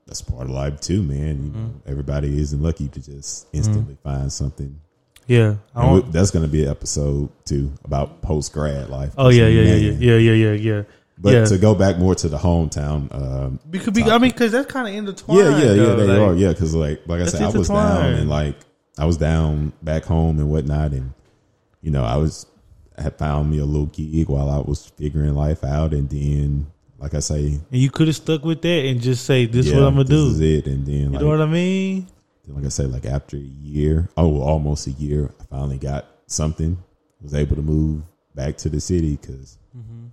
that's 0.08 0.22
part 0.22 0.44
of 0.44 0.50
life 0.50 0.82
too, 0.82 1.02
man. 1.04 1.34
You 1.44 1.50
know, 1.52 1.60
Mm-hmm. 1.60 1.90
everybody 1.92 2.38
isn't 2.42 2.62
lucky 2.62 2.88
to 2.90 3.00
just 3.02 3.48
instantly 3.54 3.96
find 4.04 4.30
something. 4.32 4.82
Yeah. 5.28 5.56
I 5.76 5.86
don't, 5.86 6.06
we- 6.08 6.12
that's 6.12 6.32
going 6.32 6.44
to 6.44 6.52
be 6.52 6.64
an 6.66 6.70
episode 6.72 7.30
too 7.46 7.72
about 7.86 8.22
post 8.22 8.52
grad 8.52 8.90
life. 8.90 9.14
oh 9.18 9.30
yeah, 9.30 9.48
yeah, 9.48 9.62
yeah, 9.74 9.76
yeah, 9.76 9.92
yeah, 10.00 10.18
yeah, 10.18 10.34
yeah, 10.34 10.52
yeah. 10.70 10.82
But 11.18 11.34
yeah. 11.34 11.46
to 11.46 11.58
go 11.60 11.76
back 11.76 11.98
more 12.00 12.16
to 12.16 12.28
the 12.28 12.38
hometown, 12.38 13.14
um, 13.16 13.60
because 13.70 13.96
I 14.10 14.18
mean, 14.18 14.32
because 14.32 14.52
that's 14.52 14.70
kind 14.70 14.88
of 14.90 14.94
intertwined. 14.96 15.40
yeah, 15.40 15.50
yeah, 15.60 15.66
yeah, 15.74 15.74
though, 15.76 15.96
they 15.96 16.08
like- 16.08 16.20
are, 16.30 16.36
yeah, 16.36 16.50
because 16.50 16.74
like 16.76 17.02
like 17.08 17.22
I 17.22 17.26
said, 17.28 17.42
I 17.44 17.50
was 17.50 17.68
down 17.70 18.14
and 18.16 18.30
like 18.30 18.56
I 18.98 19.06
was 19.06 19.18
down 19.18 19.74
back 19.82 20.04
home 20.04 20.40
and 20.40 20.50
whatnot, 20.50 20.92
and 20.92 21.14
you 21.82 21.92
know, 21.92 22.04
I 22.04 22.18
was 22.18 22.46
I 22.98 23.04
had 23.04 23.18
found 23.18 23.50
me 23.50 23.60
a 23.60 23.66
little 23.66 23.88
gig 23.88 24.30
while 24.30 24.50
I 24.50 24.60
was 24.60 24.86
figuring 24.86 25.34
life 25.34 25.64
out, 25.64 25.94
and 25.94 26.10
then 26.10 26.68
like 26.98 27.16
I 27.16 27.20
say, 27.20 27.46
And 27.72 27.82
you 27.82 27.90
could 27.90 28.08
have 28.08 28.16
stuck 28.16 28.44
with 28.44 28.62
that 28.62 28.86
and 28.86 29.02
just 29.02 29.26
say, 29.26 29.46
"This 29.46 29.68
is 29.68 29.74
what 29.74 29.84
I'm 29.84 29.94
gonna 29.94 30.04
this 30.04 30.10
do." 30.10 30.30
is 30.30 30.40
it, 30.40 30.68
and 30.68 30.86
then 30.86 30.94
You 30.96 31.10
like, 31.10 31.22
know 31.22 31.28
what 31.28 31.42
I 31.42 31.46
mean? 31.46 32.08
like 32.48 32.66
I 32.66 32.70
said, 32.70 32.92
like 32.92 33.06
after 33.06 33.38
a 33.38 33.40
year, 33.40 34.10
oh, 34.18 34.42
almost 34.42 34.88
a 34.88 34.92
year, 34.92 35.32
I 35.40 35.44
finally 35.46 35.78
got 35.78 36.06
something. 36.28 36.78
Was 37.22 37.34
able 37.36 37.56
to 37.56 37.62
move 37.62 38.02
back 38.34 38.58
to 38.58 38.70
the 38.70 38.82
city 38.82 39.16
because, 39.16 39.60
mm-hmm. 39.78 40.08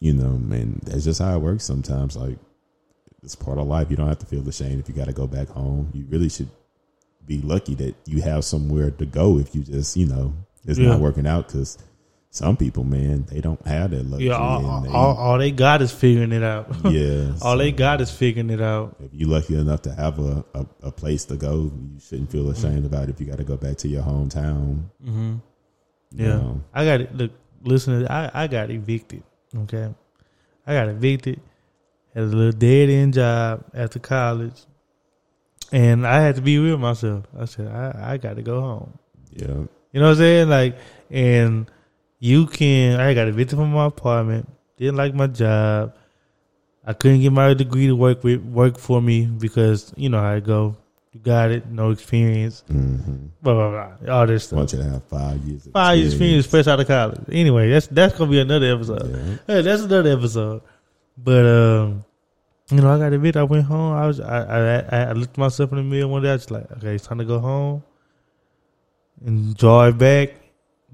you 0.00 0.14
know, 0.14 0.38
man, 0.38 0.80
that's 0.84 1.04
just 1.04 1.20
how 1.20 1.36
it 1.36 1.40
works. 1.40 1.64
Sometimes, 1.64 2.16
like 2.16 2.38
it's 3.22 3.34
part 3.34 3.58
of 3.58 3.66
life. 3.66 3.90
You 3.90 3.96
don't 3.96 4.08
have 4.08 4.18
to 4.20 4.26
feel 4.26 4.46
ashamed 4.48 4.80
if 4.80 4.88
you 4.88 4.94
got 4.94 5.06
to 5.06 5.12
go 5.12 5.26
back 5.26 5.48
home. 5.48 5.90
You 5.92 6.06
really 6.08 6.30
should 6.30 6.48
be 7.28 7.40
lucky 7.42 7.74
that 7.76 7.94
you 8.06 8.22
have 8.22 8.44
somewhere 8.44 8.90
to 8.90 9.06
go 9.06 9.38
if 9.38 9.54
you 9.54 9.62
just, 9.62 9.96
you 9.96 10.06
know, 10.06 10.34
it's 10.64 10.78
Yeah. 10.78 10.88
not 10.88 11.00
working 11.00 11.26
out 11.26 11.46
because. 11.48 11.78
Some 12.30 12.58
people, 12.58 12.84
man, 12.84 13.24
they 13.30 13.40
don't 13.40 13.66
have 13.66 13.90
that 13.92 14.04
luxury. 14.04 14.28
Yeah, 14.28 14.34
all, 14.36 14.82
they, 14.82 14.88
all, 14.90 15.16
all 15.16 15.38
they 15.38 15.50
got 15.50 15.80
is 15.80 15.90
figuring 15.90 16.30
it 16.30 16.42
out. 16.42 16.68
yeah, 16.84 17.32
all 17.40 17.56
they 17.56 17.72
got 17.72 18.02
is 18.02 18.10
figuring 18.10 18.50
it 18.50 18.60
out. 18.60 18.96
if 19.00 19.14
you're 19.14 19.30
lucky 19.30 19.56
enough 19.58 19.80
to 19.82 19.94
have 19.94 20.18
a, 20.18 20.44
a, 20.54 20.66
a 20.82 20.92
place 20.92 21.24
to 21.24 21.36
go, 21.36 21.72
you 21.74 21.98
shouldn't 21.98 22.30
feel 22.30 22.50
ashamed 22.50 22.84
about 22.84 23.04
it 23.04 23.10
if 23.12 23.20
you 23.20 23.26
got 23.26 23.38
to 23.38 23.44
go 23.44 23.56
back 23.56 23.78
to 23.78 23.88
your 23.88 24.02
hometown. 24.02 24.82
Mm-hmm. 25.02 25.36
you 26.12 26.24
Yeah, 26.26 26.34
know. 26.36 26.60
I 26.74 26.84
got 26.84 27.00
it. 27.00 27.16
Look, 27.16 27.30
listen, 27.62 28.06
I 28.08 28.30
I 28.34 28.46
got 28.46 28.70
evicted. 28.70 29.22
Okay, 29.60 29.88
I 30.66 30.74
got 30.74 30.88
evicted. 30.90 31.40
Had 32.14 32.24
a 32.24 32.26
little 32.26 32.52
dead 32.52 32.90
end 32.90 33.14
job 33.14 33.64
after 33.72 33.98
college, 33.98 34.66
and 35.72 36.06
I 36.06 36.20
had 36.20 36.36
to 36.36 36.42
be 36.42 36.58
real 36.58 36.72
with 36.72 36.80
myself. 36.80 37.24
I 37.38 37.44
said 37.46 37.68
I 37.68 38.12
I 38.12 38.16
got 38.16 38.36
to 38.36 38.42
go 38.42 38.60
home. 38.60 38.98
Yeah. 39.32 39.46
You 39.92 40.00
know 40.00 40.06
what 40.06 40.10
I'm 40.12 40.16
saying? 40.16 40.48
Like, 40.48 40.76
and 41.10 41.70
you 42.18 42.46
can. 42.46 43.00
I 43.00 43.14
got 43.14 43.28
evicted 43.28 43.58
from 43.58 43.72
my 43.72 43.86
apartment. 43.86 44.48
Didn't 44.76 44.96
like 44.96 45.14
my 45.14 45.26
job. 45.26 45.94
I 46.86 46.92
couldn't 46.94 47.20
get 47.20 47.32
my 47.32 47.52
degree 47.54 47.86
to 47.86 47.94
work 47.96 48.24
with 48.24 48.42
work 48.42 48.78
for 48.78 49.00
me 49.02 49.26
because 49.26 49.92
you 49.96 50.08
know 50.08 50.20
how 50.20 50.34
it 50.34 50.44
go. 50.44 50.76
You 51.12 51.20
got 51.20 51.50
it, 51.50 51.66
no 51.70 51.90
experience, 51.90 52.64
Mm-hmm. 52.70 53.26
blah 53.42 53.54
blah 53.54 53.70
blah, 53.98 54.14
all 54.14 54.26
this 54.26 54.44
I 54.44 54.46
stuff. 54.46 54.56
want 54.58 54.72
you 54.74 54.78
to 54.78 54.84
have 54.84 55.04
five 55.04 55.40
years. 55.42 55.66
of 55.66 55.72
Five 55.72 55.98
years 55.98 56.12
experience 56.12 56.46
fresh 56.46 56.66
out 56.66 56.80
of 56.80 56.86
college. 56.86 57.20
Anyway, 57.32 57.70
that's 57.70 57.86
that's 57.88 58.16
gonna 58.16 58.30
be 58.30 58.40
another 58.40 58.66
episode. 58.74 59.10
Yeah. 59.10 59.36
Hey, 59.46 59.62
that's 59.62 59.82
another 59.82 60.12
episode. 60.12 60.60
But 61.16 61.46
um, 61.46 62.04
you 62.70 62.80
know, 62.80 62.94
I 62.94 62.98
got 62.98 63.12
evicted. 63.12 63.38
I 63.38 63.44
went 63.44 63.64
home. 63.64 63.94
I 63.94 64.06
was 64.06 64.20
I 64.20 64.80
I, 64.80 65.02
I 65.04 65.12
looked 65.12 65.38
myself 65.38 65.70
in 65.72 65.78
the 65.78 65.82
mirror 65.82 66.08
one 66.08 66.22
day. 66.22 66.30
I 66.30 66.34
was 66.34 66.50
like, 66.50 66.70
okay, 66.72 66.94
it's 66.94 67.06
time 67.06 67.18
to 67.18 67.24
go 67.24 67.38
home 67.38 67.82
and 69.24 69.56
drive 69.56 69.98
back, 69.98 70.30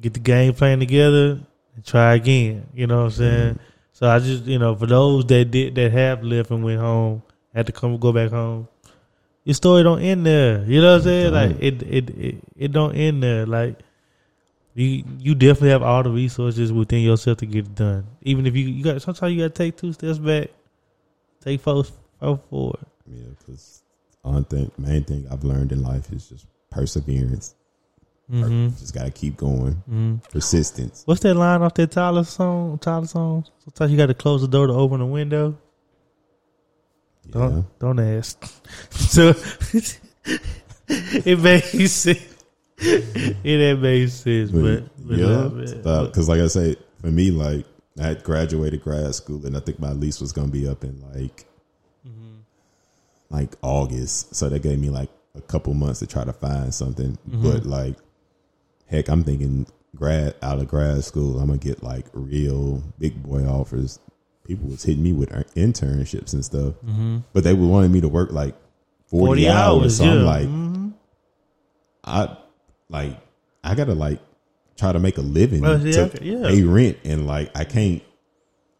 get 0.00 0.14
the 0.14 0.20
game 0.20 0.54
plan 0.54 0.78
together, 0.78 1.40
and 1.74 1.84
try 1.84 2.14
again. 2.14 2.66
You 2.74 2.86
know 2.86 3.04
what 3.04 3.04
I'm 3.04 3.10
mm-hmm. 3.10 3.18
saying? 3.18 3.58
So 3.92 4.08
I 4.08 4.18
just 4.18 4.44
you 4.44 4.58
know, 4.58 4.74
for 4.74 4.86
those 4.86 5.26
that 5.26 5.50
did 5.50 5.74
that 5.74 5.92
have 5.92 6.22
left 6.22 6.50
and 6.50 6.64
went 6.64 6.80
home, 6.80 7.22
had 7.54 7.66
to 7.66 7.72
come 7.72 7.96
go 7.98 8.12
back 8.12 8.30
home. 8.30 8.68
Your 9.44 9.54
story 9.54 9.82
don't 9.82 10.00
end 10.00 10.24
there. 10.24 10.64
You 10.64 10.80
know 10.80 10.94
what 10.94 11.06
I'm 11.06 11.08
mm-hmm. 11.08 11.08
saying? 11.08 11.32
Like 11.32 11.62
it 11.62 11.82
it 11.82 12.10
it, 12.10 12.34
it 12.56 12.72
don't 12.72 12.94
end 12.94 13.22
there. 13.22 13.46
Like 13.46 13.78
you 14.74 15.04
you 15.18 15.34
definitely 15.34 15.70
have 15.70 15.82
all 15.82 16.02
the 16.02 16.10
resources 16.10 16.72
within 16.72 17.00
yourself 17.00 17.38
to 17.38 17.46
get 17.46 17.66
it 17.66 17.74
done. 17.74 18.06
Even 18.22 18.46
if 18.46 18.56
you 18.56 18.64
you 18.64 18.82
got 18.82 19.02
sometimes 19.02 19.32
you 19.32 19.40
got 19.40 19.54
to 19.54 19.62
take 19.62 19.76
two 19.76 19.92
steps 19.92 20.18
back, 20.18 20.50
take 21.44 21.60
four 21.60 21.84
four 22.20 22.38
forward. 22.50 22.86
Yeah, 23.06 23.28
because 23.38 23.82
one 24.22 24.44
thing, 24.44 24.70
main 24.78 25.04
thing 25.04 25.26
I've 25.30 25.44
learned 25.44 25.72
in 25.72 25.82
life 25.82 26.10
is 26.12 26.28
just 26.28 26.46
perseverance. 26.70 27.54
hmm 28.30 28.68
Just 28.70 28.94
got 28.94 29.04
to 29.04 29.10
keep 29.10 29.36
going. 29.36 29.74
hmm 29.86 30.16
Persistence. 30.30 31.02
What's 31.04 31.20
that 31.20 31.34
line 31.34 31.62
off 31.62 31.74
that 31.74 31.90
Tyler 31.90 32.24
song? 32.24 32.78
Tyler 32.78 33.06
song. 33.06 33.44
Sometimes 33.64 33.90
you 33.92 33.98
got 33.98 34.06
to 34.06 34.14
close 34.14 34.40
the 34.40 34.48
door 34.48 34.66
to 34.66 34.72
open 34.72 35.00
the 35.00 35.06
window. 35.06 35.56
Yeah. 37.26 37.32
Don't 37.32 37.78
don't 37.78 38.00
ask. 38.00 38.44
so 38.90 39.34
it 40.88 41.38
makes 41.40 41.92
sense. 41.92 42.20
It 42.76 43.58
that 43.58 43.78
made 43.80 44.10
sense, 44.10 44.50
but, 44.50 44.82
but 45.06 45.16
yeah, 45.16 45.48
because 46.06 46.28
like 46.28 46.40
I 46.40 46.48
say, 46.48 46.76
for 47.00 47.06
me, 47.06 47.30
like 47.30 47.64
I 47.98 48.02
had 48.02 48.24
graduated 48.24 48.82
grad 48.82 49.14
school, 49.14 49.46
and 49.46 49.56
I 49.56 49.60
think 49.60 49.78
my 49.78 49.92
lease 49.92 50.20
was 50.20 50.32
gonna 50.32 50.48
be 50.48 50.66
up 50.68 50.82
in 50.84 51.00
like 51.14 51.46
Mm-hmm. 52.06 52.40
like 53.30 53.54
August, 53.62 54.34
so 54.34 54.48
that 54.48 54.62
gave 54.62 54.78
me 54.78 54.90
like 54.90 55.08
a 55.34 55.40
couple 55.40 55.72
months 55.74 56.00
to 56.00 56.06
try 56.06 56.22
to 56.24 56.32
find 56.32 56.72
something. 56.74 57.18
Mm-hmm. 57.28 57.42
But 57.42 57.64
like, 57.66 57.96
heck, 58.86 59.08
I'm 59.08 59.24
thinking 59.24 59.66
grad 59.96 60.34
out 60.42 60.58
of 60.58 60.68
grad 60.68 61.02
school, 61.04 61.38
I'm 61.40 61.46
gonna 61.46 61.58
get 61.58 61.82
like 61.82 62.06
real 62.12 62.82
big 62.98 63.22
boy 63.22 63.44
offers. 63.46 63.98
People 64.46 64.68
was 64.68 64.82
hitting 64.84 65.02
me 65.02 65.12
with 65.14 65.32
er- 65.32 65.46
internships 65.56 66.34
and 66.34 66.44
stuff, 66.44 66.74
Mm-hmm. 66.84 67.18
but 67.32 67.44
they 67.44 67.54
were 67.54 67.66
wanting 67.66 67.92
me 67.92 68.00
to 68.02 68.08
work 68.08 68.30
like 68.32 68.54
40, 69.06 69.26
40 69.26 69.48
hours. 69.48 69.56
hours, 69.82 69.96
So 69.96 70.04
yeah. 70.04 70.10
I'm 70.10 70.24
like, 70.24 70.48
Mhm. 70.48 70.92
I 72.04 72.36
like 72.90 73.18
I 73.62 73.74
gotta 73.74 73.94
like 73.94 74.20
try 74.76 74.92
to 74.92 74.98
make 74.98 75.18
a 75.18 75.22
living 75.22 75.62
Well, 75.62 75.80
yeah, 75.86 76.08
to 76.08 76.24
yeah. 76.24 76.42
pay 76.48 76.62
rent 76.62 76.98
and 77.04 77.26
like 77.26 77.56
I 77.56 77.64
can't 77.64 78.02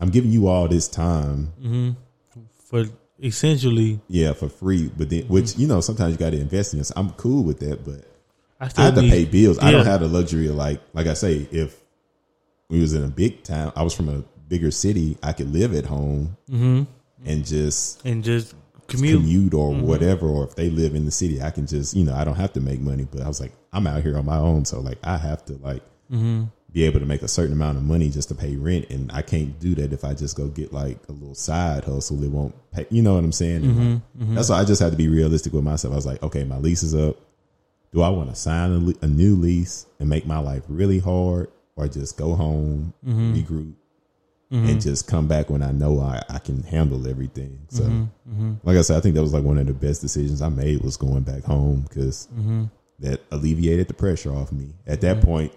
I'm 0.00 0.10
giving 0.10 0.30
you 0.32 0.48
all 0.48 0.68
this 0.68 0.88
time 0.88 1.52
Mm-hmm. 1.60 1.90
for 2.68 2.84
essentially, 3.22 4.00
yeah 4.08 4.32
for 4.32 4.48
free 4.48 4.90
but 4.96 5.08
then 5.10 5.22
Mm-hmm. 5.24 5.32
which 5.32 5.56
you 5.56 5.66
know 5.66 5.80
sometimes 5.80 6.12
you 6.12 6.18
gotta 6.18 6.38
invest 6.40 6.72
in 6.74 6.78
this 6.78 6.92
I'm 6.96 7.10
cool 7.12 7.42
with 7.44 7.60
that 7.60 7.84
but 7.84 8.04
I 8.60 8.70
I 8.80 8.84
have 8.86 8.94
to 8.96 9.02
pay 9.02 9.24
bills 9.24 9.58
I 9.58 9.70
don't 9.70 9.86
have 9.86 10.00
the 10.00 10.08
luxury 10.08 10.48
of 10.48 10.56
like 10.56 10.80
like 10.92 11.06
I 11.06 11.14
say 11.14 11.46
if 11.50 11.80
we 12.68 12.80
was 12.80 12.92
in 12.94 13.04
a 13.04 13.08
big 13.08 13.42
town 13.44 13.72
I 13.76 13.82
was 13.82 13.94
from 13.94 14.08
a 14.08 14.24
bigger 14.48 14.70
city 14.70 15.16
I 15.22 15.32
could 15.32 15.52
live 15.52 15.74
at 15.74 15.86
home 15.86 16.36
Mhm. 16.50 16.86
and 17.24 17.44
just 17.46 18.04
and 18.04 18.22
just 18.24 18.54
Commute. 18.86 19.20
commute, 19.22 19.54
or 19.54 19.72
whatever, 19.74 20.26
or 20.28 20.44
if 20.44 20.56
they 20.56 20.68
live 20.68 20.94
in 20.94 21.06
the 21.06 21.10
city, 21.10 21.40
I 21.40 21.50
can 21.50 21.66
just 21.66 21.96
you 21.96 22.04
know 22.04 22.14
I 22.14 22.22
don't 22.22 22.34
have 22.34 22.52
to 22.52 22.60
make 22.60 22.82
money. 22.82 23.08
But 23.10 23.22
I 23.22 23.28
was 23.28 23.40
like, 23.40 23.52
I'm 23.74 23.86
out 23.86 24.02
here 24.02 24.16
on 24.16 24.24
my 24.24 24.38
own, 24.38 24.64
so 24.64 24.80
like 24.80 24.98
I 25.02 25.18
have 25.18 25.44
to 25.46 25.54
like 25.54 25.82
be 26.72 26.82
able 26.82 26.98
to 26.98 27.06
make 27.06 27.22
a 27.22 27.28
certain 27.28 27.52
amount 27.52 27.76
of 27.76 27.84
money 27.84 28.10
just 28.10 28.28
to 28.28 28.34
pay 28.34 28.56
rent, 28.56 28.90
and 28.90 29.10
I 29.12 29.22
can't 29.22 29.58
do 29.60 29.74
that 29.76 29.92
if 29.92 30.04
I 30.04 30.14
just 30.14 30.36
go 30.36 30.48
get 30.48 30.72
like 30.72 30.98
a 31.08 31.12
little 31.12 31.34
side 31.34 31.84
hustle. 31.84 32.22
It 32.24 32.30
won't 32.30 32.54
pay. 32.72 32.86
You 32.90 33.02
know 33.02 33.14
what 33.14 33.24
I'm 33.24 33.32
saying? 33.32 33.64
And, 33.64 33.66
like, 33.66 33.86
mm-hmm, 33.86 34.22
mm-hmm. 34.22 34.34
That's 34.34 34.48
why 34.48 34.60
I 34.60 34.64
just 34.64 34.82
had 34.82 34.90
to 34.90 34.98
be 34.98 35.08
realistic 35.08 35.52
with 35.52 35.62
myself. 35.62 35.92
I 35.92 35.96
was 35.96 36.06
like, 36.06 36.22
okay, 36.22 36.42
my 36.44 36.58
lease 36.58 36.82
is 36.82 36.94
up. 36.94 37.16
Do 37.92 38.02
I 38.02 38.08
want 38.08 38.28
to 38.30 38.34
sign 38.34 38.72
a, 38.72 38.78
le- 38.78 38.94
a 39.02 39.06
new 39.06 39.36
lease 39.36 39.86
and 40.00 40.08
make 40.08 40.26
my 40.26 40.38
life 40.38 40.64
really 40.68 40.98
hard, 40.98 41.48
or 41.76 41.86
just 41.86 42.16
go 42.16 42.34
home, 42.34 42.92
mm-hmm. 43.06 43.34
regroup, 43.34 43.74
and 44.50 44.80
just 44.80 45.06
come 45.06 45.28
back 45.28 45.50
when 45.50 45.62
I 45.62 45.70
know 45.70 46.00
I, 46.00 46.22
I 46.28 46.38
can 46.38 46.64
handle 46.64 47.08
everything? 47.08 47.60
So, 47.68 48.08
like 48.64 48.76
I 48.76 48.82
said, 48.82 48.96
I 48.96 49.00
think 49.00 49.14
that 49.14 49.22
was 49.22 49.32
like 49.32 49.44
one 49.44 49.58
of 49.58 49.66
the 49.68 49.72
best 49.72 50.00
decisions 50.00 50.42
I 50.42 50.48
made 50.48 50.82
was 50.82 50.96
going 50.96 51.22
back 51.22 51.44
home 51.44 51.86
because 51.88 52.28
that 53.00 53.22
alleviated 53.30 53.88
the 53.88 53.94
pressure 53.94 54.32
off 54.32 54.52
me. 54.52 54.74
At 54.86 55.00
that 55.02 55.18
mm-hmm. 55.18 55.26
point, 55.26 55.52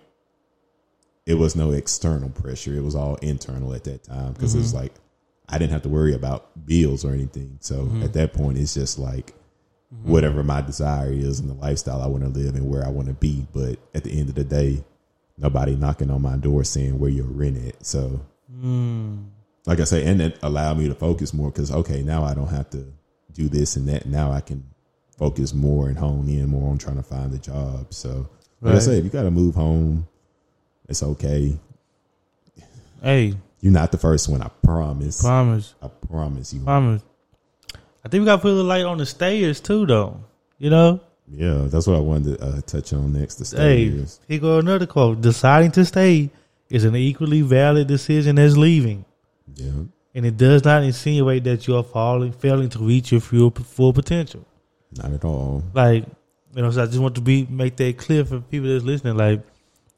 it 1.26 1.36
was 1.36 1.56
no 1.56 1.72
external 1.72 2.30
pressure; 2.30 2.74
it 2.74 2.84
was 2.84 2.96
all 2.96 3.16
internal 3.16 3.74
at 3.74 3.84
that 3.86 4.04
time 4.04 4.34
because 4.34 4.56
it 4.56 4.60
was 4.60 4.74
mm-hmm. 4.74 4.84
like 4.84 4.94
I 5.50 5.58
didn't 5.58 5.72
have 5.72 5.84
to 5.84 5.90
worry 5.90 6.14
about 6.14 6.66
bills 6.66 7.06
or 7.06 7.14
anything. 7.14 7.58
So 7.62 7.84
mm-hmm. 7.84 8.04
at 8.04 8.14
that 8.14 8.34
point, 8.34 8.58
it's 8.58 8.74
just 8.74 9.00
like 9.00 9.34
whatever 10.04 10.44
my 10.44 10.62
desire 10.62 11.12
is 11.12 11.40
and 11.40 11.50
the 11.50 11.54
lifestyle 11.54 12.02
I 12.02 12.08
want 12.08 12.24
to 12.24 12.30
live 12.30 12.56
and 12.56 12.70
where 12.70 12.86
I 12.86 12.90
want 12.90 13.08
to 13.08 13.14
be. 13.14 13.48
But 13.54 13.80
at 13.94 14.04
the 14.04 14.12
end 14.12 14.30
of 14.30 14.36
the 14.36 14.44
day, 14.44 14.84
nobody 15.38 15.76
knocking 15.76 16.12
on 16.12 16.22
my 16.22 16.36
door 16.36 16.64
saying 16.64 17.00
where 17.00 17.10
your 17.10 17.26
rent 17.26 17.66
at. 17.66 17.86
So, 17.86 18.26
hmm. 18.52 19.24
like 19.66 19.80
I 19.80 19.86
say, 19.86 20.06
and 20.06 20.22
it 20.22 20.38
allowed 20.44 20.78
me 20.78 20.90
to 20.90 20.96
focus 20.96 21.34
more 21.34 21.52
because 21.52 21.72
okay, 21.72 22.02
now 22.02 22.24
I 22.24 22.34
don't 22.34 22.50
have 22.50 22.70
to 22.72 22.86
do 23.32 23.48
this 23.48 23.76
and 23.76 23.88
that. 23.88 24.06
Now 24.06 24.32
I 24.32 24.42
can 24.42 24.66
focus 25.18 25.54
more 25.54 25.90
and 25.90 25.98
hone 25.98 26.28
in 26.30 26.48
more 26.48 26.70
on 26.72 26.78
trying 26.78 26.98
to 26.98 27.04
find 27.04 27.34
a 27.34 27.38
job. 27.40 27.94
So, 27.94 28.30
like 28.62 28.76
I 28.76 28.80
say, 28.80 28.98
if 28.98 29.04
you 29.04 29.10
got 29.10 29.24
to 29.24 29.32
move 29.32 29.56
home, 29.56 30.08
it's 30.88 31.04
okay. 31.04 31.58
Hey, 33.02 33.36
You're 33.62 33.74
not 33.74 33.92
the 33.92 33.98
first 33.98 34.28
one. 34.30 34.42
I 34.42 34.50
promise. 34.64 35.22
promise, 35.22 35.76
I 35.82 35.88
promise 35.88 36.54
you. 36.54 36.62
promise. 36.62 37.04
I 38.06 38.10
think 38.10 38.22
we 38.22 38.26
got 38.26 38.38
to 38.38 38.42
put 38.42 38.50
a 38.52 38.54
little 38.54 38.66
light 38.70 38.86
on 38.86 38.98
the 38.98 39.06
stayers 39.06 39.60
too, 39.60 39.86
though. 39.86 40.20
You 40.58 40.70
know, 40.72 41.02
Yeah, 41.30 41.66
that's 41.68 41.86
what 41.88 41.98
I 41.98 42.00
wanted 42.00 42.38
to 42.40 42.46
uh, 42.46 42.62
touch 42.62 42.94
on 42.94 43.14
next. 43.14 43.36
The 43.36 43.58
hey, 43.58 43.90
stayers. 43.90 44.20
here 44.28 44.40
go 44.40 44.58
another 44.60 44.88
quote: 44.88 45.22
"Deciding 45.22 45.72
to 45.72 45.86
stay 45.86 46.32
is 46.70 46.84
an 46.84 46.96
equally 46.96 47.42
valid 47.42 47.88
decision 47.88 48.40
as 48.40 48.58
leaving, 48.58 49.06
Yeah, 49.56 49.72
and 50.16 50.26
it 50.26 50.38
does 50.38 50.64
not 50.66 50.84
insinuate 50.84 51.44
that 51.44 51.68
you 51.68 51.76
are 51.78 51.84
falling, 51.84 52.32
failing 52.32 52.70
to 52.70 52.80
reach 52.80 53.12
your 53.12 53.22
full, 53.22 53.52
full 53.52 53.94
potential." 53.94 54.46
Not 54.92 55.12
at 55.12 55.26
all. 55.26 55.64
Like, 55.74 56.06
you 56.56 56.62
know, 56.62 56.72
so 56.72 56.84
I 56.84 56.86
just 56.86 57.00
want 57.00 57.16
to 57.16 57.22
be 57.22 57.46
make 57.50 57.76
that 57.78 57.98
clear 57.98 58.26
for 58.26 58.40
people 58.40 58.70
that's 58.70 58.84
listening. 58.84 59.18
Like, 59.18 59.42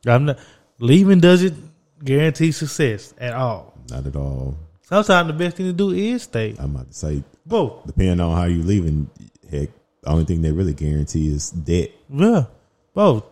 I'm 0.06 0.26
not 0.26 0.40
leaving 0.80 1.20
doesn't 1.20 1.56
guarantee 2.04 2.52
success 2.52 3.14
at 3.18 3.34
all. 3.34 3.74
Not 3.90 4.06
at 4.06 4.16
all. 4.16 4.58
Sometimes 4.82 5.28
the 5.28 5.34
best 5.34 5.58
thing 5.58 5.68
to 5.68 5.74
do 5.74 5.92
is 5.92 6.24
stay. 6.24 6.56
I'm 6.58 6.76
about 6.76 6.88
to 6.88 6.94
say, 6.94 7.24
Both. 7.46 7.86
depending 7.86 8.20
on 8.20 8.36
how 8.36 8.46
you 8.46 8.64
leaving, 8.64 9.10
heck, 9.50 9.70
the 10.02 10.10
only 10.10 10.26
thing 10.26 10.42
they 10.42 10.52
really 10.52 10.74
guarantee 10.74 11.28
is 11.28 11.52
debt. 11.52 11.92
Yeah. 12.10 12.46
Both. 12.94 13.24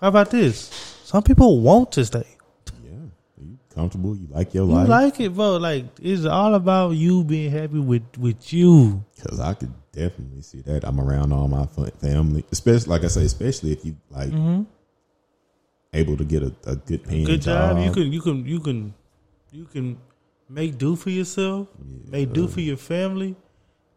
How 0.00 0.08
about 0.08 0.30
this? 0.30 0.68
Some 1.04 1.22
people 1.22 1.60
want 1.60 1.92
to 1.92 2.04
stay. 2.04 2.26
Yeah, 3.76 3.82
comfortable? 3.82 4.16
You 4.16 4.26
like 4.30 4.54
your 4.54 4.66
You 4.66 4.72
life? 4.72 4.84
You 4.86 4.90
like 4.90 5.20
it, 5.20 5.34
bro. 5.34 5.56
Like 5.56 5.84
it's 6.00 6.24
all 6.24 6.54
about 6.54 6.90
you 6.90 7.24
being 7.24 7.50
happy 7.50 7.78
with 7.78 8.02
with 8.18 8.52
you. 8.52 9.04
Because 9.14 9.40
I 9.40 9.54
could 9.54 9.72
definitely 9.92 10.42
see 10.42 10.60
that. 10.62 10.84
I'm 10.84 11.00
around 11.00 11.32
all 11.32 11.48
my 11.48 11.66
family, 11.66 12.44
especially 12.52 12.90
like 12.90 13.04
I 13.04 13.08
say, 13.08 13.24
especially 13.24 13.72
if 13.72 13.84
you 13.84 13.96
like 14.10 14.32
able 15.92 16.16
to 16.16 16.24
get 16.24 16.42
a, 16.42 16.52
a 16.66 16.76
good 16.76 17.04
paying 17.04 17.24
Mm-hmm. 17.24 17.32
Good 17.32 17.42
job. 17.42 17.76
job. 17.76 17.84
You 17.84 17.92
can 17.92 18.12
you 18.12 18.20
can 18.20 18.46
you 18.46 18.60
can 18.60 18.94
you 19.52 19.64
can 19.64 19.98
make 20.48 20.78
do 20.78 20.96
for 20.96 21.10
yourself, 21.10 21.68
make 22.08 22.32
do 22.32 22.48
for 22.48 22.60
your 22.60 22.76
family, 22.76 23.34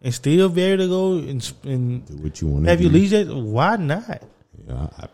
and 0.02 0.14
still 0.14 0.50
be 0.50 0.62
able 0.62 0.84
to 0.84 0.90
go 0.90 1.14
and, 1.18 1.54
and 1.64 2.06
do 2.06 2.14
what 2.24 2.42
you 2.42 2.48
want 2.48 2.66
to 2.66 2.70
have 2.70 2.80
do. 2.80 2.86
your 2.86 2.94
leisure. 2.94 3.26
Why 3.26 3.76
not? 3.78 4.24
Yeah, 4.68 4.88
I, 4.98 5.08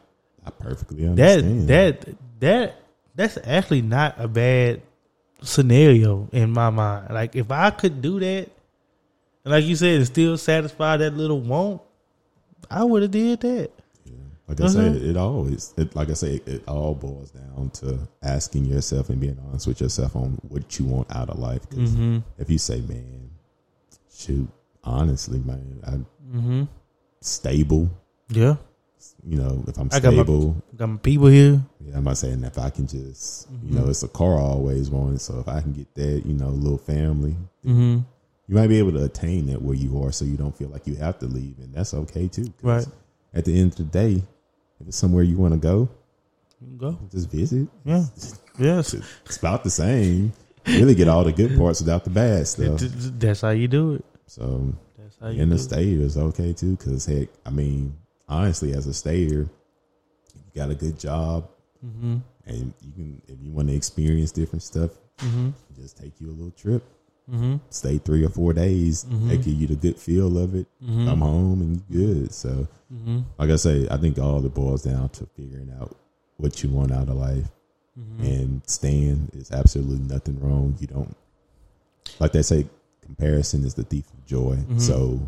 I 0.46 0.50
perfectly 0.52 1.08
understand 1.08 1.68
That 1.68 2.06
that 2.06 2.16
that 2.40 2.80
that's 3.16 3.38
actually 3.44 3.82
not 3.82 4.16
a 4.20 4.28
bad 4.28 4.82
scenario 5.42 6.28
in 6.32 6.52
my 6.52 6.70
mind. 6.70 7.14
Like 7.14 7.36
if 7.36 7.52
I 7.52 7.70
could 7.72 8.02
do 8.02 8.20
that, 8.20 8.50
and 9.44 9.52
like 9.54 9.66
you 9.66 9.76
said, 9.76 9.98
and 9.98 10.06
still 10.08 10.38
satisfy 10.38 10.98
that 10.98 11.16
little 11.16 11.40
want, 11.40 11.82
I 12.70 12.84
would 12.84 13.02
have 13.04 13.12
did 13.12 13.42
that. 13.42 13.72
Like 14.48 14.62
I 14.62 14.68
said, 14.68 14.94
Mhm. 14.94 15.10
it 15.10 15.18
always, 15.18 15.74
it, 15.76 15.96
like 15.96 16.10
I 16.12 16.14
say, 16.14 16.40
it, 16.46 16.68
all 16.68 16.94
boils 16.94 17.32
down 17.32 17.72
to 17.82 17.98
asking 18.22 18.66
yourself 18.66 19.10
and 19.10 19.20
being 19.20 19.40
honest 19.48 19.66
with 19.66 19.82
yourself 19.82 20.16
on 20.16 20.38
what 20.50 20.78
you 20.78 20.86
want 20.86 21.08
out 21.16 21.30
of 21.32 21.40
life. 21.40 21.68
Because 21.68 21.90
Mm-hmm. 21.92 22.18
if 22.38 22.52
you 22.52 22.60
say, 22.60 22.80
"Man, 22.82 23.32
shoot, 24.14 24.48
honestly, 24.84 25.40
man, 25.40 25.80
I'm 25.84 26.06
Mm-hmm. 26.32 26.64
stable," 27.22 27.90
Yeah, 28.30 28.58
you 29.28 29.38
know, 29.38 29.64
if 29.68 29.78
I'm 29.78 29.90
I 29.92 30.00
got 30.00 30.14
my- 30.14 30.24
stable, 30.24 30.64
got 30.76 30.88
my 30.88 30.98
people 30.98 31.28
here. 31.28 31.62
yeah, 31.82 31.98
I'm 31.98 32.04
not 32.04 32.18
saying 32.18 32.44
if 32.44 32.58
I 32.58 32.70
can 32.70 32.88
just, 32.88 33.52
Mm-hmm. 33.52 33.68
you 33.74 33.80
know, 33.80 33.90
it's 33.90 34.04
a 34.04 34.08
car 34.08 34.38
I 34.38 34.42
always 34.42 34.90
wanted. 34.90 35.22
So 35.22 35.40
if 35.40 35.48
I 35.48 35.62
can 35.62 35.74
get 35.74 35.94
that, 35.96 36.24
you 36.26 36.34
know, 36.34 36.50
little 36.50 36.78
family, 36.78 37.36
Mm-hmm. 37.66 38.00
you 38.48 38.56
might 38.56 38.68
be 38.68 38.80
able 38.80 38.92
to 38.94 39.04
attain 39.04 39.48
that 39.48 39.62
where 39.62 39.76
you 39.76 40.02
are, 40.04 40.12
so 40.12 40.26
you 40.26 40.38
don't 40.38 40.56
feel 40.56 40.70
like 40.70 40.88
you 40.88 40.96
have 40.96 41.20
to 41.20 41.26
leave, 41.26 41.58
and 41.60 41.74
that's 41.74 41.94
okay 41.94 42.28
too. 42.28 42.54
Right. 42.62 42.86
At 43.34 43.46
the 43.46 43.60
end 43.60 43.72
of 43.72 43.78
the 43.78 43.84
day, 43.84 44.24
if 44.80 44.88
it's 44.88 44.98
somewhere 44.98 45.24
you 45.24 45.38
want 45.38 45.54
to 45.54 45.60
go, 45.60 45.90
Go. 46.78 46.98
just 47.12 47.30
visit. 47.30 47.68
Yeah. 47.84 48.06
Yes. 48.58 48.94
It's 49.26 49.36
about 49.36 49.66
the 49.66 49.70
same. 49.70 50.32
Really 50.66 50.96
get 50.96 51.10
all 51.10 51.26
the 51.26 51.34
good 51.34 51.58
parts 51.58 51.82
without 51.82 52.06
the 52.06 52.10
bad 52.10 52.48
stuff. 52.48 52.80
Th- 52.80 52.90
th- 52.90 53.14
That's 53.20 53.42
how 53.42 53.50
you 53.50 53.68
do 53.68 53.96
it. 53.96 54.06
So 54.28 54.74
That's 54.98 55.18
how 55.20 55.28
you 55.28 55.42
in 55.42 55.50
the 55.50 55.58
state 55.60 55.90
is 56.00 56.18
okay 56.18 56.54
too. 56.54 56.78
Because 56.78 57.06
heck, 57.06 57.28
I 57.46 57.50
mean, 57.50 57.98
honestly, 58.28 58.74
as 58.74 58.88
a 58.88 58.94
stayer, 58.94 59.48
you 60.34 60.52
got 60.56 60.70
a 60.72 60.76
good 60.76 61.00
job. 61.00 61.50
Mm-hmm. 61.86 62.18
and 62.48 62.74
you 62.82 62.92
can 62.94 63.22
if 63.28 63.38
you 63.42 63.52
want 63.52 63.68
to 63.68 63.76
experience 63.76 64.32
different 64.32 64.64
stuff, 64.64 64.92
Mm-hmm. 65.20 65.50
just 65.80 65.98
take 65.98 66.20
you 66.20 66.28
a 66.30 66.32
little 66.32 66.52
trip. 66.52 66.84
Mm-hmm. 67.32 67.56
Stay 67.70 67.98
three 68.00 68.24
or 68.26 68.30
four 68.30 68.54
days. 68.54 69.06
Mhm. 69.06 69.30
They 69.30 69.38
give 69.38 69.54
you 69.62 69.68
the 69.68 69.76
good 69.76 69.98
feel 69.98 70.38
of 70.38 70.56
it. 70.56 70.68
Mhm. 70.84 71.06
Come 71.08 71.22
home 71.22 71.62
and 71.62 71.82
you 71.90 72.06
good. 72.16 72.34
So, 72.34 72.68
Mm-hmm. 72.94 73.20
like 73.40 73.50
I 73.50 73.56
say, 73.56 73.88
I 73.90 73.98
think 73.98 74.18
all 74.20 74.46
it 74.46 74.54
boils 74.54 74.84
down 74.84 75.10
to 75.10 75.26
figuring 75.38 75.72
out 75.80 75.96
what 76.38 76.62
you 76.64 76.70
want 76.70 76.92
out 76.92 77.08
of 77.10 77.16
life. 77.18 77.48
Mm-hmm. 77.98 78.24
and 78.26 78.62
staying 78.68 79.30
is 79.34 79.52
absolutely 79.52 80.00
nothing 80.14 80.38
wrong. 80.42 80.76
You 80.82 80.88
don't 80.88 81.16
like 82.20 82.34
they 82.34 82.42
say 82.42 82.68
comparison 83.02 83.64
is 83.64 83.76
the 83.76 83.84
thief 83.84 84.06
of 84.12 84.26
joy. 84.26 84.58
So 84.78 85.20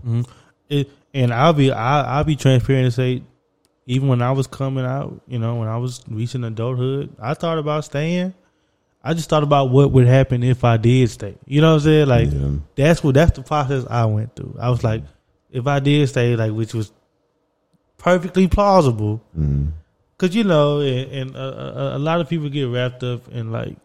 It, 0.69 0.89
and 1.13 1.33
I'll 1.33 1.53
be 1.53 1.71
I, 1.71 2.17
I'll 2.17 2.23
be 2.23 2.35
transparent 2.35 2.85
and 2.85 2.93
say, 2.93 3.23
even 3.85 4.07
when 4.07 4.21
I 4.21 4.31
was 4.31 4.47
coming 4.47 4.85
out, 4.85 5.21
you 5.27 5.39
know, 5.39 5.55
when 5.55 5.67
I 5.67 5.77
was 5.77 6.03
reaching 6.09 6.43
adulthood, 6.43 7.15
I 7.19 7.33
thought 7.33 7.57
about 7.57 7.85
staying. 7.85 8.33
I 9.03 9.13
just 9.13 9.29
thought 9.29 9.43
about 9.43 9.69
what 9.69 9.91
would 9.91 10.07
happen 10.07 10.43
if 10.43 10.63
I 10.63 10.77
did 10.77 11.09
stay. 11.09 11.37
You 11.45 11.61
know 11.61 11.69
what 11.69 11.75
I'm 11.75 11.79
saying? 11.81 12.07
Like 12.07 12.31
yeah, 12.31 12.59
that's 12.75 13.03
what 13.03 13.15
that's 13.15 13.35
the 13.37 13.43
process 13.43 13.85
I 13.89 14.05
went 14.05 14.35
through. 14.35 14.57
I 14.59 14.69
was 14.69 14.83
like, 14.83 15.03
if 15.49 15.65
I 15.67 15.79
did 15.79 16.09
stay, 16.09 16.35
like 16.35 16.51
which 16.51 16.73
was 16.73 16.91
perfectly 17.97 18.47
plausible, 18.47 19.21
mm, 19.37 19.71
Cause 20.17 20.33
you 20.33 20.43
know, 20.43 20.79
and, 20.79 21.11
and 21.11 21.35
a, 21.35 21.93
a, 21.93 21.97
a 21.97 21.99
lot 21.99 22.21
of 22.21 22.27
people 22.27 22.49
get 22.49 22.63
wrapped 22.63 23.03
up 23.03 23.27
in 23.29 23.51
like, 23.51 23.77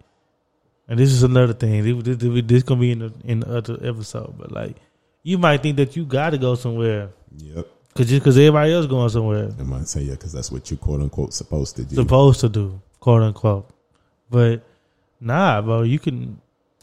and 0.88 0.98
this 0.98 1.12
is 1.12 1.22
another 1.22 1.52
thing. 1.52 1.84
This, 1.84 2.18
this, 2.18 2.42
this 2.46 2.62
gonna 2.62 2.80
be 2.80 2.92
in 2.92 2.98
the 3.00 3.12
in 3.24 3.40
the 3.40 3.58
other 3.58 3.78
episode, 3.82 4.34
but 4.38 4.50
like, 4.50 4.76
you 5.22 5.38
might 5.38 5.62
think 5.62 5.76
that 5.76 5.96
you 5.96 6.04
got 6.04 6.30
to 6.30 6.38
go 6.38 6.54
somewhere, 6.54 7.10
yep. 7.36 7.66
cause 7.94 8.08
just 8.08 8.24
cause 8.24 8.36
everybody 8.36 8.72
else 8.72 8.86
going 8.86 9.08
somewhere, 9.08 9.50
I 9.58 9.62
might 9.62 9.86
say 9.88 10.02
yeah 10.02 10.12
because 10.12 10.32
that's 10.32 10.50
what 10.50 10.70
you 10.70 10.76
quote 10.76 11.00
unquote 11.00 11.32
supposed 11.32 11.76
to 11.76 11.84
do. 11.84 11.94
supposed 11.96 12.40
to 12.40 12.48
do, 12.48 12.80
quote 13.00 13.22
unquote. 13.22 13.68
But 14.30 14.62
nah, 15.20 15.60
bro, 15.62 15.82
you 15.82 15.98
can. 15.98 16.40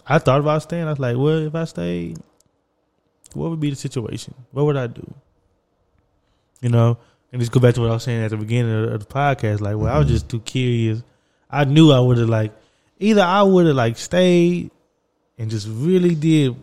I 0.08 0.20
thought 0.20 0.40
about 0.40 0.64
staying. 0.64 0.86
I 0.86 0.90
was 0.92 1.00
like, 1.00 1.18
well, 1.18 1.38
if 1.46 1.54
I 1.56 1.66
stayed, 1.66 2.18
what 3.34 3.50
would 3.50 3.60
be 3.60 3.70
the 3.70 3.76
situation? 3.76 4.34
What 4.52 4.66
would 4.66 4.78
I 4.78 4.88
do? 4.88 5.14
You 6.62 6.70
know, 6.70 6.98
and 7.32 7.40
just 7.42 7.52
go 7.52 7.60
back 7.60 7.76
to 7.76 7.82
what 7.82 7.90
I 7.90 7.94
was 7.94 8.04
saying 8.04 8.24
at 8.24 8.32
the 8.32 8.38
beginning 8.38 8.92
of, 8.92 9.00
the 9.00 9.06
podcast. 9.06 9.62
Like, 9.62 9.78
well, 9.78 9.94
I 9.94 9.98
was 10.00 10.08
Mhm. 10.08 10.12
just 10.12 10.30
too 10.30 10.40
curious. 10.42 11.04
I 11.50 11.66
knew 11.66 11.92
I 11.92 12.00
would 12.00 12.18
have 12.18 12.30
like 12.30 12.52
either 13.00 13.22
I 13.22 13.44
would 13.44 13.66
have 13.68 13.76
like 13.76 13.98
stayed 13.98 14.72
and 15.38 15.50
just 15.50 15.68
really 15.70 16.16
did 16.16 16.56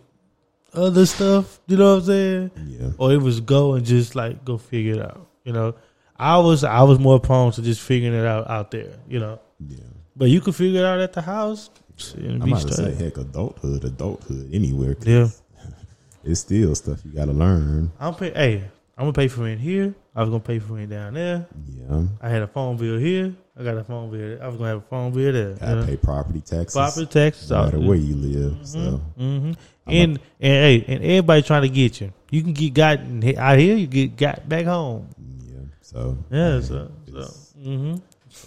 other 0.73 1.05
stuff. 1.05 1.59
You 1.67 1.77
know 1.77 1.93
what 1.95 1.99
I'm 1.99 2.05
saying? 2.05 2.51
yeah, 2.67 2.89
Or 2.97 3.11
it 3.11 3.21
was 3.21 3.39
go 3.41 3.73
and 3.73 3.85
just 3.85 4.15
like 4.15 4.43
go 4.45 4.57
figure 4.57 4.95
it 4.95 5.01
out. 5.01 5.27
You 5.43 5.53
know, 5.53 5.75
I 6.17 6.37
was 6.37 6.63
I 6.63 6.83
was 6.83 6.99
more 6.99 7.19
prone 7.19 7.51
to 7.53 7.61
just 7.61 7.81
figuring 7.81 8.13
it 8.13 8.25
out 8.25 8.49
out 8.49 8.71
there. 8.71 8.93
You 9.07 9.19
know, 9.19 9.39
yeah. 9.65 9.77
but 10.15 10.29
you 10.29 10.41
could 10.41 10.55
figure 10.55 10.81
it 10.81 10.85
out 10.85 10.99
at 10.99 11.13
the 11.13 11.21
house. 11.21 11.69
I'm 12.15 12.41
about 12.41 12.61
to 12.61 12.73
say 12.73 12.93
heck, 12.93 13.17
adulthood, 13.17 13.83
adulthood, 13.83 14.49
anywhere. 14.53 14.95
Yeah. 15.01 15.29
it's 16.23 16.41
still 16.41 16.75
stuff 16.75 17.03
you 17.03 17.11
got 17.11 17.25
to 17.25 17.33
learn. 17.33 17.91
I'm 17.99 18.13
pay. 18.13 18.31
Hey, 18.31 18.63
I'm 18.97 19.03
gonna 19.03 19.13
pay 19.13 19.27
for 19.27 19.43
rent 19.43 19.59
here. 19.59 19.93
I 20.15 20.21
was 20.21 20.29
gonna 20.29 20.39
pay 20.39 20.59
for 20.59 20.73
rent 20.73 20.89
down 20.89 21.13
there. 21.13 21.47
Yeah, 21.67 22.03
I 22.19 22.29
had 22.29 22.41
a 22.41 22.47
phone 22.47 22.77
bill 22.77 22.97
here. 22.97 23.33
I 23.59 23.63
got 23.63 23.77
a 23.77 23.83
phone 23.83 24.09
bill. 24.09 24.39
I 24.41 24.47
was 24.47 24.57
gonna 24.57 24.69
have 24.69 24.79
a 24.79 24.87
phone 24.87 25.11
bill 25.11 25.31
there. 25.33 25.53
gotta 25.53 25.85
pay 25.85 25.97
property 25.97 26.41
taxes. 26.41 26.73
property 26.73 27.05
taxes. 27.05 27.49
no 27.51 27.65
matter 27.65 27.79
where 27.79 27.97
you 27.97 28.15
live. 28.15 28.67
So 28.67 28.97
hmm 29.17 29.53
And 29.87 30.19
and 30.39 30.53
hey, 30.53 30.85
and 30.87 31.03
everybody 31.03 31.41
trying 31.41 31.63
to 31.63 31.69
get 31.69 32.01
you. 32.01 32.11
You 32.29 32.43
can 32.43 32.53
get 32.53 32.73
got 32.73 32.99
out 33.37 33.57
here. 33.57 33.75
You 33.75 33.87
get 33.87 34.17
got 34.17 34.47
back 34.49 34.65
home. 34.65 35.07
yeah, 35.49 35.55
so 35.81 36.17
Yeah. 36.29 36.37
man, 36.37 36.61
So, 36.63 36.91
so 37.09 37.17
it's- 37.17 37.53
hmm 37.63 37.95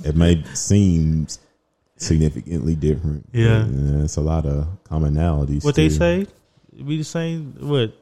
it 0.05 0.15
may 0.17 0.43
seem 0.55 1.27
significantly 1.97 2.75
different. 2.77 3.27
Yeah. 3.33 3.63
uh, 3.65 4.05
it's 4.05 4.17
a 4.17 4.21
lot 4.21 4.47
of 4.47 4.67
commonalities. 4.85 5.65
what 5.65 5.75
they 5.75 5.89
say, 5.89 6.27
be 6.87 6.99
the 6.99 7.05
same. 7.05 7.55
What 7.61 7.93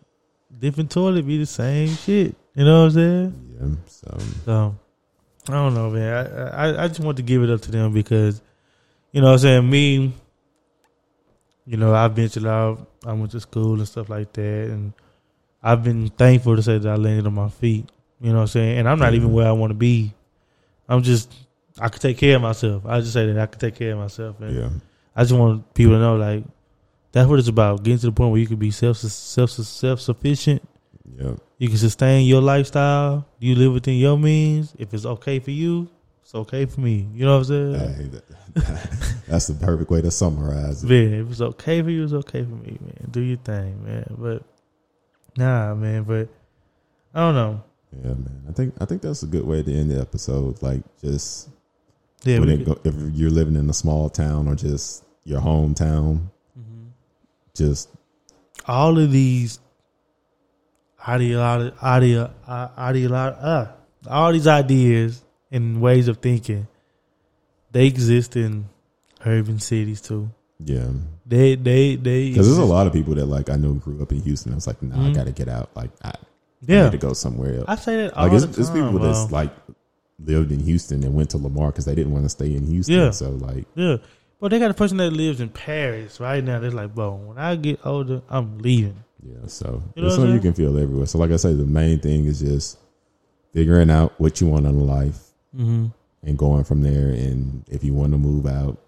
different 0.58 0.90
toilet 0.90 1.26
be 1.26 1.38
the 1.38 1.46
same 1.46 1.88
shit. 1.88 2.34
You 2.54 2.64
know 2.64 2.80
what 2.80 2.84
I'm 2.86 2.90
saying? 2.92 3.56
Yeah, 3.60 3.76
so 3.86 4.18
So 4.44 4.74
I 5.48 5.52
don't 5.52 5.74
know, 5.74 5.90
man. 5.90 6.26
I, 6.26 6.48
I 6.70 6.84
I 6.84 6.88
just 6.88 7.00
want 7.00 7.16
to 7.18 7.22
give 7.22 7.42
it 7.42 7.50
up 7.50 7.60
to 7.62 7.70
them 7.70 7.92
because 7.92 8.40
you 9.12 9.20
know 9.20 9.28
what 9.28 9.32
I'm 9.34 9.38
saying 9.38 9.70
me. 9.70 10.12
You 11.68 11.76
know, 11.76 11.94
I've 11.94 12.12
ventured 12.12 12.46
out. 12.46 12.90
I 13.04 13.12
went 13.12 13.30
to 13.32 13.40
school 13.40 13.74
and 13.74 13.86
stuff 13.86 14.08
like 14.08 14.32
that, 14.32 14.70
and 14.70 14.94
I've 15.62 15.84
been 15.84 16.08
thankful 16.08 16.56
to 16.56 16.62
say 16.62 16.78
that 16.78 16.88
I 16.88 16.96
landed 16.96 17.26
on 17.26 17.34
my 17.34 17.50
feet. 17.50 17.90
You 18.20 18.30
know 18.30 18.36
what 18.36 18.42
I'm 18.42 18.46
saying? 18.48 18.78
And 18.78 18.88
I'm 18.88 18.98
not 18.98 19.12
even 19.12 19.32
where 19.32 19.46
I 19.46 19.52
want 19.52 19.70
to 19.70 19.74
be. 19.74 20.14
I'm 20.88 21.02
just 21.02 21.32
I 21.78 21.90
could 21.90 22.00
take 22.00 22.16
care 22.16 22.36
of 22.36 22.42
myself. 22.42 22.86
I 22.86 23.00
just 23.00 23.12
say 23.12 23.30
that 23.30 23.38
I 23.38 23.46
could 23.46 23.60
take 23.60 23.74
care 23.74 23.92
of 23.92 23.98
myself, 23.98 24.40
and 24.40 24.56
yeah, 24.56 24.70
I 25.14 25.24
just 25.24 25.34
want 25.34 25.74
people 25.74 25.92
to 25.92 25.98
know 25.98 26.16
like 26.16 26.44
that's 27.12 27.28
what 27.28 27.38
it's 27.38 27.48
about. 27.48 27.82
Getting 27.82 27.98
to 27.98 28.06
the 28.06 28.12
point 28.12 28.30
where 28.30 28.40
you 28.40 28.46
can 28.46 28.56
be 28.56 28.70
self 28.70 28.96
self 28.96 29.50
self 29.50 30.00
sufficient 30.00 30.62
yeah, 31.16 31.34
you 31.58 31.68
can 31.68 31.76
sustain 31.76 32.26
your 32.26 32.40
lifestyle. 32.40 33.26
You 33.38 33.54
live 33.54 33.72
within 33.72 33.94
your 33.94 34.18
means. 34.18 34.74
If 34.78 34.94
it's 34.94 35.04
okay 35.04 35.38
for 35.38 35.50
you, 35.50 35.88
it's 36.28 36.34
okay 36.34 36.66
for 36.66 36.82
me. 36.82 37.08
You 37.14 37.24
know 37.24 37.38
what 37.38 37.48
I'm 37.48 37.72
saying? 37.72 37.74
Hey, 37.74 38.02
that- 38.08 38.24
that's 39.28 39.46
the 39.46 39.54
perfect 39.54 39.90
way 39.90 40.02
to 40.02 40.10
summarize 40.10 40.84
it. 40.84 40.88
Man, 40.88 41.14
if 41.24 41.30
it's 41.30 41.40
okay 41.40 41.80
for 41.80 41.88
you, 41.88 42.04
it's 42.04 42.12
okay 42.12 42.42
for 42.42 42.50
me, 42.54 42.76
man. 42.82 43.08
Do 43.10 43.20
your 43.22 43.38
thing, 43.38 43.82
man. 43.82 44.14
But 44.18 44.42
nah, 45.38 45.74
man. 45.74 46.02
But 46.02 46.28
I 47.14 47.20
don't 47.20 47.34
know. 47.34 47.62
Yeah, 47.96 48.08
man. 48.10 48.42
I 48.46 48.52
think 48.52 48.74
I 48.78 48.84
think 48.84 49.00
that's 49.00 49.22
a 49.22 49.26
good 49.26 49.46
way 49.46 49.62
to 49.62 49.72
end 49.72 49.90
the 49.90 50.00
episode. 50.02 50.60
Like 50.60 50.82
just 51.00 51.48
Yeah, 52.24 52.40
when 52.40 52.50
it 52.50 52.66
go, 52.66 52.78
if 52.84 52.94
you're 53.14 53.30
living 53.30 53.56
in 53.56 53.70
a 53.70 53.72
small 53.74 54.10
town 54.10 54.48
or 54.48 54.54
just 54.54 55.04
your 55.24 55.40
hometown, 55.40 56.28
Mhm. 56.58 56.88
just 57.54 57.88
all 58.66 58.98
of 58.98 59.10
these 59.12 59.60
ideolo- 61.00 61.72
ideolo- 61.78 63.36
uh, 63.42 63.66
all 64.10 64.32
these 64.32 64.46
ideas 64.46 65.22
and 65.50 65.80
ways 65.80 66.08
of 66.08 66.18
thinking, 66.18 66.66
they 67.72 67.86
exist 67.86 68.36
in 68.36 68.66
urban 69.26 69.58
cities 69.60 70.00
too. 70.00 70.30
yeah. 70.64 70.88
They, 71.26 71.56
they, 71.56 71.96
they. 71.96 72.30
Because 72.30 72.46
there's 72.46 72.58
a 72.58 72.64
lot 72.64 72.86
of 72.86 72.92
people 72.94 73.14
that 73.16 73.26
like 73.26 73.50
I 73.50 73.56
know 73.56 73.72
grew 73.74 74.00
up 74.02 74.12
in 74.12 74.20
Houston. 74.22 74.52
I 74.52 74.54
was 74.54 74.66
like, 74.66 74.82
nah, 74.82 74.96
I 74.96 75.10
Mhm. 75.10 75.14
got 75.14 75.26
to 75.26 75.32
get 75.32 75.48
out. 75.48 75.68
Like 75.76 75.90
I, 76.02 76.08
I 76.08 76.14
Yeah, 76.66 76.84
need 76.84 76.92
to 76.92 76.98
go 76.98 77.12
somewhere 77.12 77.56
else. 77.58 77.64
I 77.68 77.74
say 77.76 77.96
that 77.96 78.14
all 78.16 78.24
Like 78.24 78.32
it's, 78.32 78.46
the 78.56 78.62
it's 78.62 78.70
people 78.70 78.98
that's 78.98 79.30
like 79.30 79.52
lived 80.24 80.50
in 80.52 80.60
Houston 80.60 81.04
and 81.04 81.14
went 81.14 81.30
to 81.30 81.38
Lamar 81.38 81.70
because 81.70 81.84
they 81.84 81.94
didn't 81.94 82.12
want 82.12 82.24
to 82.24 82.30
stay 82.30 82.54
in 82.54 82.66
Houston. 82.66 82.94
Yeah. 82.96 83.10
So 83.10 83.30
like, 83.32 83.66
Yeah. 83.74 83.98
But 84.40 84.52
they 84.52 84.58
got 84.58 84.70
a 84.70 84.74
person 84.74 84.96
that 84.98 85.10
lives 85.10 85.40
in 85.40 85.48
Paris 85.50 86.18
right 86.20 86.42
now. 86.42 86.60
They're 86.60 86.70
like, 86.70 86.94
bro, 86.94 87.14
when 87.16 87.38
I 87.38 87.56
get 87.56 87.84
older, 87.84 88.22
I'm 88.30 88.58
leaving. 88.58 89.04
yeah. 89.22 89.46
So 89.48 89.82
You 89.94 90.02
know 90.02 90.06
it's 90.08 90.16
something 90.16 90.32
you 90.34 90.40
can 90.40 90.54
feel 90.54 90.78
everywhere. 90.78 91.06
So 91.06 91.18
like 91.18 91.30
I 91.32 91.36
say, 91.36 91.52
the 91.52 91.66
main 91.66 91.98
thing 91.98 92.24
is 92.24 92.40
just 92.40 92.78
figuring 93.52 93.90
out 93.90 94.18
what 94.18 94.40
you 94.40 94.46
want 94.46 94.64
in 94.66 94.86
life 94.86 95.18
Mm-hmm. 95.56 95.86
and 96.22 96.38
going 96.38 96.64
from 96.64 96.82
there. 96.82 97.08
And 97.10 97.64
if 97.70 97.82
you 97.84 97.94
want 97.94 98.12
to 98.12 98.18
move 98.18 98.46
out, 98.46 98.78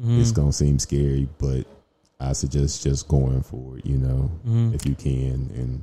Mm-hmm. 0.00 0.20
it's 0.20 0.30
gonna 0.30 0.52
seem 0.52 0.78
scary, 0.78 1.26
but 1.38 1.66
I 2.20 2.34
suggest 2.34 2.82
just 2.82 3.08
going 3.08 3.42
for 3.42 3.78
it. 3.78 3.86
You 3.86 3.96
know, 3.96 4.30
Mm-hmm. 4.46 4.74
if 4.74 4.84
you 4.86 4.94
can, 4.94 5.50
and 5.54 5.82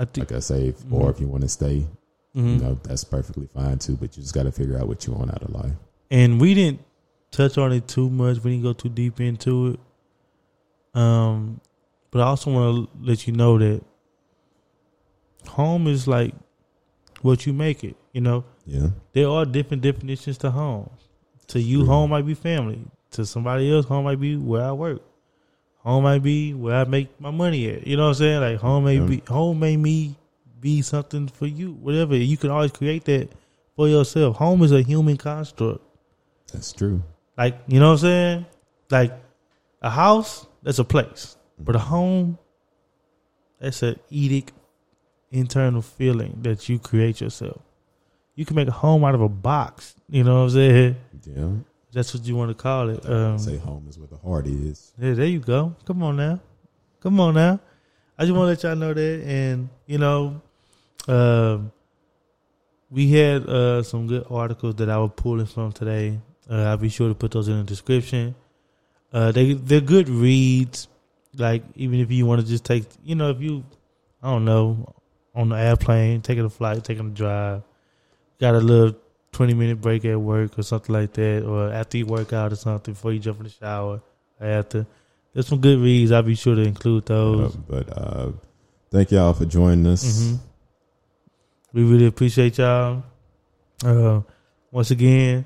I 0.00 0.04
think. 0.04 0.30
like 0.30 0.36
I 0.36 0.40
say, 0.40 0.68
if, 0.68 0.82
or 0.90 1.10
if 1.10 1.20
you 1.20 1.28
want 1.28 1.42
to 1.42 1.48
stay, 1.48 1.86
you 2.34 2.42
know, 2.42 2.76
that's 2.82 3.04
perfectly 3.04 3.46
fine 3.46 3.78
too. 3.78 3.96
But 3.96 4.16
you 4.16 4.22
just 4.24 4.34
got 4.34 4.44
to 4.44 4.52
figure 4.52 4.76
out 4.78 4.88
what 4.88 5.06
you 5.06 5.12
want 5.12 5.30
out 5.32 5.42
of 5.42 5.50
life. 5.50 5.72
And 6.10 6.40
we 6.40 6.54
didn't 6.54 6.80
touch 7.30 7.56
on 7.56 7.72
it 7.72 7.86
too 7.86 8.10
much. 8.10 8.38
We 8.42 8.50
didn't 8.50 8.64
go 8.64 8.72
too 8.72 8.88
deep 8.88 9.20
into 9.20 9.68
it. 9.68 9.80
Um, 11.00 11.60
but 12.10 12.20
I 12.20 12.24
also 12.24 12.50
want 12.52 12.88
to 12.90 13.06
let 13.06 13.28
you 13.28 13.32
know 13.32 13.58
that 13.58 13.84
home 15.46 15.86
is 15.86 16.08
like 16.08 16.34
what 17.22 17.46
you 17.46 17.52
make 17.52 17.84
it. 17.84 17.96
You 18.12 18.20
know, 18.22 18.44
Yeah, 18.66 18.88
there 19.12 19.28
are 19.28 19.44
different 19.44 19.82
definitions 19.82 20.38
to 20.38 20.50
home. 20.50 20.90
To 21.48 21.60
you, 21.60 21.78
True. 21.78 21.86
home 21.86 22.10
might 22.10 22.26
be 22.26 22.34
family. 22.34 22.80
To 23.12 23.26
somebody 23.26 23.72
else, 23.72 23.86
home 23.86 24.04
might 24.04 24.20
be 24.20 24.36
where 24.36 24.62
I 24.64 24.72
work. 24.72 25.02
Home 25.78 26.04
might 26.04 26.22
be 26.22 26.54
where 26.54 26.76
I 26.76 26.84
make 26.84 27.20
my 27.20 27.30
money 27.30 27.68
at. 27.70 27.86
You 27.86 27.96
know 27.96 28.04
what 28.04 28.08
I'm 28.10 28.14
saying? 28.14 28.40
Like 28.40 28.58
home 28.58 28.84
may 28.84 28.96
Yeah. 28.98 29.06
be 29.06 29.22
home 29.28 29.58
may 29.58 29.76
me 29.76 30.16
be 30.60 30.82
something 30.82 31.26
for 31.28 31.46
you. 31.46 31.72
Whatever. 31.72 32.14
You 32.16 32.36
can 32.36 32.50
always 32.50 32.70
create 32.70 33.04
that 33.06 33.30
for 33.76 33.88
yourself. 33.88 34.36
Home 34.36 34.62
is 34.62 34.72
a 34.72 34.82
human 34.82 35.16
construct. 35.16 35.82
that's 36.52 36.72
true. 36.72 37.02
Like, 37.38 37.58
you 37.68 37.78
know 37.80 37.86
what 37.90 37.92
I'm 37.92 37.98
saying? 37.98 38.46
Like 38.90 39.12
a 39.80 39.88
house, 39.90 40.46
that's 40.62 40.78
a 40.80 40.84
place. 40.84 41.36
Mm. 41.60 41.64
But 41.64 41.76
a 41.76 41.78
home, 41.78 42.38
that's 43.60 43.82
an 43.82 43.98
edict 44.10 44.52
internal 45.30 45.82
feeling 45.82 46.38
that 46.42 46.68
you 46.68 46.78
create 46.78 47.20
yourself. 47.20 47.60
You 48.34 48.44
can 48.44 48.56
make 48.56 48.68
a 48.68 48.72
home 48.72 49.04
out 49.04 49.14
of 49.14 49.20
a 49.20 49.28
box. 49.28 49.94
You 50.08 50.24
know 50.24 50.34
what 50.36 50.40
I'm 50.42 50.50
saying? 50.50 50.96
Yeah, 51.26 51.48
That's 51.92 52.14
what 52.14 52.24
you 52.24 52.36
want 52.36 52.50
to 52.50 52.54
call 52.54 52.88
it. 52.90 53.04
Um, 53.08 53.38
say 53.38 53.56
home 53.58 53.86
is 53.88 53.98
where 53.98 54.08
the 54.08 54.16
heart 54.16 54.46
is. 54.46 54.92
yeah, 54.98 55.14
there 55.14 55.26
you 55.26 55.40
go. 55.40 55.74
Come 55.84 56.02
on 56.02 56.16
now. 56.16 56.40
Come 57.00 57.20
on 57.20 57.34
now. 57.34 57.60
I 58.18 58.24
just 58.24 58.36
want 58.36 58.44
to 58.44 58.50
let 58.50 58.62
y'all 58.62 58.76
know 58.76 58.92
that. 58.94 59.22
And, 59.24 59.68
you 59.86 59.98
know, 59.98 60.40
um, 61.08 61.72
we 62.90 63.10
had 63.12 63.46
uh, 63.48 63.82
some 63.82 64.06
good 64.06 64.26
articles 64.30 64.74
that 64.76 64.90
I 64.90 64.98
was 64.98 65.12
pulling 65.16 65.46
from 65.46 65.72
today. 65.72 66.18
Uh, 66.50 66.64
I'll 66.64 66.76
be 66.76 66.88
sure 66.88 67.08
to 67.08 67.14
put 67.14 67.30
those 67.30 67.48
in 67.48 67.56
the 67.58 67.64
description. 67.64 68.34
Uh, 69.12 69.32
they, 69.32 69.52
they're 69.54 69.80
good 69.80 70.08
reads. 70.08 70.88
Like, 71.36 71.62
even 71.76 72.00
if 72.00 72.10
you 72.10 72.26
want 72.26 72.40
to 72.40 72.46
just 72.46 72.64
take, 72.64 72.84
you 73.04 73.14
know, 73.14 73.30
if 73.30 73.40
you, 73.40 73.64
I 74.22 74.30
don't 74.30 74.44
know, 74.44 74.94
on 75.34 75.48
the 75.50 75.56
airplane, 75.56 76.20
taking 76.22 76.44
a 76.44 76.50
flight, 76.50 76.82
taking 76.84 77.06
a 77.06 77.10
drive, 77.10 77.62
got 78.40 78.54
a 78.54 78.58
little 78.58 78.96
20 79.32 79.54
minute 79.54 79.80
break 79.80 80.04
at 80.04 80.20
work 80.20 80.58
or 80.58 80.62
something 80.62 80.92
like 80.94 81.12
that, 81.14 81.44
or 81.44 81.70
after 81.72 81.98
you 81.98 82.06
work 82.06 82.32
out 82.32 82.52
or 82.52 82.56
something 82.56 82.94
before 82.94 83.12
you 83.12 83.20
jump 83.20 83.38
in 83.38 83.44
the 83.44 83.50
shower 83.50 84.00
after. 84.40 84.86
There's 85.32 85.46
some 85.46 85.60
good 85.60 85.78
reads. 85.78 86.10
I'll 86.10 86.22
be 86.22 86.34
sure 86.34 86.56
to 86.56 86.62
include 86.62 87.06
those. 87.06 87.54
Uh, 87.54 87.58
but 87.68 87.96
uh, 87.96 88.32
thank 88.90 89.12
y'all 89.12 89.32
for 89.32 89.44
joining 89.44 89.86
us. 89.86 90.04
Mhm. 90.04 90.38
We 91.72 91.84
really 91.84 92.06
appreciate 92.06 92.58
y'all. 92.58 93.04
Uh, 93.84 94.22
once 94.72 94.90
again, 94.90 95.44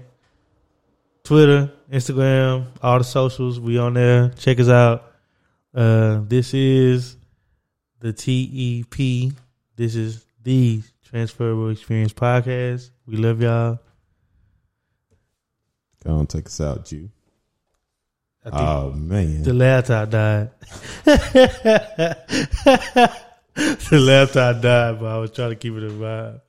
Twitter, 1.23 1.71
Instagram, 1.93 2.67
all 2.83 2.99
the 2.99 3.05
socials, 3.05 3.61
we 3.61 3.77
on 3.77 3.95
there. 3.95 4.31
Check 4.39 4.59
us 4.61 4.69
out. 4.71 5.13
Uh, 5.75 6.21
this 6.27 6.55
is 6.55 7.17
the 8.01 8.13
TEP. 8.13 9.33
This 9.77 9.97
is 9.97 10.25
the 10.43 10.83
Transferable 11.05 11.71
Experience 11.71 12.13
Podcast. 12.13 12.91
We 13.07 13.17
love 13.17 13.43
y'all. 13.43 13.81
Go 16.05 16.13
on, 16.13 16.29
take 16.29 16.47
us 16.47 16.61
out, 16.61 16.85
Jew. 16.85 17.11
Oh 18.53 18.93
man, 18.93 19.43
the 19.43 19.53
laptop 19.55 20.11
died. 20.11 20.51
the 21.05 21.19
laptop 23.93 24.63
died, 24.63 25.01
but 25.01 25.07
I 25.07 25.19
was 25.19 25.33
trying 25.33 25.51
to 25.51 25.57
keep 25.57 25.75
it 25.75 25.83
a 25.83 25.89
vibe. 25.89 26.41